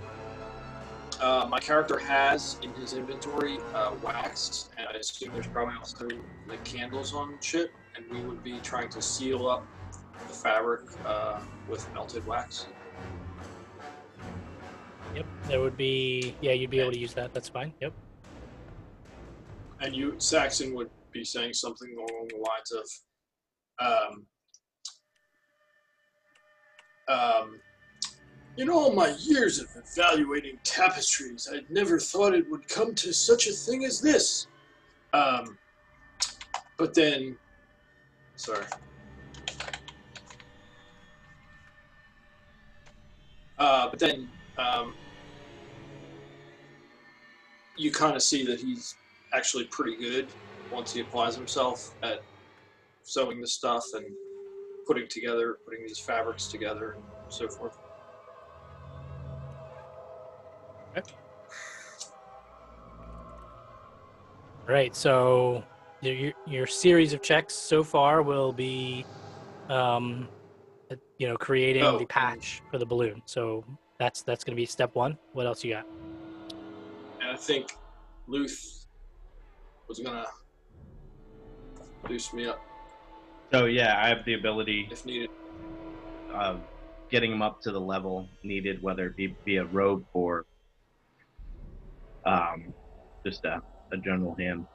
uh, 1.20 1.46
my 1.48 1.58
character 1.58 1.98
has 1.98 2.58
in 2.62 2.72
his 2.74 2.94
inventory 2.94 3.58
uh, 3.74 3.92
wax, 4.02 4.68
and 4.76 4.86
I 4.88 4.92
assume 4.92 5.32
there's 5.32 5.46
probably 5.46 5.74
also 5.76 6.08
like 6.48 6.62
candles 6.64 7.14
on 7.14 7.38
ship, 7.40 7.72
and 7.96 8.04
we 8.10 8.20
would 8.22 8.42
be 8.42 8.58
trying 8.60 8.88
to 8.90 9.02
seal 9.02 9.48
up 9.48 9.66
the 10.28 10.34
fabric 10.34 10.82
uh, 11.06 11.40
with 11.68 11.86
melted 11.94 12.26
wax. 12.26 12.66
Yep, 15.14 15.26
there 15.48 15.60
would 15.60 15.76
be, 15.76 16.34
yeah, 16.40 16.52
you'd 16.52 16.70
be 16.70 16.80
able 16.80 16.92
to 16.92 16.98
use 16.98 17.14
that. 17.14 17.34
That's 17.34 17.48
fine. 17.48 17.72
Yep. 17.80 17.92
And 19.82 19.96
you, 19.96 20.14
Saxon, 20.18 20.74
would 20.76 20.90
be 21.12 21.24
saying 21.24 21.54
something 21.54 21.92
along 21.96 22.28
the 22.28 22.36
lines 22.36 22.72
of, 22.72 22.86
um, 23.84 24.26
um, 27.08 27.60
in 28.58 28.70
all 28.70 28.92
my 28.92 29.12
years 29.18 29.58
of 29.58 29.66
evaluating 29.74 30.58
tapestries, 30.62 31.48
I'd 31.52 31.68
never 31.68 31.98
thought 31.98 32.32
it 32.32 32.48
would 32.48 32.68
come 32.68 32.94
to 32.94 33.12
such 33.12 33.48
a 33.48 33.52
thing 33.52 33.84
as 33.84 34.00
this. 34.00 34.46
Um, 35.12 35.58
but 36.78 36.94
then, 36.94 37.36
sorry. 38.36 38.64
Uh, 43.58 43.90
but 43.90 43.98
then, 43.98 44.28
um, 44.58 44.94
you 47.76 47.90
kind 47.90 48.14
of 48.14 48.22
see 48.22 48.44
that 48.44 48.60
he's 48.60 48.94
actually 49.32 49.64
pretty 49.64 49.96
good 49.96 50.28
once 50.70 50.92
he 50.92 51.00
applies 51.00 51.34
himself 51.34 51.94
at 52.02 52.20
sewing 53.02 53.40
the 53.40 53.46
stuff 53.46 53.84
and 53.94 54.04
putting 54.86 55.06
together, 55.08 55.58
putting 55.64 55.82
these 55.86 55.98
fabrics 55.98 56.46
together 56.48 56.92
and 56.92 57.32
so 57.32 57.48
forth. 57.48 57.76
Right. 64.66 64.94
So 64.94 65.64
your 66.00 66.14
your- 66.14 66.32
your 66.46 66.66
series 66.66 67.12
of 67.12 67.22
checks 67.22 67.54
so 67.54 67.82
far 67.82 68.22
will 68.22 68.52
be, 68.52 69.04
um, 69.68 70.28
uh, 70.90 70.96
you 71.18 71.28
know, 71.28 71.36
creating 71.36 71.82
Oh. 71.82 71.98
the 71.98 72.06
patch 72.06 72.62
for 72.70 72.78
the 72.78 72.86
balloon. 72.86 73.22
So 73.26 73.64
that's 73.98 74.22
that's 74.22 74.44
going 74.44 74.54
to 74.56 74.60
be 74.60 74.66
step 74.66 74.94
one. 74.94 75.18
What 75.32 75.46
else 75.46 75.64
you 75.64 75.72
got? 75.74 75.86
And 77.20 77.30
I 77.30 77.36
think 77.36 77.72
Luth 78.26 78.81
was 79.92 79.98
gonna 79.98 80.24
boost 82.08 82.32
me 82.32 82.46
up 82.46 82.58
So 83.52 83.66
yeah, 83.66 84.02
I 84.02 84.08
have 84.08 84.24
the 84.24 84.32
ability 84.32 84.88
if 84.90 85.04
needed. 85.04 85.28
of 86.32 86.60
getting 87.10 87.30
him 87.30 87.42
up 87.42 87.60
to 87.60 87.70
the 87.70 87.78
level 87.78 88.26
needed, 88.42 88.82
whether 88.82 89.08
it 89.08 89.16
be 89.16 89.36
via 89.44 89.66
rope 89.66 90.06
or 90.14 90.46
um, 92.24 92.72
just 93.26 93.44
a, 93.44 93.60
a 93.92 93.98
general 93.98 94.34
hand. 94.36 94.66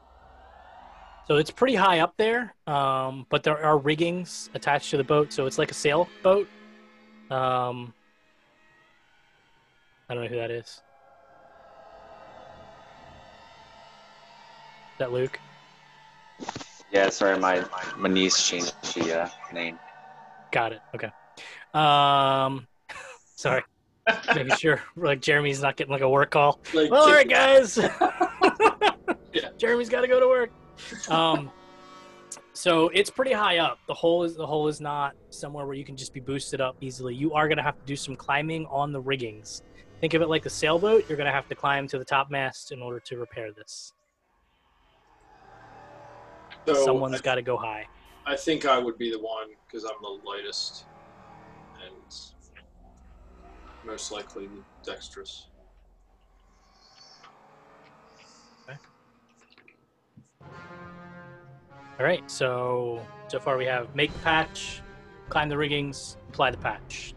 So 1.27 1.37
it's 1.37 1.49
pretty 1.49 1.73
high 1.73 2.01
up 2.01 2.13
there, 2.17 2.53
um, 2.67 3.25
but 3.29 3.41
there 3.41 3.57
are 3.65 3.79
riggings 3.79 4.51
attached 4.53 4.91
to 4.91 4.97
the 4.97 5.03
boat, 5.03 5.33
so 5.33 5.47
it's 5.47 5.57
like 5.57 5.71
a 5.71 5.73
sailboat. 5.73 6.47
Um, 7.31 7.91
I 10.07 10.13
don't 10.13 10.25
know 10.25 10.29
who 10.29 10.35
that 10.35 10.51
is. 10.51 10.83
That 14.99 15.11
Luke? 15.11 15.39
Yeah, 16.91 17.09
sorry, 17.09 17.37
my 17.37 17.65
my 17.97 18.09
niece 18.09 18.47
changed 18.47 18.73
the 18.93 19.23
uh, 19.23 19.29
name. 19.53 19.77
Got 20.51 20.73
it. 20.73 20.81
Okay. 20.95 21.11
Um, 21.73 22.67
sorry. 23.35 23.63
Making 24.33 24.55
sure 24.55 24.81
like 24.95 25.21
Jeremy's 25.21 25.61
not 25.61 25.75
getting 25.75 25.91
like 25.91 26.01
a 26.01 26.09
work 26.09 26.31
call. 26.31 26.59
Like, 26.73 26.89
Well, 26.89 27.03
all 27.03 27.11
right, 27.11 27.29
guys. 27.29 27.77
Yeah. 29.33 29.49
Jeremy's 29.57 29.89
got 29.89 30.01
to 30.01 30.07
go 30.07 30.19
to 30.19 30.27
work. 30.27 30.49
Um, 31.09 31.51
so 32.53 32.89
it's 32.89 33.09
pretty 33.09 33.33
high 33.33 33.59
up. 33.59 33.77
The 33.87 33.93
hole 33.93 34.23
is 34.23 34.35
the 34.35 34.47
hole 34.47 34.67
is 34.67 34.81
not 34.81 35.15
somewhere 35.29 35.65
where 35.65 35.75
you 35.75 35.85
can 35.85 35.95
just 35.95 36.13
be 36.13 36.19
boosted 36.19 36.59
up 36.59 36.75
easily. 36.81 37.13
You 37.13 37.33
are 37.33 37.47
going 37.47 37.57
to 37.57 37.63
have 37.63 37.77
to 37.77 37.85
do 37.85 37.95
some 37.95 38.15
climbing 38.15 38.65
on 38.67 38.91
the 38.91 38.99
riggings. 38.99 39.61
Think 40.01 40.13
of 40.15 40.21
it 40.21 40.29
like 40.29 40.45
a 40.45 40.49
sailboat. 40.49 41.05
You're 41.07 41.17
going 41.17 41.27
to 41.27 41.33
have 41.33 41.47
to 41.49 41.55
climb 41.55 41.87
to 41.89 41.99
the 41.99 42.05
top 42.05 42.31
mast 42.31 42.71
in 42.71 42.81
order 42.81 42.99
to 42.99 43.17
repair 43.17 43.51
this. 43.51 43.93
So 46.67 46.83
Someone's 46.83 47.21
got 47.21 47.35
to 47.35 47.41
go 47.41 47.55
high. 47.55 47.87
I 48.25 48.35
think 48.35 48.65
I 48.65 48.77
would 48.77 48.97
be 48.97 49.09
the 49.09 49.19
one 49.19 49.47
because 49.65 49.85
I'm 49.85 50.01
the 50.01 50.19
lightest 50.27 50.83
and 51.81 52.13
most 53.85 54.11
likely 54.11 54.49
dexterous. 54.83 55.47
Okay. 58.67 58.77
All 60.41 62.05
right. 62.05 62.29
So 62.29 63.01
so 63.29 63.39
far 63.39 63.57
we 63.57 63.63
have 63.65 63.95
make 63.95 64.11
the 64.11 64.19
patch, 64.19 64.81
climb 65.29 65.47
the 65.47 65.57
riggings, 65.57 66.17
apply 66.27 66.51
the 66.51 66.57
patch. 66.57 67.13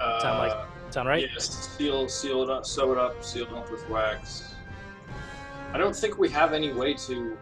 Uh, 0.00 0.20
Sound 0.20 0.38
like 0.38 0.66
sound 0.90 1.08
right? 1.08 1.28
Yes, 1.34 1.76
seal, 1.76 2.08
seal 2.08 2.44
it 2.44 2.50
up, 2.50 2.64
sew 2.64 2.92
it 2.92 2.98
up, 2.98 3.24
seal 3.24 3.46
it 3.46 3.52
up 3.52 3.68
with 3.72 3.88
wax. 3.90 4.54
I 5.72 5.78
don't 5.78 5.96
think 5.96 6.18
we 6.18 6.28
have 6.28 6.52
any 6.52 6.72
way 6.72 6.94
to 6.94 7.36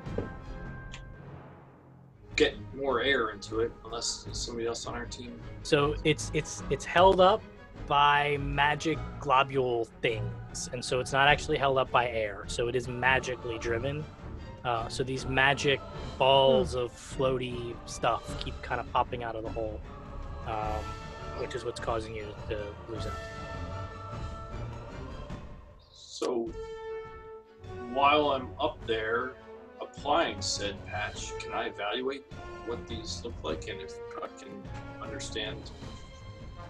get 2.36 2.56
more 2.74 3.02
air 3.02 3.30
into 3.30 3.60
it 3.60 3.72
unless 3.84 4.26
somebody 4.32 4.66
else 4.66 4.86
on 4.86 4.94
our 4.94 5.06
team. 5.06 5.38
So 5.62 5.94
it's 6.04 6.30
it's 6.34 6.62
it's 6.70 6.84
held 6.84 7.20
up 7.20 7.42
by 7.86 8.38
magic 8.38 8.98
globule 9.20 9.86
things, 10.00 10.68
and 10.72 10.84
so 10.84 11.00
it's 11.00 11.12
not 11.12 11.28
actually 11.28 11.58
held 11.58 11.78
up 11.78 11.90
by 11.90 12.08
air. 12.08 12.44
So 12.46 12.68
it 12.68 12.76
is 12.76 12.88
magically 12.88 13.58
driven. 13.58 14.04
Uh, 14.64 14.88
so 14.88 15.04
these 15.04 15.26
magic 15.26 15.78
balls 16.18 16.74
of 16.74 16.90
floaty 16.90 17.76
stuff 17.84 18.42
keep 18.42 18.60
kind 18.62 18.80
of 18.80 18.90
popping 18.92 19.22
out 19.22 19.36
of 19.36 19.42
the 19.42 19.50
hole, 19.50 19.78
um, 20.46 20.82
which 21.38 21.54
is 21.54 21.64
what's 21.64 21.80
causing 21.80 22.14
you 22.14 22.26
to 22.48 22.66
lose 22.88 23.06
out. 23.06 23.12
So 25.92 26.50
while 27.92 28.30
I'm 28.30 28.48
up 28.58 28.78
there 28.86 29.32
applying 29.96 30.40
said 30.40 30.74
patch, 30.86 31.32
can 31.38 31.52
I 31.52 31.66
evaluate 31.66 32.24
what 32.66 32.86
these 32.88 33.22
look 33.24 33.34
like 33.42 33.68
and 33.68 33.80
if 33.80 33.94
I 34.22 34.28
can 34.38 34.50
understand 35.02 35.58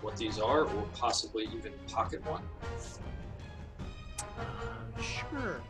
what 0.03 0.17
these 0.17 0.39
are 0.39 0.65
or 0.65 0.83
possibly 0.95 1.45
even 1.55 1.73
pocket 1.89 2.25
one? 2.27 2.43
Uh, 4.39 5.01
sure. 5.01 5.63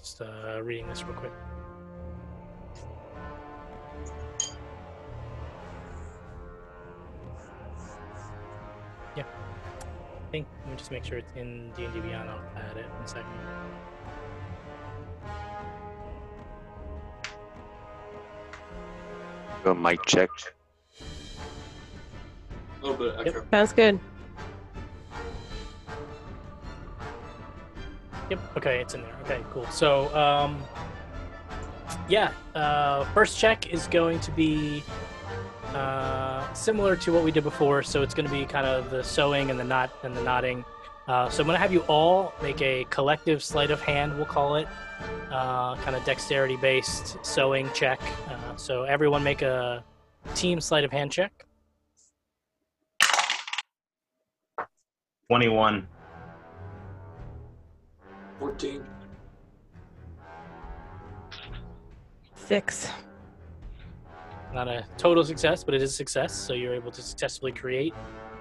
Just 0.00 0.22
uh, 0.22 0.60
reading 0.62 0.88
this 0.88 1.04
real 1.04 1.14
quick. 1.14 1.32
Think 10.34 10.48
let 10.62 10.70
me 10.72 10.76
just 10.76 10.90
make 10.90 11.04
sure 11.04 11.18
it's 11.18 11.30
in 11.36 11.70
D 11.76 11.84
and 11.84 11.94
D 11.94 12.00
Beyond. 12.00 12.28
I'll 12.28 12.42
add 12.56 12.76
it 12.76 12.86
in 12.86 13.04
a 13.04 13.08
second. 13.08 13.30
Do 19.62 19.70
a 19.70 19.74
mic 19.76 20.04
check. 20.06 20.28
A 22.82 22.84
little 22.84 22.96
bit 22.96 23.14
of 23.14 23.26
Yep. 23.26 23.46
Sounds 23.52 23.72
good. 23.72 24.00
Yep. 28.30 28.40
Okay, 28.56 28.80
it's 28.80 28.94
in 28.94 29.02
there. 29.02 29.16
Okay, 29.22 29.40
cool. 29.52 29.66
So, 29.66 30.12
um, 30.16 30.60
yeah, 32.08 32.32
uh, 32.56 33.04
first 33.14 33.38
check 33.38 33.72
is 33.72 33.86
going 33.86 34.18
to 34.18 34.32
be 34.32 34.82
uh, 35.74 36.52
similar 36.54 36.96
to 36.96 37.12
what 37.12 37.24
we 37.24 37.30
did 37.30 37.44
before. 37.44 37.82
So 37.82 38.02
it's 38.02 38.14
going 38.14 38.26
to 38.26 38.32
be 38.32 38.44
kind 38.44 38.66
of 38.66 38.90
the 38.90 39.02
sewing 39.02 39.50
and 39.50 39.58
the 39.58 39.64
knot 39.64 39.90
and 40.02 40.16
the 40.16 40.22
knotting. 40.22 40.64
Uh, 41.06 41.28
so 41.28 41.42
I'm 41.42 41.46
going 41.46 41.56
to 41.56 41.60
have 41.60 41.72
you 41.72 41.80
all 41.80 42.32
make 42.42 42.62
a 42.62 42.84
collective 42.88 43.42
sleight 43.42 43.70
of 43.70 43.82
hand, 43.82 44.16
we'll 44.16 44.24
call 44.24 44.56
it, 44.56 44.66
uh, 45.30 45.76
kind 45.76 45.94
of 45.94 46.02
dexterity-based 46.04 47.18
sewing 47.22 47.68
check. 47.74 48.00
Uh, 48.26 48.56
so 48.56 48.84
everyone 48.84 49.22
make 49.22 49.42
a 49.42 49.84
team 50.34 50.60
sleight 50.60 50.84
of 50.84 50.90
hand 50.90 51.12
check. 51.12 51.44
21. 55.28 55.86
14. 58.38 58.84
Six. 62.34 62.90
Not 64.54 64.68
a 64.68 64.86
total 64.96 65.24
success, 65.24 65.64
but 65.64 65.74
it 65.74 65.82
is 65.82 65.90
a 65.90 65.96
success. 65.96 66.32
So 66.32 66.52
you're 66.52 66.74
able 66.74 66.92
to 66.92 67.02
successfully 67.02 67.50
create 67.50 67.92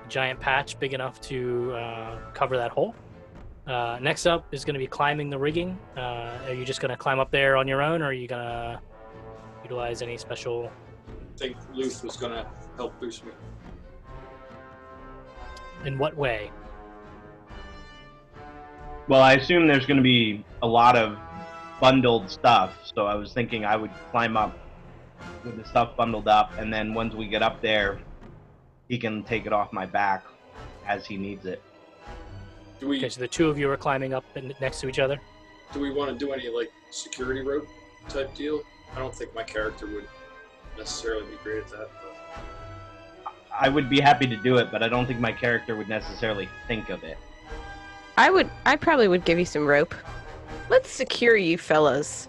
a 0.06 0.10
giant 0.10 0.40
patch 0.40 0.80
big 0.80 0.94
enough 0.94 1.20
to 1.22 1.74
uh, 1.74 2.20
cover 2.36 2.56
that 2.56 2.70
hole. 2.70 2.94
Uh, 3.66 3.98
next 4.00 4.28
up 4.28 4.46
is 4.54 4.64
going 4.64 4.76
to 4.76 4.80
be 4.80 4.86
climbing 4.86 5.32
the 5.32 5.38
rigging. 5.38 5.78
Uh, 5.98 6.38
are 6.46 6.54
you 6.54 6.66
just 6.66 6.82
going 6.82 6.92
to 6.92 6.98
climb 6.98 7.20
up 7.20 7.32
there 7.32 7.58
on 7.58 7.68
your 7.68 7.82
own, 7.82 8.04
or 8.04 8.08
are 8.08 8.14
you 8.14 8.28
going 8.28 8.46
to 8.46 8.80
utilize 9.64 10.04
any 10.04 10.18
special? 10.18 10.70
I 11.08 11.38
think 11.38 11.58
Luth 11.74 12.04
was 12.04 12.16
going 12.16 12.34
to 12.34 12.46
help 12.76 13.00
boost 13.00 13.26
me. 13.26 13.32
In 15.86 15.98
what 15.98 16.16
way? 16.16 16.52
Well, 19.08 19.22
I 19.22 19.34
assume 19.34 19.68
there's 19.68 19.86
going 19.88 19.98
to 19.98 20.04
be 20.04 20.46
a 20.62 20.68
lot 20.68 20.96
of 20.96 21.18
bundled 21.82 22.30
stuff, 22.30 22.78
so 22.96 23.08
I 23.08 23.16
was 23.16 23.34
thinking 23.34 23.66
I 23.66 23.76
would 23.78 23.92
climb 24.12 24.38
up 24.38 24.58
with 25.44 25.58
the 25.58 25.66
stuff 25.68 25.96
bundled 25.96 26.28
up, 26.28 26.52
and 26.58 26.74
then 26.74 26.94
once 26.94 27.14
we 27.14 27.28
get 27.28 27.42
up 27.42 27.62
there, 27.62 28.00
he 28.88 28.98
can 28.98 29.24
take 29.24 29.46
it 29.46 29.54
off 29.54 29.72
my 29.74 29.86
back 29.86 30.26
as 30.88 31.06
he 31.06 31.18
needs 31.18 31.46
it. 31.46 31.62
Do 32.80 32.88
we 32.88 32.98
Okay, 32.98 33.10
so 33.10 33.22
the 33.22 33.28
two 33.28 33.50
of 33.50 33.58
you 33.58 33.70
are 33.70 33.78
climbing 33.78 34.14
up 34.14 34.26
and 34.36 34.54
next 34.60 34.82
to 34.82 34.90
each 34.90 35.00
other. 35.00 35.20
do 35.74 35.80
we 35.80 35.92
want 35.92 36.12
to 36.12 36.18
do 36.18 36.34
any 36.34 36.50
like 36.50 36.72
security 36.92 37.42
rope 37.42 37.68
type 38.10 38.34
deal? 38.36 38.62
I 38.96 39.00
don't 39.00 39.16
think 39.16 39.34
my 39.34 39.44
character 39.44 39.88
would 39.88 40.08
necessarily 40.78 41.26
be 41.26 41.38
great 41.44 41.64
at 41.64 41.70
that. 41.70 41.90
But 42.02 43.34
I 43.60 43.70
would 43.70 43.90
be 43.90 44.00
happy 44.00 44.28
to 44.28 44.36
do 44.38 44.58
it, 44.58 44.72
but 44.72 44.84
I 44.84 44.90
don't 44.90 45.06
think 45.06 45.20
my 45.20 45.32
character 45.32 45.76
would 45.76 45.90
necessarily 45.90 46.50
think 46.68 46.90
of 46.90 47.04
it. 47.04 47.18
I 48.18 48.30
would. 48.30 48.50
I 48.66 48.76
probably 48.76 49.08
would 49.08 49.26
give 49.26 49.40
you 49.40 49.46
some 49.46 49.66
rope. 49.66 49.96
Let's 50.70 50.90
secure 50.90 51.36
you, 51.36 51.58
fellas. 51.58 52.28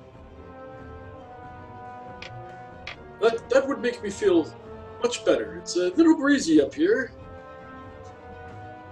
That 3.25 3.49
that 3.51 3.67
would 3.67 3.81
make 3.81 4.03
me 4.03 4.11
feel 4.11 4.47
much 5.03 5.25
better. 5.25 5.57
It's 5.57 5.77
a 5.77 5.91
little 5.91 6.17
breezy 6.17 6.61
up 6.61 6.75
here. 6.75 7.13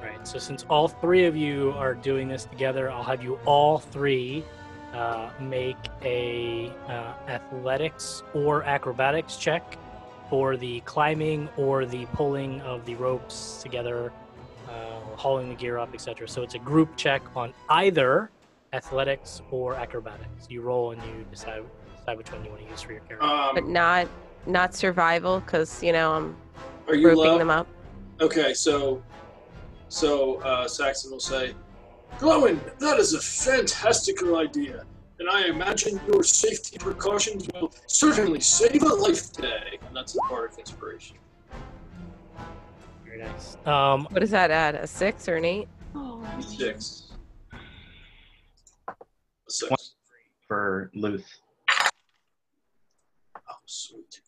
Right. 0.03 0.27
So 0.27 0.39
since 0.39 0.65
all 0.69 0.89
three 0.89 1.27
of 1.27 1.37
you 1.37 1.73
are 1.77 1.95
doing 1.95 2.29
this 2.29 2.45
together, 2.45 2.91
I'll 2.91 3.05
have 3.05 3.23
you 3.23 3.39
all 3.45 3.79
three 3.79 4.45
uh, 4.93 5.31
make 5.41 5.77
a 6.03 6.71
uh, 6.89 7.15
athletics 7.29 8.23
or 8.35 8.63
acrobatics 8.65 9.37
check 9.37 9.79
for 10.29 10.57
the 10.57 10.81
climbing 10.81 11.49
or 11.57 11.87
the 11.87 12.07
pulling 12.07 12.61
of 12.63 12.85
the 12.85 12.95
ropes 12.97 13.63
together, 13.63 14.13
uh, 14.69 15.01
hauling 15.17 15.49
the 15.49 15.55
gear 15.55 15.79
up, 15.79 15.95
etc. 15.95 16.29
So 16.29 16.43
it's 16.43 16.55
a 16.55 16.59
group 16.59 16.97
check 16.97 17.23
on 17.37 17.55
either 17.69 18.31
athletics 18.73 19.43
or 19.51 19.75
acrobatics. 19.75 20.47
You 20.49 20.63
roll 20.63 20.93
and 20.93 21.03
you 21.03 21.25
decide 21.31 21.63
decide 22.03 22.19
which 22.19 22.33
one 22.33 22.45
you 22.45 22.51
want 22.51 22.63
to 22.63 22.69
use 22.71 22.83
for 22.83 22.93
your 22.93 23.01
character. 23.03 23.27
but 23.55 23.65
Um, 23.65 23.73
not 23.73 24.09
not 24.47 24.75
survival 24.75 25.41
because 25.41 25.83
you 25.83 25.93
know 25.93 26.13
I'm 26.13 26.37
are 26.89 26.95
you 26.95 27.09
roping 27.09 27.23
low? 27.25 27.39
them 27.39 27.51
up. 27.51 27.67
Okay, 28.21 28.55
so 28.55 29.03
so 29.89 30.37
uh, 30.43 30.67
Saxon 30.67 31.11
will 31.13 31.21
say, 31.21 31.55
"Glowin, 32.19 32.59
that 32.79 32.99
is 32.99 33.15
a 33.15 33.21
fantastical 33.21 34.37
idea, 34.37 34.85
and 35.21 35.29
I 35.31 35.47
imagine 35.47 36.01
your 36.09 36.23
safety 36.25 36.79
precautions 36.79 37.47
will 37.55 37.73
certainly 37.87 38.41
save 38.41 38.83
a 38.83 38.87
life 38.87 39.33
today." 39.33 39.79
And 39.87 39.97
that's 39.97 40.15
a 40.17 40.19
part 40.21 40.53
of 40.53 40.59
inspiration. 40.59 41.17
Very 43.05 43.19
nice. 43.23 43.57
Um, 43.67 44.07
What 44.11 44.21
does 44.21 44.31
that 44.31 44.51
add? 44.51 44.75
A 44.75 44.87
six 44.87 45.29
or 45.29 45.37
an 45.37 45.45
eight? 45.45 45.69
Six. 46.41 47.13
A 47.53 48.93
six. 49.49 49.95
For 50.49 50.91
Luth. 50.95 51.25
Sweet. 53.75 54.21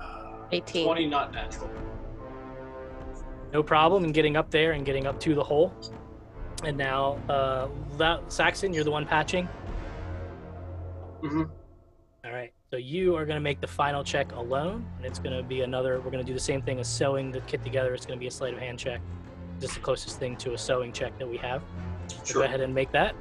Uh, 0.00 0.36
18. 0.52 0.86
Twenty, 0.86 1.06
not 1.06 1.34
natural. 1.34 1.70
no 3.52 3.62
problem 3.62 4.04
in 4.04 4.12
getting 4.12 4.38
up 4.38 4.50
there 4.50 4.72
and 4.72 4.86
getting 4.86 5.06
up 5.06 5.20
to 5.20 5.34
the 5.34 5.44
hole. 5.44 5.74
And 6.64 6.78
now, 6.78 7.18
uh, 7.28 7.68
that, 7.98 8.32
Saxon, 8.32 8.72
you're 8.72 8.84
the 8.84 8.90
one 8.90 9.04
patching. 9.04 9.46
Mm-hmm. 11.22 11.42
All 12.24 12.32
right. 12.32 12.54
So 12.70 12.78
you 12.78 13.14
are 13.16 13.26
going 13.26 13.36
to 13.36 13.42
make 13.42 13.60
the 13.60 13.66
final 13.66 14.02
check 14.02 14.32
alone, 14.32 14.86
and 14.96 15.04
it's 15.04 15.18
going 15.18 15.36
to 15.36 15.42
be 15.42 15.60
another. 15.60 15.98
We're 16.00 16.10
going 16.10 16.24
to 16.24 16.26
do 16.26 16.32
the 16.32 16.40
same 16.40 16.62
thing 16.62 16.80
as 16.80 16.88
sewing 16.88 17.32
the 17.32 17.40
kit 17.42 17.62
together. 17.62 17.92
It's 17.92 18.06
going 18.06 18.18
to 18.18 18.20
be 18.20 18.28
a 18.28 18.30
sleight 18.30 18.54
of 18.54 18.60
hand 18.60 18.78
check. 18.78 19.02
This 19.58 19.72
is 19.72 19.76
the 19.76 19.82
closest 19.82 20.18
thing 20.18 20.36
to 20.38 20.54
a 20.54 20.58
sewing 20.58 20.90
check 20.90 21.18
that 21.18 21.28
we 21.28 21.36
have. 21.36 21.62
So 22.06 22.16
Sure. 22.24 22.40
Go 22.40 22.46
ahead 22.46 22.62
and 22.62 22.74
make 22.74 22.90
that. 22.92 23.14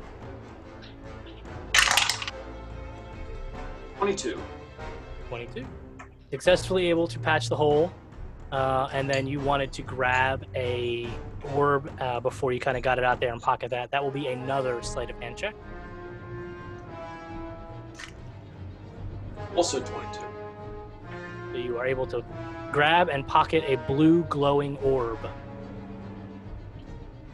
22. 3.99 4.41
22. 5.27 5.65
Successfully 6.31 6.89
able 6.89 7.05
to 7.05 7.19
patch 7.19 7.49
the 7.49 7.55
hole, 7.57 7.91
uh, 8.53 8.87
and 8.93 9.09
then 9.09 9.27
you 9.27 9.41
wanted 9.41 9.73
to 9.73 9.81
grab 9.81 10.45
a 10.55 11.09
orb 11.53 11.91
uh, 11.99 12.21
before 12.21 12.53
you 12.53 12.61
kind 12.61 12.77
of 12.77 12.83
got 12.83 12.97
it 12.97 13.03
out 13.03 13.19
there 13.19 13.33
and 13.33 13.41
pocket 13.41 13.69
that. 13.71 13.91
That 13.91 14.01
will 14.01 14.09
be 14.09 14.27
another 14.27 14.81
sleight 14.83 15.09
of 15.09 15.19
hand 15.19 15.35
check. 15.35 15.53
Also 19.57 19.81
22. 19.81 20.21
So 21.51 21.57
you 21.57 21.77
are 21.77 21.85
able 21.85 22.07
to 22.07 22.23
grab 22.71 23.09
and 23.09 23.27
pocket 23.27 23.65
a 23.67 23.75
blue 23.85 24.23
glowing 24.29 24.77
orb. 24.77 25.19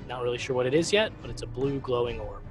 Not 0.07 0.23
really 0.23 0.39
sure 0.39 0.55
what 0.55 0.65
it 0.65 0.73
is 0.73 0.91
yet, 0.91 1.11
but 1.21 1.29
it's 1.29 1.43
a 1.43 1.47
blue 1.47 1.79
glowing 1.79 2.19
orb. 2.19 2.41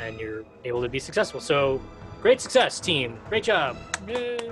And 0.00 0.18
you're 0.18 0.44
able 0.64 0.82
to 0.82 0.88
be 0.88 0.98
successful. 0.98 1.40
So, 1.40 1.80
great 2.22 2.40
success, 2.40 2.80
team. 2.80 3.18
Great 3.28 3.44
job. 3.44 3.76
Yay. 4.08 4.50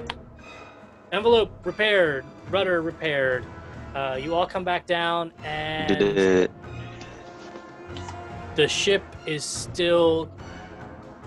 Envelope 1.12 1.50
repaired, 1.64 2.24
rudder 2.50 2.82
repaired. 2.82 3.44
Uh, 3.94 4.18
you 4.20 4.34
all 4.34 4.46
come 4.46 4.62
back 4.62 4.86
down, 4.86 5.32
and 5.42 6.48
the 8.54 8.68
ship 8.68 9.02
is 9.26 9.42
still 9.44 10.30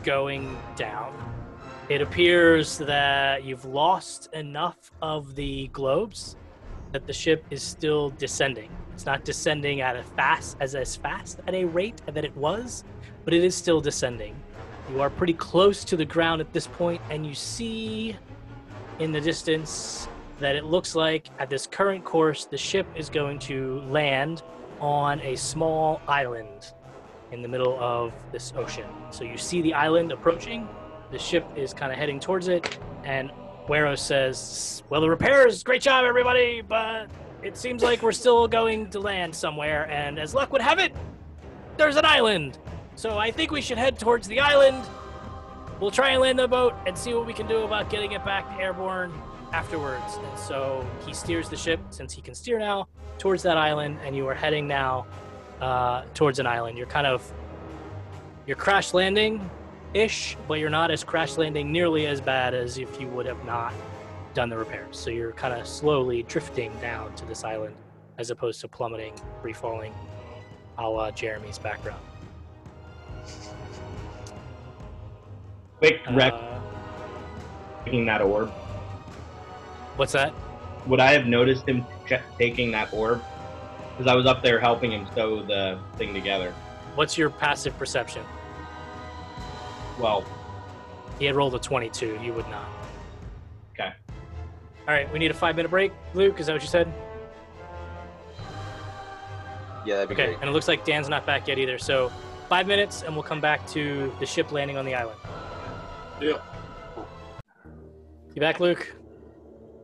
going 0.03 0.55
down. 0.75 1.17
It 1.89 2.01
appears 2.01 2.77
that 2.77 3.43
you've 3.43 3.65
lost 3.65 4.29
enough 4.33 4.91
of 5.01 5.35
the 5.35 5.67
globes 5.69 6.35
that 6.91 7.07
the 7.07 7.13
ship 7.13 7.43
is 7.49 7.63
still 7.63 8.11
descending. 8.11 8.69
It's 8.93 9.05
not 9.05 9.25
descending 9.25 9.81
at 9.81 9.95
a 9.95 10.03
fast 10.03 10.57
as 10.59 10.75
as 10.75 10.95
fast 10.95 11.39
at 11.47 11.55
a 11.55 11.65
rate 11.65 12.01
that 12.05 12.23
it 12.23 12.35
was, 12.35 12.83
but 13.25 13.33
it 13.33 13.43
is 13.43 13.55
still 13.55 13.81
descending. 13.81 14.35
You 14.91 15.01
are 15.01 15.09
pretty 15.09 15.33
close 15.33 15.83
to 15.85 15.95
the 15.95 16.05
ground 16.05 16.41
at 16.41 16.51
this 16.53 16.67
point, 16.67 17.01
and 17.09 17.25
you 17.25 17.33
see 17.33 18.15
in 18.99 19.11
the 19.11 19.21
distance 19.21 20.07
that 20.39 20.55
it 20.55 20.65
looks 20.65 20.95
like 20.95 21.27
at 21.39 21.49
this 21.49 21.67
current 21.67 22.03
course 22.03 22.45
the 22.45 22.57
ship 22.57 22.87
is 22.95 23.09
going 23.09 23.39
to 23.39 23.79
land 23.81 24.41
on 24.79 25.19
a 25.21 25.35
small 25.35 26.01
island 26.07 26.73
in 27.31 27.41
the 27.41 27.47
middle 27.47 27.79
of 27.79 28.11
this 28.31 28.51
ocean. 28.57 28.87
So 29.11 29.23
you 29.23 29.37
see 29.37 29.61
the 29.61 29.73
island 29.73 30.11
approaching. 30.11 30.67
The 31.11 31.19
ship 31.19 31.45
is 31.55 31.73
kind 31.73 31.91
of 31.91 31.97
heading 31.97 32.19
towards 32.19 32.47
it, 32.47 32.77
and 33.03 33.31
Weros 33.67 33.99
says, 33.99 34.83
"Well, 34.89 35.01
the 35.01 35.09
repairs, 35.09 35.63
great 35.63 35.81
job, 35.81 36.03
everybody, 36.05 36.61
but 36.61 37.09
it 37.43 37.55
seems 37.55 37.83
like 37.83 38.01
we're 38.01 38.11
still 38.11 38.47
going 38.47 38.89
to 38.89 38.99
land 38.99 39.33
somewhere, 39.33 39.89
and 39.89 40.19
as 40.19 40.33
luck 40.33 40.51
would 40.51 40.61
have 40.61 40.79
it, 40.79 40.93
there's 41.77 41.95
an 41.95 42.05
island. 42.05 42.57
So 42.95 43.17
I 43.17 43.31
think 43.31 43.51
we 43.51 43.61
should 43.61 43.77
head 43.77 43.97
towards 43.97 44.27
the 44.27 44.39
island. 44.39 44.85
We'll 45.79 45.91
try 45.91 46.09
and 46.09 46.21
land 46.21 46.37
the 46.37 46.47
boat 46.47 46.73
and 46.85 46.97
see 46.97 47.13
what 47.13 47.25
we 47.25 47.33
can 47.33 47.47
do 47.47 47.63
about 47.63 47.89
getting 47.89 48.11
it 48.11 48.23
back 48.23 48.45
airborne 48.59 49.11
afterwards." 49.53 50.17
And 50.17 50.39
so 50.39 50.85
he 51.05 51.13
steers 51.13 51.49
the 51.49 51.57
ship, 51.57 51.79
since 51.89 52.13
he 52.13 52.21
can 52.21 52.35
steer 52.35 52.59
now, 52.59 52.87
towards 53.17 53.43
that 53.43 53.57
island, 53.57 53.97
and 54.05 54.15
you 54.15 54.27
are 54.27 54.35
heading 54.35 54.67
now 54.67 55.05
uh, 55.61 56.03
towards 56.13 56.39
an 56.39 56.47
island. 56.47 56.77
You're 56.77 56.87
kind 56.87 57.07
of 57.07 57.31
you're 58.45 58.57
crash 58.57 58.93
landing 58.93 59.49
ish, 59.93 60.37
but 60.47 60.59
you're 60.59 60.69
not 60.69 60.91
as 60.91 61.03
crash 61.03 61.37
landing 61.37 61.71
nearly 61.71 62.07
as 62.07 62.21
bad 62.21 62.53
as 62.53 62.77
if 62.77 62.99
you 62.99 63.07
would 63.07 63.25
have 63.25 63.43
not 63.45 63.73
done 64.33 64.49
the 64.49 64.57
repairs. 64.57 64.97
So 64.97 65.09
you're 65.09 65.33
kind 65.33 65.59
of 65.59 65.67
slowly 65.67 66.23
drifting 66.23 66.71
down 66.79 67.13
to 67.15 67.25
this 67.25 67.43
island 67.43 67.75
as 68.17 68.29
opposed 68.29 68.61
to 68.61 68.67
plummeting, 68.67 69.13
free 69.41 69.53
falling, 69.53 69.93
a 70.77 70.87
la 70.87 71.11
Jeremy's 71.11 71.57
background. 71.57 72.01
Quick 75.81 76.01
rec 76.11 76.31
Uh, 76.33 76.59
taking 77.85 78.05
that 78.05 78.21
orb. 78.21 78.51
what's 79.97 80.11
that? 80.13 80.31
Would 80.85 80.99
I 80.99 81.11
have 81.13 81.25
noticed 81.25 81.67
him 81.67 81.83
ch- 82.07 82.21
taking 82.37 82.69
that 82.73 82.93
orb? 82.93 83.23
Because 83.97 84.05
I 84.05 84.13
was 84.15 84.27
up 84.27 84.43
there 84.43 84.59
helping 84.59 84.91
him 84.91 85.07
sew 85.15 85.41
the 85.41 85.79
thing 85.97 86.13
together. 86.13 86.53
What's 86.93 87.17
your 87.17 87.31
passive 87.31 87.75
perception? 87.79 88.23
Well, 89.99 90.23
He 91.17 91.25
had 91.25 91.35
rolled 91.35 91.55
a 91.55 91.59
22. 91.59 92.19
You 92.21 92.33
would 92.33 92.47
not. 92.49 92.67
okay. 93.73 93.91
All 94.87 94.93
right, 94.93 95.11
we 95.11 95.17
need 95.17 95.31
a 95.31 95.35
five 95.35 95.55
minute 95.55 95.69
break. 95.69 95.91
Luke, 96.13 96.39
is 96.39 96.45
that 96.45 96.53
what 96.53 96.61
you 96.61 96.67
said? 96.67 96.93
Yeah, 99.83 99.95
that'd 99.95 100.09
be 100.09 100.13
Okay, 100.13 100.25
great. 100.27 100.37
and 100.41 100.47
it 100.49 100.53
looks 100.53 100.67
like 100.67 100.85
Dan's 100.85 101.09
not 101.09 101.25
back 101.25 101.47
yet 101.47 101.57
either. 101.57 101.79
So 101.79 102.11
five 102.49 102.67
minutes, 102.67 103.01
and 103.01 103.15
we'll 103.15 103.23
come 103.23 103.41
back 103.41 103.65
to 103.69 104.13
the 104.19 104.27
ship 104.27 104.51
landing 104.51 104.77
on 104.77 104.85
the 104.85 104.93
island. 104.93 105.19
Yeah. 106.21 106.37
You 108.35 108.39
back, 108.39 108.59
Luke? 108.59 108.95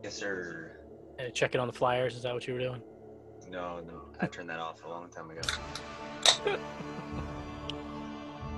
Yes, 0.04 0.14
sir. 0.14 0.70
Uh, 1.18 1.30
checking 1.30 1.60
on 1.60 1.66
the 1.66 1.72
flyers. 1.72 2.14
Is 2.14 2.22
that 2.22 2.32
what 2.32 2.46
you 2.46 2.54
were 2.54 2.60
doing? 2.60 2.80
No, 3.50 3.80
no. 3.80 4.02
I 4.20 4.26
turned 4.26 4.48
that 4.48 4.60
off 4.60 4.84
a 4.84 4.88
long 4.88 5.08
time 5.08 5.30
ago. 5.30 5.40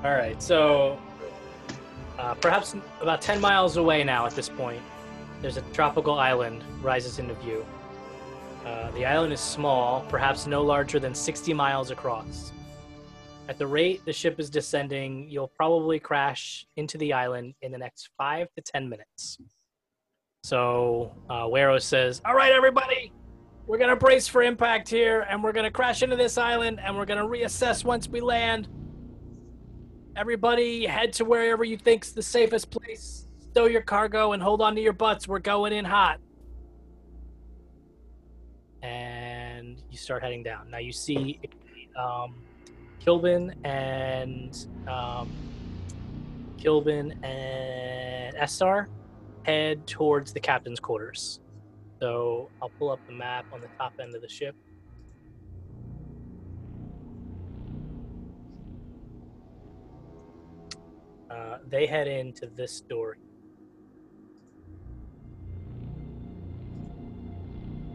All 0.05 0.11
right. 0.13 0.41
So 0.43 1.01
uh, 2.19 2.35
perhaps 2.35 2.77
about 3.01 3.23
10 3.23 3.41
miles 3.41 3.79
away 3.79 4.05
now 4.05 4.27
at 4.27 4.35
this 4.35 4.51
point, 4.51 4.83
there's 5.41 5.57
a 5.57 5.63
tropical 5.73 6.19
island 6.19 6.63
rises 6.83 7.19
into 7.19 7.33
view. 7.35 7.65
Uh, 8.67 8.91
the 8.91 9.07
island 9.07 9.33
is 9.33 9.41
small, 9.41 10.03
perhaps 10.11 10.47
no 10.47 10.63
larger 10.63 11.01
than 11.01 11.15
60 11.15 11.55
miles 11.55 11.91
across. 11.91 12.53
At 13.51 13.59
the 13.59 13.67
rate 13.67 14.05
the 14.05 14.13
ship 14.13 14.39
is 14.39 14.49
descending, 14.49 15.29
you'll 15.29 15.49
probably 15.49 15.99
crash 15.99 16.65
into 16.77 16.97
the 16.99 17.13
island 17.13 17.55
in 17.63 17.73
the 17.73 17.79
next 17.79 18.11
five 18.17 18.47
to 18.55 18.63
10 18.63 18.89
minutes. 18.89 19.39
So, 20.45 21.13
uh, 21.29 21.47
Weros 21.47 21.83
says, 21.83 22.23
All 22.25 22.37
right, 22.37 22.53
everybody, 22.53 23.13
we're 23.67 23.79
to 23.91 23.97
brace 23.97 24.29
for 24.29 24.45
impact 24.45 24.89
here, 24.89 25.27
and 25.29 25.43
we're 25.43 25.51
to 25.65 25.71
crash 25.73 26.05
into 26.05 26.15
this 26.15 26.39
island, 26.39 26.79
and 26.81 26.97
we're 26.97 27.07
to 27.19 27.25
reassess 27.25 27.85
once 27.85 28.09
we 28.09 28.21
land. 28.21 28.69
Everybody, 30.17 30.87
head 30.87 31.13
to 31.15 31.25
wherever 31.25 31.65
you 31.65 31.77
think's 31.77 32.13
the 32.13 32.23
safest 32.23 32.71
place. 32.71 33.27
Stow 33.51 33.67
your 33.67 33.83
cargo 33.83 34.31
and 34.31 34.41
hold 34.41 34.63
on 34.63 34.77
to 34.77 34.81
your 34.81 34.93
butts. 34.93 35.27
We're 35.27 35.41
going 35.41 35.73
in 35.73 35.85
hot. 35.85 36.21
And 38.81 39.83
you 39.91 39.99
start 39.99 40.23
heading 40.23 40.45
down. 40.45 40.71
Now 40.71 40.79
you 40.79 40.93
see 40.93 41.41
um, 41.99 42.37
Kilbin 43.05 43.55
and 43.65 44.67
um, 44.87 45.31
Kilbin 46.59 47.13
and 47.25 48.37
Estar 48.37 48.87
head 49.45 49.87
towards 49.87 50.33
the 50.33 50.41
captain's 50.41 50.81
quarters. 50.81 51.41
So 52.01 52.51
I'll 52.63 52.71
pull 52.71 52.91
up 52.91 53.01
the 53.07 53.13
map 53.13 53.47
on 53.53 53.61
the 53.61 53.69
top 53.79 53.95
end 54.01 54.15
of 54.15 54.23
the 54.23 54.29
ship. 54.29 54.55
Uh, 61.31 61.59
they 61.69 61.87
head 61.87 62.09
into 62.09 62.47
this 62.47 62.81
door. 62.81 63.17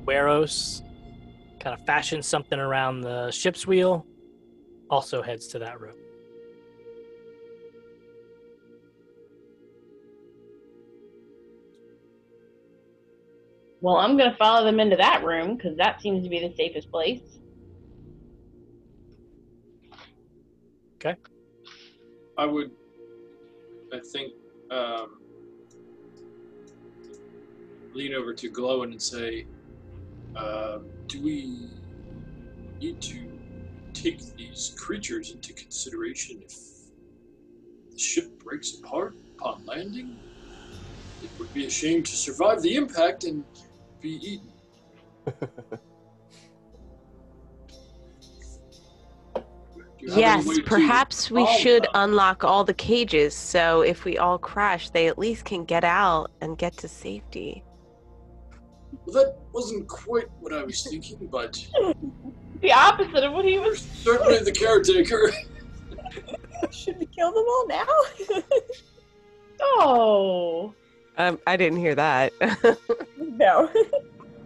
Weros 0.06 0.82
kind 1.60 1.77
of 1.77 1.86
fashions 1.86 2.27
something 2.27 2.60
around 2.60 3.02
the 3.02 3.32
ship's 3.32 3.65
wheel, 3.65 4.06
also 4.90 5.22
heads 5.22 5.48
to 5.48 5.60
that 5.60 5.80
room. 5.80 5.95
Well, 13.82 13.98
I'm 13.98 14.18
gonna 14.18 14.36
follow 14.38 14.66
them 14.66 14.80
into 14.80 14.95
that 14.95 15.24
room 15.24 15.56
because 15.56 15.78
that 15.78 16.02
seems 16.02 16.24
to 16.24 16.30
be 16.30 16.40
the 16.40 16.53
safest 16.56 16.90
place. 16.90 17.22
Okay. 20.95 21.16
I 22.38 22.45
would, 22.45 22.72
I 23.94 23.99
think, 24.12 24.34
um, 24.72 25.20
lean 27.94 28.14
over 28.14 28.34
to 28.34 28.49
Glowin 28.49 28.91
and 28.91 29.02
say, 29.02 29.45
uh, 30.36 30.80
"Do 31.07 31.22
we 31.22 31.70
need 32.80 33.02
to 33.02 33.35
take 33.95 34.19
these 34.35 34.76
creatures 34.77 35.31
into 35.31 35.53
consideration 35.53 36.41
if 36.41 36.53
the 37.91 37.97
ship 37.97 38.43
breaks 38.43 38.77
apart 38.80 39.15
upon 39.38 39.65
landing? 39.65 40.17
It 41.22 41.31
would 41.39 41.53
be 41.53 41.65
a 41.65 41.69
shame 41.69 42.03
to 42.03 42.15
survive 42.15 42.61
the 42.61 42.76
impact 42.76 43.23
and 43.23 43.43
be 44.01 44.19
eaten." 44.22 44.51
Do 49.97 50.05
you 50.05 50.09
have 50.09 50.45
any 50.47 50.57
Yes, 50.57 50.59
perhaps 50.65 51.31
we 51.31 51.47
should 51.47 51.84
them? 51.84 51.91
unlock 51.95 52.43
all 52.43 52.63
the 52.63 52.73
cages 52.73 53.34
so 53.34 53.81
if 53.81 54.05
we 54.05 54.17
all 54.17 54.38
crash, 54.38 54.89
they 54.89 55.07
at 55.07 55.17
least 55.17 55.45
can 55.45 55.65
get 55.65 55.84
out 55.84 56.31
and 56.41 56.57
get 56.57 56.77
to 56.77 56.88
safety. 56.88 57.63
Well, 59.05 59.23
that 59.23 59.35
wasn't 59.53 59.88
quite 59.88 60.26
what 60.39 60.53
I 60.53 60.63
was 60.63 60.84
thinking, 60.84 61.27
but 61.31 61.57
The 62.66 62.74
opposite 62.74 63.24
of 63.24 63.32
what 63.34 63.46
he 63.46 63.60
was. 63.60 63.80
certainly 63.80 64.40
the 64.40 64.52
caretaker. 64.52 65.32
Should 66.72 66.98
we 66.98 67.06
kill 67.06 67.32
them 67.32 67.46
all 67.48 67.68
now? 67.68 67.86
Oh. 69.62 70.74
Um, 71.18 71.40
I 71.48 71.56
didn't 71.58 71.78
hear 71.80 71.94
that. 71.96 72.34
no. 73.18 73.70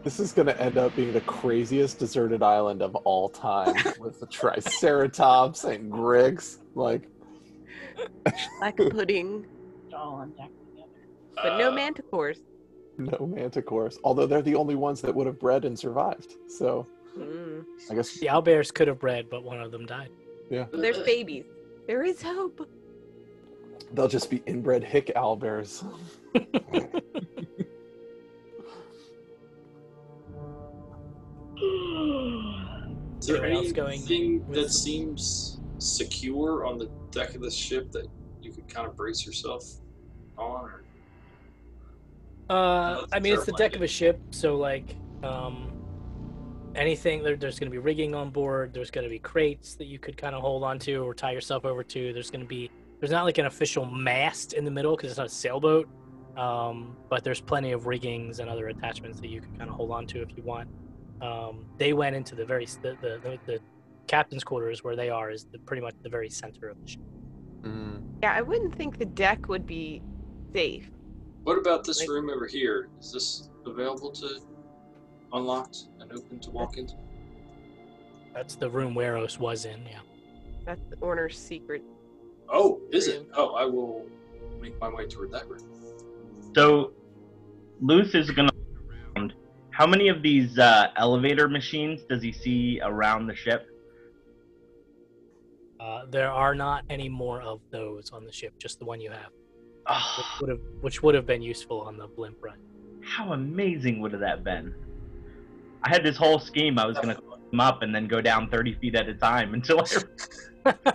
This 0.04 0.20
is 0.20 0.34
going 0.34 0.46
to 0.48 0.62
end 0.62 0.78
up 0.78 0.96
being 0.96 1.14
the 1.14 1.22
craziest 1.22 1.98
deserted 1.98 2.44
island 2.44 2.82
of 2.82 2.96
all 2.98 3.28
time 3.30 3.74
with 4.00 4.20
the 4.20 4.28
Triceratops 4.28 5.64
and 5.64 5.90
Griggs. 5.91 6.60
Like, 6.76 7.08
Black 8.60 8.78
pudding, 8.78 9.46
All 9.96 10.14
on 10.16 10.30
deck 10.34 10.50
together. 10.70 10.90
but 11.36 11.58
no 11.58 11.72
manticores. 11.72 12.38
no 13.00 13.18
manticores. 13.18 13.98
Although 14.04 14.28
they're 14.28 14.41
the 14.44 14.56
only 14.56 14.76
ones 14.76 15.02
that 15.02 15.16
would 15.16 15.26
have 15.26 15.40
bred 15.40 15.66
and 15.66 15.78
survived. 15.78 16.34
So 16.50 16.86
Mm. 17.18 17.65
I 17.90 17.95
guess 17.95 18.18
The 18.19 18.27
owlbears 18.27 18.73
could 18.73 18.88
have 18.88 18.99
bred, 18.99 19.30
but 19.30 19.44
one 19.44 19.61
of 19.61 19.72
them 19.72 19.86
died. 19.86 20.10
Yeah. 20.49 20.65
There's 20.72 20.99
babies. 20.99 21.45
There 21.88 22.03
is 22.03 22.22
hope. 22.22 22.68
they'll 23.94 24.07
just 24.07 24.30
be 24.30 24.41
inbred 24.45 24.84
hick 24.84 25.11
owlbears. 25.15 25.84
Is 33.19 33.27
there 33.27 33.44
Anyone 33.45 33.64
else 33.65 33.72
going 33.73 33.99
anything 33.99 34.48
with- 34.48 34.57
that 34.57 34.69
seems 34.72 35.60
secure 35.80 36.65
on 36.65 36.77
the 36.77 36.90
deck 37.11 37.36
of 37.36 37.41
this 37.41 37.53
ship 37.56 37.91
that 37.91 38.07
you 38.41 38.52
could 38.52 38.68
kind 38.68 38.88
of 38.88 38.95
brace 38.95 39.26
yourself 39.26 39.65
on? 40.38 40.61
Or... 40.61 40.84
Uh, 42.49 43.02
that's 43.02 43.14
I 43.14 43.19
mean, 43.19 43.34
it's 43.34 43.45
the 43.45 43.52
deck 43.52 43.73
terrifying. 43.73 43.76
of 43.76 43.81
a 43.84 43.88
ship, 43.88 44.19
so 44.31 44.56
like, 44.56 44.95
um, 45.23 45.72
anything 46.76 47.24
there, 47.24 47.36
there's 47.36 47.60
going 47.60 47.68
to 47.70 47.72
be 47.72 47.78
rigging 47.80 48.16
on 48.16 48.30
board. 48.30 48.74
There's 48.74 48.91
going 48.91 49.04
to 49.04 49.10
be 49.10 49.20
crates 49.20 49.76
that 49.76 49.86
you 49.86 50.00
could 50.00 50.18
kind 50.18 50.36
of 50.36 50.41
hold 50.41 50.64
on 50.64 50.80
to 50.80 50.98
or 50.98 51.14
tie 51.14 51.32
yourself 51.32 51.66
over 51.66 51.84
to. 51.84 52.14
There's 52.14 52.32
going 52.32 52.41
to 52.41 52.48
be 52.48 52.70
there's 53.00 53.12
not 53.12 53.24
like 53.24 53.38
an 53.38 53.46
official 53.46 53.86
mast 53.86 54.54
in 54.54 54.66
the 54.66 54.72
middle 54.72 54.96
because 54.96 55.12
it's 55.12 55.18
not 55.18 55.28
a 55.28 55.30
sailboat, 55.30 55.88
um, 56.38 56.98
but 57.10 57.24
there's 57.24 57.40
plenty 57.40 57.72
of 57.72 57.88
riggings 57.88 58.40
and 58.40 58.50
other 58.50 58.68
attachments 58.68 59.20
that 59.22 59.30
you 59.30 59.40
can 59.41 59.56
kind 59.58 59.70
of 59.70 59.76
hold 59.76 59.91
on 59.91 60.06
to 60.08 60.22
if 60.22 60.30
you 60.36 60.44
want. 60.44 60.68
Um, 61.22 61.66
they 61.78 61.94
went 61.94 62.16
into 62.16 62.36
the 62.36 62.46
very 62.46 62.66
the, 62.66 62.98
the, 63.02 63.20
the, 63.24 63.40
the 63.46 63.60
captain's 64.08 64.44
quarters 64.44 64.84
where 64.84 64.96
they 64.96 65.10
are 65.10 65.32
is 65.32 65.46
the, 65.46 65.60
pretty 65.60 65.82
much 65.82 65.94
the 66.02 66.10
very 66.10 66.30
center 66.30 66.68
of 66.70 66.82
the 66.82 66.88
ship. 66.88 67.02
Yeah, 68.22 68.34
I 68.34 68.41
wouldn't 68.41 68.76
think 68.76 68.98
the 68.98 69.06
deck 69.06 69.48
would 69.48 69.66
be 69.66 70.02
safe. 70.54 70.90
What 71.44 71.58
about 71.58 71.86
this 71.86 72.02
Like- 72.02 72.10
room 72.10 72.30
over 72.30 72.48
here? 72.48 72.90
Is 73.00 73.14
this 73.14 73.50
available 73.66 74.12
to 74.12 74.40
unlocked 75.34 75.85
and 75.99 76.11
open 76.11 76.39
to 76.39 76.49
walk 76.51 76.77
into? 76.77 76.93
That's 78.34 78.56
the 78.56 78.69
room 78.69 78.93
Weros 78.93 79.39
was 79.39 79.65
in. 79.65 79.81
Yeah. 79.85 79.99
That's 80.65 80.81
the 80.89 80.95
Onar's 80.97 81.38
secret. 81.38 81.84
Oh, 82.47 82.80
is 82.91 83.07
it? 83.07 83.27
Oh, 83.34 83.56
I 83.56 83.65
will 83.65 84.06
make 84.61 84.80
my 84.80 84.89
way 84.89 85.07
toward 85.07 85.31
that 85.31 85.47
room. 85.49 85.61
So, 86.56 86.91
Luce 87.81 88.14
is 88.15 88.30
gonna. 88.31 88.51
around. 89.15 89.34
How 89.72 89.88
many 89.88 90.10
of 90.10 90.22
these 90.22 90.57
uh, 90.60 90.88
elevator 90.97 91.47
machines 91.47 92.01
does 92.10 92.22
he 92.22 92.31
see 92.31 92.80
around 92.84 93.27
the 93.27 93.35
ship? 93.35 93.68
Uh, 95.80 96.01
there 96.10 96.30
are 96.30 96.53
not 96.53 96.84
any 96.89 97.07
more 97.07 97.41
of 97.41 97.61
those 97.72 98.10
on 98.11 98.26
the 98.26 98.31
ship, 98.31 98.53
just 98.60 98.80
the 98.80 98.85
one 98.85 98.99
you 98.99 99.10
have. 99.10 99.30
which 99.31 99.88
Oh, 99.88 100.38
would 100.41 100.49
have 100.49 100.60
which 100.81 101.01
would 101.03 101.15
have 101.15 101.26
been 101.26 101.41
useful 101.41 101.81
on 101.81 101.97
the 101.97 102.07
blimp 102.07 102.38
run. 102.41 102.57
how 103.01 103.31
amazing 103.34 104.01
would 104.01 104.11
have 104.11 104.22
that 104.22 104.43
been? 104.43 104.76
I 105.84 105.89
had 105.89 106.03
this 106.03 106.18
whole 106.18 106.39
scheme. 106.39 106.77
I 106.80 106.85
was 106.85 106.97
gonna 106.97 107.15
climb 107.15 107.39
them 107.51 107.60
up 107.60 107.81
and 107.81 107.93
then 107.93 108.07
go 108.07 108.22
down 108.22 108.49
30 108.49 108.76
feet 108.76 108.95
at 108.95 109.07
a 109.07 109.14
time 109.14 109.53
until 109.53 109.81
I. 109.81 109.85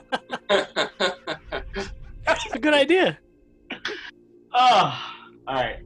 It's 2.26 2.54
a 2.54 2.58
good 2.58 2.74
idea. 2.74 3.18
Oh, 4.52 4.52
all 5.46 5.54
right. 5.54 5.78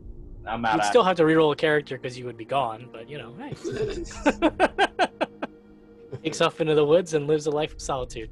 I'm 0.46 0.64
out. 0.64 0.76
You'd 0.76 0.84
still 0.84 1.04
have 1.04 1.16
to 1.16 1.24
reroll 1.24 1.52
a 1.52 1.56
character 1.56 1.96
because 1.98 2.16
you 2.18 2.24
would 2.24 2.36
be 2.36 2.44
gone, 2.44 2.88
but 2.92 3.08
you 3.08 3.18
know, 3.18 3.34
hey. 3.38 3.54
Takes 6.22 6.40
off 6.40 6.60
into 6.60 6.74
the 6.74 6.84
woods 6.84 7.14
and 7.14 7.26
lives 7.26 7.46
a 7.46 7.50
life 7.50 7.74
of 7.74 7.80
solitude. 7.80 8.30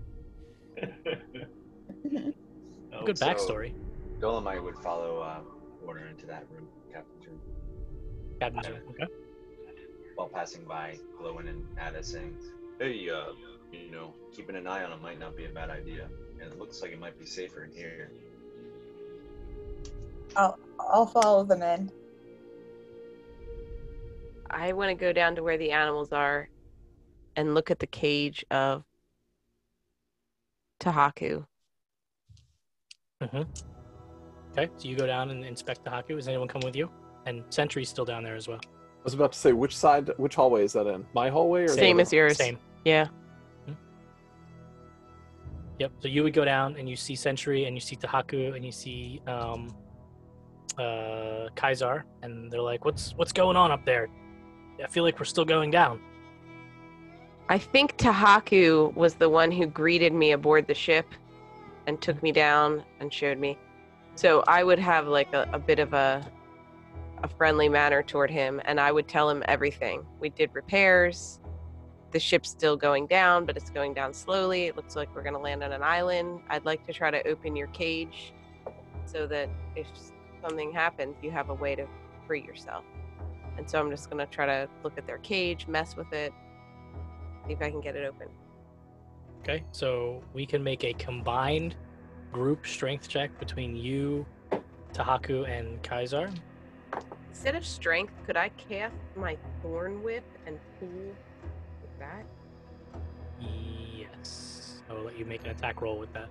Oh, 2.98 3.04
Good 3.04 3.18
So- 3.18 3.26
backstory. 3.26 3.74
Dolomite 4.20 4.62
would 4.62 4.78
follow 4.78 5.18
uh, 5.20 5.40
Onar 5.86 6.06
into 6.06 6.24
that 6.26 6.46
room, 6.50 6.66
Captain's 6.90 7.26
room, 7.26 7.38
Captain's 8.40 8.68
room. 8.70 8.80
Okay. 8.88 9.04
While 10.16 10.28
passing 10.28 10.64
by 10.64 10.98
Glowin 11.20 11.48
and 11.48 11.64
Ada 11.80 12.02
saying, 12.02 12.36
Hey, 12.78 13.08
uh, 13.08 13.32
you 13.72 13.90
know, 13.90 14.12
keeping 14.34 14.56
an 14.56 14.66
eye 14.66 14.82
on 14.82 14.92
him 14.92 15.00
might 15.02 15.18
not 15.18 15.36
be 15.36 15.44
a 15.44 15.48
bad 15.48 15.70
idea. 15.70 16.08
And 16.40 16.52
it 16.52 16.58
looks 16.58 16.82
like 16.82 16.92
it 16.92 16.98
might 16.98 17.18
be 17.18 17.26
safer 17.26 17.64
in 17.64 17.72
here. 17.72 18.10
I'll 20.36 20.58
I'll 20.78 21.06
follow 21.06 21.44
them 21.44 21.62
in. 21.62 21.90
I 24.50 24.72
want 24.72 24.90
to 24.90 24.94
go 24.94 25.12
down 25.12 25.34
to 25.36 25.42
where 25.42 25.58
the 25.58 25.72
animals 25.72 26.12
are 26.12 26.48
and 27.36 27.54
look 27.54 27.70
at 27.70 27.78
the 27.78 27.86
cage 27.86 28.44
of 28.50 28.84
Tahaku. 30.80 31.44
Mm-hmm. 33.22 33.42
Okay, 34.52 34.70
so 34.76 34.88
you 34.88 34.96
go 34.96 35.06
down 35.06 35.30
and 35.30 35.44
inspect 35.44 35.84
Tahaku. 35.84 36.18
Is 36.18 36.28
anyone 36.28 36.48
come 36.48 36.62
with 36.64 36.76
you? 36.76 36.90
And 37.26 37.42
Sentry's 37.50 37.88
still 37.88 38.04
down 38.04 38.22
there 38.22 38.36
as 38.36 38.46
well. 38.46 38.60
I 39.06 39.08
was 39.08 39.14
about 39.14 39.30
to 39.34 39.38
say, 39.38 39.52
which 39.52 39.76
side, 39.76 40.10
which 40.16 40.34
hallway 40.34 40.64
is 40.64 40.72
that 40.72 40.88
in? 40.88 41.06
My 41.14 41.28
hallway 41.28 41.62
or 41.62 41.68
Same 41.68 42.00
as 42.00 42.12
yours. 42.12 42.38
Same. 42.38 42.58
Yeah. 42.84 43.06
Yep. 45.78 45.92
So 46.00 46.08
you 46.08 46.24
would 46.24 46.32
go 46.32 46.44
down 46.44 46.74
and 46.76 46.88
you 46.88 46.96
see 46.96 47.14
Sentry 47.14 47.66
and 47.66 47.76
you 47.76 47.80
see 47.80 47.94
Tahaku 47.94 48.56
and 48.56 48.64
you 48.64 48.72
see 48.72 49.22
um, 49.28 49.72
uh, 50.76 51.50
Kaisar, 51.54 52.02
and 52.22 52.50
they're 52.50 52.60
like, 52.60 52.84
"What's 52.84 53.12
what's 53.14 53.30
going 53.30 53.56
on 53.56 53.70
up 53.70 53.84
there? 53.84 54.08
I 54.82 54.88
feel 54.88 55.04
like 55.04 55.20
we're 55.20 55.24
still 55.24 55.44
going 55.44 55.70
down." 55.70 56.00
I 57.48 57.58
think 57.58 57.96
Tahaku 57.98 58.92
was 58.96 59.14
the 59.14 59.28
one 59.28 59.52
who 59.52 59.66
greeted 59.66 60.14
me 60.14 60.32
aboard 60.32 60.66
the 60.66 60.74
ship 60.74 61.06
and 61.86 62.02
took 62.02 62.20
me 62.24 62.32
down 62.32 62.82
and 62.98 63.14
showed 63.14 63.38
me. 63.38 63.56
So 64.16 64.42
I 64.48 64.64
would 64.64 64.80
have 64.80 65.06
like 65.06 65.32
a, 65.32 65.48
a 65.52 65.60
bit 65.60 65.78
of 65.78 65.92
a 65.92 66.28
a 67.22 67.28
friendly 67.28 67.68
manner 67.68 68.02
toward 68.02 68.30
him 68.30 68.60
and 68.64 68.80
I 68.80 68.92
would 68.92 69.08
tell 69.08 69.28
him 69.28 69.42
everything. 69.46 70.06
We 70.20 70.28
did 70.30 70.50
repairs. 70.52 71.40
The 72.12 72.20
ship's 72.20 72.50
still 72.50 72.76
going 72.76 73.06
down, 73.06 73.44
but 73.44 73.56
it's 73.56 73.70
going 73.70 73.94
down 73.94 74.14
slowly. 74.14 74.64
It 74.64 74.76
looks 74.76 74.96
like 74.96 75.14
we're 75.14 75.22
going 75.22 75.34
to 75.34 75.40
land 75.40 75.62
on 75.62 75.72
an 75.72 75.82
island. 75.82 76.40
I'd 76.48 76.64
like 76.64 76.86
to 76.86 76.92
try 76.92 77.10
to 77.10 77.26
open 77.26 77.56
your 77.56 77.66
cage 77.68 78.32
so 79.04 79.26
that 79.26 79.48
if 79.74 79.86
something 80.42 80.72
happens, 80.72 81.16
you 81.22 81.30
have 81.30 81.50
a 81.50 81.54
way 81.54 81.74
to 81.74 81.86
free 82.26 82.42
yourself. 82.42 82.84
And 83.58 83.68
so 83.68 83.80
I'm 83.80 83.90
just 83.90 84.10
going 84.10 84.24
to 84.24 84.30
try 84.30 84.46
to 84.46 84.68
look 84.82 84.98
at 84.98 85.06
their 85.06 85.18
cage, 85.18 85.66
mess 85.66 85.96
with 85.96 86.12
it, 86.12 86.32
see 87.46 87.52
if 87.52 87.62
I 87.62 87.70
can 87.70 87.80
get 87.80 87.96
it 87.96 88.06
open. 88.06 88.28
Okay, 89.40 89.64
so 89.72 90.22
we 90.34 90.44
can 90.44 90.62
make 90.62 90.84
a 90.84 90.92
combined 90.94 91.76
group 92.32 92.66
strength 92.66 93.08
check 93.08 93.38
between 93.38 93.76
you, 93.76 94.26
Tahaku, 94.92 95.48
and 95.48 95.82
Kaisar. 95.82 96.34
Instead 97.36 97.54
of 97.54 97.66
strength, 97.66 98.14
could 98.24 98.38
I 98.38 98.48
cast 98.48 98.94
my 99.14 99.36
thorn 99.60 100.02
whip 100.02 100.24
and 100.46 100.58
pull 100.80 100.88
with 100.88 101.98
that? 101.98 102.24
Yes. 103.38 104.80
I 104.88 104.94
will 104.94 105.02
let 105.02 105.18
you 105.18 105.26
make 105.26 105.44
an 105.44 105.50
attack 105.50 105.82
roll 105.82 105.98
with 105.98 106.10
that. 106.14 106.30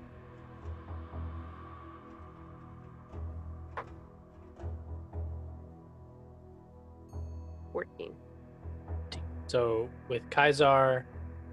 Fourteen. 7.72 8.14
So 9.46 9.88
with 10.10 10.28
Kaisar 10.32 11.04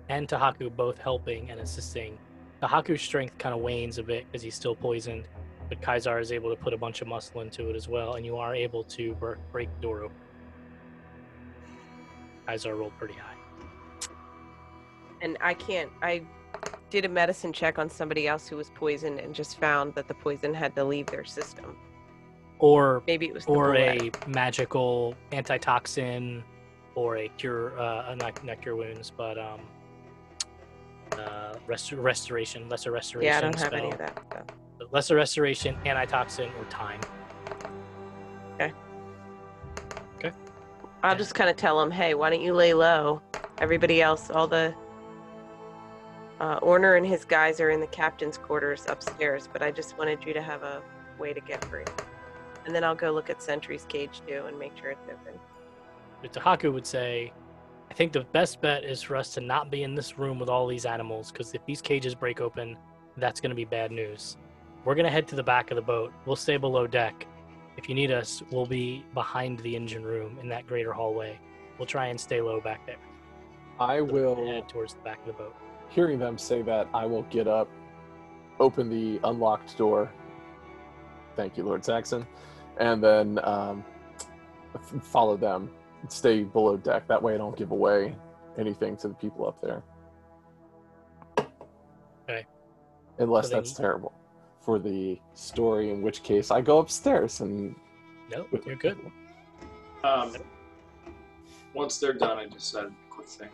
and 0.09 0.27
Tahaku 0.27 0.75
both 0.75 0.97
helping 0.97 1.51
and 1.51 1.61
assisting, 1.61 2.19
Tahaku's 2.63 3.03
strength 3.03 3.37
kind 3.37 3.55
of 3.55 3.61
wanes 3.61 3.99
a 3.99 4.03
bit 4.03 4.25
because 4.27 4.43
he's 4.43 4.55
still 4.55 4.75
poisoned, 4.75 5.29
but 5.73 5.81
Kaisar 5.81 6.21
is 6.21 6.33
able 6.33 6.51
to 6.51 6.57
put 6.57 6.75
a 6.75 6.77
bunch 6.77 7.01
of 7.01 7.09
muscle 7.09 7.41
into 7.41 7.71
it 7.71 7.77
as 7.77 7.89
well, 7.89 8.15
and 8.15 8.27
you 8.27 8.37
are 8.37 8.55
able 8.55 8.85
to 8.85 9.15
br- 9.15 9.37
break 9.51 9.75
the 9.77 9.81
door 9.81 10.03
open. 10.03 10.17
Kaisar 12.47 12.77
rolled 12.79 12.93
pretty 12.99 13.15
high. 13.15 14.09
And 15.23 15.39
I 15.41 15.55
can't. 15.55 15.91
I 16.03 16.23
did 16.91 17.07
a 17.07 17.09
medicine 17.09 17.55
check 17.55 17.79
on 17.79 17.89
somebody 17.89 18.29
else 18.29 18.47
who 18.47 18.57
was 18.57 18.71
poisoned 18.75 19.19
and 19.19 19.35
just 19.35 19.59
found 19.59 19.95
that 19.95 20.09
the 20.09 20.15
poison 20.15 20.53
had 20.53 20.77
to 20.77 20.85
leave 20.85 21.07
their 21.07 21.25
system. 21.25 21.77
Or 22.59 23.03
Maybe 23.07 23.27
it 23.27 23.35
was 23.35 23.47
or 23.47 23.75
a 23.77 24.11
magical 24.27 25.15
antitoxin, 25.33 26.45
or 26.95 27.17
a 27.17 27.29
cure, 27.39 27.79
uh, 27.81 28.15
not 28.17 28.45
not 28.45 28.61
cure 28.61 28.77
wounds, 28.77 29.11
but 29.11 29.39
um, 29.39 29.61
uh, 31.13 31.55
rest- 31.67 31.93
restoration, 31.93 32.69
lesser 32.69 32.91
restoration. 32.91 33.33
Yeah, 33.33 33.39
I 33.39 33.41
don't 33.41 33.59
have 33.59 33.73
any 33.73 33.91
of 33.91 33.99
that. 33.99 34.23
So. 34.31 34.55
Lesser 34.93 35.17
restoration, 35.17 35.75
antitoxin, 35.87 36.51
or 36.59 36.65
time. 36.67 37.01
Okay. 38.55 38.73
Okay. 40.17 40.33
I'll 41.03 41.17
just 41.17 41.35
kind 41.35 41.49
of 41.49 41.57
tell 41.57 41.81
him, 41.81 41.91
hey, 41.91 42.15
why 42.15 42.29
don't 42.29 42.43
you 42.43 42.53
lay 42.53 42.75
low? 42.75 43.23
Everybody 43.59 44.03
else, 44.03 44.31
all 44.31 44.47
the 44.47 44.75
uh, 46.41 46.59
Onar 46.61 46.97
and 46.97 47.07
his 47.07 47.25
guys 47.25 47.61
are 47.61 47.71
in 47.71 47.81
the 47.81 47.87
captain's 47.87 48.37
quarters 48.37 48.85
upstairs, 48.89 49.49
but 49.51 49.63
I 49.63 49.71
just 49.71 49.97
wanted 49.97 50.25
you 50.25 50.35
to 50.35 50.43
have 50.43 50.63
a 50.63 50.83
way 51.19 51.33
to 51.33 51.41
get 51.41 51.65
free. 51.65 51.85
And 52.67 52.75
then 52.75 52.85
I'll 52.85 52.95
go 52.95 53.13
look 53.13 53.31
at 53.31 53.43
Sentry's 53.43 53.87
cage 53.89 54.21
too 54.27 54.45
and 54.47 54.59
make 54.59 54.77
sure 54.77 54.91
it's 54.91 55.01
open. 55.07 55.41
Tahaku 56.29 56.73
would 56.73 56.87
say, 56.87 57.33
I 57.91 57.95
think 57.95 58.13
the 58.13 58.25
best 58.33 58.61
bet 58.61 58.85
is 58.85 59.03
for 59.03 59.17
us 59.17 59.33
to 59.35 59.41
not 59.41 59.71
be 59.71 59.83
in 59.83 59.95
this 59.95 60.19
room 60.19 60.39
with 60.39 60.49
all 60.49 60.67
these 60.67 60.85
animals, 60.85 61.33
because 61.33 61.55
if 61.55 61.65
these 61.67 61.81
cages 61.83 62.15
break 62.15 62.41
open, 62.41 62.77
that's 63.17 63.41
going 63.41 63.51
to 63.51 63.57
be 63.57 63.65
bad 63.65 63.91
news. 63.91 64.37
We're 64.85 64.95
going 64.97 65.05
to 65.05 65.11
head 65.11 65.29
to 65.29 65.37
the 65.37 65.43
back 65.43 65.71
of 65.71 65.77
the 65.77 65.83
boat. 65.83 66.13
We'll 66.27 66.37
stay 66.37 66.57
below 66.57 66.87
deck. 66.87 67.27
If 67.77 67.89
you 67.89 67.95
need 67.95 68.11
us, 68.11 68.43
we'll 68.51 68.67
be 68.67 69.05
behind 69.15 69.61
the 69.61 69.77
engine 69.77 70.03
room 70.03 70.39
in 70.41 70.49
that 70.49 70.67
greater 70.67 70.93
hallway. 70.93 71.39
We'll 71.79 71.87
try 71.87 72.09
and 72.09 72.21
stay 72.21 72.41
low 72.41 72.61
back 72.61 72.85
there. 72.87 72.97
I 73.79 73.99
So 73.99 74.05
will. 74.05 74.47
head 74.47 74.69
towards 74.69 74.95
the 74.95 75.01
back 75.01 75.21
of 75.21 75.27
the 75.27 75.33
boat. 75.35 75.55
Hearing 75.89 76.19
them 76.19 76.37
say 76.37 76.63
that, 76.63 76.89
I 76.93 77.07
will 77.07 77.23
get 77.25 77.47
up, 77.47 77.69
open 78.59 78.89
the 78.91 79.21
unlocked 79.27 79.77
door. 79.79 80.11
Thank 81.37 81.57
you, 81.57 81.65
Lord 81.65 81.85
Saxon, 81.85 82.27
and 82.79 83.03
then 83.03 83.39
um, 83.45 83.85
f- 84.75 85.03
follow 85.03 85.37
them. 85.37 85.71
Stay 86.09 86.43
below 86.43 86.77
deck. 86.77 87.07
That 87.09 87.23
way, 87.23 87.35
I 87.35 87.39
don't 87.39 87.57
give 87.57 87.71
away 87.71 88.17
anything 88.59 88.97
to 88.99 89.09
the 89.09 89.15
people 89.15 89.47
up 89.47 89.61
there. 89.63 89.83
Okay. 92.29 92.45
Unless 93.19 93.49
So 93.49 93.55
that's 93.55 93.73
terrible 93.73 94.13
for 94.63 94.79
the 94.79 95.19
story, 95.35 95.91
in 95.91 96.01
which 96.03 96.23
case 96.23 96.51
I 96.51 96.61
go 96.61 96.79
upstairs 96.79 97.41
and 97.41 97.75
No, 98.31 98.47
you're 98.65 98.77
good. 98.77 98.99
Um, 100.05 100.35
once 101.75 101.99
they're 101.99 102.13
done, 102.13 102.39
I 102.39 102.47
just 102.47 102.71
said 102.71 102.85
a 102.87 102.93
quick 103.11 103.27
thing. 103.29 103.49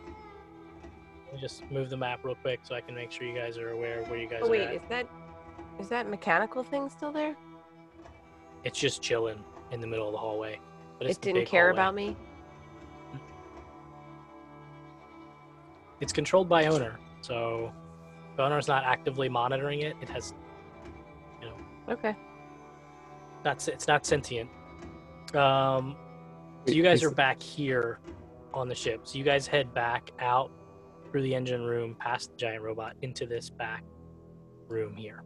Let 1.25 1.33
me 1.35 1.39
just 1.41 1.69
move 1.69 1.89
the 1.89 1.97
map 1.97 2.23
real 2.23 2.35
quick 2.35 2.61
so 2.63 2.75
I 2.75 2.81
can 2.81 2.95
make 2.95 3.11
sure 3.11 3.27
you 3.27 3.35
guys 3.35 3.57
are 3.57 3.71
aware 3.71 3.99
of 3.99 4.09
where 4.09 4.19
you 4.19 4.27
guys 4.27 4.39
Oh 4.43 4.47
are 4.47 4.51
wait, 4.51 4.69
is 4.69 4.81
that 4.89 5.07
is 5.79 5.89
that 5.89 6.09
mechanical 6.09 6.63
thing 6.63 6.89
still 6.89 7.11
there? 7.11 7.35
It's 8.63 8.77
just 8.79 9.01
chilling 9.01 9.43
in 9.71 9.79
the 9.79 9.87
middle 9.87 10.07
of 10.07 10.11
the 10.11 10.17
hallway. 10.17 10.59
But 10.97 11.07
it's 11.07 11.17
It 11.17 11.21
didn't 11.21 11.45
care 11.45 11.67
hallway. 11.73 11.75
about 11.75 11.95
me. 11.95 12.17
It's 16.01 16.13
controlled 16.13 16.47
by 16.49 16.65
Onar, 16.65 16.97
so 17.21 17.71
if 18.33 18.39
Onar's 18.39 18.67
not 18.67 18.83
actively 18.85 19.27
monitoring 19.29 19.81
it. 19.81 19.95
It 20.01 20.09
has 20.09 20.33
Okay. 21.89 22.15
not 23.43 23.67
it's 23.67 23.87
not 23.87 24.05
sentient. 24.05 24.49
Um, 25.35 25.95
so 26.67 26.73
you 26.73 26.83
guys 26.83 27.03
are 27.03 27.11
back 27.11 27.41
here 27.41 27.99
on 28.53 28.67
the 28.67 28.75
ship. 28.75 29.01
So 29.03 29.17
you 29.17 29.23
guys 29.23 29.47
head 29.47 29.73
back 29.73 30.11
out 30.19 30.51
through 31.09 31.23
the 31.23 31.33
engine 31.33 31.63
room, 31.63 31.95
past 31.99 32.31
the 32.31 32.37
giant 32.37 32.63
robot, 32.63 32.95
into 33.01 33.25
this 33.25 33.49
back 33.49 33.83
room 34.67 34.95
here. 34.95 35.23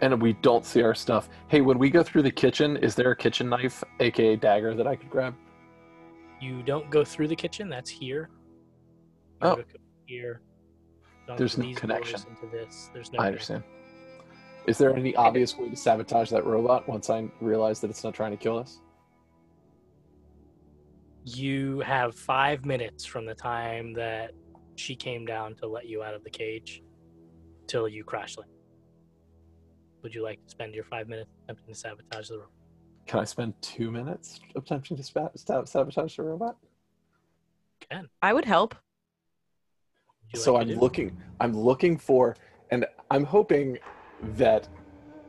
and 0.00 0.20
we 0.20 0.34
don't 0.34 0.64
see 0.64 0.82
our 0.82 0.94
stuff. 0.94 1.28
Hey, 1.48 1.60
when 1.60 1.78
we 1.78 1.88
go 1.88 2.02
through 2.02 2.22
the 2.22 2.30
kitchen, 2.30 2.76
is 2.76 2.94
there 2.94 3.10
a 3.12 3.16
kitchen 3.16 3.48
knife, 3.48 3.82
aka 4.00 4.36
dagger, 4.36 4.74
that 4.74 4.86
I 4.86 4.96
could 4.96 5.08
grab? 5.08 5.34
You 6.40 6.62
don't 6.62 6.90
go 6.90 7.04
through 7.04 7.28
the 7.28 7.36
kitchen. 7.36 7.68
That's 7.68 7.88
here. 7.88 8.28
You 9.42 9.48
Oh. 9.48 9.64
here. 10.06 10.42
Don't 11.26 11.38
There's 11.38 11.56
no 11.58 11.72
connection. 11.74 12.20
doors 12.20 12.26
Into 12.42 12.46
this. 12.54 12.90
There's 12.92 13.12
no 13.12 13.18
I 13.20 13.26
connection. 13.28 13.56
understand. 13.56 13.64
Is 14.66 14.78
there 14.78 14.94
any 14.96 15.14
obvious 15.16 15.56
way 15.58 15.68
to 15.68 15.76
sabotage 15.76 16.30
that 16.30 16.44
robot 16.46 16.88
once 16.88 17.10
I 17.10 17.28
realize 17.40 17.80
that 17.80 17.90
it's 17.90 18.02
not 18.04 18.14
trying 18.14 18.30
to 18.30 18.36
kill 18.36 18.58
us? 18.58 18.80
You 21.24 21.80
have 21.80 22.14
five 22.14 22.64
minutes 22.64 23.04
from 23.04 23.24
the 23.26 23.34
time 23.34 23.92
that 23.94 24.32
she 24.76 24.94
came 24.94 25.24
down 25.24 25.54
to 25.56 25.66
let 25.66 25.86
you 25.86 26.02
out 26.02 26.14
of 26.14 26.24
the 26.24 26.30
cage 26.30 26.82
till 27.66 27.88
you 27.88 28.04
crash 28.04 28.36
land. 28.36 28.50
Would 30.02 30.14
you 30.14 30.22
like 30.22 30.42
to 30.44 30.50
spend 30.50 30.74
your 30.74 30.84
five 30.84 31.08
minutes 31.08 31.30
attempting 31.44 31.72
to 31.74 31.80
sabotage 31.80 32.28
the 32.28 32.36
robot? 32.38 32.50
Can 33.06 33.20
I 33.20 33.24
spend 33.24 33.54
two 33.62 33.90
minutes 33.90 34.40
attempting 34.56 34.96
to 34.98 35.02
spa- 35.02 35.28
sabotage 35.34 36.16
the 36.16 36.22
robot? 36.22 36.56
Can. 37.90 38.08
I 38.22 38.32
would 38.32 38.44
help. 38.44 38.74
So 40.34 40.56
I'm 40.56 40.68
do? 40.68 40.78
looking. 40.78 41.12
I'm 41.40 41.56
looking 41.56 41.96
for, 41.98 42.36
and 42.70 42.86
I'm 43.10 43.24
hoping 43.24 43.78
that 44.36 44.68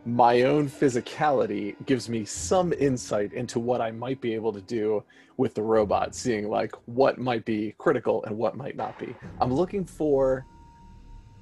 my 0.05 0.43
own 0.43 0.69
physicality 0.69 1.75
gives 1.85 2.07
me 2.07 2.25
some 2.25 2.71
insight 2.73 3.33
into 3.33 3.59
what 3.59 3.81
I 3.81 3.91
might 3.91 4.21
be 4.21 4.35
able 4.35 4.53
to 4.53 4.61
do 4.61 5.03
with 5.37 5.55
the 5.55 5.63
robot, 5.63 6.13
seeing 6.13 6.47
like 6.47 6.73
what 6.85 7.17
might 7.17 7.43
be 7.43 7.73
critical 7.77 8.23
and 8.25 8.37
what 8.37 8.55
might 8.55 8.75
not 8.75 8.97
be. 8.99 9.15
I'm 9.41 9.51
looking 9.51 9.83
for 9.83 10.45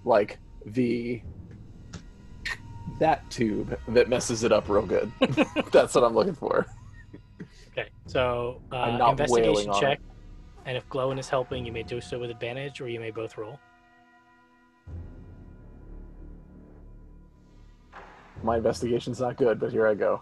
like 0.06 0.40
the 0.66 1.22
that 3.00 3.30
tube 3.30 3.78
that 3.90 4.08
messes 4.08 4.44
it 4.44 4.52
up 4.52 4.70
real 4.70 4.86
good. 4.86 5.12
That's 5.72 5.94
what 5.94 6.04
I'm 6.04 6.14
looking 6.14 6.36
for. 6.36 6.66
Okay, 7.72 7.90
so 8.08 8.62
uh, 8.72 9.08
investigation 9.10 9.74
check, 9.74 10.00
and 10.66 10.78
if 10.78 10.88
Glowin 10.90 11.20
is 11.20 11.30
helping, 11.30 11.66
you 11.66 11.72
may 11.72 11.84
do 11.84 12.00
so 12.00 12.20
with 12.20 12.30
advantage, 12.30 12.80
or 12.82 12.88
you 12.88 13.00
may 13.00 13.12
both 13.12 13.38
roll. 13.38 13.60
My 18.44 18.58
investigation's 18.58 19.20
not 19.20 19.38
good, 19.38 19.60
but 19.60 19.72
here 19.72 19.88
I 19.88 19.94
go. 19.94 20.22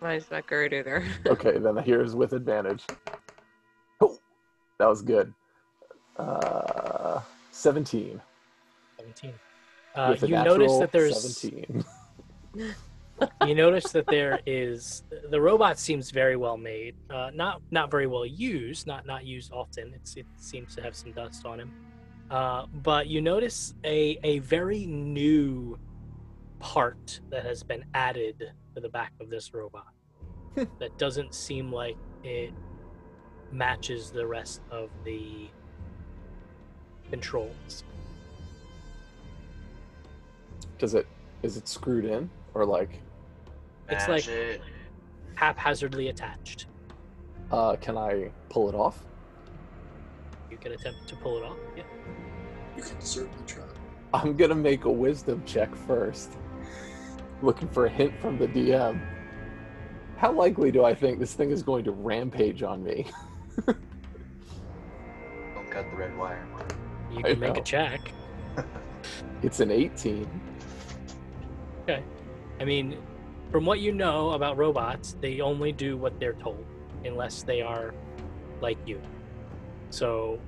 Mine's 0.00 0.30
not 0.30 0.46
good 0.46 0.72
either. 0.72 1.04
Okay, 1.26 1.58
then 1.58 1.76
here's 1.78 2.14
with 2.14 2.32
advantage. 2.32 2.84
Oh, 4.00 4.18
that 4.78 4.86
was 4.88 5.02
good. 5.02 5.32
Uh, 6.16 7.20
17. 7.52 8.20
17. 8.98 9.32
Uh, 9.94 10.08
with 10.10 10.22
a 10.24 10.28
you 10.28 10.34
notice 10.34 10.78
that 10.78 10.92
there's 10.92 11.38
17. 11.38 11.84
you 13.46 13.54
notice 13.54 13.92
that 13.92 14.06
there 14.06 14.40
is 14.46 15.02
the 15.30 15.40
robot 15.40 15.78
seems 15.78 16.10
very 16.10 16.36
well 16.36 16.56
made 16.56 16.96
uh, 17.10 17.30
not 17.34 17.62
not 17.70 17.90
very 17.90 18.06
well 18.06 18.26
used 18.26 18.86
not 18.86 19.06
not 19.06 19.24
used 19.24 19.52
often. 19.52 19.92
It's, 19.94 20.16
it 20.16 20.26
seems 20.36 20.74
to 20.76 20.82
have 20.82 20.94
some 20.94 21.12
dust 21.12 21.46
on 21.46 21.60
him. 21.60 21.72
Uh, 22.30 22.66
but 22.82 23.06
you 23.06 23.20
notice 23.20 23.74
a 23.84 24.18
a 24.24 24.38
very 24.40 24.86
new 24.86 25.78
part 26.58 27.20
that 27.30 27.44
has 27.44 27.62
been 27.62 27.84
added 27.94 28.52
to 28.74 28.80
the 28.80 28.88
back 28.88 29.12
of 29.20 29.30
this 29.30 29.52
robot 29.52 29.92
that 30.54 30.96
doesn't 30.98 31.34
seem 31.34 31.72
like 31.72 31.96
it 32.22 32.52
matches 33.52 34.10
the 34.10 34.26
rest 34.26 34.60
of 34.70 34.90
the 35.04 35.48
controls. 37.10 37.84
Does 40.78 40.94
it 40.94 41.06
is 41.42 41.56
it 41.56 41.68
screwed 41.68 42.06
in 42.06 42.30
or 42.54 42.64
like 42.64 43.00
It's 43.88 44.08
like- 44.08 44.26
it. 44.28 44.60
haphazardly 45.34 46.08
attached 46.08 46.66
uh 47.50 47.76
can 47.76 47.98
I 47.98 48.30
pull 48.48 48.68
it 48.68 48.74
off? 48.74 49.04
you 50.50 50.56
can 50.56 50.72
attempt 50.72 51.08
to 51.08 51.16
pull 51.16 51.36
it 51.38 51.42
off 51.44 51.56
yeah 51.76 51.82
You 52.76 52.82
can 52.82 53.00
certainly 53.00 53.44
try. 53.46 53.62
I'm 54.12 54.36
gonna 54.36 54.54
make 54.54 54.84
a 54.84 54.90
wisdom 54.90 55.42
check 55.44 55.74
first. 55.74 56.32
Looking 57.42 57.68
for 57.68 57.86
a 57.86 57.90
hint 57.90 58.16
from 58.20 58.38
the 58.38 58.46
DM. 58.48 59.00
How 60.16 60.32
likely 60.32 60.70
do 60.70 60.84
I 60.84 60.94
think 60.94 61.18
this 61.18 61.34
thing 61.34 61.50
is 61.50 61.62
going 61.62 61.84
to 61.84 61.90
rampage 61.92 62.62
on 62.62 62.82
me? 62.84 63.06
Don't 63.66 63.76
cut 65.70 65.84
the 65.90 65.96
red 65.96 66.16
wire. 66.16 66.46
you 67.12 67.18
I 67.18 67.22
can 67.22 67.40
make 67.40 67.54
know. 67.54 67.60
a 67.60 67.64
check 67.64 68.12
It's 69.42 69.58
an 69.60 69.70
18. 69.70 70.28
I 72.64 72.66
mean, 72.66 72.96
from 73.52 73.66
what 73.66 73.80
you 73.80 73.92
know 73.92 74.30
about 74.30 74.56
robots, 74.56 75.18
they 75.20 75.42
only 75.42 75.70
do 75.70 75.98
what 75.98 76.18
they're 76.18 76.32
told, 76.32 76.64
unless 77.04 77.42
they 77.42 77.60
are 77.60 77.92
like 78.62 78.78
you. 78.86 79.02
So, 79.90 80.40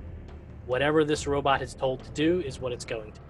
whatever 0.65 1.03
this 1.03 1.27
robot 1.27 1.61
is 1.61 1.75
told 1.75 2.03
to 2.05 2.09
do 2.13 2.41
is 2.41 2.59
what 2.59 2.71
it's 2.71 2.85
going 2.85 3.11
to. 3.11 3.21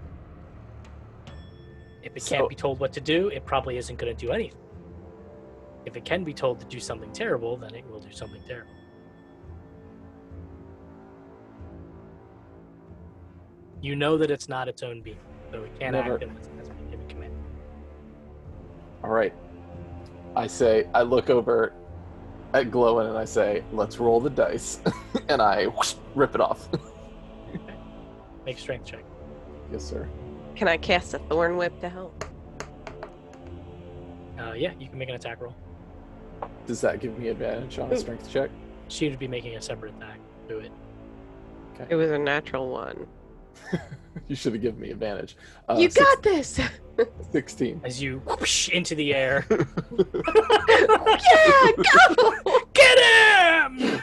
If 2.01 2.15
it 2.15 2.21
So- 2.21 2.37
can't 2.37 2.47
be 2.47 2.55
told 2.55 2.79
what 2.79 2.93
to 2.93 3.01
do, 3.01 3.27
it 3.27 3.45
probably 3.45 3.75
isn't 3.75 3.97
going 3.99 4.15
to 4.15 4.25
do 4.25 4.31
anything. 4.31 4.61
If 5.85 5.97
it 5.97 6.05
can 6.05 6.23
be 6.23 6.33
told 6.33 6.61
to 6.61 6.65
do 6.67 6.79
something 6.79 7.11
terrible, 7.11 7.57
then 7.57 7.75
it 7.75 7.85
will 7.91 7.99
do 7.99 8.13
something 8.13 8.41
terrible. 8.47 8.71
You 13.81 13.97
know 13.97 14.17
that 14.17 14.31
it's 14.31 14.47
not 14.47 14.69
its 14.69 14.81
own 14.81 15.01
being, 15.01 15.19
so 15.51 15.63
it 15.65 15.77
can't 15.77 15.91
Never- 15.91 16.13
act 16.13 16.23
unless 16.23 16.47
it 16.47 16.56
All 19.03 19.09
right. 19.09 19.33
I 20.35 20.47
say, 20.47 20.87
I 20.93 21.01
look 21.01 21.29
over 21.29 21.73
at 22.53 22.71
Glowin 22.71 23.09
and 23.09 23.17
I 23.17 23.25
say, 23.25 23.63
"Let's 23.71 23.99
roll 23.99 24.19
the 24.19 24.29
dice," 24.29 24.79
and 25.29 25.41
I 25.41 25.65
whoosh, 25.65 25.95
rip 26.15 26.35
it 26.35 26.41
off. 26.41 26.69
Make 28.45 28.59
strength 28.59 28.85
check. 28.85 29.03
yes, 29.71 29.83
sir. 29.83 30.07
Can 30.55 30.67
I 30.67 30.77
cast 30.77 31.13
a 31.13 31.19
thorn 31.19 31.57
whip 31.57 31.79
to 31.81 31.89
help? 31.89 32.23
Uh, 34.39 34.53
yeah, 34.53 34.71
you 34.79 34.87
can 34.87 34.97
make 34.97 35.09
an 35.09 35.15
attack 35.15 35.41
roll. 35.41 35.55
Does 36.65 36.79
that 36.81 36.99
give 36.99 37.17
me 37.17 37.27
advantage 37.27 37.77
on 37.79 37.91
a 37.91 37.95
Ooh. 37.95 37.97
strength 37.97 38.29
check? 38.29 38.49
She 38.87 39.09
would 39.09 39.19
be 39.19 39.27
making 39.27 39.55
a 39.55 39.61
separate 39.61 39.95
attack. 39.95 40.19
Do 40.47 40.59
it. 40.59 40.71
It 41.89 41.95
was 41.95 42.11
a 42.11 42.17
natural 42.17 42.69
one. 42.69 43.05
you 44.27 44.35
should 44.35 44.53
have 44.53 44.61
given 44.61 44.79
me 44.79 44.91
advantage. 44.91 45.37
Uh, 45.67 45.77
you 45.77 45.89
six- 45.89 46.05
got 46.05 46.23
this. 46.23 46.59
16. 47.31 47.81
As 47.83 48.01
you 48.01 48.19
whoosh 48.25 48.69
into 48.69 48.95
the 48.95 49.13
air. 49.13 49.45
yeah, 49.51 49.57
go. 52.15 52.59
Get 52.73 52.97
him! 52.99 54.01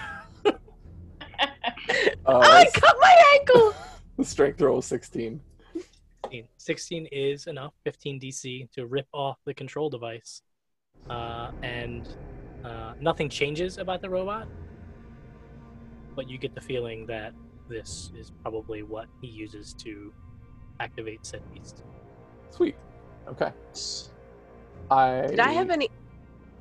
Uh, 2.26 2.39
I 2.39 2.66
cut 2.72 2.97
my 3.01 3.39
ankle. 3.39 3.74
the 4.16 4.24
strength 4.24 4.60
roll 4.60 4.76
was 4.76 4.86
16. 4.86 5.40
16. 6.22 6.48
16 6.56 7.06
is 7.12 7.47
enough, 7.47 7.74
15 7.85 8.20
DC, 8.20 8.70
to 8.72 8.86
rip 8.86 9.06
off 9.12 9.39
the 9.44 9.52
control 9.52 9.90
device. 9.90 10.43
Uh, 11.10 11.51
and 11.62 12.09
uh, 12.64 12.94
nothing 13.01 13.28
changes 13.28 13.76
about 13.78 14.01
the 14.01 14.09
robot, 14.09 14.48
but 16.16 16.28
you 16.31 16.39
get 16.39 16.55
the 16.55 16.60
feeling 16.60 17.06
that 17.06 17.35
this 17.69 18.11
is 18.16 18.32
probably 18.43 18.82
what 18.82 19.07
he 19.20 19.27
uses 19.27 19.74
to 19.74 20.12
activate 20.81 21.24
said 21.24 21.43
beast. 21.53 21.82
Sweet. 22.51 22.77
Okay. 23.28 23.53
I. 24.91 25.27
Did 25.28 25.41
I 25.41 25.53
have 25.53 25.70
any? 25.70 25.91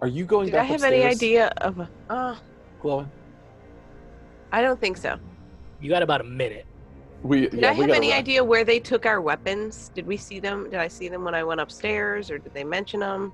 Are 0.01 0.07
you 0.07 0.25
going 0.25 0.47
Did 0.47 0.55
I 0.55 0.59
back 0.59 0.67
have 0.67 0.83
any 0.83 1.03
idea 1.03 1.47
of? 1.57 1.79
A, 1.79 1.89
ah. 2.09 2.41
oh, 2.41 2.83
Glowin? 2.83 3.09
I 4.51 4.61
don't 4.61 4.79
think 4.79 4.97
so. 4.97 5.17
You 5.81 5.89
got 5.89 6.03
about 6.03 6.21
a 6.21 6.25
minute. 6.25 6.65
We, 7.23 7.47
Did 7.47 7.61
yeah, 7.61 7.71
I 7.71 7.73
we 7.73 7.81
have 7.81 7.89
any 7.91 8.09
run. 8.09 8.19
idea 8.19 8.43
where 8.43 8.65
they 8.65 8.79
took 8.79 9.05
our 9.05 9.21
weapons? 9.21 9.91
Did 9.95 10.05
we 10.05 10.17
see 10.17 10.39
them? 10.39 10.65
Did 10.65 10.79
I 10.79 10.89
see 10.89 11.07
them 11.07 11.23
when 11.23 11.33
I 11.33 11.43
went 11.43 11.61
upstairs, 11.61 12.29
or 12.29 12.37
did 12.37 12.53
they 12.53 12.65
mention 12.65 12.99
them? 12.99 13.31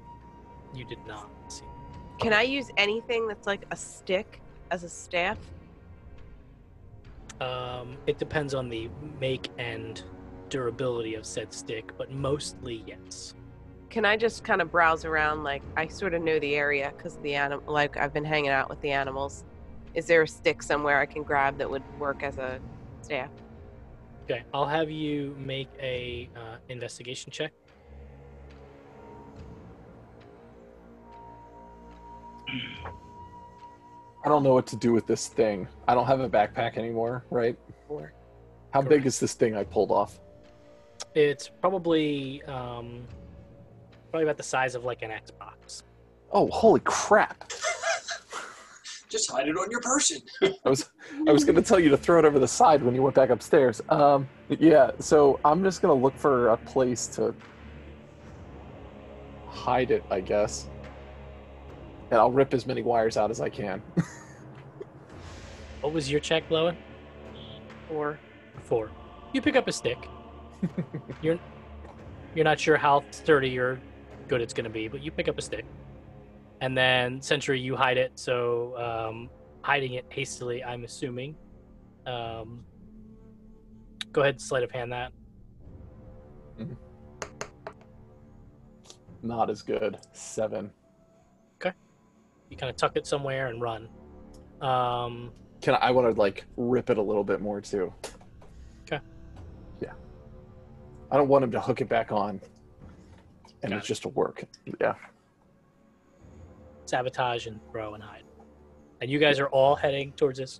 You 0.75 0.85
did 0.85 0.99
not 1.07 1.29
see. 1.47 1.65
Can 2.19 2.33
I 2.33 2.43
use 2.43 2.69
anything 2.77 3.27
that's 3.27 3.47
like 3.47 3.65
a 3.71 3.75
stick 3.75 4.41
as 4.69 4.83
a 4.83 4.89
staff? 4.89 5.37
Um, 7.41 7.97
it 8.05 8.17
depends 8.19 8.53
on 8.53 8.69
the 8.69 8.89
make 9.19 9.49
and 9.57 10.01
durability 10.49 11.15
of 11.15 11.25
said 11.25 11.53
stick, 11.53 11.91
but 11.97 12.11
mostly 12.11 12.83
yes. 12.85 13.33
Can 13.89 14.05
I 14.05 14.17
just 14.17 14.43
kind 14.43 14.61
of 14.61 14.71
browse 14.71 15.05
around? 15.05 15.43
Like 15.43 15.63
I 15.77 15.87
sort 15.87 16.13
of 16.13 16.21
know 16.21 16.39
the 16.39 16.55
area 16.55 16.91
because 16.95 17.17
the 17.17 17.35
animal. 17.35 17.63
Like 17.71 17.97
I've 17.97 18.13
been 18.13 18.25
hanging 18.25 18.51
out 18.51 18.69
with 18.69 18.81
the 18.81 18.91
animals. 18.91 19.43
Is 19.95 20.05
there 20.05 20.21
a 20.21 20.27
stick 20.27 20.61
somewhere 20.61 20.99
I 20.99 21.05
can 21.05 21.23
grab 21.23 21.57
that 21.57 21.69
would 21.69 21.83
work 21.99 22.21
as 22.23 22.37
a 22.37 22.59
staff? 23.01 23.29
Okay, 24.25 24.43
I'll 24.53 24.67
have 24.67 24.91
you 24.91 25.35
make 25.39 25.69
a 25.81 26.29
uh, 26.35 26.57
investigation 26.67 27.31
check. 27.31 27.51
I 34.23 34.27
don't 34.29 34.43
know 34.43 34.53
what 34.53 34.67
to 34.67 34.75
do 34.75 34.91
with 34.91 35.07
this 35.07 35.27
thing. 35.27 35.67
I 35.87 35.95
don't 35.95 36.05
have 36.05 36.19
a 36.19 36.29
backpack 36.29 36.77
anymore, 36.77 37.23
right? 37.29 37.57
Or 37.87 38.13
How 38.71 38.81
big 38.81 39.05
is 39.05 39.19
this 39.19 39.33
thing 39.33 39.55
I 39.55 39.63
pulled 39.63 39.91
off? 39.91 40.19
It's 41.15 41.47
probably 41.47 42.43
um, 42.43 43.07
probably 44.11 44.23
about 44.23 44.37
the 44.37 44.43
size 44.43 44.75
of 44.75 44.83
like 44.83 45.01
an 45.01 45.11
Xbox. 45.11 45.83
Oh, 46.31 46.47
holy 46.51 46.81
crap! 46.81 47.49
Just 49.09 49.31
hide 49.31 49.47
it 49.47 49.57
on 49.57 49.71
your 49.71 49.81
person. 49.81 50.19
I 50.43 50.69
was 50.69 50.89
I 51.27 51.31
was 51.31 51.43
gonna 51.45 51.61
tell 51.61 51.79
you 51.79 51.89
to 51.89 51.97
throw 51.97 52.19
it 52.19 52.25
over 52.25 52.37
the 52.37 52.47
side 52.47 52.83
when 52.83 52.93
you 52.93 53.01
went 53.01 53.15
back 53.15 53.29
upstairs. 53.29 53.81
Um, 53.89 54.27
yeah. 54.49 54.91
So 54.99 55.39
I'm 55.45 55.63
just 55.63 55.81
gonna 55.81 55.93
look 55.93 56.15
for 56.15 56.49
a 56.49 56.57
place 56.57 57.07
to 57.07 57.33
hide 59.47 59.91
it, 59.91 60.03
I 60.11 60.19
guess, 60.19 60.67
and 62.11 62.19
I'll 62.19 62.31
rip 62.31 62.53
as 62.53 62.65
many 62.65 62.81
wires 62.81 63.17
out 63.17 63.31
as 63.31 63.41
I 63.41 63.49
can. 63.49 63.81
What 65.81 65.93
was 65.93 66.11
your 66.11 66.19
check, 66.19 66.49
Glowin? 66.49 66.75
or 67.89 68.19
Four. 68.63 68.91
You 69.33 69.41
pick 69.41 69.55
up 69.55 69.67
a 69.67 69.71
stick. 69.71 69.97
you're 71.21 71.39
you're 72.35 72.45
not 72.45 72.59
sure 72.59 72.77
how 72.77 73.03
sturdy 73.11 73.57
or 73.57 73.79
good 74.27 74.41
it's 74.41 74.53
going 74.53 74.65
to 74.65 74.69
be, 74.69 74.87
but 74.87 75.01
you 75.01 75.11
pick 75.11 75.27
up 75.27 75.37
a 75.37 75.41
stick, 75.41 75.65
and 76.61 76.77
then 76.77 77.21
Sentry, 77.21 77.59
you 77.59 77.75
hide 77.75 77.97
it. 77.97 78.11
So 78.15 78.77
um, 78.77 79.29
hiding 79.61 79.93
it 79.93 80.05
hastily, 80.09 80.63
I'm 80.63 80.83
assuming. 80.83 81.35
Um, 82.05 82.63
go 84.11 84.21
ahead, 84.21 84.39
sleight 84.39 84.63
of 84.63 84.71
hand 84.71 84.91
that. 84.91 85.11
Not 89.21 89.49
as 89.49 89.61
good. 89.61 89.97
Seven. 90.13 90.71
You 92.49 92.57
kind 92.57 92.69
of 92.69 92.75
tuck 92.75 92.95
it 92.95 93.05
somewhere 93.05 93.47
and 93.47 93.61
run. 93.61 93.87
Um, 94.61 95.31
Can 95.61 95.75
I, 95.75 95.77
I 95.77 95.91
want 95.91 96.13
to 96.13 96.19
like 96.19 96.45
rip 96.57 96.89
it 96.89 96.97
a 96.97 97.01
little 97.01 97.23
bit 97.23 97.41
more 97.41 97.61
too. 97.61 97.93
'Kay. 98.85 98.99
Yeah. 99.79 99.93
I 101.11 101.17
don't 101.17 101.27
want 101.27 101.43
him 101.43 101.51
to 101.51 101.59
hook 101.61 101.81
it 101.81 101.89
back 101.89 102.11
on, 102.11 102.41
and 103.61 103.71
it's 103.73 103.81
Gotcha. 103.81 103.87
just 103.87 104.01
to 104.03 104.09
work. 104.09 104.43
Yeah. 104.81 104.95
sabotage 106.85 107.45
and 107.47 107.59
throw 107.71 107.93
and 107.93 108.03
hide. 108.03 108.23
And 109.01 109.09
you 109.11 109.19
guys 109.19 109.39
are 109.39 109.47
all 109.49 109.75
heading 109.75 110.11
towards 110.13 110.39
this 110.39 110.59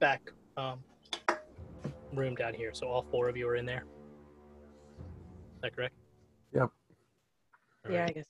back 0.00 0.32
um, 0.56 0.80
room 2.12 2.34
down 2.34 2.52
here. 2.54 2.70
So 2.74 2.88
all 2.88 3.06
four 3.10 3.28
of 3.28 3.36
you 3.36 3.48
are 3.48 3.54
in 3.56 3.64
there. 3.64 3.84
Is 4.98 5.62
that 5.62 5.74
correct? 5.76 5.94
Yep. 6.52 6.70
All 7.86 7.92
yeah, 7.92 8.04
I 8.08 8.12
guess. 8.12 8.24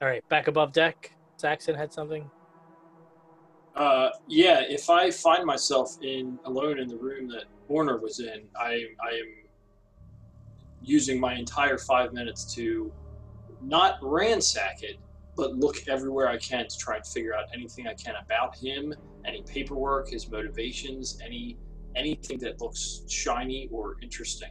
All 0.00 0.08
right. 0.08 0.26
Back 0.28 0.46
above 0.48 0.72
deck. 0.72 1.10
Saxon 1.36 1.74
had 1.74 1.92
something. 1.92 2.30
Uh, 3.74 4.08
yeah, 4.26 4.62
if 4.66 4.88
I 4.88 5.10
find 5.10 5.44
myself 5.44 5.96
in 6.00 6.38
alone 6.46 6.78
in 6.78 6.88
the 6.88 6.96
room 6.96 7.28
that 7.28 7.44
Onar 7.68 7.98
was 7.98 8.20
in, 8.20 8.48
I 8.58 8.84
I 9.02 9.10
am 9.10 9.46
using 10.82 11.20
my 11.20 11.34
entire 11.34 11.76
five 11.76 12.12
minutes 12.12 12.54
to 12.54 12.92
not 13.62 13.98
ransack 14.00 14.82
it, 14.82 14.96
but 15.36 15.56
look 15.56 15.86
everywhere 15.88 16.28
I 16.28 16.38
can 16.38 16.66
to 16.66 16.78
try 16.78 16.96
and 16.96 17.06
figure 17.06 17.34
out 17.34 17.44
anything 17.52 17.86
I 17.86 17.94
can 17.94 18.14
about 18.22 18.56
him, 18.56 18.94
any 19.26 19.42
paperwork, 19.42 20.08
his 20.08 20.30
motivations, 20.30 21.18
any 21.22 21.58
anything 21.96 22.38
that 22.38 22.60
looks 22.60 23.02
shiny 23.08 23.68
or 23.70 23.96
interesting. 24.02 24.50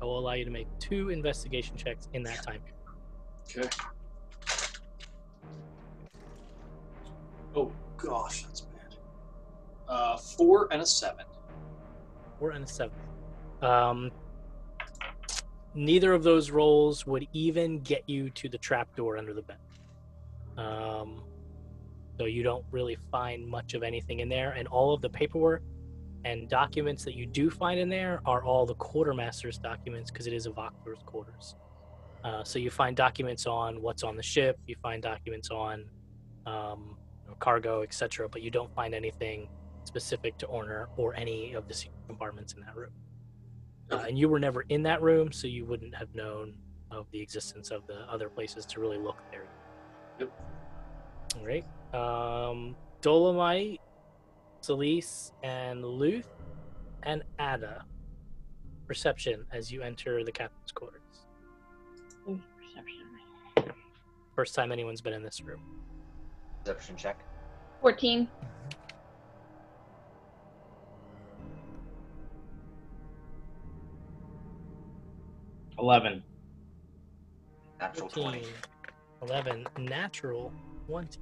I 0.00 0.04
will 0.04 0.18
allow 0.18 0.32
you 0.32 0.44
to 0.44 0.50
make 0.50 0.66
two 0.78 1.10
investigation 1.10 1.76
checks 1.76 2.08
in 2.12 2.22
that 2.24 2.42
time. 2.42 2.60
Okay. 3.56 3.68
Oh 7.54 7.72
gosh, 7.96 8.44
that's 8.44 8.62
bad. 8.62 8.96
Uh, 9.88 10.16
four 10.16 10.68
and 10.70 10.82
a 10.82 10.86
seven. 10.86 11.24
Four 12.38 12.50
and 12.50 12.64
a 12.64 12.68
seven. 12.68 12.96
Um, 13.62 14.10
neither 15.74 16.12
of 16.12 16.22
those 16.22 16.50
rolls 16.50 17.06
would 17.06 17.26
even 17.32 17.80
get 17.80 18.08
you 18.08 18.30
to 18.30 18.48
the 18.48 18.58
trapdoor 18.58 19.16
under 19.18 19.34
the 19.34 19.42
bed. 19.42 19.58
Um, 20.56 21.22
so 22.18 22.26
you 22.26 22.42
don't 22.42 22.64
really 22.70 22.98
find 23.10 23.46
much 23.46 23.74
of 23.74 23.82
anything 23.82 24.20
in 24.20 24.28
there, 24.28 24.52
and 24.52 24.68
all 24.68 24.92
of 24.92 25.00
the 25.00 25.08
paperwork 25.08 25.62
and 26.24 26.48
documents 26.48 27.04
that 27.04 27.14
you 27.14 27.26
do 27.26 27.48
find 27.50 27.80
in 27.80 27.88
there 27.88 28.20
are 28.26 28.44
all 28.44 28.66
the 28.66 28.74
quartermaster's 28.74 29.58
documents 29.58 30.10
because 30.10 30.26
it 30.26 30.34
is 30.34 30.46
a 30.46 30.50
Voxler's 30.50 31.02
quarters. 31.06 31.54
Uh, 32.22 32.44
so 32.44 32.58
you 32.58 32.68
find 32.68 32.94
documents 32.94 33.46
on 33.46 33.80
what's 33.80 34.02
on 34.02 34.16
the 34.16 34.22
ship, 34.22 34.58
you 34.66 34.76
find 34.82 35.02
documents 35.02 35.50
on 35.50 35.86
um, 36.46 36.96
cargo, 37.40 37.82
etc., 37.82 38.28
but 38.28 38.42
you 38.42 38.50
don't 38.50 38.72
find 38.74 38.94
anything 38.94 39.48
specific 39.84 40.38
to 40.38 40.46
Onar 40.48 40.88
or 40.96 41.14
any 41.16 41.54
of 41.54 41.66
the 41.66 41.74
secret 41.74 41.98
compartments 42.06 42.52
in 42.52 42.60
that 42.60 42.76
room. 42.76 42.92
Uh, 43.90 44.04
and 44.06 44.18
you 44.18 44.28
were 44.28 44.38
never 44.38 44.64
in 44.68 44.82
that 44.84 45.02
room, 45.02 45.32
so 45.32 45.48
you 45.48 45.64
wouldn't 45.64 45.94
have 45.94 46.14
known 46.14 46.54
of 46.90 47.06
the 47.12 47.20
existence 47.20 47.70
of 47.70 47.86
the 47.86 48.00
other 48.08 48.28
places 48.28 48.64
to 48.66 48.80
really 48.80 48.98
look 48.98 49.18
there. 49.30 49.46
Yep. 50.18 50.30
All 51.36 51.46
right. 51.46 51.64
Um, 51.94 52.76
Dolomite, 53.00 53.80
Celise, 54.62 55.32
and 55.42 55.84
Luth, 55.84 56.28
and 57.02 57.22
Ada. 57.40 57.84
Perception 58.86 59.46
as 59.52 59.70
you 59.70 59.82
enter 59.82 60.24
the 60.24 60.32
captain's 60.32 60.72
quarters. 60.72 61.00
Ooh, 62.28 62.40
perception. 62.56 63.74
First 64.34 64.54
time 64.54 64.72
anyone's 64.72 65.00
been 65.00 65.12
in 65.12 65.22
this 65.22 65.40
room. 65.40 65.60
Perception 66.64 66.96
check. 66.96 67.18
14. 67.80 68.28
Eleven. 75.78 76.22
Natural 77.80 78.08
14, 78.10 78.42
20. 78.42 78.46
11, 79.22 79.66
natural 79.78 80.52
20. 80.86 81.18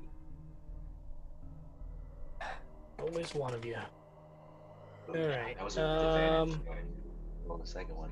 Always 3.01 3.35
one 3.35 3.55
of 3.55 3.65
you. 3.65 3.77
All 5.09 5.17
yeah, 5.17 5.27
right, 5.27 5.57
That 5.57 5.65
was 5.65 5.77
a 5.77 5.85
um, 5.85 6.61
Roll 7.47 7.59
the 7.59 7.67
second 7.67 7.95
one. 7.95 8.11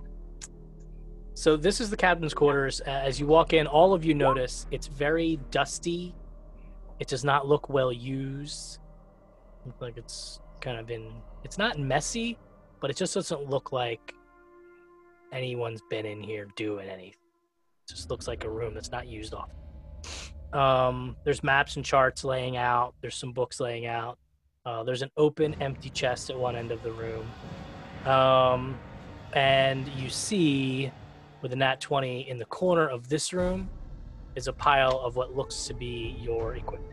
So 1.35 1.57
this 1.57 1.81
is 1.81 1.91
the 1.91 1.97
captain's 1.97 2.33
quarters. 2.33 2.81
Uh, 2.87 2.91
As 2.91 3.19
you 3.21 3.27
walk 3.27 3.53
in, 3.53 3.67
all 3.67 3.93
of 3.93 4.05
you 4.05 4.15
notice 4.15 4.67
it's 4.71 4.87
very 4.87 5.39
dusty. 5.51 6.15
It 6.99 7.09
does 7.09 7.25
not 7.25 7.47
look 7.47 7.69
well 7.69 7.93
used. 7.93 8.79
Like 9.81 9.97
it's 9.97 10.41
kind 10.61 10.79
of 10.79 10.91
in. 10.91 11.13
It's 11.45 11.59
not 11.59 11.79
messy, 11.79 12.39
but 12.81 12.91
it 12.91 12.97
just 12.97 13.15
doesn't 13.15 13.51
look 13.51 13.73
like 13.73 14.15
anyone's 15.33 15.83
been 15.91 16.07
in 16.07 16.23
here 16.23 16.47
doing 16.57 16.89
anything. 16.89 17.11
It 17.11 17.89
just 17.89 18.11
looks 18.11 18.29
like 18.29 18.45
a 18.45 18.51
room 18.51 18.75
that's 18.75 18.91
not 18.91 19.07
used 19.07 19.35
often. 19.35 19.57
Um, 20.53 21.17
there's 21.25 21.43
maps 21.43 21.77
and 21.77 21.85
charts 21.85 22.25
laying 22.25 22.57
out. 22.57 22.95
There's 23.01 23.17
some 23.17 23.33
books 23.33 23.61
laying 23.61 23.87
out. 23.87 24.19
Uh, 24.65 24.83
there's 24.83 25.03
an 25.03 25.11
open, 25.17 25.55
empty 25.61 25.91
chest 25.91 26.31
at 26.31 26.39
one 26.39 26.57
end 26.57 26.71
of 26.71 26.83
the 26.83 26.93
room. 26.93 27.27
Um, 28.05 28.79
and 29.33 29.87
you 29.89 30.09
see 30.09 30.91
with 31.43 31.53
a 31.53 31.57
nat 31.57 31.81
20 31.81 32.29
in 32.29 32.39
the 32.39 32.45
corner 32.47 32.89
of 32.89 33.09
this 33.09 33.33
room 33.33 33.69
is 34.37 34.49
a 34.49 34.53
pile 34.53 35.01
of 35.01 35.17
what 35.17 35.35
looks 35.35 35.67
to 35.67 35.75
be 35.75 36.17
your 36.21 36.55
equipment. 36.55 36.93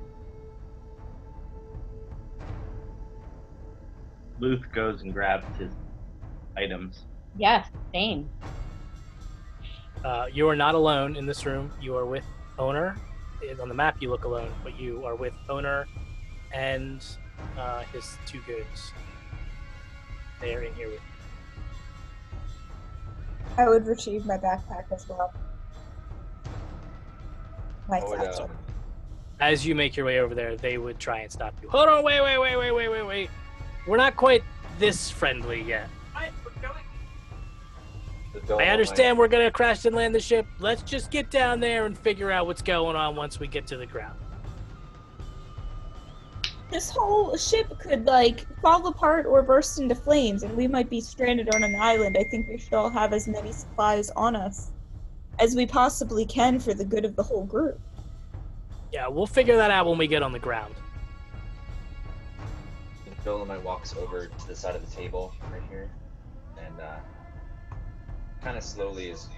Luth 4.40 4.64
goes 4.74 5.02
and 5.02 5.14
grabs 5.14 5.46
his 5.58 5.72
items. 6.58 7.06
Yes, 7.38 7.68
same. 7.94 8.30
Uh, 10.04 10.28
you 10.32 10.48
are 10.50 10.56
not 10.56 10.74
alone 10.74 11.16
in 11.16 11.26
this 11.26 11.46
room. 11.46 11.72
You 11.82 11.96
are 11.96 12.06
with 12.06 12.26
Onar. 12.58 12.98
On 13.62 13.68
the 13.68 13.76
map, 13.76 13.98
you 14.02 14.10
look 14.10 14.24
alone, 14.24 14.52
but 14.64 14.80
you 14.80 15.06
are 15.06 15.16
with 15.16 15.34
Onar 15.50 15.86
and 16.54 17.06
uh, 17.58 17.82
his 17.92 18.18
two 18.26 18.40
goons. 18.48 18.94
They 20.40 20.56
are 20.56 20.62
in 20.62 20.74
here 20.76 20.90
with. 20.90 21.02
I 23.58 23.68
would 23.68 23.86
retrieve 23.86 24.26
my 24.26 24.38
backpack 24.38 24.92
as 24.92 25.08
well. 25.08 25.34
My 27.90 28.00
I 28.00 28.04
would, 28.04 28.20
satchel. 28.20 28.44
um, 28.46 28.52
As 29.40 29.66
you 29.66 29.76
make 29.76 29.96
your 29.96 30.06
way 30.06 30.20
over 30.20 30.34
there, 30.36 30.56
they 30.56 30.78
would 30.78 31.00
try 31.00 31.20
and 31.20 31.32
stop 31.32 31.54
you. 31.62 31.70
Hold 31.70 31.90
on, 31.90 32.04
wait, 32.04 32.22
wait, 32.22 32.38
wait, 32.38 32.56
wait, 32.56 32.72
wait, 32.72 32.90
wait, 32.90 33.04
wait. 33.04 33.30
We're 33.88 33.98
not 33.98 34.16
quite 34.16 34.44
this 34.80 35.10
friendly 35.10 35.62
yet. 35.62 35.90
just 38.48 38.52
I 38.52 38.66
understand 38.66 39.18
we're 39.18 39.28
gonna 39.28 39.52
crash 39.52 39.86
and 39.86 39.96
land 39.96 40.14
the 40.14 40.20
ship. 40.20 40.46
Let's 40.60 40.82
just 40.84 41.12
get 41.12 41.30
down 41.30 41.60
there 41.60 41.86
and 41.86 41.98
figure 41.98 42.32
out 42.32 42.48
what's 42.48 42.62
going 42.62 42.96
on 42.96 43.16
once 43.16 43.40
we 43.40 43.48
get 43.48 43.68
to 43.68 43.78
the 43.78 43.86
ground. 43.86 44.18
This 46.70 46.90
whole 46.90 47.38
ship 47.38 47.78
could 47.80 48.06
like 48.06 48.48
fall 48.60 48.88
apart 48.88 49.26
or 49.28 49.44
burst 49.44 49.80
into 49.80 49.96
flames, 49.96 50.44
and 50.44 50.58
we 50.58 50.68
might 50.68 50.90
be 50.90 51.00
stranded 51.00 51.54
on 51.54 51.64
an 51.64 51.76
island. 51.76 52.18
I 52.20 52.24
think 52.24 52.50
we 52.50 52.58
should 52.58 52.74
all 52.74 52.90
have 52.90 53.14
as 53.14 53.28
many 53.28 53.52
supplies 53.52 54.10
on 54.12 54.36
us 54.36 54.72
as 55.40 55.56
we 55.56 55.66
possibly 55.66 56.26
can 56.26 56.60
for 56.60 56.74
the 56.74 56.86
good 56.86 57.06
of 57.06 57.16
the 57.16 57.24
whole 57.24 57.46
group. 57.46 57.80
Yeah, 58.92 59.08
we'll 59.08 59.28
figure 59.28 59.58
that 59.58 59.72
out 59.72 59.88
when 59.88 59.98
we 59.98 60.08
get 60.08 60.22
on 60.22 60.32
the 60.32 60.40
ground. 60.40 60.74
And 63.06 63.24
Dolomite 63.26 63.64
walks 63.64 63.96
over 63.96 64.28
to 64.28 64.48
the 64.48 64.56
side 64.56 64.76
of 64.76 64.88
the 64.88 64.96
table 64.96 65.34
right 65.52 65.62
here, 65.70 65.90
and 66.64 66.80
uh, 66.80 66.98
kind 68.44 68.58
of 68.58 68.64
slowly 68.64 69.10
is 69.10 69.30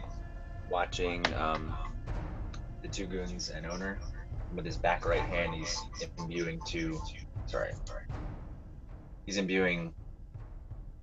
watching 0.70 1.26
um, 1.36 1.74
the 2.82 2.88
two 2.88 3.06
goons 3.06 3.50
and 3.50 3.66
Onar. 3.66 4.00
With 4.54 4.66
his 4.66 4.78
back 4.78 5.06
right 5.06 5.22
hand, 5.22 5.54
he's 5.54 5.78
imbuing 6.18 6.62
two. 6.66 7.02
Sorry, 7.46 7.72
he's 9.26 9.38
imbuing. 9.38 9.94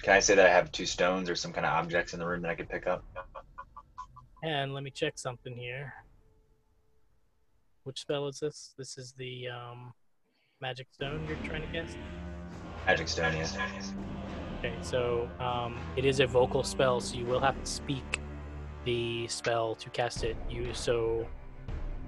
Can 0.02 0.14
I 0.14 0.20
say 0.20 0.34
that 0.34 0.46
I 0.46 0.50
have 0.50 0.72
two 0.72 0.86
stones 0.86 1.28
or 1.28 1.34
some 1.34 1.52
kind 1.52 1.66
of 1.66 1.72
objects 1.72 2.12
in 2.12 2.18
the 2.18 2.26
room 2.26 2.42
that 2.42 2.50
I 2.50 2.54
could 2.54 2.68
pick 2.68 2.86
up? 2.86 3.04
And 4.42 4.74
let 4.74 4.82
me 4.82 4.90
check 4.90 5.18
something 5.18 5.56
here. 5.56 5.94
Which 7.84 8.00
spell 8.00 8.26
is 8.26 8.40
this? 8.40 8.74
This 8.76 8.98
is 8.98 9.12
the 9.16 9.48
um, 9.48 9.92
magic 10.60 10.88
stone 10.90 11.24
you're 11.28 11.36
trying 11.48 11.62
to 11.62 11.68
cast. 11.68 11.96
Magic 12.86 13.08
stone, 13.08 13.36
yeah. 13.36 13.48
Okay, 14.58 14.74
so 14.80 15.28
um, 15.38 15.78
it 15.96 16.04
is 16.04 16.20
a 16.20 16.26
vocal 16.26 16.64
spell, 16.64 17.00
so 17.00 17.16
you 17.16 17.24
will 17.24 17.40
have 17.40 17.58
to 17.58 17.66
speak 17.66 18.20
the 18.84 19.28
spell 19.28 19.76
to 19.76 19.90
cast 19.90 20.24
it. 20.24 20.36
You 20.50 20.74
so 20.74 21.26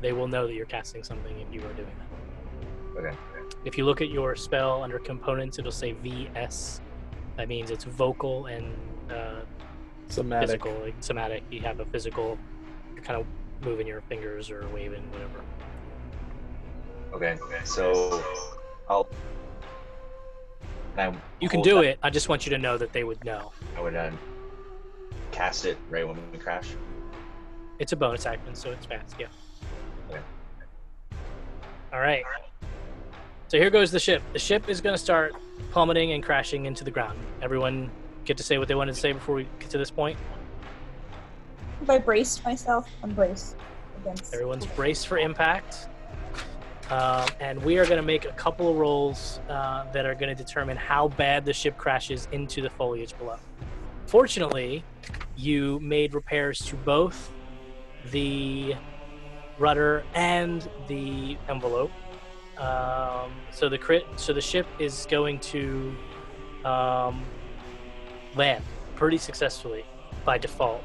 they 0.01 0.13
will 0.13 0.29
know 0.29 0.47
that 0.47 0.55
you're 0.55 0.67
casting 0.67 1.05
something 1.05 1.39
if 1.41 1.53
you 1.53 1.61
are 1.61 1.73
doing 1.73 1.93
that. 1.99 2.99
Okay. 2.99 3.17
If 3.65 3.79
you 3.79 3.85
look 3.85 4.01
at 4.01 4.11
your 4.11 4.35
spell 4.35 4.83
under 4.83 4.99
components, 4.99 5.59
it'll 5.59 5.73
say 5.73 5.93
VS. 5.93 6.81
That 7.37 7.49
means 7.49 7.71
it's 7.71 7.85
vocal 7.85 8.47
and 8.47 8.75
uh, 9.11 9.41
Somatic. 10.09 10.49
physical, 10.63 10.73
like 10.83 10.95
somatic. 11.01 11.43
You 11.51 11.61
have 11.61 11.81
a 11.81 11.85
physical. 11.87 12.39
You're 12.95 13.05
kind 13.05 13.21
of 13.21 13.27
moving 13.65 13.87
your 13.87 14.01
fingers 14.03 14.51
or 14.51 14.67
waving, 14.69 15.03
whatever. 15.13 15.41
Okay. 17.13 17.37
So 17.65 18.23
I'll. 18.89 19.09
and 20.97 21.15
I 21.15 21.19
You 21.41 21.49
can 21.49 21.63
do 21.63 21.77
that- 21.77 21.85
it. 21.85 21.99
I 22.03 22.11
just 22.11 22.29
want 22.29 22.47
you 22.47 22.51
to 22.51 22.59
know 22.59 22.77
that 22.79 22.93
they 22.93 23.05
would 23.05 23.25
know. 23.25 23.53
I 23.77 23.81
would 23.81 23.95
uh, 23.97 24.11
cast 25.33 25.65
it 25.65 25.77
right 25.91 26.07
when 26.07 26.19
we 26.33 26.39
crash. 26.39 26.69
It's 27.79 27.93
a 27.93 27.97
bonus 27.97 28.27
action, 28.27 28.55
so 28.55 28.71
it's 28.71 28.87
fast. 28.87 29.17
Yeah. 29.19 29.27
Okay. 30.11 30.21
All 31.93 32.01
right. 32.01 32.23
So 33.49 33.59
here 33.59 33.71
goes 33.71 33.91
the 33.91 33.99
ship. 34.01 34.23
The 34.33 34.39
ship 34.39 34.69
is 34.69 34.81
going 34.81 34.95
to 34.95 34.99
start 34.99 35.35
plummeting 35.71 36.13
and 36.13 36.23
crashing 36.23 36.67
into 36.67 36.83
the 36.85 36.91
ground. 36.91 37.19
Everyone 37.43 37.91
get 38.25 38.37
to 38.39 38.43
say 38.43 38.59
what 38.59 38.69
they 38.69 38.75
wanted 38.75 38.95
to 38.95 39.01
say 39.01 39.13
before 39.13 39.35
we 39.35 39.49
get 39.59 39.71
to 39.71 39.79
this 39.79 39.91
point. 39.91 40.19
Have 41.81 41.91
I 41.91 41.99
braced 41.99 42.45
myself? 42.45 42.89
I'm 43.03 43.13
braced 43.15 43.57
against. 44.01 44.33
Everyone's 44.33 44.67
braced 44.67 45.07
for 45.07 45.19
impact. 45.19 45.89
Um, 46.91 47.27
and 47.41 47.63
we 47.63 47.79
are 47.79 47.85
going 47.85 47.97
to 47.97 48.07
make 48.07 48.27
a 48.27 48.33
couple 48.33 48.71
of 48.71 48.77
rolls 48.77 49.41
uh, 49.49 49.91
that 49.93 50.05
are 50.05 50.15
going 50.15 50.35
to 50.35 50.43
determine 50.43 50.77
how 50.77 51.09
bad 51.09 51.45
the 51.45 51.53
ship 51.53 51.79
crashes 51.79 52.29
into 52.33 52.61
the 52.61 52.69
foliage 52.71 53.17
below. 53.17 53.39
Fortunately, 54.07 54.85
you 55.37 55.81
made 55.81 56.15
repairs 56.15 56.59
to 56.61 56.77
both 56.77 57.33
the 58.11 58.75
rudder 59.59 60.05
and 60.15 60.69
the 60.89 61.39
envelope. 61.49 61.91
Um, 62.59 63.33
so 63.51 63.69
the 63.69 63.79
crit, 63.79 64.05
so 64.17 64.33
the 64.33 64.41
ship 64.41 64.67
is 64.79 65.07
going 65.11 65.41
to 65.41 65.97
um, 66.65 67.25
land 68.37 68.65
pretty 68.97 69.19
successfully 69.19 69.85
by 70.25 70.39
default. 70.39 70.83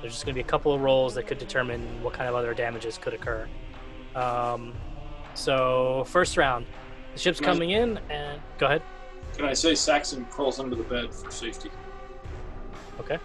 There's 0.00 0.12
just 0.12 0.24
going 0.24 0.34
to 0.34 0.42
be 0.42 0.46
a 0.46 0.48
couple 0.48 0.72
of 0.74 0.80
rolls 0.80 1.14
that 1.14 1.26
could 1.26 1.38
determine 1.38 2.02
what 2.02 2.12
kind 2.12 2.28
of 2.28 2.34
other 2.34 2.54
damages 2.54 2.98
could 2.98 3.14
occur. 3.14 3.48
Um, 4.14 4.74
so 5.34 6.04
first 6.06 6.36
round, 6.36 6.66
the 7.14 7.18
ship's 7.18 7.40
Nice. 7.40 7.48
coming 7.48 7.70
in, 7.70 7.98
and 8.10 8.40
go 8.58 8.66
ahead. 8.66 8.82
Can 9.36 9.46
I 9.46 9.52
say 9.52 9.74
Saxon 9.74 10.24
crawls 10.26 10.60
under 10.60 10.76
the 10.76 10.82
bed 10.82 11.12
for 11.12 11.30
safety? 11.30 11.70
Okay. 13.00 13.18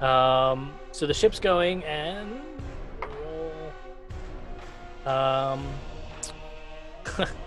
Um, 0.00 0.72
so 0.92 1.06
the 1.06 1.14
ship's 1.14 1.38
going 1.40 1.84
and. 1.84 2.40
Um. 5.04 5.66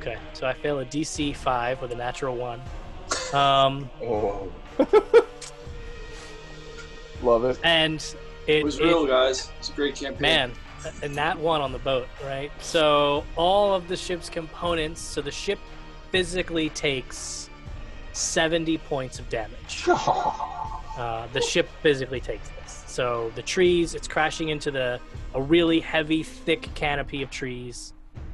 okay, 0.00 0.16
so 0.32 0.46
I 0.46 0.52
fail 0.52 0.80
a 0.80 0.84
DC 0.84 1.34
five 1.36 1.80
with 1.82 1.92
a 1.92 1.96
natural 1.96 2.36
one. 2.36 2.60
Um, 3.32 3.88
Oh. 4.02 4.50
Love 7.22 7.44
it. 7.44 7.58
and 7.64 7.96
it, 8.46 8.58
It 8.58 8.64
was 8.64 8.78
it- 8.78 8.84
real, 8.84 9.06
guys. 9.06 9.50
It's 9.58 9.70
a 9.70 9.72
great 9.72 9.96
campaign. 9.96 10.22
man 10.22 10.52
and 11.02 11.16
that 11.16 11.36
one 11.36 11.60
on 11.60 11.72
the 11.72 11.78
boat 11.80 12.06
right 12.24 12.52
so 12.60 13.24
all 13.34 13.74
of 13.74 13.88
the 13.88 13.96
ship's 13.96 14.30
components 14.30 15.00
so 15.00 15.20
the 15.20 15.30
ship 15.30 15.58
physically 16.12 16.68
takes 16.70 17.50
70 18.12 18.78
points 18.78 19.18
of 19.18 19.28
damage 19.28 19.82
uh, 19.88 21.26
the 21.32 21.40
ship 21.40 21.68
physically 21.82 22.20
takes 22.20 22.48
this 22.50 22.84
so 22.86 23.32
the 23.34 23.42
trees 23.42 23.96
it's 23.96 24.06
crashing 24.06 24.50
into 24.50 24.70
the 24.70 25.00
a 25.34 25.42
really 25.42 25.80
heavy 25.80 26.22
thick 26.22 26.72
canopy 26.76 27.24
of 27.24 27.30
trees 27.30 27.92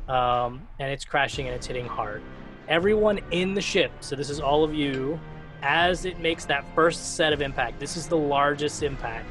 um, 0.09 0.67
and 0.79 0.91
it's 0.91 1.05
crashing 1.05 1.47
and 1.47 1.55
it's 1.55 1.67
hitting 1.67 1.87
hard 1.87 2.23
everyone 2.69 3.19
in 3.31 3.55
the 3.55 3.61
ship 3.61 3.91
so 4.01 4.17
this 4.17 4.31
is 4.31 4.41
all 4.41 4.65
of 4.65 4.75
you 4.75 5.19
as 5.63 6.05
it 6.05 6.19
makes 6.21 6.45
that 6.45 6.65
first 6.75 7.17
set 7.17 7.33
of 7.33 7.41
impact 7.43 7.79
this 7.81 7.97
is 7.97 8.07
the 8.09 8.17
largest 8.17 8.83
impact 8.83 9.27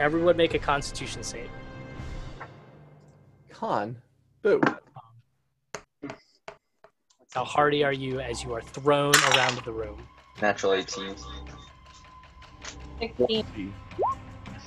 everyone 0.00 0.36
make 0.36 0.54
a 0.54 0.58
constitution 0.58 1.22
save 1.22 1.48
Con. 3.54 3.96
Boo. 4.42 4.60
How 7.32 7.44
hardy 7.44 7.82
are 7.82 7.92
you 7.92 8.20
as 8.20 8.42
you 8.44 8.52
are 8.52 8.60
thrown 8.60 9.14
around 9.32 9.58
the 9.64 9.72
room? 9.72 10.06
Natural 10.42 10.74
18. 10.74 11.16
16 12.98 13.74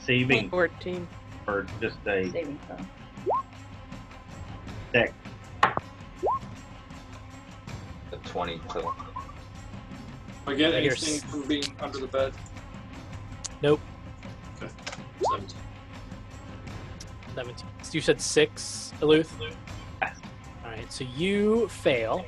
Saving 0.04 0.50
14. 0.50 1.08
or 1.48 1.68
just 1.80 1.98
a 2.08 2.30
saving 2.32 2.60
throw. 2.66 2.78
Six. 4.94 5.14
The 8.24 8.30
20 8.30 8.60
to 8.70 8.92
I 10.48 10.54
get 10.54 10.74
anything 10.74 11.16
s- 11.16 11.24
from 11.24 11.44
being 11.48 11.64
under 11.80 12.00
the 12.00 12.08
bed? 12.08 12.34
Nope. 13.62 13.82
Okay. 14.62 14.72
17. 15.30 15.58
17. 17.36 17.66
So 17.84 17.92
you 17.94 18.02
said 18.02 18.22
six, 18.22 18.94
Aluth? 19.02 19.30
Alright, 20.64 20.92
so 20.92 21.04
you 21.16 21.68
fail. 21.68 22.26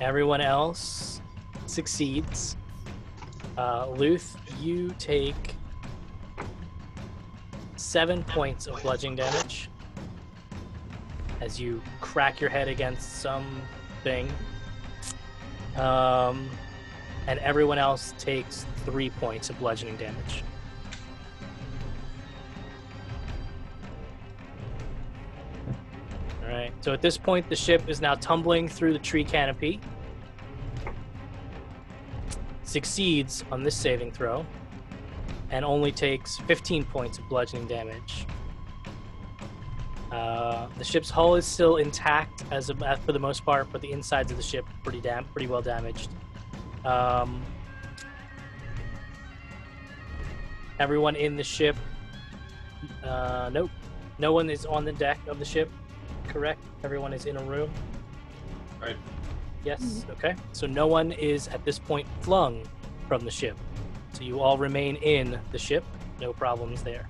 Everyone 0.00 0.40
else 0.40 1.20
succeeds. 1.66 2.56
Uh, 3.56 3.88
Luth, 3.90 4.36
you 4.60 4.90
take 4.98 5.56
seven 7.76 8.22
points 8.24 8.66
of 8.66 8.80
bludgeoning 8.82 9.16
damage 9.16 9.70
as 11.40 11.58
you 11.58 11.82
crack 12.00 12.40
your 12.40 12.50
head 12.50 12.68
against 12.68 13.20
something. 13.20 14.30
Um, 15.78 16.50
and 17.26 17.38
everyone 17.40 17.78
else 17.78 18.14
takes 18.18 18.66
three 18.84 19.10
points 19.10 19.50
of 19.50 19.58
bludgeoning 19.58 19.96
damage. 19.96 20.42
All 26.42 26.48
right. 26.48 26.72
So 26.80 26.92
at 26.92 27.02
this 27.02 27.18
point, 27.18 27.48
the 27.48 27.56
ship 27.56 27.88
is 27.88 28.00
now 28.00 28.14
tumbling 28.14 28.68
through 28.68 28.94
the 28.94 28.98
tree 28.98 29.24
canopy. 29.24 29.80
Succeeds 32.62 33.44
on 33.52 33.62
this 33.62 33.76
saving 33.76 34.12
throw, 34.12 34.44
and 35.50 35.64
only 35.64 35.92
takes 35.92 36.38
15 36.38 36.84
points 36.84 37.18
of 37.18 37.28
bludgeoning 37.28 37.66
damage. 37.66 38.26
Uh, 40.10 40.68
the 40.78 40.84
ship's 40.84 41.10
hull 41.10 41.34
is 41.34 41.44
still 41.44 41.76
intact 41.76 42.44
as 42.50 42.70
of, 42.70 42.82
uh, 42.82 42.96
for 42.96 43.12
the 43.12 43.18
most 43.18 43.44
part, 43.44 43.68
but 43.70 43.80
the 43.80 43.92
insides 43.92 44.30
of 44.30 44.36
the 44.36 44.42
ship 44.42 44.64
pretty 44.82 45.00
dam- 45.00 45.26
pretty 45.26 45.46
well 45.46 45.60
damaged. 45.62 46.10
Um, 46.84 47.42
everyone 50.80 51.16
in 51.16 51.36
the 51.36 51.44
ship. 51.44 51.76
Uh, 53.04 53.50
nope. 53.52 53.70
No 54.18 54.32
one 54.32 54.48
is 54.50 54.64
on 54.66 54.84
the 54.84 54.92
deck 54.92 55.18
of 55.26 55.38
the 55.38 55.44
ship 55.44 55.70
correct? 56.28 56.62
Everyone 56.84 57.12
is 57.12 57.26
in 57.26 57.36
a 57.36 57.42
room? 57.42 57.70
Right. 58.80 58.96
Yes, 59.64 60.04
okay. 60.10 60.36
So 60.52 60.66
no 60.66 60.86
one 60.86 61.12
is 61.12 61.48
at 61.48 61.64
this 61.64 61.78
point 61.78 62.06
flung 62.20 62.62
from 63.08 63.24
the 63.24 63.30
ship. 63.30 63.56
So 64.12 64.22
you 64.22 64.40
all 64.40 64.56
remain 64.56 64.96
in 64.96 65.38
the 65.50 65.58
ship. 65.58 65.84
No 66.20 66.32
problems 66.32 66.82
there. 66.82 67.08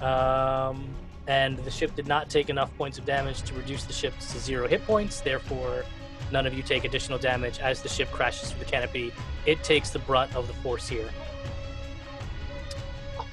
Um, 0.00 0.88
and 1.30 1.58
the 1.58 1.70
ship 1.70 1.94
did 1.94 2.08
not 2.08 2.28
take 2.28 2.50
enough 2.50 2.76
points 2.76 2.98
of 2.98 3.04
damage 3.04 3.42
to 3.42 3.54
reduce 3.54 3.84
the 3.84 3.92
ship 3.92 4.12
to 4.18 4.38
zero 4.40 4.66
hit 4.66 4.84
points. 4.84 5.20
Therefore, 5.20 5.84
none 6.32 6.44
of 6.44 6.54
you 6.54 6.62
take 6.64 6.84
additional 6.84 7.20
damage 7.20 7.60
as 7.60 7.80
the 7.82 7.88
ship 7.88 8.10
crashes 8.10 8.50
through 8.50 8.64
the 8.64 8.70
canopy. 8.70 9.12
It 9.46 9.62
takes 9.62 9.90
the 9.90 10.00
brunt 10.00 10.34
of 10.34 10.48
the 10.48 10.54
force 10.54 10.88
here. 10.88 11.08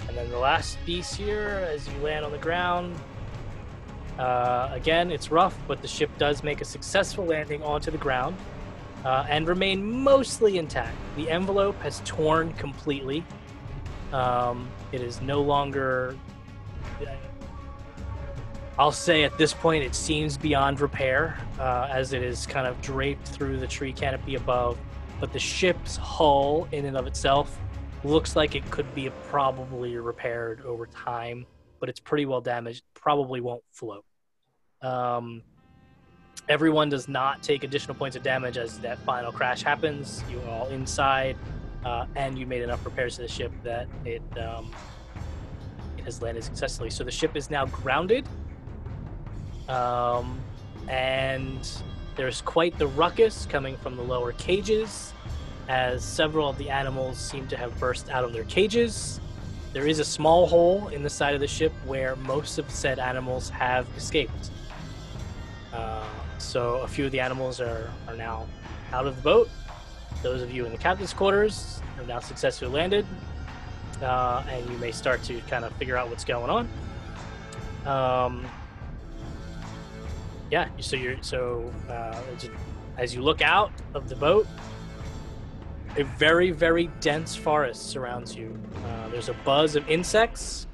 And 0.07 0.15
then 0.15 0.30
the 0.30 0.38
last 0.38 0.78
piece 0.86 1.11
here, 1.15 1.68
as 1.72 1.88
you 1.88 1.98
land 2.03 2.24
on 2.24 2.32
the 2.32 2.38
ground, 2.38 2.95
uh, 4.19 4.69
again, 4.72 5.10
it's 5.10 5.32
rough, 5.32 5.57
but 5.68 5.82
the 5.82 5.88
ship 5.88 6.11
does 6.19 6.44
make 6.44 6.61
a 6.61 6.65
successful 6.65 7.26
landing 7.26 7.64
onto 7.64 7.90
the 7.90 7.98
ground 7.98 8.38
uh, 9.06 9.26
and 9.28 9.48
remain 9.48 10.03
mostly 10.03 10.60
intact. 10.60 10.95
The 11.15 11.32
envelope 11.32 11.80
has 11.82 12.03
torn 12.06 12.53
completely. 12.53 13.24
Um, 14.14 14.69
it 14.91 15.02
is 15.02 15.19
no 15.19 15.41
longer. 15.41 16.15
I'll 18.80 18.91
say 18.91 19.24
at 19.24 19.36
this 19.40 19.54
point, 19.54 19.84
it 19.84 19.95
seems 19.95 20.38
beyond 20.38 20.80
repair 20.82 21.38
uh, 21.60 21.88
as 21.90 22.14
it 22.14 22.22
is 22.22 22.45
kind 22.45 22.68
of 22.68 22.80
draped 22.82 23.28
through 23.28 23.60
the 23.60 23.66
tree 23.66 23.91
canopy 23.91 24.36
above. 24.36 24.78
But 25.20 25.34
the 25.34 25.40
ship's 25.40 25.95
hull, 25.95 26.68
in 26.72 26.86
and 26.86 26.95
of 26.95 27.08
itself, 27.08 27.58
looks 28.04 28.36
like 28.36 28.54
it 28.54 28.70
could 28.70 28.94
be 28.94 29.10
probably 29.30 29.98
repaired 29.98 30.62
over 30.62 30.86
time, 30.86 31.48
but 31.80 31.90
it's 31.90 31.99
pretty 31.99 32.28
well 32.28 32.41
damaged. 32.41 32.84
Probably 32.94 33.41
won't 33.41 33.64
float. 33.72 34.06
Um, 34.84 35.41
everyone 36.48 36.90
does 36.90 37.08
not 37.08 37.41
take 37.41 37.64
additional 37.64 37.95
points 37.95 38.16
of 38.16 38.22
damage 38.22 38.58
as 38.58 38.80
that 38.82 38.99
final 38.99 39.32
crash 39.32 39.64
happens. 39.64 40.24
You 40.30 40.40
are 40.41 40.49
all 40.52 40.68
inside, 40.68 41.36
uh, 41.84 42.06
and 42.16 42.38
you 42.38 42.45
made 42.45 42.62
enough 42.62 42.86
repairs 42.86 43.16
to 43.16 43.24
the 43.24 43.28
ship 43.28 43.52
that 43.64 43.88
it 44.06 44.22
um, 44.38 44.72
it 45.98 46.04
has 46.04 46.22
landed 46.22 46.44
successfully. 46.44 46.91
So 46.91 47.04
the 47.04 47.10
ship 47.10 47.36
is 47.36 47.49
now 47.49 47.66
grounded, 47.66 48.28
um, 49.69 50.39
and 50.88 51.69
there's 52.15 52.41
quite 52.41 52.77
the 52.77 52.88
ruckus 52.88 53.45
coming 53.45 53.77
from 53.77 53.95
the 53.95 54.02
lower 54.02 54.31
cages, 54.34 55.14
as 55.68 56.03
several 56.03 56.49
of 56.49 56.57
the 56.57 56.69
animals 56.69 57.18
seem 57.18 57.48
to 57.48 57.57
have 57.57 57.77
burst 57.80 58.10
out 58.10 58.23
of 58.23 58.34
their 58.34 58.45
cages. 58.45 59.19
There 59.73 59.85
is 59.85 59.99
a 59.99 60.06
small 60.06 60.48
hole 60.48 60.88
in 60.88 61.03
the 61.03 61.10
side 61.10 61.35
of 61.35 61.41
the 61.41 61.48
ship 61.48 61.73
where 61.85 62.15
most 62.15 62.57
of 62.57 62.69
said 62.72 62.99
animals 62.99 63.49
have 63.49 63.88
escaped. 63.95 64.49
Uh, 65.73 66.03
so 66.38 66.77
a 66.77 66.88
few 66.88 67.06
of 67.06 67.11
the 67.11 67.19
animals 67.19 67.60
are, 67.60 67.91
are 68.07 68.15
now 68.15 68.48
out 68.94 69.06
of 69.06 69.15
the 69.15 69.22
boat. 69.22 69.49
Those 70.23 70.41
of 70.41 70.52
you 70.52 70.65
in 70.65 70.72
the 70.72 70.77
captain's 70.77 71.14
quarters 71.14 71.81
have 71.98 72.07
now 72.07 72.19
successfully 72.19 72.72
landed, 72.72 73.06
uh, 74.02 74.44
and 74.49 74.68
you 74.69 74.77
may 74.77 74.91
start 74.91 75.22
to 75.23 75.39
kind 75.41 75.65
of 75.65 75.73
figure 75.73 75.98
out 75.98 76.10
what's 76.10 76.26
going 76.26 76.49
on. 76.49 76.68
Um, 77.85 78.45
yeah, 80.52 80.69
so 80.80 80.95
you're 80.95 81.22
so 81.22 81.72
uh, 81.90 82.22
as 82.98 83.14
you- 83.14 83.22
look 83.22 83.41
out 83.41 83.72
of 83.94 84.10
the 84.10 84.15
boat, 84.15 84.48
a 85.98 86.03
very 86.03 86.52
very 86.52 86.88
dense 87.02 87.36
forest 87.36 87.90
surrounds 87.90 88.36
you. 88.36 88.57
Uh, 88.86 89.10
there's 89.10 89.30
a 89.30 89.34
buzz 89.45 89.76
of 89.76 89.88
insects 89.90 90.68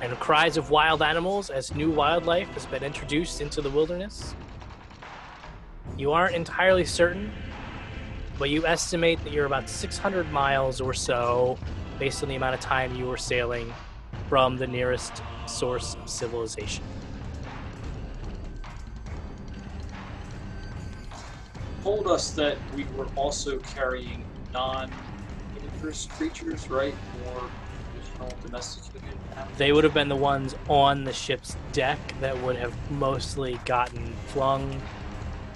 and 0.00 0.12
cries 0.20 0.56
of 0.56 0.70
wild 0.70 1.02
animals 1.02 1.48
as 1.50 1.74
new 1.74 1.90
wildlife 1.90 2.48
has 2.48 2.66
been 2.66 2.82
introduced 2.82 3.40
into 3.40 3.62
the 3.62 3.70
wilderness. 3.70 4.34
You 5.96 6.12
aren't 6.12 6.34
entirely 6.34 6.84
certain, 6.84 7.32
but 8.38 8.50
you 8.50 8.66
estimate 8.66 9.22
that 9.24 9.32
you're 9.32 9.46
about 9.46 9.68
600 9.70 10.30
miles 10.30 10.80
or 10.82 10.92
so, 10.92 11.56
based 11.98 12.22
on 12.22 12.28
the 12.28 12.36
amount 12.36 12.54
of 12.54 12.60
time 12.60 12.94
you 12.94 13.06
were 13.06 13.16
sailing, 13.16 13.72
from 14.28 14.56
the 14.58 14.66
nearest 14.66 15.22
source 15.46 15.94
of 15.94 16.10
civilization. 16.10 16.84
Told 21.86 22.08
us 22.08 22.30
that 22.32 22.56
we 22.74 22.84
were 22.96 23.06
also 23.14 23.58
carrying 23.58 24.24
non-dangerous 24.52 26.08
creatures, 26.18 26.68
right? 26.68 26.92
More 27.24 27.48
additional 27.94 28.28
domesticated 28.42 29.16
animals. 29.36 29.56
They 29.56 29.70
would 29.70 29.84
have 29.84 29.94
been 29.94 30.08
the 30.08 30.16
ones 30.16 30.56
on 30.68 31.04
the 31.04 31.12
ship's 31.12 31.54
deck 31.70 32.00
that 32.20 32.36
would 32.42 32.56
have 32.56 32.74
mostly 32.90 33.60
gotten 33.66 34.04
flung 34.26 34.82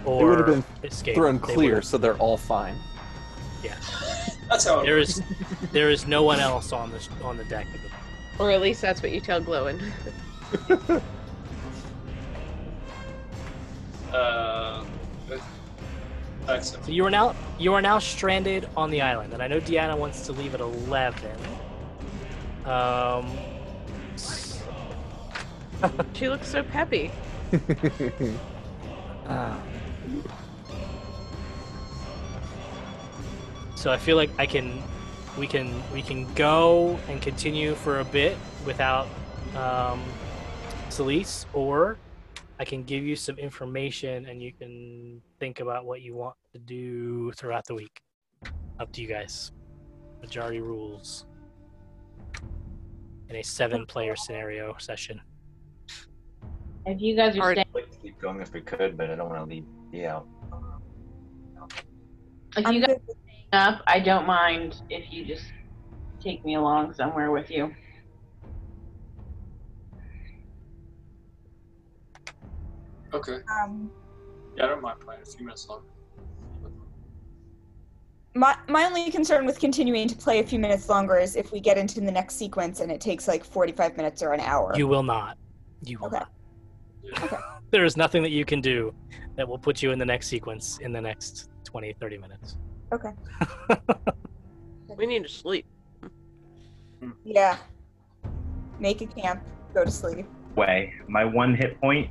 or 0.05 0.19
They 0.21 0.25
would 0.25 0.39
have 0.39 0.47
been 0.47 0.65
escaped. 0.89 1.17
thrown 1.17 1.39
They 1.39 1.41
would 1.41 1.53
clear, 1.57 1.75
have- 1.75 1.85
so 1.85 1.99
they're 1.99 2.17
all 2.19 2.37
fine. 2.37 2.77
yeah. 3.65 3.75
That's 4.49 4.65
how 4.65 4.83
it 4.83 4.85
There 4.87 4.99
works. 4.99 5.19
is 5.19 5.23
there 5.73 5.91
is 5.91 6.07
no 6.07 6.23
one 6.23 6.39
else 6.39 6.73
on 6.73 6.93
the 6.93 7.09
on 7.25 7.39
the 7.39 7.45
deck. 7.47 7.67
Or 8.39 8.53
at 8.53 8.61
least 8.61 8.81
that's 8.81 9.03
what 9.03 9.11
you 9.11 9.21
tell 9.21 9.41
Glowin. 9.41 9.83
Uh, 14.13 14.85
but- 16.51 16.59
excellent. 16.59 16.87
So 16.87 16.93
you 16.93 17.05
are 17.05 17.11
now 17.11 17.35
you 17.59 17.75
are 17.75 17.83
now 17.83 17.99
stranded 17.99 18.69
on 18.77 18.91
the 18.91 19.01
island, 19.01 19.33
and 19.33 19.43
I 19.43 19.47
know 19.49 19.61
Deanna 19.61 19.97
wants 19.97 20.27
to 20.27 20.33
leave 20.33 20.55
at 20.55 20.61
eleven. 20.61 21.37
Um, 22.65 23.27
She 26.13 26.29
looks 26.29 26.49
so 26.49 26.63
peppy. 26.63 27.11
Ah. 29.33 29.63
so 33.77 33.93
I 33.93 33.97
feel 33.97 34.17
like 34.17 34.31
I 34.39 34.45
can, 34.47 34.83
we 35.39 35.47
can 35.47 35.81
we 35.93 36.03
can 36.03 36.27
go 36.35 36.99
and 37.09 37.23
continue 37.23 37.75
for 37.77 38.01
a 38.01 38.05
bit 38.05 38.37
without 38.67 39.07
um, 39.57 40.03
Celise, 40.89 41.47
or 41.53 41.97
I 42.59 42.65
can 42.65 42.83
give 42.83 43.05
you 43.05 43.15
some 43.15 43.39
information 43.39 44.27
and 44.27 44.43
you 44.43 44.53
can 44.53 45.23
think 45.39 45.61
about 45.61 45.85
what 45.87 46.03
you 46.03 46.15
want 46.15 46.35
to 46.53 46.59
do 46.59 47.33
throughout 47.33 47.67
the 47.67 47.75
week. 47.75 48.01
Up 48.79 48.93
to 48.93 49.03
you 49.03 49.09
guys. 49.09 49.53
Majority 50.21 50.61
rules. 50.61 51.27
In 53.29 53.37
a 53.37 53.43
seven-player 53.43 54.17
scenario 54.17 54.75
session. 54.79 55.21
If 56.87 57.01
you 57.01 57.15
guys 57.15 57.37
are 57.39 57.53
staying, 57.53 57.67
I'd 57.69 57.75
like 57.75 57.91
to 57.91 57.99
keep 57.99 58.21
going 58.21 58.41
if 58.41 58.53
we 58.53 58.61
could, 58.63 58.97
but 58.97 59.11
I 59.11 59.15
don't 59.15 59.29
want 59.29 59.49
to 59.49 59.55
leave 59.55 59.65
you 59.93 60.07
out. 60.07 60.27
if 62.57 62.73
you 62.73 62.81
guys 62.81 62.97
are 62.97 63.15
staying 63.23 63.47
up, 63.53 63.83
I 63.87 64.01
don't 64.01 64.27
mind 64.27 64.83
if 64.89 65.13
you 65.13 65.25
just 65.25 65.45
take 66.21 66.45
me 66.45 66.57
along 66.57 66.95
somewhere 66.95 67.31
with 67.31 67.51
you. 67.51 67.75
Okay. 73.13 73.39
Um, 73.63 73.91
Yeah, 74.57 74.65
I 74.65 74.69
don't 74.69 74.83
mind 74.83 75.01
playing 75.01 75.23
a 75.23 75.27
few 75.27 75.45
minutes 75.45 75.69
longer. 75.69 75.87
My 78.35 78.57
my 78.69 78.85
only 78.85 79.11
concern 79.11 79.45
with 79.45 79.59
continuing 79.59 80.07
to 80.09 80.15
play 80.17 80.39
a 80.39 80.45
few 80.45 80.59
minutes 80.59 80.89
longer 80.89 81.17
is 81.19 81.35
if 81.37 81.51
we 81.53 81.61
get 81.61 81.77
into 81.77 82.01
the 82.01 82.13
next 82.13 82.37
sequence 82.37 82.81
and 82.81 82.91
it 82.93 83.01
takes 83.01 83.27
like 83.27 83.45
45 83.45 83.97
minutes 83.97 84.23
or 84.23 84.33
an 84.33 84.41
hour. 84.41 84.73
You 84.77 84.87
will 84.87 85.03
not. 85.03 85.37
You 85.85 85.99
will 85.99 86.07
Okay. 86.07 86.19
not. 86.19 87.23
Okay. 87.25 87.37
There 87.71 87.85
is 87.85 87.97
nothing 87.97 88.25
that 88.25 88.31
you 88.33 88.45
can 88.45 88.61
do 88.61 88.93
that 89.37 89.47
will 89.47 89.59
put 89.59 89.81
you 89.81 89.93
in 89.93 89.99
the 90.01 90.05
next 90.05 90.27
sequence 90.27 90.79
in 90.79 90.93
the 90.93 91.01
next 91.01 91.51
20, 91.63 91.93
30 92.01 92.19
minutes. 92.19 92.57
Okay. 92.93 93.11
We 94.97 95.07
need 95.07 95.23
to 95.23 95.29
sleep. 95.31 95.65
Yeah. 97.25 97.57
Make 98.81 99.01
a 99.01 99.07
camp. 99.07 99.43
Go 99.73 99.85
to 99.85 99.91
sleep. 99.91 100.27
Way. 100.57 100.93
My 101.09 101.25
one 101.25 101.55
hit 101.55 101.81
point. 101.81 102.11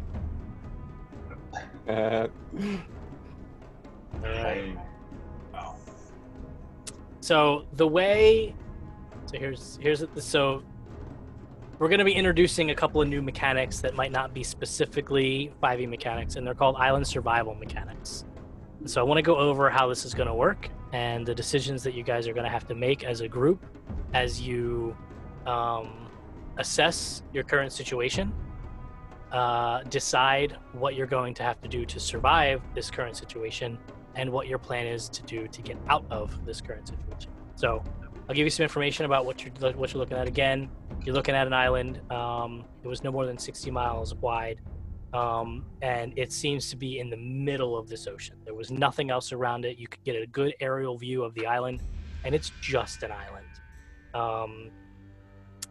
Uh, 1.88 2.28
Alright. 4.24 4.78
So 7.22 7.66
the 7.74 7.88
way, 7.88 8.56
so 9.26 9.38
here's 9.38 9.78
here's 9.82 10.04
so 10.18 10.64
we're 11.80 11.88
going 11.88 12.00
to 12.00 12.06
be 12.06 12.14
introducing 12.14 12.72
a 12.72 12.76
couple 12.76 13.02
of 13.02 13.08
new 13.08 13.22
mechanics 13.22 13.80
that 13.80 13.96
might 13.96 14.12
not 14.12 14.34
be 14.34 14.44
specifically 14.44 15.54
5e 15.64 15.88
mechanics, 15.88 16.36
and 16.36 16.46
they're 16.46 16.54
called 16.54 16.76
island 16.76 17.08
survival 17.08 17.56
mechanics. 17.56 18.26
So 18.86 19.00
I 19.00 19.04
want 19.04 19.18
to 19.18 19.22
go 19.22 19.38
over 19.38 19.70
how 19.70 19.88
this 19.88 20.06
is 20.06 20.14
going 20.14 20.28
to 20.28 20.34
work 20.34 20.70
and 20.92 21.26
the 21.26 21.36
decisions 21.36 21.84
that 21.84 21.94
you 21.94 22.04
guys 22.04 22.28
are 22.28 22.34
going 22.34 22.46
to 22.46 22.50
have 22.50 22.68
to 22.68 22.76
make 22.76 23.04
as 23.04 23.22
a 23.22 23.28
group 23.28 23.66
as 24.14 24.42
you 24.42 24.96
um, 25.46 26.10
assess 26.58 27.24
your 27.34 27.44
current 27.44 27.72
situation, 27.72 28.34
uh, 29.32 29.84
decide 29.84 30.58
what 30.74 30.96
you're 30.96 31.08
going 31.08 31.34
to 31.36 31.44
have 31.44 31.62
to 31.62 31.68
do 31.68 31.86
to 31.86 32.00
survive 32.00 32.62
this 32.74 32.90
current 32.90 33.16
situation, 33.16 33.78
and 34.20 34.30
what 34.30 34.48
your 34.48 34.60
plan 34.60 34.86
is 34.86 35.08
to 35.08 35.24
do 35.24 35.48
to 35.48 35.62
get 35.62 35.78
out 35.88 36.06
of 36.12 36.46
this 36.46 36.60
current 36.60 36.88
situation. 36.88 37.32
So, 37.56 37.84
I'll 38.28 38.36
give 38.36 38.46
you 38.46 38.52
some 38.52 38.64
information 38.64 39.06
about 39.06 39.26
what 39.26 39.44
you're 39.44 39.72
what 39.74 39.92
you're 39.92 40.00
looking 40.00 40.18
at. 40.18 40.28
Again, 40.28 40.70
you're 41.04 41.16
looking 41.16 41.34
at 41.34 41.48
an 41.48 41.54
island. 41.54 42.00
Um, 42.12 42.64
it 42.84 42.88
was 42.88 43.04
no 43.04 43.12
more 43.12 43.26
than 43.26 43.40
60 43.40 43.72
miles 43.72 44.14
wide, 44.14 44.62
um, 45.14 45.66
and 45.82 46.14
it 46.16 46.32
seems 46.32 46.70
to 46.70 46.76
be 46.76 47.00
in 47.00 47.10
the 47.10 47.18
middle 47.18 47.76
of 47.76 47.90
this 47.90 48.06
ocean. 48.06 48.36
There 48.46 48.54
was 48.54 48.70
nothing 48.70 49.10
else 49.10 49.32
around 49.32 49.66
it. 49.66 49.80
You 49.80 49.88
could 49.88 50.04
get 50.04 50.16
a 50.16 50.28
good 50.28 50.54
aerial 50.60 50.96
view 50.96 51.24
of 51.24 51.34
the 51.34 51.48
island, 51.48 51.82
and 52.24 52.36
it's 52.36 52.52
just 52.62 53.02
an 53.02 53.12
island. 53.12 53.48
Um, 54.14 54.70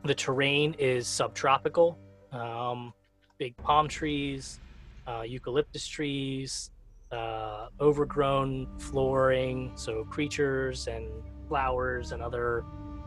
the 0.04 0.14
terrain 0.14 0.74
is 0.80 1.06
subtropical. 1.06 1.96
Um, 2.32 2.92
big 3.38 3.56
palm 3.58 3.86
trees, 3.86 4.58
uh, 5.06 5.22
eucalyptus 5.22 5.86
trees, 5.86 6.72
uh, 7.12 7.68
overgrown 7.80 8.68
flooring, 8.78 9.72
so 9.74 10.05
creatures 10.05 10.86
and 10.89 11.09
flowers 11.48 12.12
and 12.12 12.22
other 12.22 12.64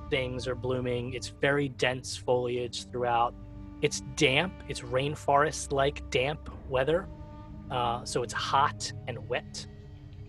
things 0.09 0.47
are 0.47 0.55
blooming. 0.55 1.13
It's 1.13 1.29
very 1.29 1.69
dense 1.69 2.17
foliage 2.17 2.89
throughout. 2.89 3.33
It's 3.81 4.01
damp. 4.15 4.53
It's 4.67 4.81
rainforest-like 4.81 6.09
damp 6.09 6.49
weather, 6.69 7.07
uh, 7.69 8.03
so 8.05 8.23
it's 8.23 8.33
hot 8.33 8.91
and 9.07 9.27
wet. 9.27 9.65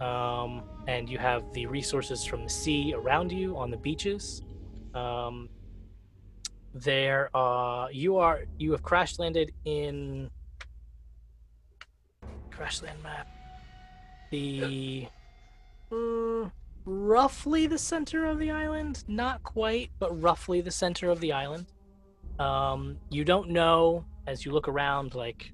Um, 0.00 0.62
and 0.88 1.08
you 1.08 1.18
have 1.18 1.52
the 1.52 1.66
resources 1.66 2.24
from 2.24 2.42
the 2.44 2.50
sea 2.50 2.94
around 2.94 3.30
you 3.30 3.56
on 3.56 3.70
the 3.70 3.76
beaches. 3.76 4.42
Um, 4.94 5.48
there, 6.74 7.30
uh, 7.36 7.88
you 7.92 8.16
are 8.16 8.44
you 8.58 8.72
have 8.72 8.82
crash 8.82 9.18
landed 9.18 9.52
in 9.64 10.30
crash 12.50 12.82
land 12.82 13.02
map. 13.02 13.28
The 14.32 15.06
mm, 15.92 16.50
roughly 16.86 17.66
the 17.66 17.76
center 17.76 18.24
of 18.24 18.38
the 18.38 18.50
island, 18.50 19.04
not 19.06 19.42
quite, 19.42 19.90
but 19.98 20.22
roughly 20.22 20.62
the 20.62 20.70
center 20.70 21.10
of 21.10 21.20
the 21.20 21.32
island. 21.32 21.66
Um, 22.38 22.96
you 23.10 23.24
don't 23.24 23.50
know 23.50 24.06
as 24.26 24.46
you 24.46 24.52
look 24.52 24.68
around 24.68 25.14
like 25.14 25.52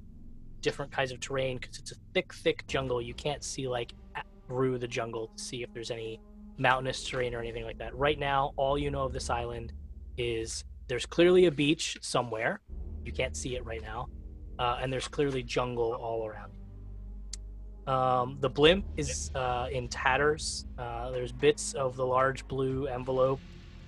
different 0.61 0.93
kinds 0.93 1.11
of 1.11 1.19
terrain 1.19 1.59
because 1.59 1.79
it's 1.79 1.91
a 1.91 1.97
thick, 2.15 2.33
thick 2.33 2.69
jungle. 2.69 3.03
You 3.03 3.15
can't 3.15 3.43
see 3.43 3.67
like 3.67 3.95
through 4.47 4.79
the 4.79 4.87
jungle 4.87 5.33
to 5.37 5.43
see 5.43 5.65
if 5.65 5.73
there's 5.75 5.91
any 5.91 6.21
mountainous 6.57 7.05
terrain 7.05 7.35
or 7.35 7.41
anything 7.41 7.65
like 7.65 7.79
that. 7.79 7.97
Right 7.97 8.19
now, 8.19 8.53
all 8.57 8.79
you 8.79 8.93
know 8.93 9.03
of 9.03 9.13
this 9.13 9.29
island 9.29 9.73
is 10.17 10.63
there's 10.87 11.05
clearly 11.05 11.47
a 11.47 11.51
beach 11.51 11.99
somewhere. 12.01 12.61
You 13.05 13.11
can't 13.11 13.37
see 13.37 13.57
it 13.57 13.65
right 13.65 13.83
now, 13.83 14.09
uh, 14.61 14.79
and 14.81 14.93
there's 14.93 15.09
clearly 15.09 15.43
jungle 15.43 15.95
all 15.95 16.27
around. 16.27 16.53
Um, 17.89 18.37
the 18.41 18.51
blimp 18.51 18.85
is 18.99 19.31
uh, 19.35 19.69
in 19.73 19.89
tatters. 19.89 20.67
Uh, 20.79 21.11
there's 21.11 21.33
bits 21.33 21.73
of 21.73 21.97
the 21.97 22.05
large 22.05 22.47
blue 22.47 22.87
envelope 22.87 23.41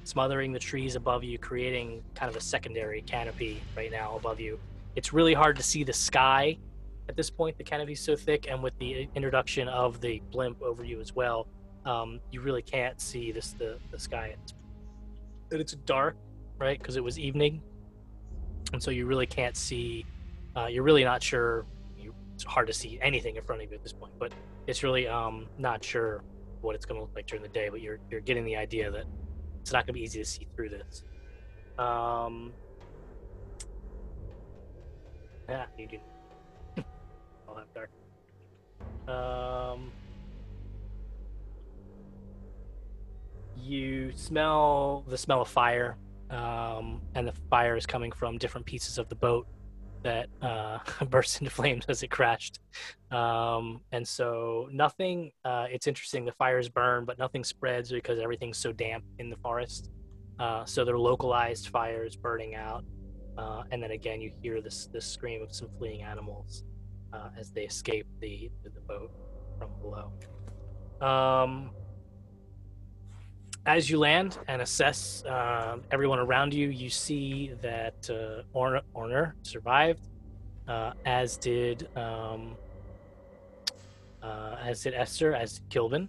smothering 0.05 0.52
the 0.52 0.59
trees 0.59 0.97
above 0.97 1.22
you, 1.22 1.39
creating 1.39 2.02
kind 2.14 2.31
of 2.31 2.36
a 2.36 2.40
secondary 2.40 3.02
canopy 3.02 3.60
right 3.77 3.93
now 3.93 4.16
above 4.16 4.40
you. 4.40 4.59
It's 4.97 5.12
really 5.12 5.35
hard 5.35 5.56
to 5.56 5.62
see 5.62 5.85
the 5.85 5.93
sky 5.93 6.56
at 7.09 7.16
this 7.16 7.31
point. 7.31 7.59
The 7.59 7.64
canopy's 7.64 8.01
so 8.01 8.16
thick, 8.16 8.47
and 8.51 8.62
with 8.62 8.77
the 8.78 9.09
introduction 9.14 9.68
of 9.68 10.01
the 10.01 10.20
blimp 10.32 10.60
over 10.62 10.82
you 10.82 10.98
as 11.01 11.14
well, 11.14 11.47
um, 11.85 12.20
you 12.32 12.40
really 12.40 12.62
can't 12.62 13.01
see 13.01 13.32
this 13.32 13.52
the, 13.52 13.78
the 13.90 13.98
sky. 13.98 14.35
And 15.51 15.60
it's 15.60 15.74
dark, 15.85 16.16
right? 16.59 16.78
Because 16.78 16.97
it 16.97 17.05
was 17.05 17.18
evening, 17.18 17.60
and 18.72 18.82
so 18.82 18.90
you 18.90 19.06
really 19.06 19.27
can't 19.27 19.56
see. 19.56 20.06
Uh, 20.56 20.66
you're 20.66 20.82
really 20.82 21.05
not 21.05 21.22
sure. 21.22 21.66
It's 22.40 22.50
hard 22.50 22.68
to 22.68 22.72
see 22.72 22.98
anything 23.02 23.36
in 23.36 23.42
front 23.42 23.60
of 23.60 23.70
you 23.70 23.76
at 23.76 23.82
this 23.82 23.92
point, 23.92 24.14
but 24.18 24.32
it's 24.66 24.82
really 24.82 25.06
um, 25.06 25.46
not 25.58 25.84
sure 25.84 26.22
what 26.62 26.74
it's 26.74 26.86
going 26.86 26.98
to 26.98 27.02
look 27.02 27.14
like 27.14 27.26
during 27.26 27.42
the 27.42 27.50
day. 27.50 27.68
But 27.68 27.82
you're 27.82 27.98
you're 28.10 28.22
getting 28.22 28.46
the 28.46 28.56
idea 28.56 28.90
that 28.90 29.04
it's 29.60 29.72
not 29.72 29.80
going 29.80 29.88
to 29.88 29.92
be 29.92 30.00
easy 30.00 30.20
to 30.20 30.24
see 30.24 30.46
through 30.56 30.70
this. 30.70 31.04
Um, 31.78 32.54
yeah, 35.50 35.66
you 35.76 35.86
do. 35.86 35.98
I'll 37.46 37.56
have 37.56 37.66
dark. 37.74 37.90
Um, 39.06 39.92
you 43.54 44.12
smell 44.16 45.04
the 45.08 45.18
smell 45.18 45.42
of 45.42 45.48
fire, 45.48 45.98
um, 46.30 47.02
and 47.14 47.28
the 47.28 47.34
fire 47.50 47.76
is 47.76 47.84
coming 47.84 48.12
from 48.12 48.38
different 48.38 48.66
pieces 48.66 48.96
of 48.96 49.10
the 49.10 49.14
boat 49.14 49.46
that 50.02 50.28
uh, 50.43 50.78
burst 51.10 51.40
into 51.40 51.51
flames 51.51 51.85
as 51.89 52.02
it 52.02 52.09
crashed. 52.09 52.60
Um, 53.10 53.81
and 53.93 54.06
so 54.06 54.68
nothing. 54.72 55.32
Uh, 55.44 55.66
it's 55.70 55.86
interesting. 55.86 56.24
The 56.24 56.32
fires 56.32 56.68
burn, 56.68 57.05
but 57.05 57.18
nothing 57.18 57.44
spreads 57.44 57.90
because 57.90 58.18
everything's 58.18 58.59
so 58.59 58.72
damp 58.72 59.05
in 59.18 59.31
the 59.31 59.36
forest. 59.36 59.90
Uh, 60.39 60.64
so 60.64 60.85
they're 60.85 60.98
localized 60.98 61.68
fires 61.68 62.16
burning 62.16 62.55
out. 62.55 62.85
Uh, 63.36 63.62
and 63.70 63.82
then 63.82 63.90
again, 63.93 64.20
you 64.20 64.32
hear 64.43 64.60
this 64.60 64.89
this 64.93 65.06
scream 65.06 65.43
of 65.43 65.55
some 65.55 65.68
fleeing 65.78 66.02
animals 66.02 66.64
uh, 67.12 67.28
as 67.39 67.51
they 67.51 67.62
escape 67.62 68.06
the 68.20 68.51
the 68.64 68.81
boat 68.81 69.10
from 69.59 69.70
below. 69.81 70.12
Um, 71.01 71.70
as 73.66 73.91
you 73.91 73.99
land 73.99 74.39
and 74.49 74.62
assess 74.62 75.24
uh, 75.24 75.78
everyone 75.91 76.19
around 76.19 76.55
you, 76.55 76.69
you 76.69 76.89
see 76.89 77.53
that 77.61 78.09
uh, 78.11 78.59
Onar, 78.59 78.82
Onar 78.95 79.35
survived, 79.43 80.09
uh, 80.66 80.93
as 81.05 81.37
did 81.37 81.89
um, 81.97 82.57
uh, 84.23 84.57
as 84.62 84.82
did 84.82 84.95
Esther, 84.95 85.35
as 85.35 85.59
did 85.59 85.69
Kilvin. 85.70 86.09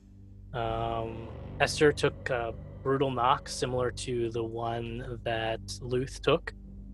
Um, 0.54 1.28
Esther 1.60 1.92
took 1.92 2.30
a 2.30 2.54
brutal 2.84 3.12
knock 3.12 3.48
similar 3.48 3.92
to 3.92 4.30
the 4.32 4.44
one 4.44 5.20
that 5.24 5.60
Luth 5.82 6.22
took, 6.22 6.54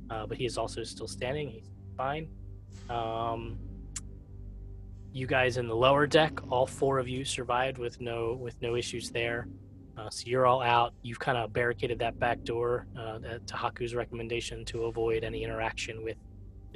uh, 0.10 0.26
but 0.26 0.38
he 0.38 0.46
is 0.46 0.58
also 0.58 0.84
still 0.84 1.08
standing. 1.08 1.50
He's 1.50 1.72
fine. 1.96 2.28
Um, 2.90 3.58
you 5.14 5.26
guys 5.28 5.58
in 5.58 5.68
the 5.68 5.76
lower 5.76 6.06
deck, 6.06 6.40
all 6.50 6.68
four 6.68 7.00
of 7.00 7.08
you 7.08 7.26
survived 7.26 7.78
with 7.78 8.00
no 8.02 8.34
with 8.34 8.62
no 8.62 8.76
issues 8.76 9.10
there. 9.10 9.48
Uh, 9.98 10.10
so 10.10 10.24
you're 10.28 10.46
all 10.46 10.62
out. 10.62 10.94
You've 11.02 11.20
kind 11.20 11.38
of 11.38 11.52
barricaded 11.52 12.00
that 12.00 12.20
back 12.20 12.44
door 12.44 12.86
uh, 12.98 13.20
at 13.28 13.46
Tahaku's 13.48 13.96
recommendation 13.96 14.64
to 14.66 14.86
avoid 14.86 15.24
any 15.24 15.44
interaction 15.44 16.04
with 16.04 16.18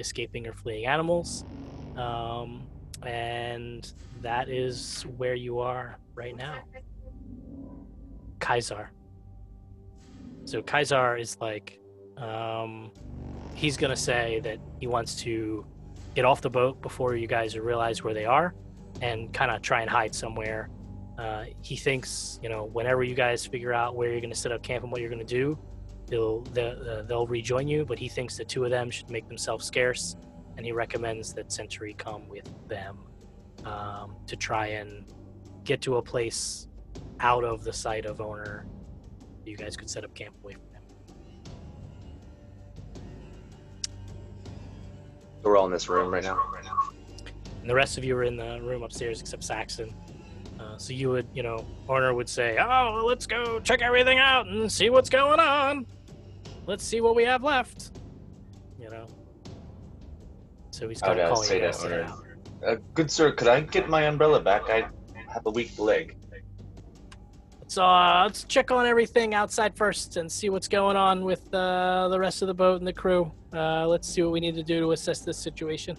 escaping 0.00 0.46
or 0.46 0.52
fleeing 0.52 0.86
animals. 0.86 1.44
Um, 1.96 2.66
and 3.04 3.92
that 4.22 4.48
is 4.48 5.04
where 5.16 5.34
you 5.34 5.60
are 5.60 5.98
right 6.14 6.36
now. 6.36 6.58
Kaisar. 8.40 8.88
So 10.44 10.60
Kaisar 10.62 11.20
is 11.20 11.38
like, 11.40 11.78
um, 12.16 12.90
he's 13.54 13.76
gonna 13.76 13.96
say 13.96 14.40
that 14.40 14.58
he 14.80 14.86
wants 14.86 15.14
to 15.22 15.64
get 16.14 16.24
off 16.24 16.40
the 16.40 16.50
boat 16.50 16.82
before 16.82 17.14
you 17.14 17.26
guys 17.26 17.56
realize 17.56 18.02
where 18.02 18.14
they 18.14 18.24
are, 18.24 18.54
and 19.00 19.32
kind 19.32 19.50
of 19.50 19.62
try 19.62 19.80
and 19.80 19.88
hide 19.88 20.14
somewhere. 20.14 20.68
Uh, 21.18 21.44
he 21.60 21.76
thinks, 21.76 22.40
you 22.42 22.48
know, 22.48 22.64
whenever 22.64 23.04
you 23.04 23.14
guys 23.14 23.44
figure 23.46 23.72
out 23.72 23.94
where 23.96 24.10
you're 24.10 24.20
gonna 24.20 24.34
set 24.34 24.52
up 24.52 24.62
camp 24.62 24.82
and 24.82 24.92
what 24.92 25.00
you're 25.00 25.10
gonna 25.10 25.24
do, 25.24 25.58
they'll 26.06 26.40
they'll, 26.52 27.04
they'll 27.04 27.26
rejoin 27.26 27.68
you. 27.68 27.84
But 27.84 27.98
he 27.98 28.08
thinks 28.08 28.36
the 28.36 28.44
two 28.44 28.64
of 28.64 28.70
them 28.70 28.90
should 28.90 29.10
make 29.10 29.28
themselves 29.28 29.66
scarce 29.66 30.16
and 30.56 30.66
he 30.66 30.72
recommends 30.72 31.32
that 31.34 31.52
Sentry 31.52 31.94
come 31.94 32.28
with 32.28 32.48
them 32.68 32.98
um, 33.64 34.16
to 34.26 34.36
try 34.36 34.68
and 34.68 35.04
get 35.64 35.80
to 35.82 35.96
a 35.96 36.02
place 36.02 36.68
out 37.20 37.44
of 37.44 37.64
the 37.64 37.72
sight 37.72 38.04
of 38.04 38.20
Onar. 38.20 38.66
You 39.44 39.56
guys 39.56 39.76
could 39.76 39.90
set 39.90 40.04
up 40.04 40.14
camp 40.14 40.34
away 40.42 40.54
from 40.54 40.62
him. 40.62 40.82
So 45.42 45.48
we're 45.48 45.56
all 45.56 45.66
in 45.66 45.72
this 45.72 45.88
room 45.88 46.12
right 46.12 46.22
now. 46.22 46.38
And 47.60 47.70
the 47.70 47.74
rest 47.74 47.98
of 47.98 48.04
you 48.04 48.16
are 48.16 48.24
in 48.24 48.36
the 48.36 48.60
room 48.62 48.82
upstairs 48.82 49.20
except 49.20 49.44
Saxon. 49.44 49.94
Uh, 50.62 50.78
so 50.78 50.92
you 50.92 51.10
would, 51.10 51.26
you 51.34 51.42
know, 51.42 51.66
Onar 51.88 52.14
would 52.14 52.28
say, 52.28 52.56
"Oh, 52.58 53.02
let's 53.06 53.26
go 53.26 53.60
check 53.60 53.82
everything 53.82 54.18
out 54.18 54.46
and 54.46 54.70
see 54.70 54.90
what's 54.90 55.10
going 55.10 55.40
on. 55.40 55.86
Let's 56.66 56.84
see 56.84 57.00
what 57.00 57.16
we 57.16 57.24
have 57.24 57.42
left." 57.42 57.98
You 58.78 58.90
know. 58.90 59.06
So 60.70 60.88
he's 60.88 61.02
would 61.02 61.18
of 61.18 61.38
I 61.38 61.42
say 61.42 61.54
you 61.56 61.60
that, 61.62 61.66
guys 61.72 61.82
to 61.82 61.88
get 61.88 61.98
Onar? 61.98 62.08
out. 62.10 62.24
Uh, 62.66 62.76
good 62.94 63.10
sir, 63.10 63.32
could 63.32 63.48
I 63.48 63.60
get 63.60 63.88
my 63.88 64.02
umbrella 64.02 64.40
back? 64.40 64.70
I 64.70 64.86
have 65.28 65.46
a 65.46 65.50
weak 65.50 65.78
leg. 65.78 66.16
So 67.66 67.82
uh, 67.84 68.24
let's 68.24 68.44
check 68.44 68.70
on 68.70 68.86
everything 68.86 69.34
outside 69.34 69.74
first 69.74 70.18
and 70.18 70.30
see 70.30 70.50
what's 70.50 70.68
going 70.68 70.94
on 70.96 71.24
with 71.24 71.52
uh, 71.54 72.08
the 72.08 72.20
rest 72.20 72.42
of 72.42 72.48
the 72.48 72.54
boat 72.54 72.78
and 72.78 72.86
the 72.86 72.92
crew. 72.92 73.32
Uh, 73.52 73.88
let's 73.88 74.06
see 74.08 74.22
what 74.22 74.30
we 74.30 74.40
need 74.40 74.54
to 74.56 74.62
do 74.62 74.80
to 74.80 74.92
assess 74.92 75.20
this 75.20 75.38
situation. 75.38 75.96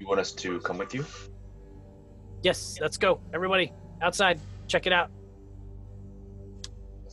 You 0.00 0.08
want 0.08 0.18
us 0.18 0.32
to 0.32 0.58
come 0.60 0.78
with 0.78 0.92
you? 0.94 1.04
Yes, 2.42 2.78
let's 2.80 2.96
go, 2.96 3.20
everybody 3.34 3.72
outside. 4.00 4.40
Check 4.66 4.86
it 4.86 4.92
out. 4.92 5.10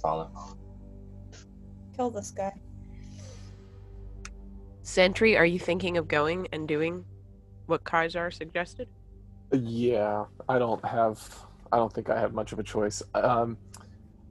Follow. 0.01 0.31
Kill 1.95 2.09
this 2.11 2.31
guy. 2.31 2.53
Sentry, 4.83 5.35
are 5.35 5.45
you 5.45 5.59
thinking 5.59 5.97
of 5.97 6.07
going 6.07 6.47
and 6.53 6.67
doing 6.67 7.03
what 7.65 7.83
Kaiser 7.83 8.31
suggested? 8.31 8.87
Yeah, 9.51 10.25
I 10.47 10.59
don't 10.59 10.83
have. 10.85 11.45
I 11.71 11.77
don't 11.77 11.91
think 11.91 12.09
I 12.09 12.17
have 12.17 12.33
much 12.33 12.53
of 12.53 12.59
a 12.59 12.63
choice. 12.63 13.03
Um, 13.13 13.57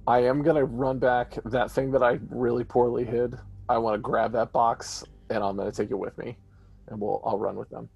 I 0.06 0.20
am 0.20 0.43
gonna 0.43 0.64
run 0.64 0.98
back 0.98 1.36
that 1.44 1.70
thing 1.70 1.90
that 1.90 2.02
I 2.02 2.18
really 2.31 2.64
poorly 2.64 3.05
hid. 3.05 3.35
I 3.68 3.77
want 3.77 3.94
to 3.94 3.98
grab 3.98 4.32
that 4.32 4.52
box 4.52 5.05
and 5.28 5.43
I'm 5.43 5.56
gonna 5.56 5.73
take 5.73 5.90
it 5.90 5.98
with 5.98 6.16
me, 6.16 6.39
and 6.89 7.01
we'll 7.01 7.20
I'll 7.24 7.39
run 7.39 7.56
with 7.56 7.68
them. 7.68 7.89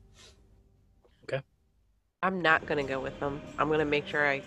I'm 2.23 2.43
not 2.43 2.67
gonna 2.67 2.85
go 2.85 3.01
with 3.01 3.19
them. 3.19 3.41
I'm 3.59 3.71
gonna 3.71 3.87
make 3.87 4.07
sure 4.07 4.29
I. 4.29 4.43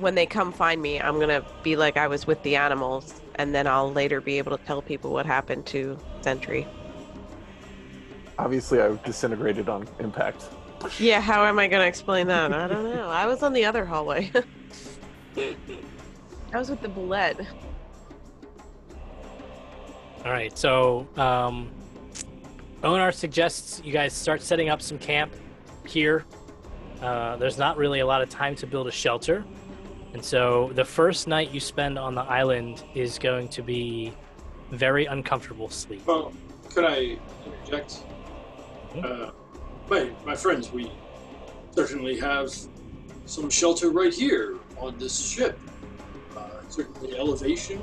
When 0.00 0.16
they 0.16 0.26
come 0.26 0.50
find 0.52 0.82
me, 0.82 1.00
I'm 1.00 1.20
gonna 1.20 1.44
be 1.62 1.76
like 1.76 1.96
I 1.96 2.08
was 2.08 2.26
with 2.26 2.42
the 2.42 2.56
animals, 2.56 3.20
and 3.36 3.54
then 3.54 3.68
I'll 3.68 3.92
later 3.92 4.20
be 4.20 4.38
able 4.38 4.58
to 4.58 4.64
tell 4.64 4.82
people 4.82 5.12
what 5.12 5.26
happened 5.26 5.64
to 5.66 5.96
Sentry. 6.22 6.66
Obviously, 8.36 8.80
I 8.80 8.96
disintegrated 9.04 9.68
on 9.68 9.86
impact. 10.00 10.48
Yeah, 10.98 11.20
how 11.20 11.44
am 11.44 11.60
I 11.60 11.68
gonna 11.68 11.84
explain 11.84 12.26
that? 12.26 12.52
I 12.52 12.66
don't 12.66 12.92
know. 12.92 13.08
I 13.08 13.26
was 13.26 13.44
on 13.44 13.52
the 13.52 13.64
other 13.64 13.84
hallway. 13.84 14.32
I 15.36 16.58
was 16.58 16.68
with 16.68 16.82
the 16.82 16.88
bullet. 16.88 17.38
All 20.24 20.32
right, 20.32 20.58
so 20.58 21.06
um, 21.16 21.70
Onar 22.84 23.10
suggests 23.10 23.82
you 23.84 23.92
guys 23.92 24.12
start 24.12 24.40
setting 24.40 24.68
up 24.68 24.80
some 24.80 24.98
camp 24.98 25.34
here. 25.86 26.24
Uh, 27.02 27.36
there's 27.36 27.58
not 27.58 27.76
really 27.76 28.00
a 28.00 28.06
lot 28.06 28.22
of 28.22 28.28
time 28.28 28.54
to 28.56 28.66
build 28.66 28.86
a 28.86 28.92
shelter, 28.92 29.44
and 30.12 30.24
so 30.24 30.70
the 30.74 30.84
first 30.84 31.26
night 31.26 31.50
you 31.50 31.60
spend 31.60 31.98
on 31.98 32.14
the 32.14 32.22
island 32.22 32.84
is 32.94 33.18
going 33.18 33.48
to 33.48 33.62
be 33.62 34.12
very 34.70 35.06
uncomfortable 35.06 35.68
sleep. 35.68 36.06
Well, 36.06 36.32
could 36.70 36.84
I 36.84 37.18
interject? 37.44 38.02
Uh, 39.02 39.30
my, 39.88 40.10
my 40.24 40.36
friends, 40.36 40.70
we 40.70 40.90
certainly 41.72 42.18
have 42.18 42.52
some 43.26 43.50
shelter 43.50 43.90
right 43.90 44.12
here 44.12 44.56
on 44.78 44.98
this 44.98 45.18
ship. 45.18 45.58
Uh, 46.36 46.48
certainly 46.68 47.18
elevation 47.18 47.82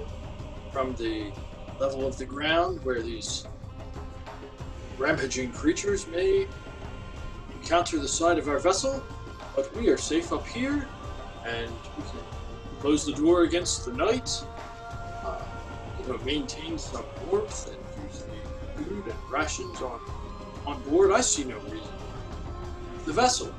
from 0.72 0.96
the 0.96 1.32
level 1.80 2.08
of 2.08 2.18
the 2.18 2.26
ground 2.26 2.84
where 2.84 3.02
these 3.02 3.46
rampaging 4.98 5.52
creatures 5.52 6.08
may 6.08 6.48
encounter 7.54 8.00
the 8.00 8.08
side 8.08 8.38
of 8.38 8.48
our 8.48 8.60
vessel, 8.60 9.04
but 9.56 9.74
we 9.76 9.90
are 9.90 9.98
safe 9.98 10.32
up 10.32 10.46
here, 10.48 10.88
and 11.46 11.72
we 11.98 12.04
can 12.04 12.20
close 12.80 13.06
the 13.06 13.14
door 13.14 13.44
against 13.44 13.86
the 13.86 13.94
night, 13.94 14.30
uh, 15.24 15.42
you 16.00 16.12
know, 16.12 16.18
maintain 16.20 16.78
some 16.78 17.06
warmth 17.30 17.68
and 17.68 18.06
use 18.06 18.24
the 18.24 18.84
food 18.84 19.06
and 19.06 19.32
rations 19.32 19.82
on 19.82 20.00
on 20.66 20.82
board. 20.84 21.12
I 21.12 21.22
see 21.22 21.44
no 21.44 21.58
reason. 21.60 21.88
The 23.06 23.14
vessel. 23.14 23.54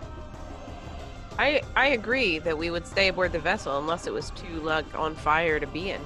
I 1.39 1.63
I 1.77 1.89
agree 1.89 2.39
that 2.41 2.57
we 2.57 2.71
would 2.71 2.87
stay 2.87 3.09
aboard 3.09 3.33
the 3.33 3.39
vessel 3.39 3.79
unless 3.79 4.07
it 4.07 4.13
was 4.13 4.31
too 4.31 4.61
like 4.61 4.87
on 4.95 5.15
fire 5.15 5.61
to 5.61 5.67
be 5.67 5.91
in. 5.91 6.01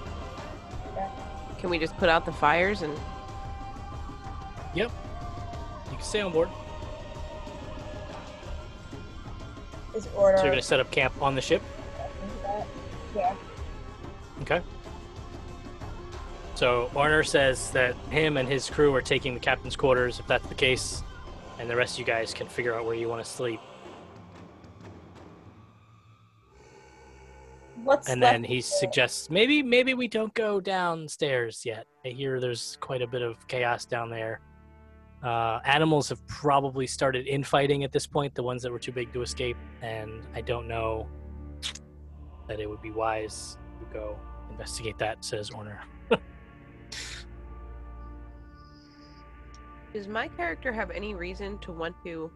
Can 1.59 1.70
we 1.70 1.78
just 1.78 1.97
put 1.98 2.09
out 2.09 2.24
the 2.24 2.32
fires 2.32 2.82
and 2.82 2.98
Yep, 4.73 4.89
you 4.89 4.89
can 4.89 5.00
stay 6.01 6.21
on 6.21 6.33
board. 6.33 6.49
Is 9.95 10.09
order. 10.17 10.37
So 10.37 10.45
you're 10.45 10.53
going 10.53 10.63
to 10.63 10.67
set 10.67 10.81
up 10.81 10.91
camp 10.91 11.13
on 11.21 11.35
the 11.35 11.41
ship. 11.41 11.63
Yeah. 13.15 13.35
Okay. 14.43 14.63
So 16.55 16.91
Onar 16.95 17.23
says 17.25 17.71
that 17.71 17.95
him 18.11 18.37
and 18.37 18.49
his 18.49 18.69
crew 18.69 18.95
are 18.95 19.03
taking 19.03 19.35
the 19.35 19.41
captain's 19.41 19.77
quarters, 19.77 20.19
if 20.19 20.27
that's 20.27 20.47
the 20.47 20.55
case, 20.55 21.03
and 21.59 21.71
the 21.71 21.75
rest 21.75 21.95
of 21.95 22.01
you 22.01 22.05
guys 22.05 22.35
can 22.35 22.47
figure 22.47 22.75
out 22.75 22.85
where 22.85 22.95
you 22.95 23.09
want 23.09 23.25
to 23.25 23.31
sleep. 23.31 23.61
What's 27.83 28.11
And 28.11 28.23
then 28.23 28.45
he 28.45 28.61
suggests 28.61 29.31
maybe 29.31 29.63
maybe 29.63 29.95
we 29.95 30.07
don't 30.07 30.35
go 30.35 30.61
downstairs 30.61 31.65
yet. 31.65 31.87
I 32.05 32.09
hear 32.09 32.39
there's 32.41 32.77
quite 32.81 33.01
a 33.01 33.07
bit 33.07 33.23
of 33.23 33.37
chaos 33.49 33.87
down 33.87 34.11
there. 34.11 34.41
Uh, 35.23 35.61
animals 35.65 36.09
have 36.09 36.27
probably 36.27 36.87
started 36.87 37.27
infighting 37.27 37.85
at 37.85 37.93
this 37.93 38.07
point, 38.07 38.35
the 38.35 38.43
ones 38.43 38.63
that 38.63 38.73
were 38.73 38.79
too 38.79 38.93
big 38.93 39.13
to 39.13 39.21
escape, 39.23 39.57
and 39.83 40.27
I 40.35 40.41
don't 40.41 40.67
know 40.67 41.07
that 42.49 42.59
it 42.59 42.69
would 42.69 42.81
be 42.83 42.91
wise 42.91 43.59
to 43.79 43.87
go 43.93 44.19
investigate 44.51 44.99
that, 44.99 45.25
says 45.25 45.51
Onar. 45.51 45.83
does 49.93 50.09
my 50.09 50.29
character 50.29 50.73
have 50.73 50.91
any 50.91 51.15
reason 51.15 51.59
to 51.59 51.73
want 51.73 51.95
to 52.05 52.31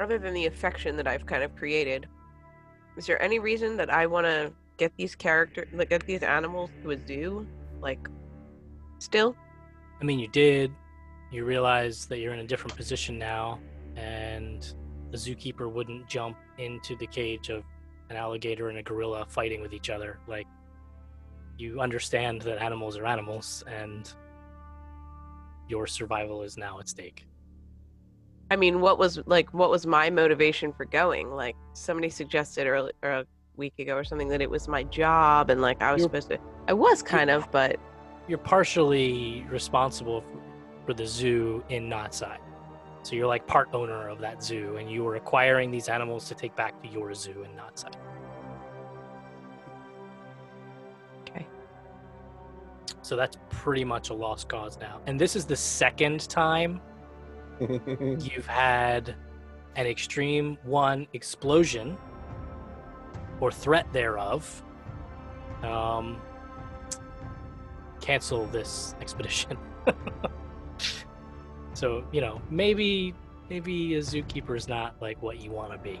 other 0.00 0.18
than 0.18 0.32
the 0.32 0.46
affection 0.46 0.96
that 0.96 1.06
I've 1.06 1.26
kind 1.26 1.42
of 1.42 1.54
created, 1.54 2.06
is 2.96 3.06
there 3.06 3.20
any 3.22 3.38
reason 3.38 3.76
that 3.76 3.90
I 3.90 4.06
want 4.06 4.26
to 4.26 4.52
get 4.78 4.92
these 4.96 5.14
character 5.14 5.68
like 5.74 5.90
get 5.90 6.06
these 6.06 6.22
animals 6.22 6.70
to 6.82 6.92
a 6.92 7.06
zoo? 7.06 7.46
Like 7.80 8.08
still? 8.98 9.36
I 10.00 10.04
mean, 10.04 10.18
you 10.18 10.28
did. 10.28 10.72
You 11.30 11.44
realize 11.44 12.06
that 12.06 12.18
you're 12.18 12.32
in 12.32 12.40
a 12.40 12.46
different 12.46 12.76
position 12.76 13.18
now, 13.18 13.60
and 13.96 14.62
the 15.10 15.16
zookeeper 15.16 15.70
wouldn't 15.70 16.08
jump 16.08 16.36
into 16.58 16.96
the 16.96 17.06
cage 17.06 17.50
of 17.50 17.62
an 18.08 18.16
alligator 18.16 18.68
and 18.68 18.78
a 18.78 18.82
gorilla 18.82 19.26
fighting 19.28 19.60
with 19.60 19.72
each 19.72 19.90
other. 19.90 20.18
Like, 20.26 20.46
you 21.58 21.80
understand 21.80 22.42
that 22.42 22.60
animals 22.60 22.96
are 22.96 23.06
animals, 23.06 23.62
and 23.66 24.12
your 25.68 25.86
survival 25.86 26.42
is 26.42 26.56
now 26.56 26.80
at 26.80 26.88
stake. 26.88 27.26
I 28.50 28.56
mean, 28.56 28.80
what 28.80 28.98
was 28.98 29.20
like 29.26 29.54
what 29.54 29.70
was 29.70 29.86
my 29.86 30.10
motivation 30.10 30.72
for 30.72 30.84
going? 30.84 31.30
Like 31.30 31.56
somebody 31.72 32.10
suggested 32.10 32.66
a 32.66 33.26
week 33.60 33.78
ago 33.78 33.94
or 33.94 34.02
something 34.02 34.26
that 34.28 34.40
it 34.40 34.50
was 34.50 34.66
my 34.66 34.82
job 34.84 35.50
and 35.50 35.60
like 35.60 35.80
I 35.80 35.92
was 35.92 36.00
You're- 36.00 36.08
supposed 36.08 36.30
to 36.30 36.38
I 36.66 36.72
was 36.72 37.02
kind 37.02 37.30
of, 37.30 37.48
but 37.52 37.76
You're 38.26 38.38
partially 38.38 39.44
responsible 39.50 40.22
for, 40.22 40.40
for 40.86 40.94
the 40.94 41.06
zoo 41.06 41.62
in 41.68 41.88
Knotside. 41.88 42.38
So 43.02 43.16
you're 43.16 43.26
like 43.26 43.46
part 43.46 43.68
owner 43.72 44.08
of 44.08 44.18
that 44.20 44.42
zoo, 44.42 44.76
and 44.76 44.90
you 44.90 45.02
were 45.04 45.16
acquiring 45.16 45.70
these 45.70 45.88
animals 45.88 46.28
to 46.28 46.34
take 46.34 46.54
back 46.54 46.80
to 46.82 46.88
your 46.88 47.12
zoo 47.14 47.44
in 47.44 47.50
Knotside. 47.52 47.94
Okay. 51.22 51.46
So 53.02 53.16
that's 53.16 53.36
pretty 53.48 53.84
much 53.84 54.10
a 54.10 54.14
lost 54.14 54.48
cause 54.48 54.78
now. 54.78 55.00
And 55.06 55.18
this 55.20 55.34
is 55.34 55.44
the 55.46 55.56
second 55.56 56.28
time 56.28 56.80
you've 57.60 58.46
had 58.46 59.14
an 59.76 59.86
extreme 59.86 60.56
one 60.62 61.06
explosion 61.14 61.96
or 63.40 63.50
threat 63.50 63.90
thereof 63.92 64.62
um, 65.62 66.20
cancel 68.00 68.46
this 68.46 68.94
expedition 69.00 69.56
so 71.74 72.04
you 72.12 72.20
know 72.20 72.40
maybe 72.50 73.14
maybe 73.50 73.96
a 73.96 73.98
zookeeper 73.98 74.56
is 74.56 74.68
not 74.68 74.94
like 75.00 75.20
what 75.20 75.40
you 75.40 75.50
want 75.50 75.72
to 75.72 75.78
be. 75.78 76.00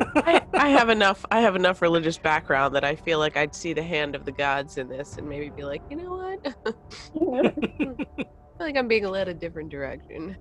I, 0.16 0.40
I 0.54 0.68
have 0.68 0.88
enough. 0.88 1.26
I 1.30 1.40
have 1.40 1.56
enough 1.56 1.82
religious 1.82 2.16
background 2.16 2.74
that 2.76 2.84
I 2.84 2.94
feel 2.94 3.18
like 3.18 3.36
I'd 3.36 3.54
see 3.54 3.72
the 3.72 3.82
hand 3.82 4.14
of 4.14 4.24
the 4.24 4.32
gods 4.32 4.78
in 4.78 4.88
this, 4.88 5.18
and 5.18 5.28
maybe 5.28 5.50
be 5.50 5.64
like, 5.64 5.82
you 5.90 5.96
know 5.96 6.12
what? 6.12 6.46
I 7.36 7.50
feel 7.50 8.26
like 8.60 8.76
I'm 8.76 8.88
being 8.88 9.04
led 9.04 9.28
a 9.28 9.34
different 9.34 9.68
direction. 9.70 10.36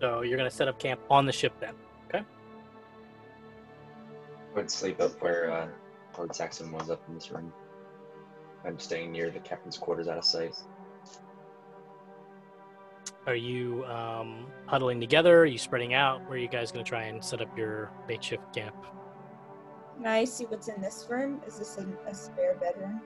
So 0.00 0.20
you're 0.20 0.36
gonna 0.36 0.50
set 0.50 0.68
up 0.68 0.78
camp 0.78 1.00
on 1.10 1.24
the 1.24 1.32
ship 1.32 1.54
then. 1.60 1.74
I 4.52 4.56
would 4.56 4.70
sleep 4.70 5.00
up 5.00 5.20
where 5.22 5.50
uh, 5.50 5.68
Lord 6.16 6.34
Saxon 6.34 6.70
was 6.72 6.90
up 6.90 7.02
in 7.08 7.14
this 7.14 7.30
room. 7.30 7.52
I'm 8.64 8.78
staying 8.78 9.12
near 9.12 9.30
the 9.30 9.40
captain's 9.40 9.78
quarters 9.78 10.08
out 10.08 10.18
of 10.18 10.24
sight. 10.24 10.54
Are 13.26 13.34
you 13.34 13.84
um, 13.86 14.46
huddling 14.66 15.00
together? 15.00 15.40
Are 15.40 15.46
you 15.46 15.58
spreading 15.58 15.94
out? 15.94 16.20
Where 16.22 16.32
are 16.32 16.38
you 16.38 16.48
guys 16.48 16.70
gonna 16.70 16.84
try 16.84 17.04
and 17.04 17.24
set 17.24 17.40
up 17.40 17.56
your 17.56 17.90
makeshift 18.08 18.52
camp? 18.54 18.74
Can 19.96 20.06
I 20.06 20.24
see 20.24 20.44
what's 20.44 20.68
in 20.68 20.80
this 20.80 21.06
room? 21.08 21.40
Is 21.46 21.58
this 21.58 21.78
a, 21.78 21.86
a 22.08 22.14
spare 22.14 22.56
bedroom? 22.56 23.00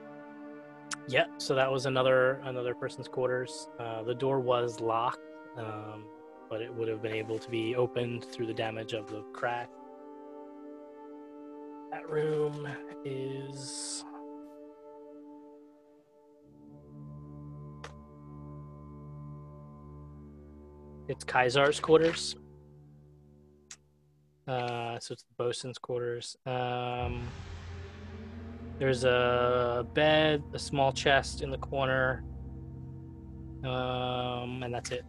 Yeah, 1.07 1.25
so 1.37 1.55
that 1.55 1.71
was 1.71 1.85
another 1.85 2.41
another 2.45 2.73
person's 2.73 3.07
quarters. 3.07 3.69
Uh, 3.79 4.03
the 4.03 4.15
door 4.15 4.39
was 4.39 4.79
locked, 4.79 5.19
um, 5.57 6.05
but 6.49 6.61
it 6.61 6.73
would 6.73 6.87
have 6.87 7.01
been 7.01 7.13
able 7.13 7.37
to 7.39 7.49
be 7.49 7.75
opened 7.75 8.25
through 8.25 8.47
the 8.47 8.53
damage 8.53 8.93
of 8.93 9.07
the 9.09 9.21
crack. 9.33 9.69
That 11.91 12.09
room 12.09 12.67
is. 13.05 14.03
It's 21.07 21.23
Kaisar's 21.23 21.79
quarters. 21.79 22.35
Uh, 24.47 24.99
so 24.99 25.13
it's 25.13 25.23
the 25.23 25.33
bosun's 25.37 25.77
quarters. 25.77 26.37
Um, 26.45 27.27
there's 28.79 29.03
a 29.03 29.85
bed, 29.93 30.43
a 30.53 30.59
small 30.59 30.91
chest 30.91 31.41
in 31.41 31.49
the 31.49 31.57
corner, 31.57 32.23
um, 33.63 34.63
and 34.63 34.73
that's 34.73 34.91
it. 34.91 35.03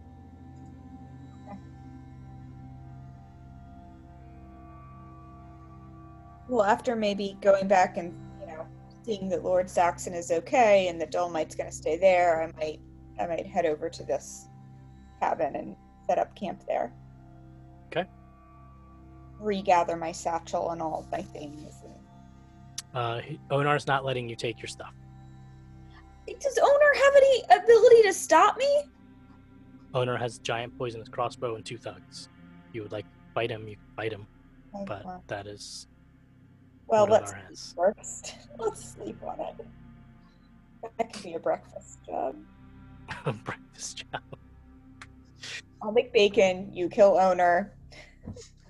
Well, 6.48 6.64
after 6.64 6.96
maybe 6.96 7.36
going 7.40 7.68
back 7.68 7.96
and 7.96 8.14
you 8.40 8.46
know 8.46 8.66
seeing 9.04 9.28
that 9.28 9.44
Lord 9.44 9.68
Saxon 9.68 10.14
is 10.14 10.30
okay 10.30 10.88
and 10.88 11.00
that 11.00 11.10
Dolomite's 11.10 11.54
going 11.54 11.68
to 11.68 11.74
stay 11.76 11.96
there, 11.96 12.42
I 12.42 12.52
might 12.58 12.80
I 13.20 13.26
might 13.26 13.46
head 13.46 13.66
over 13.66 13.88
to 13.90 14.02
this 14.02 14.48
cabin 15.20 15.56
and 15.56 15.76
set 16.06 16.18
up 16.18 16.34
camp 16.34 16.62
there. 16.66 16.92
Okay. 17.86 18.08
Regather 19.38 19.96
my 19.96 20.12
satchel 20.12 20.70
and 20.70 20.80
all 20.80 21.00
of 21.00 21.10
my 21.10 21.22
things. 21.22 21.74
And... 21.84 21.94
Uh, 22.94 23.20
Onar's 23.50 23.86
not 23.86 24.04
letting 24.04 24.28
you 24.28 24.36
take 24.36 24.60
your 24.60 24.68
stuff. 24.68 24.94
Does 26.40 26.58
Onar 26.58 26.94
have 26.94 27.16
any 27.16 27.42
ability 27.62 28.02
to 28.02 28.12
stop 28.12 28.58
me? 28.58 28.84
Onar 29.94 30.16
has 30.16 30.36
a 30.36 30.42
giant 30.42 30.76
poisonous 30.76 31.08
crossbow 31.08 31.56
and 31.56 31.64
two 31.64 31.78
thugs. 31.78 32.28
You 32.72 32.82
would 32.82 32.92
like 32.92 33.04
to 33.04 33.18
fight 33.34 33.50
him, 33.50 33.66
you 33.66 33.76
fight 33.96 34.12
him, 34.12 34.26
but 34.86 35.04
that 35.28 35.46
is 35.46 35.86
well, 36.88 37.06
let's 37.06 37.32
first. 37.74 38.34
Let's 38.58 38.84
sleep 38.84 39.22
on 39.22 39.38
it. 39.38 39.66
That 40.98 41.12
could 41.12 41.22
be 41.22 41.34
a 41.34 41.38
breakfast 41.38 41.98
job. 42.04 42.34
a 43.24 43.32
breakfast 43.32 44.04
job. 44.10 44.22
I'll 45.80 45.92
make 45.92 46.12
bacon. 46.12 46.70
You 46.72 46.88
kill 46.88 47.16
Onar. 47.18 47.72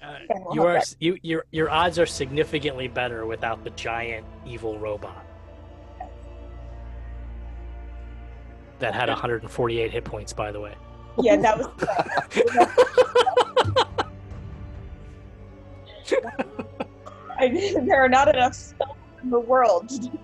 Uh, 0.03 0.17
we'll 0.29 0.55
you 0.55 0.63
are 0.63 0.81
you 1.01 1.19
your 1.23 1.47
your 1.51 1.71
odds 1.71 1.99
are 1.99 2.07
significantly 2.07 2.87
better 2.87 3.25
without 3.25 3.65
the 3.65 3.71
giant 3.71 4.27
evil 4.47 4.79
robot 4.79 5.25
that 8.79 8.95
had 8.95 9.09
148 9.09 9.91
hit 9.91 10.05
points, 10.05 10.33
by 10.33 10.53
the 10.53 10.61
way. 10.61 10.75
Yeah, 11.21 11.37
that 11.37 11.59
was. 11.59 11.67
I, 17.39 17.49
there 17.87 18.05
are 18.05 18.09
not 18.09 18.29
enough 18.29 18.55
spells 18.55 18.97
in 19.23 19.31
the 19.31 19.41
world 19.41 19.89
to 19.91 19.99
do 19.99 20.19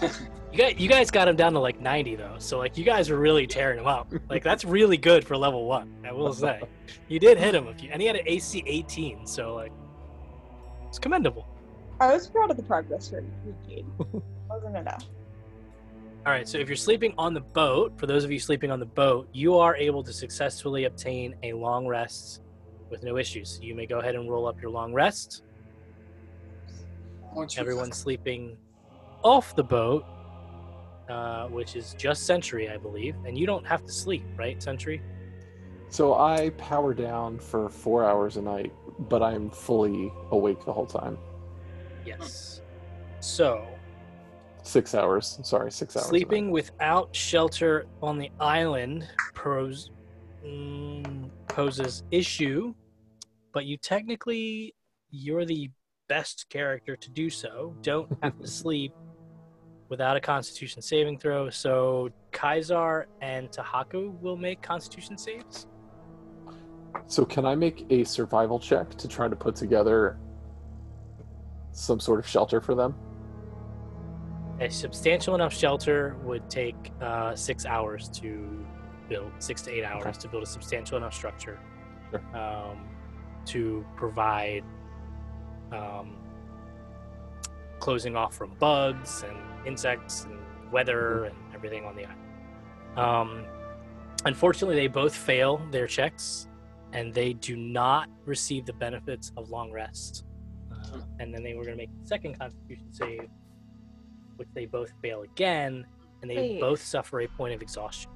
something. 0.00 0.10
You 0.52 0.62
guys, 0.62 0.74
you 0.78 0.88
guys 0.88 1.10
got 1.10 1.28
him 1.28 1.36
down 1.36 1.52
to 1.52 1.58
like 1.58 1.82
90 1.82 2.16
though, 2.16 2.36
so 2.38 2.56
like 2.56 2.78
you 2.78 2.84
guys 2.84 3.10
are 3.10 3.18
really 3.18 3.46
tearing 3.46 3.78
him 3.78 3.86
up. 3.86 4.10
Like 4.30 4.42
that's 4.42 4.64
really 4.64 4.96
good 4.96 5.22
for 5.22 5.36
level 5.36 5.66
one. 5.66 5.92
I 6.02 6.12
will 6.12 6.32
say, 6.32 6.62
you 7.08 7.18
did 7.18 7.36
hit 7.36 7.54
him 7.54 7.66
a 7.66 7.74
few, 7.74 7.90
and 7.92 8.00
he 8.00 8.06
had 8.06 8.16
an 8.16 8.22
AC 8.24 8.62
18, 8.64 9.26
so 9.26 9.54
like 9.54 9.72
it's 10.88 10.98
commendable. 10.98 11.46
I 12.00 12.10
was 12.10 12.26
proud 12.26 12.50
of 12.50 12.56
the 12.56 12.62
progress 12.62 13.12
rate 13.12 13.24
we 13.44 13.52
made. 13.68 13.86
Wasn't 14.48 14.76
enough. 14.78 15.04
All 16.24 16.32
right, 16.32 16.48
so 16.48 16.56
if 16.56 16.68
you're 16.68 16.76
sleeping 16.76 17.12
on 17.18 17.34
the 17.34 17.40
boat, 17.40 17.92
for 17.98 18.06
those 18.06 18.24
of 18.24 18.32
you 18.32 18.38
sleeping 18.38 18.70
on 18.70 18.80
the 18.80 18.86
boat, 18.86 19.28
you 19.32 19.56
are 19.58 19.76
able 19.76 20.02
to 20.02 20.12
successfully 20.12 20.84
obtain 20.84 21.34
a 21.42 21.52
long 21.52 21.86
rest 21.86 22.40
with 22.88 23.02
no 23.02 23.18
issues. 23.18 23.60
You 23.62 23.74
may 23.74 23.84
go 23.84 23.98
ahead 23.98 24.14
and 24.14 24.30
roll 24.30 24.46
up 24.46 24.60
your 24.60 24.70
long 24.70 24.94
rest. 24.94 25.42
Once 27.36 27.58
Everyone's 27.58 27.98
sleeping 27.98 28.56
off 29.22 29.54
the 29.54 29.62
boat, 29.62 30.06
uh, 31.10 31.46
which 31.48 31.76
is 31.76 31.94
just 31.98 32.24
Sentry, 32.24 32.70
I 32.70 32.78
believe, 32.78 33.14
and 33.26 33.36
you 33.36 33.46
don't 33.46 33.66
have 33.66 33.84
to 33.84 33.92
sleep, 33.92 34.24
right, 34.36 34.60
Sentry? 34.62 35.02
So 35.90 36.14
I 36.14 36.50
power 36.56 36.94
down 36.94 37.38
for 37.38 37.68
four 37.68 38.04
hours 38.04 38.38
a 38.38 38.42
night, 38.42 38.72
but 38.98 39.22
I'm 39.22 39.50
fully 39.50 40.10
awake 40.30 40.64
the 40.64 40.72
whole 40.72 40.86
time. 40.86 41.18
Yes. 42.06 42.62
So 43.20 43.66
Six 44.62 44.94
hours. 44.96 45.38
Sorry, 45.44 45.70
six 45.70 45.94
hours. 45.94 46.06
Sleeping 46.06 46.50
without 46.50 47.14
shelter 47.14 47.86
on 48.02 48.18
the 48.18 48.30
island 48.40 49.06
pros, 49.32 49.90
mm, 50.44 51.30
poses 51.48 52.02
issue, 52.10 52.74
but 53.52 53.64
you 53.64 53.76
technically 53.76 54.74
you're 55.10 55.44
the 55.44 55.70
best 56.08 56.46
character 56.50 56.96
to 56.96 57.10
do 57.10 57.28
so. 57.30 57.74
Don't 57.82 58.10
have 58.22 58.38
to 58.40 58.46
sleep 58.62 58.92
without 59.88 60.16
a 60.16 60.20
Constitution 60.20 60.82
saving 60.82 61.18
throw. 61.18 61.48
So 61.50 62.10
Kaisar 62.32 63.04
and 63.20 63.50
Tahaku 63.50 64.18
will 64.20 64.36
make 64.36 64.62
Constitution 64.62 65.16
saves. 65.18 65.66
So 67.06 67.24
can 67.24 67.44
I 67.44 67.54
make 67.54 67.86
a 67.90 68.04
survival 68.04 68.58
check 68.58 68.90
to 68.96 69.06
try 69.08 69.28
to 69.28 69.36
put 69.36 69.54
together 69.54 70.18
some 71.72 72.00
sort 72.00 72.18
of 72.18 72.26
shelter 72.26 72.60
for 72.60 72.74
them? 72.74 72.94
A 74.60 74.70
substantial 74.70 75.34
enough 75.34 75.52
shelter 75.52 76.16
would 76.24 76.48
take 76.48 76.90
uh, 77.02 77.34
six 77.36 77.66
hours 77.66 78.08
to 78.08 78.64
build, 79.08 79.30
six 79.38 79.60
to 79.62 79.70
eight 79.70 79.84
hours 79.84 80.06
Okay. 80.06 80.18
to 80.20 80.28
build 80.28 80.42
a 80.42 80.46
substantial 80.46 80.96
enough 80.96 81.12
structure 81.14 81.60
Sure. 82.10 82.36
um, 82.36 82.88
to 83.44 83.84
provide 83.96 84.64
um, 85.72 86.16
closing 87.78 88.16
off 88.16 88.34
from 88.34 88.50
bugs 88.58 89.24
and 89.26 89.36
insects 89.66 90.24
and 90.24 90.38
weather 90.72 91.24
and 91.24 91.36
everything 91.54 91.84
on 91.84 91.96
the 91.96 92.04
island. 92.04 92.20
Um, 92.96 93.44
unfortunately, 94.24 94.76
they 94.76 94.88
both 94.88 95.14
fail 95.14 95.60
their 95.70 95.86
checks 95.86 96.48
and 96.92 97.12
they 97.12 97.34
do 97.34 97.56
not 97.56 98.08
receive 98.24 98.64
the 98.64 98.72
benefits 98.72 99.32
of 99.36 99.50
long 99.50 99.70
rest. 99.70 100.24
Uh, 100.72 101.00
and 101.20 101.32
then 101.34 101.42
they 101.42 101.54
were 101.54 101.64
going 101.64 101.76
to 101.76 101.82
make 101.82 101.90
the 102.00 102.06
second 102.06 102.38
constitution 102.38 102.86
save, 102.92 103.28
which 104.36 104.48
they 104.54 104.66
both 104.66 104.92
fail 105.02 105.22
again, 105.22 105.84
and 106.22 106.30
they 106.30 106.36
Wait. 106.36 106.60
both 106.60 106.80
suffer 106.80 107.20
a 107.20 107.28
point 107.28 107.54
of 107.54 107.60
exhaustion. 107.62 108.10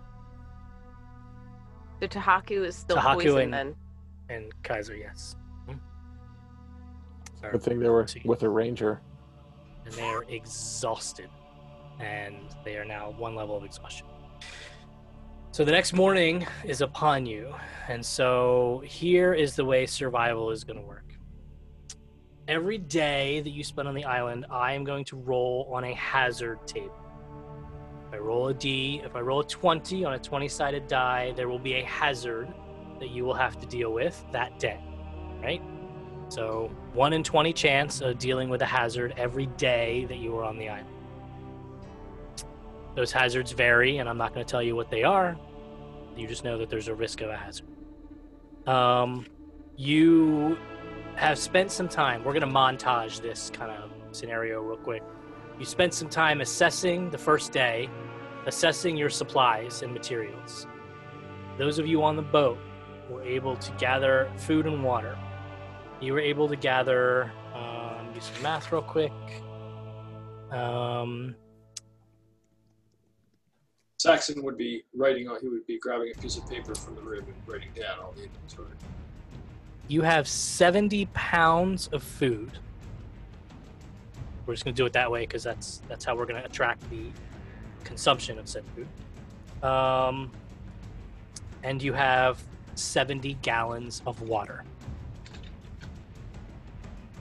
So 2.00 2.06
Tahaku 2.06 2.64
is 2.64 2.76
still 2.76 2.96
Tahaku 2.96 3.14
poisoned 3.14 3.42
and- 3.42 3.52
then. 3.52 3.74
And 4.30 4.62
Kaiser, 4.62 4.94
yes. 4.94 5.34
Good 7.42 7.62
thing 7.62 7.80
they 7.80 7.88
were 7.88 8.06
with 8.24 8.42
a 8.42 8.48
ranger. 8.48 9.00
and 9.84 9.94
they 9.94 10.02
are 10.02 10.24
exhausted 10.24 11.30
and 11.98 12.36
they 12.64 12.76
are 12.76 12.84
now 12.84 13.14
one 13.16 13.34
level 13.34 13.56
of 13.56 13.64
exhaustion. 13.64 14.06
So 15.52 15.64
the 15.64 15.72
next 15.72 15.92
morning 15.92 16.46
is 16.64 16.80
upon 16.80 17.26
you 17.26 17.54
and 17.88 18.04
so 18.04 18.82
here 18.84 19.34
is 19.34 19.56
the 19.56 19.64
way 19.64 19.86
survival 19.86 20.50
is 20.50 20.64
going 20.64 20.78
to 20.78 20.84
work. 20.84 21.14
Every 22.46 22.78
day 22.78 23.40
that 23.40 23.50
you 23.50 23.64
spend 23.64 23.88
on 23.88 23.94
the 23.94 24.04
island 24.04 24.46
i 24.50 24.72
am 24.72 24.84
going 24.84 25.04
to 25.06 25.16
roll 25.16 25.68
on 25.72 25.84
a 25.84 25.94
hazard 25.94 26.66
table. 26.66 26.94
If 28.08 28.14
i 28.14 28.18
roll 28.18 28.48
a 28.48 28.54
d 28.54 29.00
if 29.04 29.16
i 29.16 29.20
roll 29.20 29.40
a 29.40 29.44
20 29.46 30.04
on 30.04 30.14
a 30.14 30.18
20 30.18 30.48
sided 30.48 30.86
die 30.86 31.32
there 31.36 31.48
will 31.48 31.58
be 31.58 31.74
a 31.74 31.84
hazard 31.84 32.52
that 32.98 33.10
you 33.10 33.24
will 33.24 33.34
have 33.34 33.58
to 33.60 33.66
deal 33.66 33.92
with 33.92 34.22
that 34.32 34.58
day 34.58 34.78
right 35.42 35.62
so, 36.30 36.70
1 36.94 37.12
in 37.12 37.24
20 37.24 37.52
chance 37.52 38.00
of 38.00 38.16
dealing 38.18 38.48
with 38.48 38.62
a 38.62 38.66
hazard 38.66 39.14
every 39.16 39.46
day 39.46 40.04
that 40.04 40.18
you 40.18 40.36
are 40.38 40.44
on 40.44 40.58
the 40.58 40.68
island. 40.68 40.86
Those 42.94 43.10
hazards 43.10 43.50
vary, 43.50 43.98
and 43.98 44.08
I'm 44.08 44.16
not 44.16 44.32
going 44.32 44.46
to 44.46 44.48
tell 44.48 44.62
you 44.62 44.76
what 44.76 44.90
they 44.90 45.02
are, 45.02 45.36
You 46.16 46.28
just 46.28 46.44
know 46.44 46.56
that 46.58 46.70
there's 46.70 46.86
a 46.86 46.94
risk 46.94 47.20
of 47.20 47.30
a 47.30 47.36
hazard. 47.36 47.66
Um, 48.68 49.26
you 49.76 50.56
have 51.16 51.36
spent 51.36 51.72
some 51.72 51.88
time. 51.88 52.22
We're 52.22 52.32
going 52.32 52.42
to 52.42 52.46
montage 52.46 53.20
this 53.20 53.50
kind 53.50 53.72
of 53.72 53.90
scenario 54.12 54.60
real 54.60 54.76
quick. 54.76 55.02
You 55.58 55.64
spent 55.64 55.92
some 55.94 56.08
time 56.08 56.40
assessing 56.42 57.10
the 57.10 57.18
first 57.18 57.50
day, 57.50 57.90
assessing 58.46 58.96
your 58.96 59.10
supplies 59.10 59.82
and 59.82 59.92
materials. 59.92 60.68
Those 61.58 61.80
of 61.80 61.88
you 61.88 62.04
on 62.04 62.14
the 62.14 62.22
boat 62.22 62.58
were 63.10 63.24
able 63.24 63.56
to 63.56 63.72
gather 63.72 64.30
food 64.36 64.66
and 64.66 64.84
water. 64.84 65.18
You 66.00 66.14
were 66.14 66.20
able 66.20 66.48
to 66.48 66.56
gather, 66.56 67.30
um, 67.54 68.12
do 68.14 68.20
some 68.20 68.42
math 68.42 68.72
real 68.72 68.82
quick. 68.82 69.12
Um, 70.50 71.34
Saxon 73.98 74.42
would 74.42 74.56
be 74.56 74.82
writing. 74.94 75.28
He 75.42 75.48
would 75.48 75.66
be 75.66 75.78
grabbing 75.78 76.10
a 76.16 76.18
piece 76.18 76.38
of 76.38 76.48
paper 76.48 76.74
from 76.74 76.94
the 76.94 77.02
room 77.02 77.26
and 77.26 77.34
writing 77.46 77.68
down 77.74 77.98
all 78.02 78.12
the 78.12 78.24
inventory. 78.24 78.74
you 79.88 80.00
have 80.02 80.26
70 80.26 81.06
pounds 81.12 81.88
of 81.88 82.02
food. 82.02 82.50
We're 84.46 84.54
just 84.54 84.64
going 84.64 84.74
to 84.74 84.82
do 84.82 84.86
it 84.86 84.94
that 84.94 85.10
way 85.10 85.20
because 85.22 85.42
that's 85.42 85.82
that's 85.86 86.04
how 86.04 86.16
we're 86.16 86.24
going 86.24 86.40
to 86.40 86.48
attract 86.48 86.88
the 86.88 87.10
consumption 87.84 88.38
of 88.38 88.48
said 88.48 88.64
food. 88.74 89.68
Um, 89.68 90.30
and 91.62 91.82
you 91.82 91.92
have 91.92 92.42
70 92.74 93.34
gallons 93.42 94.00
of 94.06 94.22
water. 94.22 94.64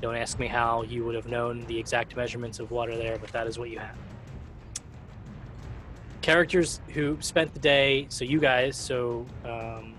Don't 0.02 0.16
ask 0.16 0.40
me 0.40 0.48
how 0.48 0.84
you 0.84 1.04
would 1.06 1.16
have 1.16 1.28
known 1.28 1.66
the 1.68 1.78
exact 1.78 2.16
measurements 2.16 2.60
of 2.60 2.72
water 2.72 2.96
there, 2.96 3.18
but 3.18 3.32
that 3.32 3.48
is 3.48 3.60
what 3.60 3.70
you 3.70 3.80
have. 3.80 3.96
Characters 6.22 6.82
who 6.90 7.18
spent 7.22 7.54
the 7.54 7.60
day, 7.60 8.06
so 8.10 8.24
you 8.24 8.40
guys, 8.40 8.76
so 8.78 9.26
um, 9.46 9.94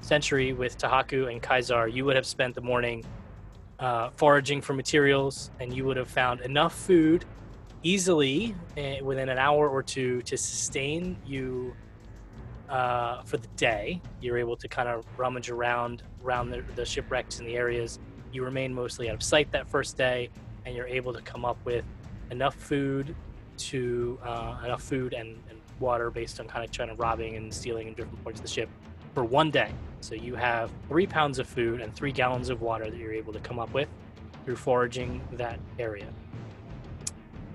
Sentry 0.00 0.52
with 0.52 0.76
Tahaku 0.78 1.30
and 1.30 1.42
Kaisar, 1.42 1.92
you 1.92 2.04
would 2.04 2.16
have 2.16 2.26
spent 2.26 2.54
the 2.54 2.60
morning 2.60 3.04
uh, 3.78 4.10
foraging 4.10 4.60
for 4.60 4.74
materials, 4.74 5.50
and 5.60 5.74
you 5.74 5.84
would 5.84 5.96
have 5.96 6.08
found 6.08 6.40
enough 6.40 6.74
food 6.74 7.24
easily 7.82 8.54
uh, 8.76 9.02
within 9.02 9.28
an 9.28 9.38
hour 9.38 9.68
or 9.68 9.82
two 9.82 10.20
to 10.22 10.36
sustain 10.36 11.16
you 11.26 11.74
uh, 12.68 13.22
for 13.22 13.36
the 13.36 13.48
day. 13.56 14.00
You're 14.20 14.38
able 14.38 14.56
to 14.56 14.68
kind 14.68 14.88
of 14.88 15.04
rummage 15.16 15.50
around 15.50 16.02
around 16.22 16.50
the, 16.50 16.62
the 16.76 16.84
shipwrecks 16.84 17.38
and 17.38 17.48
the 17.48 17.56
areas. 17.56 17.98
You 18.32 18.44
remain 18.44 18.72
mostly 18.74 19.08
out 19.08 19.14
of 19.14 19.22
sight 19.22 19.50
that 19.52 19.68
first 19.68 19.96
day, 19.96 20.30
and 20.64 20.74
you're 20.74 20.86
able 20.86 21.12
to 21.12 21.20
come 21.22 21.44
up 21.44 21.58
with 21.64 21.84
enough 22.30 22.54
food 22.54 23.14
to 23.56 24.18
uh, 24.22 24.60
enough 24.64 24.82
food 24.82 25.12
and, 25.12 25.36
and 25.48 25.60
water 25.80 26.10
based 26.10 26.40
on 26.40 26.46
kind 26.46 26.64
of 26.64 26.70
trying 26.70 26.88
to 26.88 26.94
robbing 26.94 27.36
and 27.36 27.52
stealing 27.52 27.88
in 27.88 27.94
different 27.94 28.22
parts 28.22 28.38
of 28.38 28.46
the 28.46 28.50
ship 28.50 28.68
for 29.14 29.24
one 29.24 29.50
day. 29.50 29.72
So 30.00 30.14
you 30.14 30.34
have 30.34 30.70
three 30.88 31.06
pounds 31.06 31.38
of 31.38 31.46
food 31.46 31.80
and 31.80 31.94
three 31.94 32.12
gallons 32.12 32.48
of 32.48 32.62
water 32.62 32.88
that 32.88 32.96
you're 32.96 33.12
able 33.12 33.32
to 33.32 33.40
come 33.40 33.58
up 33.58 33.72
with 33.74 33.88
through 34.44 34.56
foraging 34.56 35.20
that 35.32 35.58
area. 35.78 36.06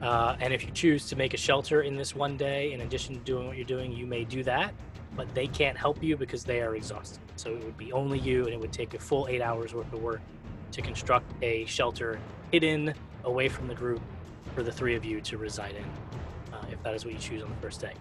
Uh, 0.02 0.36
and 0.40 0.54
if 0.54 0.64
you 0.64 0.72
choose 0.72 1.08
to 1.08 1.16
make 1.16 1.34
a 1.34 1.38
shelter 1.38 1.82
in 1.82 1.96
this 1.96 2.14
one 2.14 2.36
day, 2.38 2.74
in 2.74 2.82
addition 2.82 3.16
to 3.16 3.22
doing 3.22 3.48
what 3.48 3.56
you're 3.56 3.66
doing, 3.66 3.92
you 3.92 4.06
may 4.06 4.24
do 4.26 4.44
that, 4.44 4.74
but 5.16 5.34
they 5.34 5.48
can't 5.48 5.78
help 5.78 6.04
you 6.04 6.18
because 6.18 6.44
they 6.44 6.62
are 6.62 6.76
exhausted. 6.76 7.22
So 7.38 7.52
it 7.56 7.64
would 7.64 7.78
be 7.78 7.94
only 7.94 8.20
you, 8.20 8.44
and 8.44 8.54
it 8.54 8.60
would 8.60 8.74
take 8.74 8.94
a 8.94 9.00
full 9.00 9.28
eight 9.28 9.42
hours 9.42 9.74
worth 9.74 9.92
of 9.94 10.02
work 10.02 10.22
to 10.76 10.82
construct 10.82 11.32
a 11.42 11.64
shelter 11.66 12.20
hidden 12.52 12.94
away 13.24 13.48
from 13.48 13.68
the 13.68 13.74
group 13.74 14.02
for 14.54 14.62
the 14.62 14.72
three 14.72 14.94
of 14.94 15.06
you 15.06 15.22
to 15.22 15.38
reside 15.38 15.74
in, 15.74 16.54
uh, 16.54 16.66
if 16.70 16.84
that 16.84 16.94
is 16.94 17.06
what 17.06 17.14
you 17.14 17.20
choose 17.20 17.42
on 17.42 17.50
the 17.50 17.56
first 17.56 17.80
day. 17.80 17.94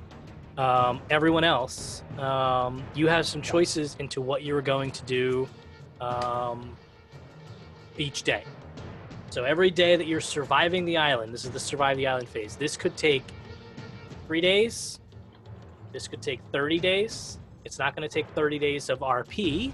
Um, 0.58 1.00
everyone 1.08 1.44
else, 1.44 2.02
um, 2.18 2.82
you 2.94 3.06
have 3.06 3.26
some 3.26 3.42
choices 3.42 3.96
into 4.00 4.20
what 4.20 4.42
you're 4.42 4.62
going 4.62 4.90
to 4.90 5.04
do 5.04 5.48
um, 6.00 6.76
each 7.96 8.24
day. 8.24 8.42
So 9.30 9.44
every 9.44 9.70
day 9.70 9.94
that 9.94 10.08
you're 10.08 10.20
surviving 10.20 10.84
the 10.84 10.96
island, 10.96 11.32
this 11.32 11.44
is 11.44 11.52
the 11.52 11.60
survive 11.60 11.96
the 11.96 12.08
island 12.08 12.28
phase. 12.28 12.56
This 12.56 12.76
could 12.76 12.96
take 12.96 13.22
three 14.26 14.40
days. 14.40 14.98
This 15.92 16.08
could 16.08 16.22
take 16.22 16.40
30 16.52 16.80
days. 16.80 17.38
It's 17.64 17.78
not 17.78 17.94
going 17.94 18.08
to 18.08 18.12
take 18.12 18.28
30 18.30 18.58
days 18.58 18.90
of 18.90 18.98
RP, 18.98 19.72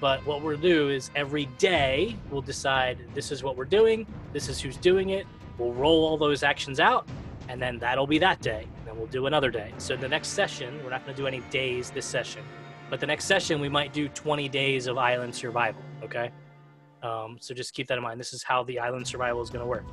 but 0.00 0.24
what 0.24 0.42
we'll 0.42 0.56
do 0.56 0.90
is 0.90 1.10
every 1.16 1.46
day 1.58 2.16
we'll 2.30 2.42
decide 2.42 2.98
this 3.14 3.32
is 3.32 3.42
what 3.42 3.56
we're 3.56 3.64
doing, 3.64 4.06
this 4.32 4.48
is 4.48 4.60
who's 4.60 4.76
doing 4.76 5.10
it. 5.10 5.26
We'll 5.58 5.72
roll 5.72 6.06
all 6.06 6.16
those 6.16 6.44
actions 6.44 6.78
out, 6.78 7.08
and 7.48 7.60
then 7.60 7.78
that'll 7.78 8.06
be 8.06 8.18
that 8.18 8.40
day. 8.40 8.66
And 8.78 8.86
then 8.86 8.96
we'll 8.96 9.08
do 9.08 9.26
another 9.26 9.50
day. 9.50 9.72
So 9.78 9.96
the 9.96 10.08
next 10.08 10.28
session, 10.28 10.80
we're 10.84 10.90
not 10.90 11.04
going 11.04 11.16
to 11.16 11.20
do 11.20 11.26
any 11.26 11.40
days 11.50 11.90
this 11.90 12.06
session, 12.06 12.42
but 12.90 13.00
the 13.00 13.06
next 13.06 13.24
session 13.24 13.60
we 13.60 13.68
might 13.68 13.92
do 13.92 14.08
20 14.08 14.48
days 14.48 14.86
of 14.86 14.98
island 14.98 15.34
survival. 15.34 15.82
Okay. 16.04 16.30
Um, 17.02 17.36
so 17.40 17.54
just 17.54 17.74
keep 17.74 17.88
that 17.88 17.98
in 17.98 18.04
mind. 18.04 18.20
This 18.20 18.32
is 18.32 18.42
how 18.42 18.62
the 18.64 18.78
island 18.78 19.06
survival 19.06 19.40
is 19.42 19.50
going 19.50 19.64
to 19.64 19.68
work. 19.68 19.84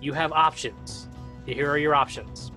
You 0.00 0.12
have 0.12 0.32
options. 0.32 1.08
Here 1.46 1.70
are 1.70 1.78
your 1.78 1.94
options. 1.94 2.50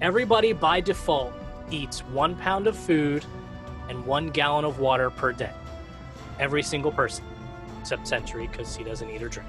Everybody 0.00 0.52
by 0.52 0.80
default 0.80 1.32
eats 1.70 2.00
one 2.00 2.34
pound 2.36 2.66
of 2.66 2.76
food 2.76 3.24
and 3.88 4.04
one 4.06 4.30
gallon 4.30 4.64
of 4.64 4.78
water 4.78 5.10
per 5.10 5.32
day. 5.32 5.52
Every 6.38 6.62
single 6.62 6.92
person, 6.92 7.24
except 7.80 8.08
Sentry, 8.08 8.46
because 8.48 8.74
he 8.74 8.84
doesn't 8.84 9.08
eat 9.08 9.22
or 9.22 9.28
drink. 9.28 9.48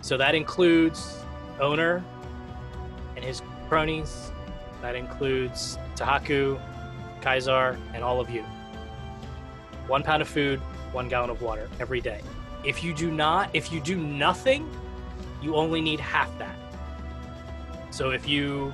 So 0.00 0.16
that 0.16 0.34
includes 0.34 1.22
Onar 1.60 2.02
and 3.16 3.24
his 3.24 3.42
cronies. 3.68 4.32
That 4.82 4.96
includes 4.96 5.78
Tahaku, 5.94 6.60
Kaisar, 7.20 7.76
and 7.92 8.02
all 8.02 8.20
of 8.20 8.30
you. 8.30 8.42
One 9.86 10.02
pound 10.02 10.22
of 10.22 10.28
food, 10.28 10.58
one 10.92 11.08
gallon 11.08 11.30
of 11.30 11.42
water 11.42 11.68
every 11.78 12.00
day. 12.00 12.22
If 12.64 12.82
you 12.82 12.94
do 12.94 13.10
not, 13.10 13.50
if 13.52 13.72
you 13.72 13.80
do 13.80 13.96
nothing, 13.96 14.68
you 15.42 15.54
only 15.54 15.80
need 15.80 16.00
half 16.00 16.36
that. 16.38 16.56
So 17.90 18.10
if 18.10 18.28
you 18.28 18.72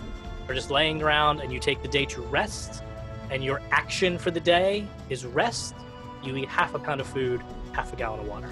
are 0.48 0.54
just 0.54 0.70
laying 0.70 1.02
around 1.02 1.40
and 1.40 1.52
you 1.52 1.58
take 1.58 1.82
the 1.82 1.88
day 1.88 2.04
to 2.06 2.20
rest, 2.22 2.82
and 3.30 3.42
your 3.42 3.60
action 3.70 4.18
for 4.18 4.30
the 4.30 4.40
day 4.40 4.86
is 5.10 5.24
rest, 5.24 5.74
you 6.22 6.36
eat 6.36 6.48
half 6.48 6.74
a 6.74 6.78
pound 6.78 7.00
of 7.00 7.06
food, 7.06 7.42
half 7.72 7.92
a 7.92 7.96
gallon 7.96 8.20
of 8.20 8.28
water. 8.28 8.50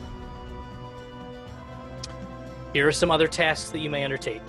Here 2.73 2.89
are 2.89 2.93
some 2.93 3.11
other 3.11 3.29
tasks 3.29 3.71
that 3.71 3.79
you 3.79 3.91
may 3.91 4.05
undertake. 4.05 4.43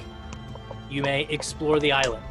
You 0.90 1.04
may 1.04 1.24
explore 1.30 1.80
the 1.80 1.92
island. 1.92 2.24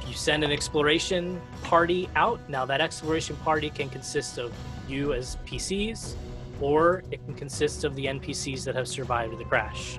If 0.00 0.08
you 0.08 0.14
send 0.14 0.44
an 0.44 0.52
exploration 0.52 1.40
party 1.62 2.08
out, 2.14 2.40
now 2.48 2.64
that 2.66 2.80
exploration 2.80 3.36
party 3.36 3.70
can 3.70 3.88
consist 3.88 4.38
of 4.38 4.52
you 4.88 5.12
as 5.12 5.36
PCs, 5.46 6.14
or 6.60 7.02
it 7.10 7.24
can 7.24 7.34
consist 7.34 7.84
of 7.84 7.94
the 7.94 8.06
NPCs 8.06 8.64
that 8.64 8.74
have 8.74 8.86
survived 8.86 9.38
the 9.38 9.44
crash. 9.44 9.98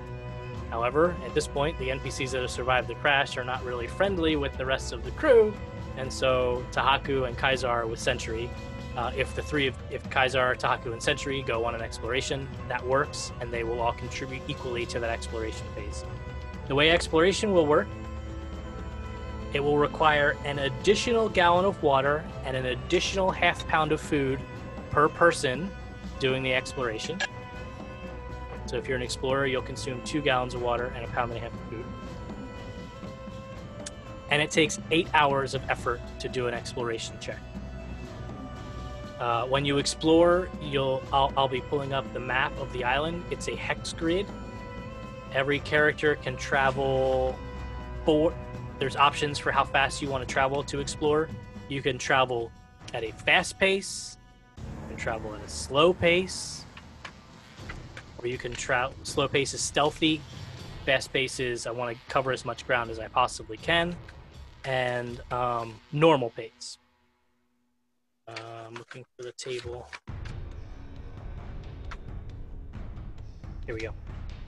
However, 0.70 1.16
at 1.26 1.34
this 1.34 1.48
point, 1.48 1.78
the 1.80 1.90
NPCs 1.90 2.32
that 2.32 2.41
have 2.41 2.52
survived 2.52 2.88
the 2.88 2.95
crash 2.95 3.36
are 3.36 3.44
not 3.44 3.64
really 3.66 3.88
friendly 3.88 4.36
with 4.36 4.56
the 4.58 4.66
rest 4.66 4.94
of 4.94 5.03
the 5.03 5.12
crew, 5.12 5.53
and 5.97 6.11
so 6.11 6.65
Tahaku 6.72 7.27
and 7.27 7.38
Kaisar 7.38 7.88
with 7.88 7.99
Sentry 7.99 8.49
uh, 8.97 9.11
if 9.15 9.34
the 9.35 9.41
three 9.41 9.68
of 9.68 9.76
if 9.89 10.03
Kaisar, 10.09 10.57
Tahaku, 10.59 10.91
and 10.91 11.01
Sentry 11.01 11.41
go 11.41 11.65
on 11.65 11.76
an 11.76 11.81
exploration, 11.81 12.47
that 12.68 12.85
works, 12.85 13.31
and 13.39 13.51
they 13.51 13.63
will 13.63 13.80
all 13.80 13.93
contribute 13.93 14.41
equally 14.47 14.85
to 14.88 14.99
that 14.99 15.09
exploration 15.09 15.65
phase. 15.76 16.03
The 16.68 16.76
way 16.76 16.91
exploration 16.91 17.53
will 17.53 17.65
work, 17.65 17.88
it 19.53 19.61
will 19.61 19.77
require 19.77 20.38
an 20.45 20.59
additional 20.59 21.30
gallon 21.30 21.65
of 21.65 21.81
water 21.84 22.23
and 22.45 22.55
an 22.55 22.68
additional 22.68 23.31
half 23.31 23.65
pound 23.68 23.91
of 23.91 24.01
food 24.01 24.39
per 24.89 25.07
person 25.09 25.72
doing 26.19 26.43
the 26.43 26.53
exploration. 26.53 27.19
So 28.65 28.77
if 28.77 28.88
you're 28.88 28.97
an 28.97 29.03
explorer, 29.03 29.47
you'll 29.47 29.61
consume 29.61 30.01
two 30.03 30.22
gallons 30.22 30.53
of 30.53 30.61
water 30.61 30.93
and 30.95 31.03
a 31.03 31.07
pound 31.09 31.31
and 31.31 31.39
a 31.39 31.41
half 31.41 31.53
of 31.53 31.69
food. 31.69 31.85
And 34.32 34.41
it 34.41 34.49
takes 34.49 34.80
eight 34.90 35.08
hours 35.14 35.53
of 35.53 35.62
effort 35.70 36.02
to 36.20 36.28
do 36.28 36.48
an 36.48 36.53
exploration 36.53 37.16
check. 37.20 37.38
Uh, 39.20 39.45
when 39.45 39.66
you 39.66 39.78
explore, 39.78 40.49
you'll 40.64 41.03
I'll, 41.14 41.32
I'll 41.38 41.48
be 41.48 41.62
pulling 41.62 41.94
up 41.94 42.12
the 42.12 42.20
map 42.20 42.58
of 42.58 42.74
the 42.74 42.84
island. 42.84 43.24
It's 43.30 43.48
a 43.49 43.56
hex 43.56 43.94
grid. 43.94 44.26
Every 45.32 45.60
character 45.60 46.16
can 46.16 46.36
travel 46.38 47.38
four. 48.03 48.34
There's 48.80 48.95
options 48.95 49.38
for 49.38 49.52
how 49.52 49.64
fast 49.64 50.02
you 50.02 50.10
want 50.10 50.28
to 50.28 50.34
travel 50.34 50.64
to 50.64 50.80
explore. 50.80 51.30
You 51.70 51.84
can 51.84 51.99
travel 51.99 52.52
at 52.95 53.03
a 53.03 53.12
fast 53.12 53.60
pace. 53.60 54.18
You 54.58 54.64
can 54.90 54.98
travel 54.98 55.36
at 55.36 55.41
a 55.41 55.49
slow 55.49 55.94
pace. 55.94 56.66
Or 58.18 58.28
you 58.28 58.40
can 58.40 58.53
travel. 58.53 58.95
Slow 59.03 59.28
pace 59.28 59.53
is 59.53 59.62
stealthy. 59.62 60.20
Fast 60.88 61.14
pace 61.14 61.40
is 61.40 61.68
I 61.68 61.72
want 61.72 61.95
to 61.95 62.03
cover 62.12 62.32
as 62.32 62.44
much 62.44 62.66
ground 62.66 62.90
as 62.90 62.98
I 62.98 63.08
possibly 63.08 63.58
can. 63.58 63.95
And 64.64 65.22
um, 65.32 65.76
normal 65.92 66.30
pace. 66.30 66.78
Uh, 68.28 68.34
I'm 68.68 68.76
looking 68.76 69.04
for 69.18 69.24
the 69.24 69.32
table. 69.34 69.88
Here 73.66 73.76
we 73.76 73.82
go. 73.82 73.94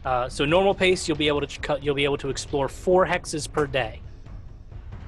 Uh, 0.05 0.27
so 0.27 0.45
normal 0.45 0.75
pace, 0.75 1.07
you'll 1.07 1.17
be 1.17 1.27
able 1.27 1.41
to 1.41 1.59
cut. 1.59 1.83
You'll 1.83 1.95
be 1.95 2.03
able 2.03 2.17
to 2.17 2.29
explore 2.29 2.67
four 2.67 3.05
hexes 3.05 3.51
per 3.51 3.65
day. 3.65 4.01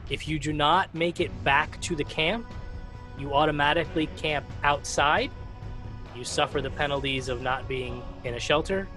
If 0.10 0.27
you 0.27 0.40
do 0.40 0.53
not 0.53 0.94
make 0.94 1.19
it 1.19 1.32
back 1.44 1.80
to 1.82 1.95
the 1.95 2.03
camp, 2.03 2.45
you 3.18 3.34
automatically 3.34 4.07
camp 4.18 4.45
outside. 4.64 5.32
You 6.15 6.23
suffer 6.23 6.61
the 6.61 6.69
penalties 6.69 7.27
of 7.27 7.41
not 7.41 7.68
being 7.68 8.02
in 8.23 8.36
a 8.36 8.40
shelter. 8.40 8.88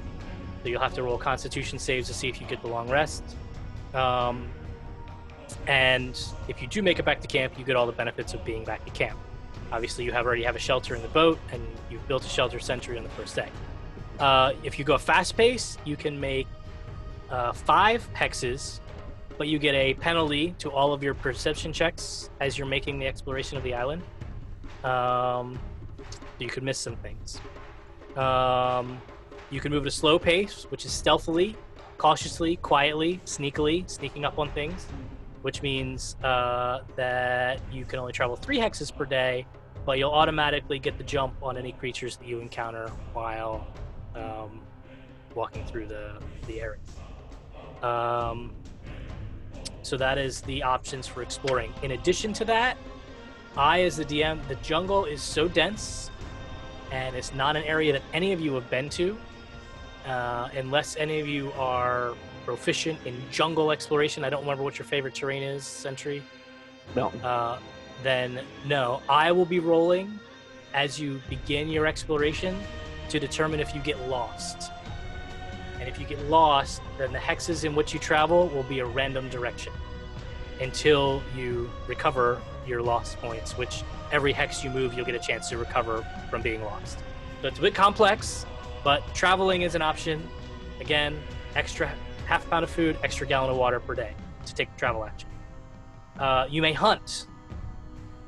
So 0.62 0.68
you'll 0.68 0.80
have 0.80 0.94
to 0.94 1.02
roll 1.02 1.18
constitution 1.18 1.78
saves 1.78 2.08
to 2.08 2.14
see 2.14 2.28
if 2.28 2.40
you 2.40 2.46
get 2.46 2.62
the 2.62 2.68
long 2.68 2.88
rest. 2.88 3.22
Um, 3.94 4.48
and 5.66 6.20
if 6.48 6.60
you 6.60 6.68
do 6.68 6.82
make 6.82 6.98
it 6.98 7.04
back 7.04 7.20
to 7.20 7.26
camp, 7.26 7.58
you 7.58 7.64
get 7.64 7.76
all 7.76 7.86
the 7.86 7.92
benefits 7.92 8.34
of 8.34 8.44
being 8.44 8.64
back 8.64 8.80
at 8.86 8.94
camp. 8.94 9.18
Obviously, 9.70 10.04
you 10.04 10.12
have 10.12 10.26
already 10.26 10.42
have 10.42 10.56
a 10.56 10.60
shelter 10.60 10.94
in 10.94 11.02
the 11.02 11.08
boat, 11.08 11.38
and 11.52 11.62
you've 11.90 12.06
built 12.08 12.24
a 12.24 12.28
shelter 12.28 12.58
Sentry 12.58 12.96
on 12.96 13.04
the 13.04 13.10
first 13.10 13.36
day. 13.36 13.48
Uh, 14.18 14.52
if 14.62 14.78
you 14.78 14.84
go 14.84 14.98
fast 14.98 15.36
pace, 15.36 15.78
you 15.84 15.96
can 15.96 16.18
make 16.18 16.46
uh, 17.30 17.52
five 17.52 18.08
hexes, 18.14 18.80
but 19.36 19.46
you 19.48 19.58
get 19.58 19.74
a 19.74 19.94
penalty 19.94 20.54
to 20.58 20.70
all 20.70 20.92
of 20.92 21.02
your 21.02 21.14
perception 21.14 21.72
checks 21.72 22.30
as 22.40 22.58
you're 22.58 22.66
making 22.66 22.98
the 22.98 23.06
exploration 23.06 23.56
of 23.56 23.62
the 23.62 23.74
island. 23.74 24.02
Um, 24.84 25.58
you 26.38 26.48
could 26.48 26.62
miss 26.62 26.78
some 26.78 26.96
things. 26.96 27.40
Um, 28.16 29.00
you 29.50 29.60
can 29.60 29.70
move 29.70 29.82
at 29.82 29.88
a 29.88 29.92
slow 29.92 30.18
pace, 30.18 30.64
which 30.70 30.84
is 30.84 30.92
stealthily, 30.92 31.56
cautiously, 31.98 32.56
quietly, 32.56 33.20
sneakily, 33.24 33.88
sneaking 33.88 34.24
up 34.24 34.38
on 34.38 34.50
things, 34.50 34.86
which 35.48 35.62
means 35.62 36.14
uh, 36.22 36.80
that 36.94 37.58
you 37.72 37.86
can 37.86 37.98
only 37.98 38.12
travel 38.12 38.36
three 38.36 38.58
hexes 38.58 38.94
per 38.94 39.06
day, 39.06 39.46
but 39.86 39.96
you'll 39.96 40.10
automatically 40.10 40.78
get 40.78 40.98
the 40.98 41.04
jump 41.04 41.32
on 41.42 41.56
any 41.56 41.72
creatures 41.72 42.18
that 42.18 42.28
you 42.28 42.40
encounter 42.40 42.88
while 43.14 43.66
um, 44.14 44.60
walking 45.34 45.64
through 45.64 45.86
the, 45.86 46.20
the 46.46 46.60
area. 46.60 46.78
Um, 47.82 48.52
so 49.80 49.96
that 49.96 50.18
is 50.18 50.42
the 50.42 50.62
options 50.62 51.06
for 51.06 51.22
exploring. 51.22 51.72
In 51.82 51.92
addition 51.92 52.34
to 52.34 52.44
that, 52.44 52.76
I, 53.56 53.84
as 53.84 53.96
the 53.96 54.04
DM, 54.04 54.46
the 54.48 54.56
jungle 54.56 55.06
is 55.06 55.22
so 55.22 55.48
dense, 55.48 56.10
and 56.92 57.16
it's 57.16 57.32
not 57.32 57.56
an 57.56 57.62
area 57.62 57.94
that 57.94 58.02
any 58.12 58.34
of 58.34 58.40
you 58.42 58.52
have 58.52 58.68
been 58.68 58.90
to, 58.90 59.16
uh, 60.04 60.50
unless 60.54 60.94
any 60.98 61.20
of 61.20 61.26
you 61.26 61.50
are 61.52 62.12
proficient 62.48 62.98
in 63.04 63.14
jungle 63.30 63.70
exploration. 63.70 64.24
I 64.24 64.30
don't 64.30 64.40
remember 64.40 64.62
what 64.62 64.78
your 64.78 64.86
favorite 64.86 65.14
terrain 65.14 65.42
is, 65.42 65.64
Sentry. 65.64 66.22
No. 66.96 67.08
Uh, 67.22 67.58
then 68.02 68.40
no, 68.66 69.02
I 69.06 69.32
will 69.32 69.44
be 69.44 69.58
rolling 69.58 70.18
as 70.72 70.98
you 70.98 71.20
begin 71.28 71.68
your 71.68 71.84
exploration 71.84 72.58
to 73.10 73.20
determine 73.20 73.60
if 73.60 73.74
you 73.74 73.82
get 73.82 74.00
lost. 74.08 74.70
And 75.78 75.90
if 75.90 76.00
you 76.00 76.06
get 76.06 76.24
lost, 76.30 76.80
then 76.96 77.12
the 77.12 77.18
hexes 77.18 77.66
in 77.66 77.74
which 77.74 77.92
you 77.92 78.00
travel 78.00 78.48
will 78.48 78.62
be 78.62 78.78
a 78.78 78.86
random 78.86 79.28
direction 79.28 79.74
until 80.58 81.22
you 81.36 81.70
recover 81.86 82.40
your 82.66 82.80
lost 82.80 83.18
points, 83.18 83.58
which 83.58 83.82
every 84.10 84.32
hex 84.32 84.64
you 84.64 84.70
move, 84.70 84.94
you'll 84.94 85.04
get 85.04 85.14
a 85.14 85.18
chance 85.18 85.50
to 85.50 85.58
recover 85.58 86.02
from 86.30 86.40
being 86.40 86.64
lost. 86.64 86.98
So 87.42 87.48
it's 87.48 87.58
a 87.58 87.62
bit 87.62 87.74
complex, 87.74 88.46
but 88.82 89.02
traveling 89.14 89.62
is 89.62 89.74
an 89.74 89.82
option. 89.82 90.26
Again, 90.80 91.20
extra 91.54 91.92
half 92.28 92.48
pound 92.50 92.62
of 92.62 92.70
food, 92.70 92.98
extra 93.02 93.26
gallon 93.26 93.50
of 93.50 93.56
water 93.56 93.80
per 93.80 93.94
day 93.94 94.12
to 94.44 94.54
take 94.54 94.74
travel 94.76 95.02
action. 95.02 95.28
Uh, 96.18 96.46
you 96.50 96.60
may 96.60 96.74
hunt. 96.74 97.26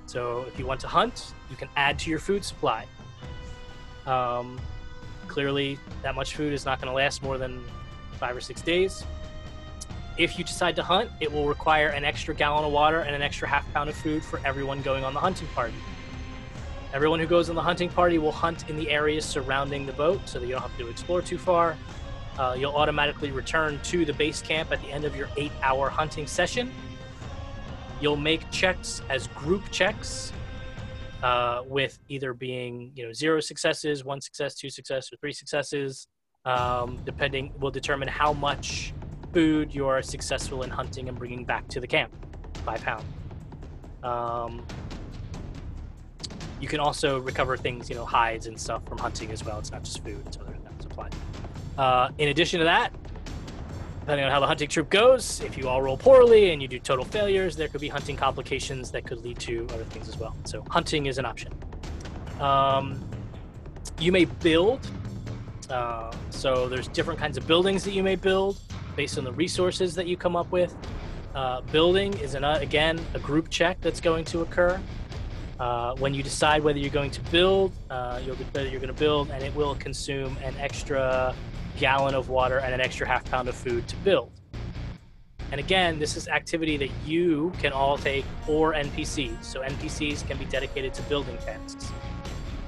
So 0.07 0.45
if 0.49 0.59
you 0.59 0.67
want 0.67 0.81
to 0.81 0.89
hunt, 0.89 1.35
you 1.51 1.57
can 1.57 1.69
add 1.77 1.99
to 2.01 2.11
your 2.11 2.19
food 2.19 2.43
supply. 2.43 2.87
Um, 4.07 4.59
clearly, 5.29 5.79
that 6.03 6.15
much 6.15 6.35
food 6.35 6.55
is 6.55 6.65
not 6.65 6.81
going 6.81 6.91
to 6.91 6.95
last 6.95 7.23
more 7.23 7.37
than 7.37 7.63
five 8.19 8.35
or 8.35 8.41
six 8.41 8.63
days. 8.63 9.05
If 10.17 10.39
you 10.39 10.45
decide 10.45 10.77
to 10.77 10.83
hunt, 10.83 11.11
it 11.21 11.31
will 11.31 11.47
require 11.47 11.89
an 11.89 12.05
extra 12.05 12.35
gallon 12.35 12.65
of 12.65 12.73
water 12.73 13.01
and 13.01 13.15
an 13.15 13.23
extra 13.23 13.47
half 13.47 13.71
pound 13.75 13.91
of 13.91 13.97
food 13.97 14.25
for 14.25 14.41
everyone 14.47 14.81
going 14.81 15.05
on 15.05 15.13
the 15.13 15.21
hunting 15.21 15.49
party. 15.49 15.75
Everyone 16.93 17.21
who 17.21 17.27
goes 17.27 17.51
on 17.51 17.55
the 17.55 17.63
hunting 17.63 17.91
party 17.91 18.19
will 18.19 18.33
hunt 18.33 18.69
in 18.71 18.77
the 18.77 18.91
areas 18.91 19.25
surrounding 19.25 19.85
the 19.87 19.93
boat 19.93 20.21
so 20.25 20.41
that 20.41 20.47
you 20.47 20.53
don't 20.53 20.63
have 20.63 20.77
to 20.79 20.89
explore 20.89 21.23
too 21.23 21.39
far. 21.39 21.77
Uh, 22.39 22.55
you'll 22.59 22.75
automatically 22.75 23.31
return 23.31 23.79
to 23.83 24.05
the 24.05 24.13
base 24.13 24.41
camp 24.41 24.73
at 24.73 24.81
the 24.83 24.91
end 24.91 25.05
of 25.05 25.15
your 25.15 25.29
eight 25.37 25.53
hour 25.63 25.89
hunting 25.91 26.27
session. 26.27 26.71
You'll 28.01 28.17
make 28.17 28.51
checks 28.51 29.03
as 29.11 29.27
group 29.29 29.71
checks 29.71 30.33
uh, 31.23 31.63
with 31.67 31.99
either 32.09 32.33
being 32.33 32.93
you 32.95 33.07
know 33.07 33.13
zero 33.13 33.41
successes, 33.41 34.05
one 34.05 34.21
success, 34.21 34.55
two 34.55 34.71
success, 34.71 35.13
or 35.13 35.17
three 35.17 35.33
successes. 35.33 36.07
Um, 36.47 36.99
depending, 37.05 37.53
will 37.61 37.71
determine 37.71 38.09
how 38.09 38.33
much 38.33 38.95
food 39.35 39.75
you 39.75 39.87
are 39.87 40.01
successful 40.01 40.63
in 40.63 40.71
hunting 40.71 41.09
and 41.09 41.19
bringing 41.19 41.45
back 41.45 41.69
to 41.69 41.81
the 41.81 41.87
camp 41.87 42.13
by 42.65 42.79
pound. 42.79 43.05
Um, 44.03 44.65
you 46.61 46.69
can 46.69 46.81
also 46.81 47.21
recover 47.21 47.57
things, 47.57 47.89
you 47.89 47.97
know, 47.97 48.05
hides 48.05 48.47
and 48.47 48.59
stuff 48.59 48.85
from 48.87 48.99
hunting 48.99 49.31
as 49.31 49.45
well. 49.45 49.59
It's 49.59 49.71
not 49.71 49.83
just 49.83 50.03
food, 50.05 50.33
so 50.33 50.41
that's 50.65 50.85
applied. 50.85 51.15
Uh, 51.79 52.11
in 52.19 52.29
addition 52.29 52.59
to 52.59 52.65
that, 52.65 52.93
depending 54.01 54.25
on 54.25 54.31
how 54.33 54.41
the 54.41 54.47
hunting 54.47 54.69
troop 54.69 54.91
goes, 54.91 55.41
if 55.41 55.57
you 55.57 55.69
all 55.69 55.81
roll 55.81 55.97
poorly 55.97 56.53
and 56.53 56.61
you 56.61 56.69
do 56.69 56.79
total 56.79 57.05
failures, 57.05 57.57
there 57.57 57.69
could 57.69 57.81
be 57.81 57.89
hunting 57.89 58.17
complications 58.17 58.91
that 58.91 59.05
could 59.05 59.23
lead 59.25 59.39
to 59.39 59.67
other 59.73 59.85
things 59.85 60.09
as 60.09 60.19
well. 60.19 60.35
So 60.45 60.65
hunting 60.69 61.07
is 61.07 61.19
an 61.19 61.25
option. 61.25 61.53
Um, 62.41 63.03
you 63.99 64.13
may 64.13 64.25
build. 64.25 64.87
Uh, 65.69 66.13
so 66.31 66.69
there's 66.69 66.89
different 66.89 67.21
kinds 67.21 67.37
of 67.37 67.47
buildings 67.47 67.85
that 67.85 67.93
you 67.93 68.03
may 68.03 68.17
build 68.17 68.59
based 68.97 69.19
on 69.19 69.25
the 69.25 69.33
resources 69.33 69.95
that 69.95 70.07
you 70.07 70.17
come 70.17 70.35
up 70.35 70.51
with. 70.51 70.75
Uh, 71.35 71.61
building 71.61 72.13
is 72.15 72.35
an, 72.35 72.43
uh, 72.43 72.59
again 72.61 72.99
a 73.15 73.19
group 73.21 73.49
check 73.49 73.81
that's 73.81 74.01
going 74.01 74.25
to 74.25 74.41
occur. 74.41 74.81
Uh, 75.61 75.95
when 75.97 76.15
you 76.15 76.23
decide 76.23 76.65
whether 76.65 76.79
you're 76.79 76.91
going 76.91 77.11
to 77.11 77.21
build, 77.31 77.73
uh, 77.91 78.21
you'll 78.25 78.35
whether 78.37 78.67
you're 78.67 78.81
going 78.81 78.93
to 78.93 78.99
build, 78.99 79.31
and 79.31 79.45
it 79.45 79.55
will 79.55 79.75
consume 79.75 80.37
an 80.43 80.55
extra 80.59 81.35
gallon 81.81 82.15
of 82.15 82.29
water 82.29 82.59
and 82.59 82.73
an 82.75 82.81
extra 82.81 83.09
half 83.09 83.25
pound 83.25 83.49
of 83.49 83.57
food 83.57 83.89
to 83.89 83.97
build. 83.97 84.31
And 85.51 85.59
again, 85.59 85.99
this 85.99 86.17
is 86.17 86.29
activity 86.29 86.77
that 86.77 86.91
you 87.05 87.53
can 87.59 87.73
all 87.73 87.99
take 87.99 88.25
or 88.47 88.75
NPCs. 88.75 89.43
So 89.43 89.63
NPCs 89.63 90.29
can 90.29 90.39
be 90.39 90.45
dedicated 90.45 90.95
to 90.95 91.03
building 91.03 91.37
tasks. 91.39 91.91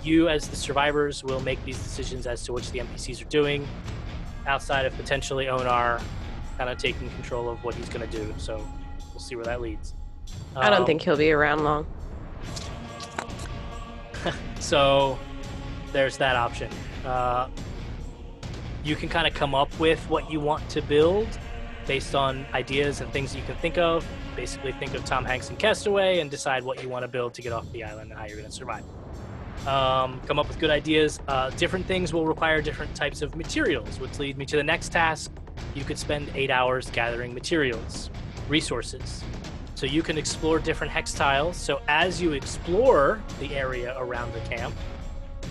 You, 0.02 0.28
as 0.28 0.48
the 0.48 0.56
survivors, 0.56 1.22
will 1.22 1.40
make 1.40 1.64
these 1.64 1.78
decisions 1.80 2.26
as 2.26 2.42
to 2.44 2.52
which 2.52 2.72
the 2.72 2.80
NPCs 2.80 3.22
are 3.24 3.28
doing, 3.28 3.68
outside 4.48 4.84
of 4.84 4.96
potentially 4.96 5.48
Onar 5.48 6.00
kind 6.58 6.68
of 6.70 6.78
taking 6.78 7.08
control 7.10 7.48
of 7.48 7.62
what 7.62 7.76
he's 7.76 7.88
going 7.88 8.08
to 8.08 8.16
do. 8.16 8.34
So 8.36 8.66
we'll 9.10 9.20
see 9.20 9.36
where 9.36 9.44
that 9.44 9.60
leads. 9.60 9.94
I 10.56 10.68
don't 10.70 10.80
Um, 10.80 10.86
think 10.86 11.02
he'll 11.02 11.16
be 11.16 11.30
around 11.30 11.62
long. 11.62 11.86
so 14.58 15.18
there's 15.92 16.16
that 16.16 16.34
option. 16.34 16.70
Uh, 17.04 17.48
you 18.84 18.96
can 18.96 19.08
kind 19.08 19.26
of 19.26 19.34
come 19.34 19.54
up 19.54 19.78
with 19.78 20.00
what 20.08 20.30
you 20.30 20.40
want 20.40 20.68
to 20.70 20.82
build 20.82 21.28
based 21.86 22.14
on 22.14 22.46
ideas 22.54 23.00
and 23.00 23.12
things 23.12 23.34
you 23.34 23.42
can 23.42 23.56
think 23.56 23.78
of. 23.78 24.06
Basically, 24.36 24.72
think 24.72 24.94
of 24.94 25.04
Tom 25.04 25.24
Hanks 25.24 25.50
and 25.50 25.58
Cast 25.58 25.86
Away 25.86 26.20
and 26.20 26.30
decide 26.30 26.62
what 26.62 26.82
you 26.82 26.88
want 26.88 27.02
to 27.02 27.08
build 27.08 27.34
to 27.34 27.42
get 27.42 27.52
off 27.52 27.70
the 27.72 27.84
island 27.84 28.10
and 28.10 28.18
how 28.18 28.26
you're 28.26 28.36
going 28.36 28.48
to 28.48 28.54
survive. 28.54 28.84
Um, 29.66 30.20
come 30.26 30.38
up 30.38 30.48
with 30.48 30.58
good 30.58 30.70
ideas. 30.70 31.20
Uh, 31.28 31.50
different 31.50 31.86
things 31.86 32.12
will 32.12 32.26
require 32.26 32.60
different 32.60 32.94
types 32.94 33.22
of 33.22 33.36
materials, 33.36 34.00
which 34.00 34.18
lead 34.18 34.36
me 34.36 34.46
to 34.46 34.56
the 34.56 34.62
next 34.62 34.90
task. 34.90 35.30
You 35.74 35.84
could 35.84 35.98
spend 35.98 36.30
eight 36.34 36.50
hours 36.50 36.90
gathering 36.90 37.32
materials, 37.32 38.10
resources. 38.48 39.22
So 39.74 39.86
you 39.86 40.02
can 40.02 40.18
explore 40.18 40.58
different 40.58 40.92
hex 40.92 41.12
tiles. 41.12 41.56
So 41.56 41.80
as 41.88 42.20
you 42.20 42.32
explore 42.32 43.20
the 43.40 43.54
area 43.54 43.94
around 43.98 44.32
the 44.32 44.40
camp, 44.40 44.74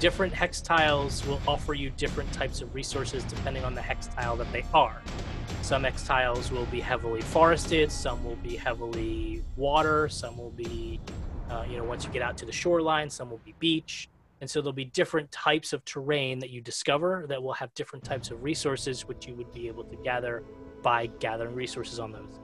different 0.01 0.33
hex 0.33 0.61
tiles 0.61 1.23
will 1.27 1.39
offer 1.47 1.75
you 1.75 1.91
different 1.91 2.33
types 2.33 2.59
of 2.59 2.73
resources 2.73 3.23
depending 3.25 3.63
on 3.63 3.75
the 3.75 3.81
hex 3.81 4.07
tile 4.07 4.35
that 4.35 4.51
they 4.51 4.65
are. 4.73 4.99
Some 5.61 5.83
hex 5.83 6.03
tiles 6.03 6.51
will 6.51 6.65
be 6.65 6.79
heavily 6.79 7.21
forested, 7.21 7.91
some 7.91 8.23
will 8.23 8.35
be 8.37 8.55
heavily 8.55 9.43
water, 9.55 10.09
some 10.09 10.39
will 10.39 10.49
be, 10.49 10.99
uh, 11.51 11.65
you 11.69 11.77
know, 11.77 11.83
once 11.83 12.03
you 12.03 12.09
get 12.09 12.23
out 12.23 12.35
to 12.37 12.47
the 12.47 12.51
shoreline, 12.51 13.11
some 13.11 13.29
will 13.29 13.41
be 13.45 13.53
beach. 13.59 14.09
And 14.41 14.49
so 14.49 14.59
there'll 14.59 14.73
be 14.73 14.85
different 14.85 15.31
types 15.31 15.71
of 15.71 15.85
terrain 15.85 16.39
that 16.39 16.49
you 16.49 16.61
discover 16.61 17.27
that 17.29 17.41
will 17.41 17.53
have 17.53 17.71
different 17.75 18.03
types 18.03 18.31
of 18.31 18.41
resources, 18.41 19.07
which 19.07 19.27
you 19.27 19.35
would 19.35 19.53
be 19.53 19.67
able 19.67 19.83
to 19.83 19.95
gather 19.97 20.43
by 20.81 21.05
gathering 21.19 21.53
resources 21.53 21.99
on 21.99 22.11
those. 22.11 22.39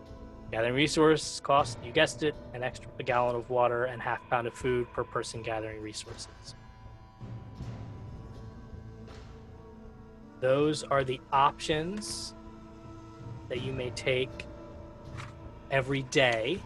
Gathering 0.52 0.76
resource 0.76 1.40
cost, 1.40 1.80
you 1.84 1.92
guessed 1.92 2.22
it, 2.22 2.36
an 2.53 2.61
extra 2.61 2.88
gallon 3.03 3.36
of 3.36 3.50
water 3.50 3.86
and 3.86 4.00
half 4.00 4.19
pound 4.30 4.45
of 4.45 4.53
food 4.53 4.86
per 4.94 5.03
person 5.03 5.42
gathering 5.42 5.82
resources. 5.82 6.53
Those 10.40 10.83
are 10.83 11.03
the 11.03 11.19
options 11.33 12.33
that 13.49 13.61
you 13.61 13.74
may 13.74 13.90
take 13.91 14.45
every 15.72 16.03
day 16.03 16.61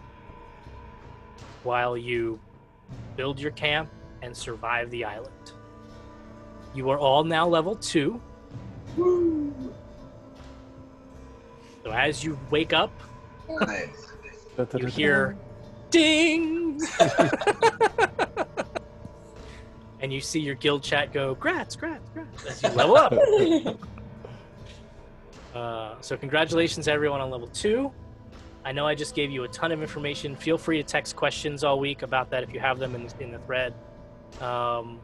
while 1.64 1.96
you 1.98 2.40
build 3.16 3.40
your 3.40 3.52
camp 3.52 3.90
and 4.22 4.36
survive 4.36 4.90
the 4.90 5.06
island. 5.06 5.54
You 6.74 6.90
are 6.90 7.00
all 7.00 7.24
now 7.24 7.48
level 7.48 7.76
two. 7.76 8.22
So 11.84 11.92
as 11.92 12.24
you 12.24 12.38
wake 12.50 12.74
up, 12.74 12.92
Nice. 13.50 14.08
You 14.78 14.86
hear 14.86 15.38
ding, 15.90 16.80
and 20.02 20.12
you 20.12 20.20
see 20.20 20.40
your 20.40 20.56
guild 20.56 20.84
chat 20.84 21.14
go 21.14 21.36
grats, 21.36 21.78
grats, 21.78 22.02
grats 22.16 22.48
as 22.48 22.64
you 22.64 22.70
level 22.70 22.98
up. 22.98 23.14
Uh, 25.54 25.96
so 26.00 26.16
congratulations 26.16 26.88
everyone 26.88 27.20
on 27.20 27.30
level 27.30 27.48
two. 27.48 27.92
I 28.64 28.72
know 28.72 28.86
I 28.88 28.96
just 28.96 29.16
gave 29.16 29.32
you 29.32 29.44
a 29.44 29.48
ton 29.48 29.72
of 29.72 29.82
information. 29.82 30.36
Feel 30.36 30.58
free 30.58 30.78
to 30.78 30.84
text 30.84 31.16
questions 31.16 31.64
all 31.64 31.80
week 31.80 32.04
about 32.04 32.30
that 32.30 32.44
if 32.44 32.54
you 32.54 32.60
have 32.60 32.80
them 32.80 32.96
in, 32.96 33.10
in 33.20 33.32
the 33.32 33.40
thread. 33.40 33.74
Um, 34.40 35.00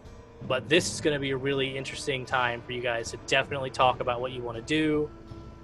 but 0.48 0.70
this 0.70 0.94
is 0.94 1.02
going 1.02 1.16
to 1.16 1.20
be 1.20 1.32
a 1.32 1.38
really 1.38 1.76
interesting 1.76 2.24
time 2.24 2.62
for 2.62 2.72
you 2.72 2.82
guys 2.82 3.12
to 3.12 3.18
definitely 3.28 3.72
talk 3.72 4.00
about 4.00 4.22
what 4.22 4.32
you 4.32 4.42
want 4.42 4.58
to 4.58 4.64
do, 4.64 5.10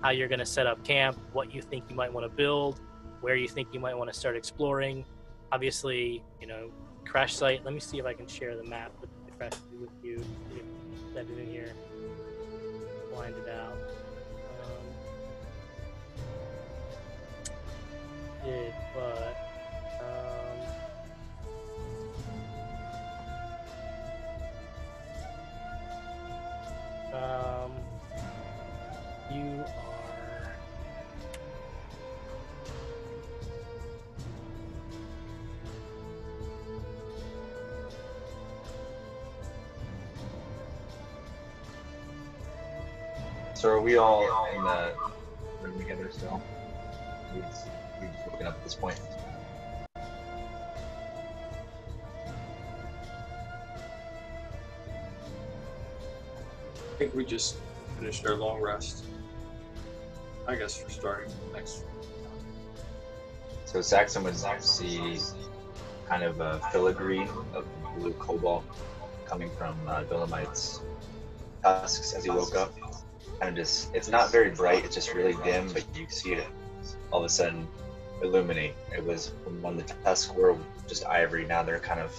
how 0.01 0.09
you're 0.09 0.27
going 0.27 0.39
to 0.39 0.45
set 0.45 0.65
up 0.65 0.83
camp, 0.83 1.17
what 1.31 1.53
you 1.53 1.61
think 1.61 1.85
you 1.89 1.95
might 1.95 2.11
want 2.11 2.25
to 2.29 2.35
build, 2.35 2.81
where 3.21 3.35
you 3.35 3.47
think 3.47 3.69
you 3.71 3.79
might 3.79 3.95
want 3.95 4.11
to 4.11 4.19
start 4.19 4.35
exploring. 4.35 5.05
Obviously, 5.51 6.23
you 6.41 6.47
know, 6.47 6.71
crash 7.05 7.35
site. 7.35 7.63
Let 7.63 7.73
me 7.73 7.79
see 7.79 7.99
if 7.99 8.05
I 8.05 8.13
can 8.13 8.27
share 8.27 8.57
the 8.57 8.63
map 8.63 8.91
with 8.99 9.09
site 9.49 9.59
with 9.79 9.89
you. 10.03 10.23
If 10.55 10.63
Set 11.13 11.25
it 11.29 11.37
in 11.39 11.47
here. 11.47 11.73
Blind 13.13 13.35
it 13.35 13.49
out. 13.49 13.77
Um, 14.63 14.85
did, 18.43 18.73
but 18.95 19.37
um, 27.13 27.13
um, 27.13 27.71
you 29.31 29.63
are. 29.63 30.02
So 43.63 43.69
are 43.69 43.81
we 43.81 43.95
all 43.95 44.27
in 44.53 44.61
the 44.61 44.91
room 45.61 45.79
together 45.79 46.09
still? 46.11 46.43
We 47.33 47.39
just, 47.39 47.67
we 48.01 48.07
just 48.07 48.25
looking 48.29 48.45
up 48.45 48.55
at 48.55 48.63
this 48.65 48.75
point. 48.75 48.99
I 56.75 56.97
think 56.97 57.15
we 57.15 57.23
just 57.23 57.55
finished 57.97 58.25
our 58.25 58.35
long 58.35 58.59
rest. 58.61 59.05
I 60.45 60.55
guess 60.55 60.83
we're 60.83 60.89
starting 60.89 61.31
next. 61.53 61.85
So 63.63 63.79
Saxon 63.79 64.25
would 64.25 64.35
see 64.61 65.17
kind 66.09 66.23
of 66.23 66.41
a 66.41 66.59
filigree 66.73 67.25
of 67.53 67.65
blue 67.97 68.11
cobalt 68.15 68.65
coming 69.25 69.49
from 69.57 69.77
uh, 69.87 70.03
Dolomite's 70.03 70.81
tusks 71.63 72.11
as 72.11 72.25
he 72.25 72.29
woke 72.29 72.57
up. 72.57 72.73
Kind 73.43 73.57
of 73.57 73.61
just, 73.61 73.93
it's 73.93 74.07
not 74.07 74.31
very 74.31 74.51
bright, 74.51 74.85
it's 74.85 74.95
just 74.95 75.13
really 75.13 75.35
dim, 75.43 75.67
but 75.73 75.85
you 75.93 76.07
see 76.07 76.31
it 76.31 76.47
all 77.11 77.19
of 77.19 77.25
a 77.25 77.29
sudden 77.29 77.67
illuminate. 78.21 78.73
It 78.95 79.05
was 79.05 79.33
when 79.59 79.75
the 79.75 79.83
tusks 79.83 80.33
were 80.33 80.57
just 80.87 81.05
ivory, 81.05 81.45
now 81.45 81.61
they're 81.61 81.77
kind 81.77 81.99
of 81.99 82.17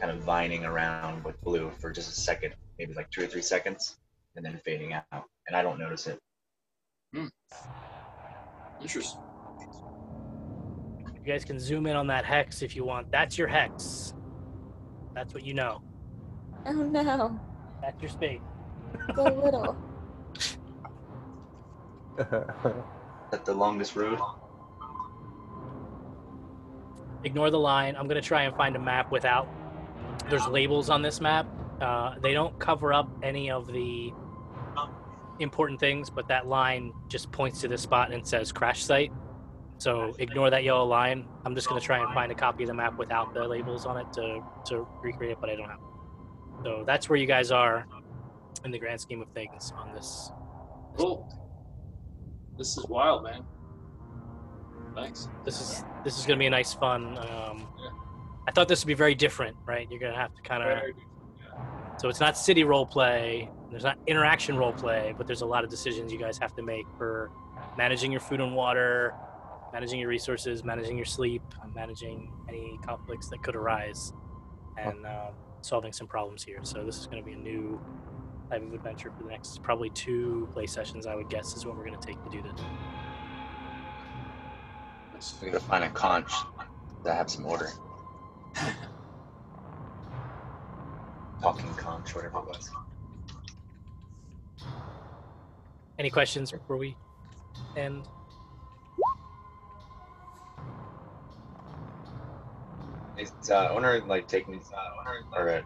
kind 0.00 0.10
of 0.10 0.24
vining 0.24 0.64
around 0.64 1.22
with 1.22 1.38
blue 1.42 1.70
for 1.78 1.90
just 1.92 2.10
a 2.16 2.18
second, 2.18 2.54
maybe 2.78 2.94
like 2.94 3.10
two 3.10 3.22
or 3.22 3.26
three 3.26 3.42
seconds, 3.42 3.98
and 4.34 4.42
then 4.42 4.58
fading 4.64 4.94
out. 4.94 5.24
And 5.48 5.54
I 5.54 5.60
don't 5.60 5.78
notice 5.78 6.06
it. 6.06 6.18
hmm. 7.12 7.26
Interesting. 8.80 9.20
You 11.14 11.26
guys 11.26 11.44
can 11.44 11.60
zoom 11.60 11.86
in 11.86 11.94
on 11.94 12.06
that 12.06 12.24
hex 12.24 12.62
if 12.62 12.74
you 12.74 12.86
want. 12.86 13.12
That's 13.12 13.36
your 13.36 13.48
hex. 13.48 14.14
That's 15.14 15.34
what 15.34 15.44
you 15.44 15.52
know. 15.52 15.82
Oh 16.64 16.72
no, 16.72 17.38
That's 17.82 18.00
your 18.00 18.10
space. 18.10 18.40
so 19.14 19.24
little. 19.24 19.76
At 23.32 23.44
the 23.44 23.54
longest 23.54 23.96
road. 23.96 24.18
Ignore 27.24 27.50
the 27.50 27.58
line. 27.58 27.96
I'm 27.96 28.08
gonna 28.08 28.20
try 28.20 28.42
and 28.42 28.54
find 28.56 28.76
a 28.76 28.78
map 28.78 29.10
without. 29.12 29.48
There's 30.28 30.46
labels 30.46 30.90
on 30.90 31.02
this 31.02 31.20
map. 31.20 31.46
Uh, 31.80 32.14
they 32.20 32.32
don't 32.32 32.58
cover 32.58 32.92
up 32.92 33.08
any 33.22 33.50
of 33.50 33.66
the 33.66 34.12
important 35.40 35.80
things, 35.80 36.10
but 36.10 36.28
that 36.28 36.46
line 36.46 36.92
just 37.08 37.32
points 37.32 37.60
to 37.62 37.68
the 37.68 37.78
spot 37.78 38.12
and 38.12 38.26
says 38.26 38.52
crash 38.52 38.84
site. 38.84 39.12
So 39.78 40.14
ignore 40.18 40.50
that 40.50 40.62
yellow 40.64 40.84
line. 40.84 41.26
I'm 41.44 41.54
just 41.54 41.68
gonna 41.68 41.80
try 41.80 41.98
and 41.98 42.12
find 42.14 42.30
a 42.30 42.34
copy 42.34 42.64
of 42.64 42.68
the 42.68 42.74
map 42.74 42.98
without 42.98 43.34
the 43.34 43.46
labels 43.46 43.86
on 43.86 43.96
it 43.96 44.12
to 44.14 44.40
to 44.66 44.86
recreate 45.02 45.32
it, 45.32 45.38
but 45.40 45.50
I 45.50 45.56
don't 45.56 45.68
have. 45.68 45.78
it. 45.78 46.64
So 46.64 46.84
that's 46.86 47.08
where 47.08 47.18
you 47.18 47.26
guys 47.26 47.50
are 47.50 47.86
in 48.64 48.70
the 48.70 48.78
grand 48.78 49.00
scheme 49.00 49.22
of 49.22 49.28
things 49.30 49.72
on 49.76 49.92
this. 49.92 50.30
Cool. 50.96 51.28
This 52.58 52.76
is 52.76 52.86
wild, 52.86 53.24
man. 53.24 53.44
Thanks. 54.94 55.28
This 55.44 55.60
is 55.60 55.84
this 56.04 56.18
is 56.18 56.26
gonna 56.26 56.38
be 56.38 56.46
a 56.46 56.50
nice 56.50 56.74
fun. 56.74 57.16
Um, 57.18 57.66
I 58.46 58.50
thought 58.52 58.68
this 58.68 58.82
would 58.84 58.88
be 58.88 58.94
very 58.94 59.14
different, 59.14 59.56
right? 59.64 59.86
You're 59.90 60.00
gonna 60.00 60.16
have 60.16 60.34
to 60.34 60.42
kind 60.42 60.62
of 60.62 60.68
Very- 60.68 60.94
So 61.98 62.08
it's 62.08 62.20
not 62.20 62.36
city 62.36 62.64
role 62.64 62.84
play. 62.86 63.48
There's 63.70 63.84
not 63.84 63.96
interaction 64.06 64.56
role 64.56 64.72
play, 64.72 65.14
but 65.16 65.26
there's 65.26 65.42
a 65.42 65.46
lot 65.46 65.64
of 65.64 65.70
decisions 65.70 66.12
you 66.12 66.18
guys 66.18 66.36
have 66.38 66.54
to 66.56 66.62
make 66.62 66.86
for 66.98 67.30
managing 67.76 68.10
your 68.10 68.20
food 68.20 68.40
and 68.40 68.54
water, 68.54 69.14
managing 69.72 70.00
your 70.00 70.08
resources, 70.08 70.64
managing 70.64 70.96
your 70.96 71.06
sleep, 71.06 71.42
managing 71.74 72.32
any 72.48 72.78
conflicts 72.84 73.28
that 73.28 73.42
could 73.42 73.54
arise, 73.56 74.12
and 74.76 75.06
um, 75.06 75.32
solving 75.60 75.92
some 75.92 76.06
problems 76.06 76.42
here. 76.42 76.58
So 76.64 76.84
this 76.84 76.98
is 76.98 77.06
going 77.06 77.22
to 77.22 77.24
be 77.26 77.32
a 77.34 77.38
new 77.38 77.80
type 78.52 78.62
of 78.62 78.74
adventure 78.74 79.10
for 79.16 79.22
the 79.22 79.30
next 79.30 79.62
probably 79.62 79.88
two 79.90 80.46
play 80.52 80.66
sessions. 80.66 81.06
I 81.06 81.14
would 81.14 81.30
guess 81.30 81.56
is 81.56 81.64
what 81.64 81.74
we're 81.74 81.86
going 81.86 81.98
to 81.98 82.06
take 82.06 82.22
to 82.22 82.30
do 82.30 82.42
this. 82.42 82.60
So 85.20 85.36
We 85.42 85.50
gotta 85.50 85.64
find 85.64 85.84
a 85.84 85.90
conch 85.90 86.32
that 87.04 87.16
have 87.16 87.30
some 87.30 87.46
order. 87.46 87.70
Talking 91.40 91.72
conch, 91.74 92.14
whatever 92.14 92.40
it 92.40 92.46
was. 92.46 92.70
Any 95.98 96.10
questions 96.10 96.52
before 96.52 96.76
we 96.76 96.94
end? 97.76 98.02
Is 103.16 103.32
uh, 103.50 103.68
Onar 103.70 104.00
like 104.00 104.26
taking 104.26 104.60
uh, 104.76 105.38
or 105.38 105.62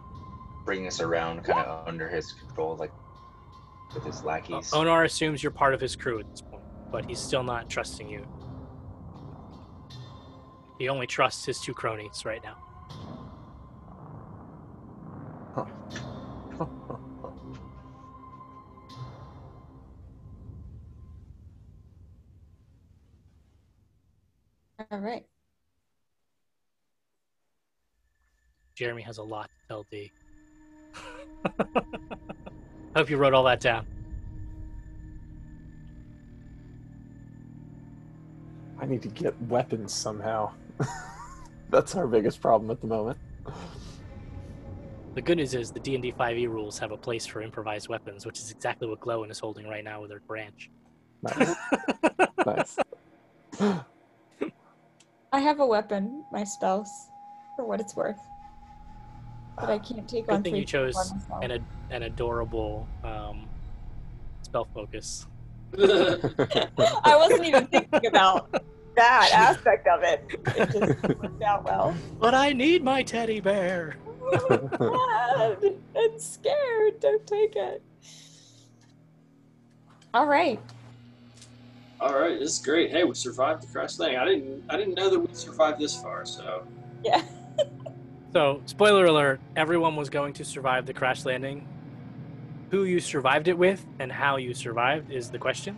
bringing 0.67 0.85
us 0.85 0.99
around, 0.99 1.43
kind 1.45 1.65
of 1.65 1.87
under 1.87 2.09
his 2.09 2.33
control, 2.33 2.75
like 2.75 2.91
with 3.95 4.03
his 4.03 4.23
lackeys? 4.23 4.71
Onar 4.73 5.05
assumes 5.05 5.41
you're 5.41 5.51
part 5.51 5.73
of 5.73 5.79
his 5.79 5.95
crew 5.95 6.19
at 6.19 6.29
this 6.29 6.41
point, 6.41 6.63
but 6.91 7.05
he's 7.05 7.19
still 7.19 7.41
not 7.41 7.69
trusting 7.69 8.09
you. 8.09 8.27
He 10.77 10.89
only 10.89 11.07
trusts 11.07 11.45
his 11.45 11.61
two 11.61 11.73
cronies 11.73 12.25
right 12.25 12.43
now. 12.43 12.57
All 24.91 24.99
right. 24.99 25.25
Jeremy 28.75 29.01
has 29.01 29.17
a 29.17 29.23
lot 29.23 29.49
to 29.49 29.67
tell 29.67 29.87
D. 29.89 30.11
Hope 32.95 33.09
you 33.09 33.17
wrote 33.17 33.33
all 33.33 33.43
that 33.43 33.59
down. 33.59 33.85
I 38.79 38.85
need 38.85 39.01
to 39.01 39.07
get 39.09 39.39
weapons 39.43 39.93
somehow. 39.93 40.51
That's 41.69 41.95
our 41.95 42.07
biggest 42.07 42.41
problem 42.41 42.71
at 42.71 42.79
the 42.79 42.87
moment. 42.87 43.17
The 45.15 45.21
good 45.21 45.37
news 45.37 45.55
is 45.55 45.71
the 45.71 45.79
D&D 45.79 46.11
5e 46.11 46.37
E 46.37 46.47
rules 46.47 46.77
have 46.77 46.91
a 46.91 46.97
place 46.97 47.25
for 47.25 47.41
improvised 47.41 47.89
weapons, 47.89 48.25
which 48.25 48.37
is 48.39 48.51
exactly 48.51 48.87
what 48.87 48.99
Glowin 48.99 49.31
is 49.31 49.39
holding 49.39 49.67
right 49.67 49.83
now 49.83 49.99
with 49.99 50.11
her 50.11 50.21
branch. 50.27 50.69
Nice. 51.23 51.55
nice. 52.45 52.77
I 55.33 55.39
have 55.39 55.59
a 55.59 55.65
weapon, 55.65 56.23
my 56.31 56.43
spouse, 56.43 57.09
for 57.55 57.65
what 57.65 57.79
it's 57.79 57.95
worth. 57.95 58.19
But 59.59 59.69
I 59.69 59.79
can't 59.79 60.07
take 60.07 60.29
on 60.29 60.37
Good 60.37 60.43
thing 60.43 60.53
three 60.53 60.59
you 60.59 60.65
chose 60.65 60.95
people 60.95 61.09
by 61.09 61.15
myself. 61.15 61.43
an, 61.43 61.51
ad- 61.51 61.65
an 61.89 62.03
adorable 62.03 62.87
um, 63.03 63.47
spell 64.43 64.67
focus. 64.73 65.25
I 65.77 67.15
wasn't 67.15 67.45
even 67.45 67.67
thinking 67.67 68.05
about 68.05 68.51
that 68.95 69.29
aspect 69.33 69.87
of 69.87 70.03
it. 70.03 70.23
It 70.55 70.71
just 70.71 71.03
worked 71.17 71.41
out 71.41 71.65
well. 71.65 71.95
But 72.19 72.33
I 72.35 72.53
need 72.53 72.83
my 72.83 73.01
teddy 73.03 73.39
bear. 73.39 73.97
I'm 74.49 74.69
sad 74.77 75.57
and 75.95 76.21
scared. 76.21 76.99
Don't 76.99 77.25
take 77.25 77.55
it. 77.55 77.81
All 80.13 80.25
right. 80.27 80.59
All 81.99 82.13
right, 82.13 82.37
this 82.39 82.59
is 82.59 82.65
great. 82.65 82.91
Hey, 82.91 83.03
we 83.05 83.15
survived 83.15 83.63
the 83.63 83.67
crash 83.67 83.97
landing. 83.97 84.19
I 84.19 84.25
didn't 84.25 84.63
I 84.69 84.77
didn't 84.77 84.95
know 84.95 85.09
that 85.09 85.19
we 85.19 85.33
survived 85.33 85.79
this 85.79 85.99
far. 85.99 86.25
So 86.25 86.63
Yeah. 87.03 87.23
So, 88.33 88.61
spoiler 88.65 89.05
alert, 89.05 89.39
everyone 89.55 89.95
was 89.95 90.09
going 90.09 90.33
to 90.33 90.45
survive 90.45 90.85
the 90.85 90.93
crash 90.93 91.25
landing. 91.25 91.67
Who 92.71 92.83
you 92.83 92.99
survived 92.99 93.47
it 93.47 93.57
with 93.57 93.85
and 93.99 94.11
how 94.11 94.35
you 94.37 94.53
survived 94.53 95.11
is 95.11 95.29
the 95.31 95.39
question. 95.39 95.77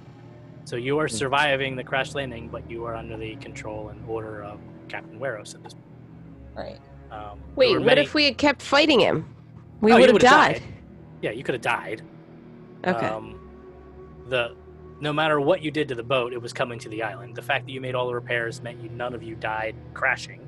So, 0.65 0.75
you 0.75 0.97
are 0.99 1.07
surviving 1.07 1.75
the 1.75 1.83
crash 1.83 2.15
landing, 2.15 2.49
but 2.49 2.69
you 2.69 2.85
are 2.85 2.95
under 2.95 3.17
the 3.17 3.35
control 3.35 3.89
and 3.89 4.03
order 4.07 4.43
of 4.43 4.59
Captain 4.87 5.19
Weros 5.19 5.53
at 5.55 5.63
this 5.63 5.73
point. 5.73 5.85
Right. 6.55 6.79
Um, 7.11 7.39
Wait, 7.55 7.73
were 7.73 7.79
what 7.79 7.85
many- 7.85 8.01
if 8.01 8.13
we 8.13 8.25
had 8.25 8.37
kept 8.37 8.61
fighting 8.61 8.99
him? 8.99 9.25
We 9.81 9.91
Oh, 9.91 9.95
would 9.95 10.09
have 10.09 10.13
would've 10.13 10.29
died. 10.29 10.61
Yeah, 11.21 11.31
you 11.31 11.43
could 11.43 11.55
have 11.55 11.61
died. 11.61 12.01
Okay. 12.85 13.05
Um, 13.05 13.39
the 14.27 14.55
no 15.01 15.13
matter 15.13 15.39
what 15.39 15.61
you 15.61 15.71
did 15.71 15.87
to 15.87 15.95
the 15.95 16.03
boat, 16.03 16.33
it 16.33 16.41
was 16.41 16.51
coming 16.51 16.77
to 16.79 16.89
the 16.89 17.01
island. 17.03 17.33
The 17.35 17.41
fact 17.41 17.65
that 17.65 17.71
you 17.71 17.79
made 17.79 17.95
all 17.95 18.07
the 18.07 18.13
repairs 18.13 18.61
meant 18.61 18.81
you 18.83 18.89
none 18.89 19.13
of 19.13 19.23
you 19.23 19.35
died 19.35 19.75
crashing. 19.93 20.41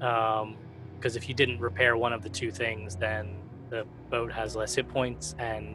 Um, 0.00 0.56
because 1.02 1.16
if 1.16 1.28
you 1.28 1.34
didn't 1.34 1.58
repair 1.58 1.96
one 1.96 2.12
of 2.12 2.22
the 2.22 2.28
two 2.28 2.52
things, 2.52 2.94
then 2.94 3.34
the 3.70 3.84
boat 4.08 4.30
has 4.30 4.54
less 4.54 4.72
hit 4.76 4.88
points 4.88 5.34
and 5.36 5.74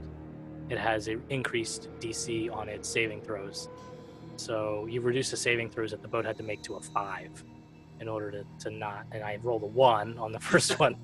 it 0.70 0.78
has 0.78 1.10
an 1.10 1.22
increased 1.30 1.90
DC 2.00 2.50
on 2.50 2.70
its 2.70 2.88
saving 2.88 3.22
throws. 3.22 3.68
So 4.38 4.86
you 4.86 5.02
reduce 5.02 5.30
the 5.30 5.36
saving 5.36 5.70
throws 5.70 5.92
that 5.92 6.02
the 6.02 6.08
boat 6.08 6.24
had 6.24 6.38
to 6.38 6.44
make 6.44 6.64
to 6.64 6.76
a 6.76 6.82
five 6.82 7.44
in 8.00 8.08
order 8.08 8.32
to, 8.32 8.46
to 8.60 8.70
not. 8.70 9.06
And 9.12 9.22
I 9.22 9.38
rolled 9.44 9.64
a 9.64 9.68
one 9.68 10.18
on 10.18 10.32
the 10.32 10.40
first 10.52 10.80
one, 10.80 10.96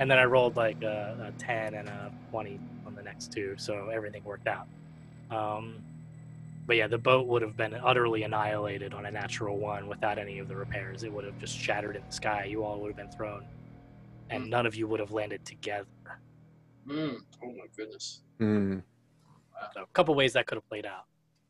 and 0.00 0.10
then 0.10 0.18
I 0.18 0.24
rolled 0.24 0.56
like 0.56 0.82
a, 0.82 1.32
a 1.32 1.40
10 1.40 1.74
and 1.74 1.88
a 1.88 2.10
20 2.30 2.58
on 2.84 2.96
the 2.96 3.02
next 3.02 3.30
two. 3.30 3.54
So 3.58 3.90
everything 3.90 4.24
worked 4.24 4.48
out. 4.48 4.66
Um, 5.30 5.76
but 6.66 6.74
yeah, 6.74 6.88
the 6.88 6.98
boat 6.98 7.28
would 7.28 7.42
have 7.42 7.56
been 7.56 7.74
utterly 7.74 8.24
annihilated 8.24 8.92
on 8.92 9.06
a 9.06 9.10
natural 9.10 9.56
one 9.56 9.86
without 9.86 10.18
any 10.18 10.40
of 10.40 10.48
the 10.48 10.56
repairs. 10.56 11.04
It 11.04 11.12
would 11.12 11.24
have 11.24 11.38
just 11.38 11.56
shattered 11.56 11.94
in 11.94 12.02
the 12.04 12.12
sky. 12.12 12.44
You 12.44 12.64
all 12.64 12.80
would 12.80 12.88
have 12.88 12.96
been 12.96 13.16
thrown, 13.16 13.44
and 14.30 14.48
none 14.48 14.66
of 14.66 14.74
you 14.74 14.86
would 14.86 15.00
have 15.00 15.12
landed 15.12 15.44
together. 15.44 15.86
mm, 16.86 17.16
oh 17.42 17.46
my 17.46 17.66
goodness. 17.76 18.22
Hmm. 18.38 18.78
So 19.74 19.82
a 19.82 19.86
couple 19.92 20.14
ways 20.14 20.32
that 20.34 20.46
could 20.46 20.56
have 20.56 20.68
played 20.68 20.86
out. 20.86 21.04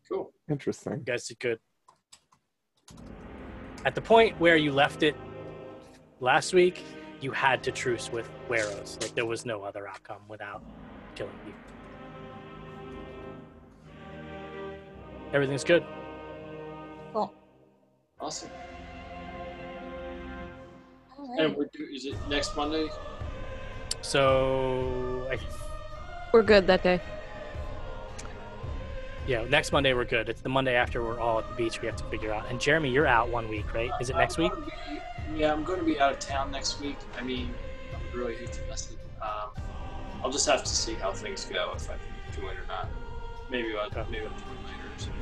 Cool. 0.09 0.33
Interesting. 0.51 0.95
You 0.95 1.05
guys 1.05 1.27
did 1.27 1.39
good. 1.39 1.59
At 3.85 3.95
the 3.95 4.01
point 4.01 4.39
where 4.41 4.57
you 4.57 4.73
left 4.73 5.03
it 5.03 5.15
last 6.21 6.55
week, 6.55 6.83
you 7.21 7.31
had 7.31 7.63
to 7.65 7.73
truce 7.73 8.11
with 8.11 8.29
Weros. 8.49 9.01
Like 9.03 9.15
there 9.15 9.27
was 9.27 9.45
no 9.45 9.63
other 9.63 9.87
outcome 9.87 10.23
without 10.29 10.63
killing 11.15 11.33
you. 11.47 11.53
Everything's 15.33 15.65
good. 15.65 15.85
Cool. 17.13 17.35
Awesome. 18.21 18.51
All 21.29 21.41
And 21.41 21.57
we're 21.57 21.69
do, 21.73 21.87
is 21.93 22.07
it 22.07 22.17
next 22.29 22.57
Monday? 22.57 22.89
So 24.01 25.29
I 25.31 25.39
We're 26.33 26.43
good 26.43 26.67
that 26.67 26.83
day. 26.83 27.01
Yeah, 29.27 29.45
next 29.45 29.73
Monday 29.73 29.93
we're 29.93 30.07
good. 30.07 30.31
It's 30.31 30.41
the 30.41 30.49
Monday 30.49 30.75
after 30.75 31.05
we're 31.05 31.21
all 31.21 31.39
at 31.39 31.49
the 31.49 31.55
beach. 31.55 31.83
We 31.83 31.87
have 31.87 31.97
to 31.97 32.05
figure 32.05 32.33
out. 32.33 32.47
And 32.49 32.59
Jeremy, 32.59 32.89
you're 32.91 33.07
out 33.07 33.29
one 33.29 33.49
week, 33.49 33.75
right? 33.75 33.91
Is 34.01 34.09
it 34.09 34.15
I'm 34.15 34.21
next 34.21 34.39
week? 34.39 34.53
be- 34.55 35.01
yeah, 35.39 35.53
I'm 35.53 35.65
going 35.65 35.79
to 35.79 35.85
be 35.85 36.01
out 36.01 36.13
of 36.13 36.19
town 36.19 36.51
next 36.51 36.81
week. 36.81 36.97
I 37.19 37.23
mean, 37.23 37.55
I 37.95 37.99
would 38.03 38.15
really 38.15 38.37
hate 38.37 38.53
to 38.53 38.63
miss 38.71 38.91
it. 38.91 38.97
Um, 39.21 39.51
I'll 40.25 40.31
just 40.31 40.49
have 40.49 40.65
to 40.65 40.71
see 40.71 40.95
how 40.95 41.13
things 41.13 41.45
go 41.45 41.73
if 41.77 41.91
I 41.91 41.95
can 41.95 42.41
join 42.41 42.57
or 42.57 42.67
not. 42.67 42.89
Maybe 43.51 43.75
I'll 43.77 43.91
maybe 44.11 44.25
I'll 44.25 44.31
join 44.31 44.65
later. 44.65 44.87
Or 44.97 44.99
something. 44.99 45.15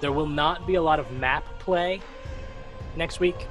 There 0.00 0.12
will 0.12 0.28
not 0.28 0.64
be 0.64 0.76
a 0.76 0.82
lot 0.82 1.00
of 1.00 1.10
map 1.10 1.44
play 1.58 2.00
next 2.96 3.18
week. 3.18 3.48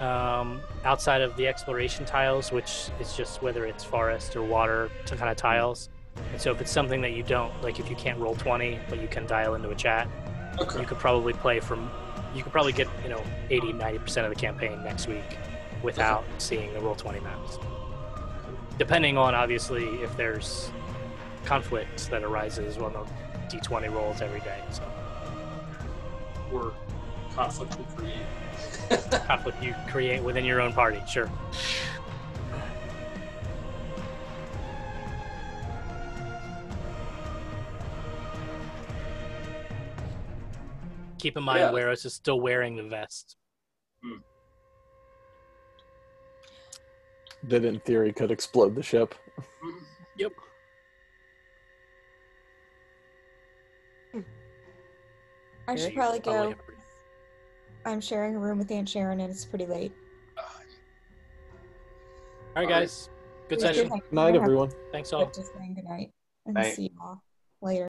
Um, 0.00 0.60
outside 0.84 1.22
of 1.22 1.36
the 1.36 1.48
exploration 1.48 2.04
tiles, 2.04 2.52
which 2.52 2.90
is 3.00 3.16
just 3.16 3.42
whether 3.42 3.64
it's 3.66 3.82
forest 3.82 4.36
or 4.36 4.42
water 4.42 4.90
to 5.06 5.16
kind 5.16 5.30
of 5.30 5.36
tiles. 5.36 5.88
And 6.32 6.40
so 6.40 6.52
if 6.52 6.60
it's 6.60 6.70
something 6.70 7.00
that 7.02 7.12
you 7.12 7.22
don't 7.22 7.52
like, 7.62 7.80
if 7.80 7.90
you 7.90 7.96
can't 7.96 8.18
Roll20, 8.20 8.78
but 8.88 9.00
you 9.00 9.08
can 9.08 9.26
dial 9.26 9.54
into 9.54 9.70
a 9.70 9.74
chat, 9.74 10.08
Okay. 10.60 10.80
you 10.80 10.86
could 10.86 10.98
probably 10.98 11.32
play 11.32 11.58
from, 11.60 11.90
you 12.34 12.42
could 12.42 12.52
probably 12.52 12.72
get, 12.72 12.88
you 13.02 13.08
know, 13.08 13.22
80, 13.50 13.72
90% 13.72 14.24
of 14.24 14.30
the 14.30 14.36
campaign 14.40 14.82
next 14.84 15.08
week 15.08 15.36
without 15.82 16.24
seeing 16.38 16.72
the 16.74 16.80
Roll20 16.80 17.22
maps. 17.22 17.58
Depending 18.78 19.16
on, 19.18 19.34
obviously, 19.34 19.84
if 20.02 20.16
there's 20.16 20.70
conflicts 21.44 22.06
that 22.08 22.22
arises 22.22 22.76
on 22.78 22.92
the 22.92 23.04
d20 23.48 23.92
rolls 23.92 24.20
every 24.20 24.40
day. 24.40 24.60
So 24.70 24.82
Or 26.52 26.72
conflict 27.34 27.76
will 27.78 27.84
create. 27.96 28.14
conflict 29.26 29.62
you 29.62 29.74
create 29.88 30.22
within 30.22 30.44
your 30.44 30.60
own 30.60 30.72
party, 30.72 31.02
sure. 31.06 31.30
Keep 41.18 41.36
in 41.36 41.42
mind, 41.42 41.60
Yeah. 41.60 41.72
Weros 41.72 42.06
is 42.06 42.14
still 42.14 42.40
wearing 42.40 42.76
the 42.76 42.84
vest. 42.84 43.36
Hmm. 44.02 44.18
That 47.44 47.64
in 47.64 47.80
theory 47.80 48.12
could 48.12 48.30
explode 48.30 48.74
the 48.74 48.82
ship. 48.82 49.14
Yep. 50.16 50.32
I 55.68 55.76
should 55.76 55.94
probably 55.94 56.18
Probably 56.18 56.54
go. 56.54 56.60
Have 57.88 57.94
pretty- 57.94 57.94
I'm 57.94 58.00
sharing 58.00 58.34
a 58.36 58.38
room 58.38 58.58
with 58.58 58.70
Aunt 58.70 58.88
Sharon, 58.88 59.20
and 59.20 59.30
it's 59.30 59.44
pretty 59.44 59.66
late. 59.66 59.92
All 62.56 62.64
right, 62.64 62.68
guys. 62.68 63.08
Good 63.48 63.60
Thank 63.60 63.76
you. 63.76 63.82
session. 63.84 64.00
Night, 64.10 64.34
everyone. 64.36 64.70
Thanks 64.92 65.12
all. 65.12 65.26
Just 65.26 65.54
saying 65.54 65.74
good 65.74 65.84
night 65.84 66.10
and 66.46 66.54
Night. 66.54 66.74
see 66.74 66.90
y'all 66.98 67.20
later. 67.62 67.86